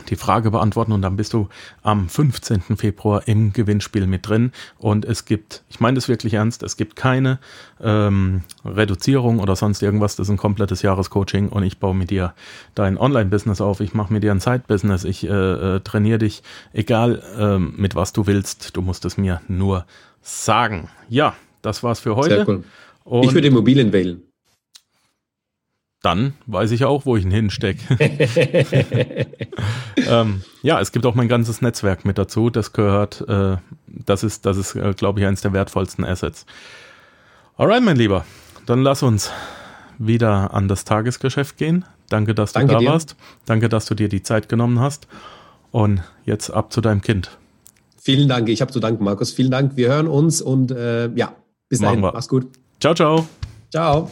die 0.10 0.16
Frage 0.16 0.52
beantworten 0.52 0.92
und 0.92 1.02
dann 1.02 1.16
bist 1.16 1.34
du 1.34 1.50
am 1.84 2.10
15. 2.10 2.62
Februar 2.78 3.28
im 3.28 3.54
Gewinnspiel 3.54 4.08
mit 4.08 4.28
drin. 4.28 4.52
Und 4.78 5.06
es 5.06 5.26
gibt, 5.26 5.64
ich 5.70 5.80
meine 5.80 5.96
das 5.96 6.08
wirklich 6.08 6.34
ernst, 6.34 6.64
es 6.64 6.78
gibt 6.78 6.96
keine 6.96 7.40
ähm, 7.82 8.42
Reduzierung 8.64 9.40
oder 9.40 9.56
sonst 9.56 9.82
irgendwas. 9.82 10.16
Das 10.16 10.28
ist 10.28 10.32
ein 10.32 10.38
komplettes 10.38 10.82
Jahrescoaching 10.82 11.50
und 11.50 11.64
ich 11.64 11.80
baue 11.80 11.96
mit 11.96 12.10
dir 12.10 12.34
dein 12.76 12.98
Online-Business 12.98 13.62
auf. 13.62 13.80
Ich 13.80 13.94
mache 13.94 14.14
mit 14.14 14.24
dir 14.24 14.32
ein 14.32 14.40
Side-Business. 14.40 15.04
Ich 15.04 15.24
äh, 15.26 15.30
äh, 15.30 15.80
trainiere 15.80 16.20
dich, 16.20 16.44
egal 16.74 17.22
äh, 17.38 17.60
mit 17.60 17.96
was 17.96 18.14
du 18.14 18.28
willst. 18.28 18.76
Du 18.76 18.82
musst 18.82 19.06
es 19.06 19.18
mir 19.18 19.42
nur 19.48 19.86
sagen. 20.22 20.90
Ja, 21.10 21.36
das 21.62 21.84
war's 21.84 22.00
für 22.00 22.16
heute. 22.16 22.36
Sehr 22.36 22.48
cool. 22.48 22.64
ich 23.24 23.34
würde 23.34 23.48
Immobilien 23.48 23.94
wählen 23.94 24.25
dann 26.06 26.34
weiß 26.46 26.72
ich 26.72 26.86
auch, 26.86 27.06
wo 27.06 27.18
ich 27.18 27.26
ihn 27.26 27.32
hinstecke. 27.32 27.98
ähm, 30.08 30.44
ja, 30.62 30.80
es 30.80 30.92
gibt 30.92 31.06
auch 31.06 31.16
mein 31.16 31.28
ganzes 31.28 31.62
Netzwerk 31.62 32.06
mit 32.06 32.20
dazu. 32.20 32.52
Das 32.52 32.74
gehört, 32.74 33.28
äh, 33.28 33.58
das 33.88 34.24
ist, 34.24 34.46
das 34.46 34.58
ist, 34.58 34.76
äh, 34.76 34.94
glaube 34.96 35.20
ich, 35.20 35.26
eines 35.26 35.42
der 35.42 35.52
wertvollsten 35.52 36.06
Assets. 36.06 36.46
Alright, 37.58 37.84
mein 37.84 37.98
Lieber, 37.98 38.24
dann 38.68 38.84
lass 38.84 39.02
uns 39.02 39.32
wieder 39.98 40.54
an 40.54 40.68
das 40.68 40.86
Tagesgeschäft 40.86 41.58
gehen. 41.58 41.86
Danke, 42.10 42.36
dass 42.36 42.54
du 42.54 42.60
Danke 42.60 42.74
da 42.74 42.80
dir. 42.80 42.90
warst. 42.90 43.16
Danke, 43.46 43.68
dass 43.68 43.86
du 43.86 43.96
dir 43.96 44.08
die 44.08 44.22
Zeit 44.22 44.48
genommen 44.48 44.80
hast. 44.80 45.08
Und 45.72 46.04
jetzt 46.24 46.52
ab 46.52 46.72
zu 46.72 46.82
deinem 46.82 47.02
Kind. 47.02 47.38
Vielen 48.00 48.30
Dank. 48.30 48.48
Ich 48.50 48.62
habe 48.62 48.72
zu 48.72 48.80
danken, 48.80 49.04
Markus. 49.04 49.32
Vielen 49.32 49.50
Dank. 49.50 49.76
Wir 49.76 49.90
hören 49.90 50.08
uns 50.08 50.42
und 50.42 50.72
äh, 50.72 51.10
ja, 51.16 51.34
bis 51.68 51.80
dahin. 51.80 52.02
Mach's 52.02 52.30
gut. 52.30 52.48
Ciao, 52.80 52.94
ciao. 52.94 53.28
Ciao. 53.72 54.12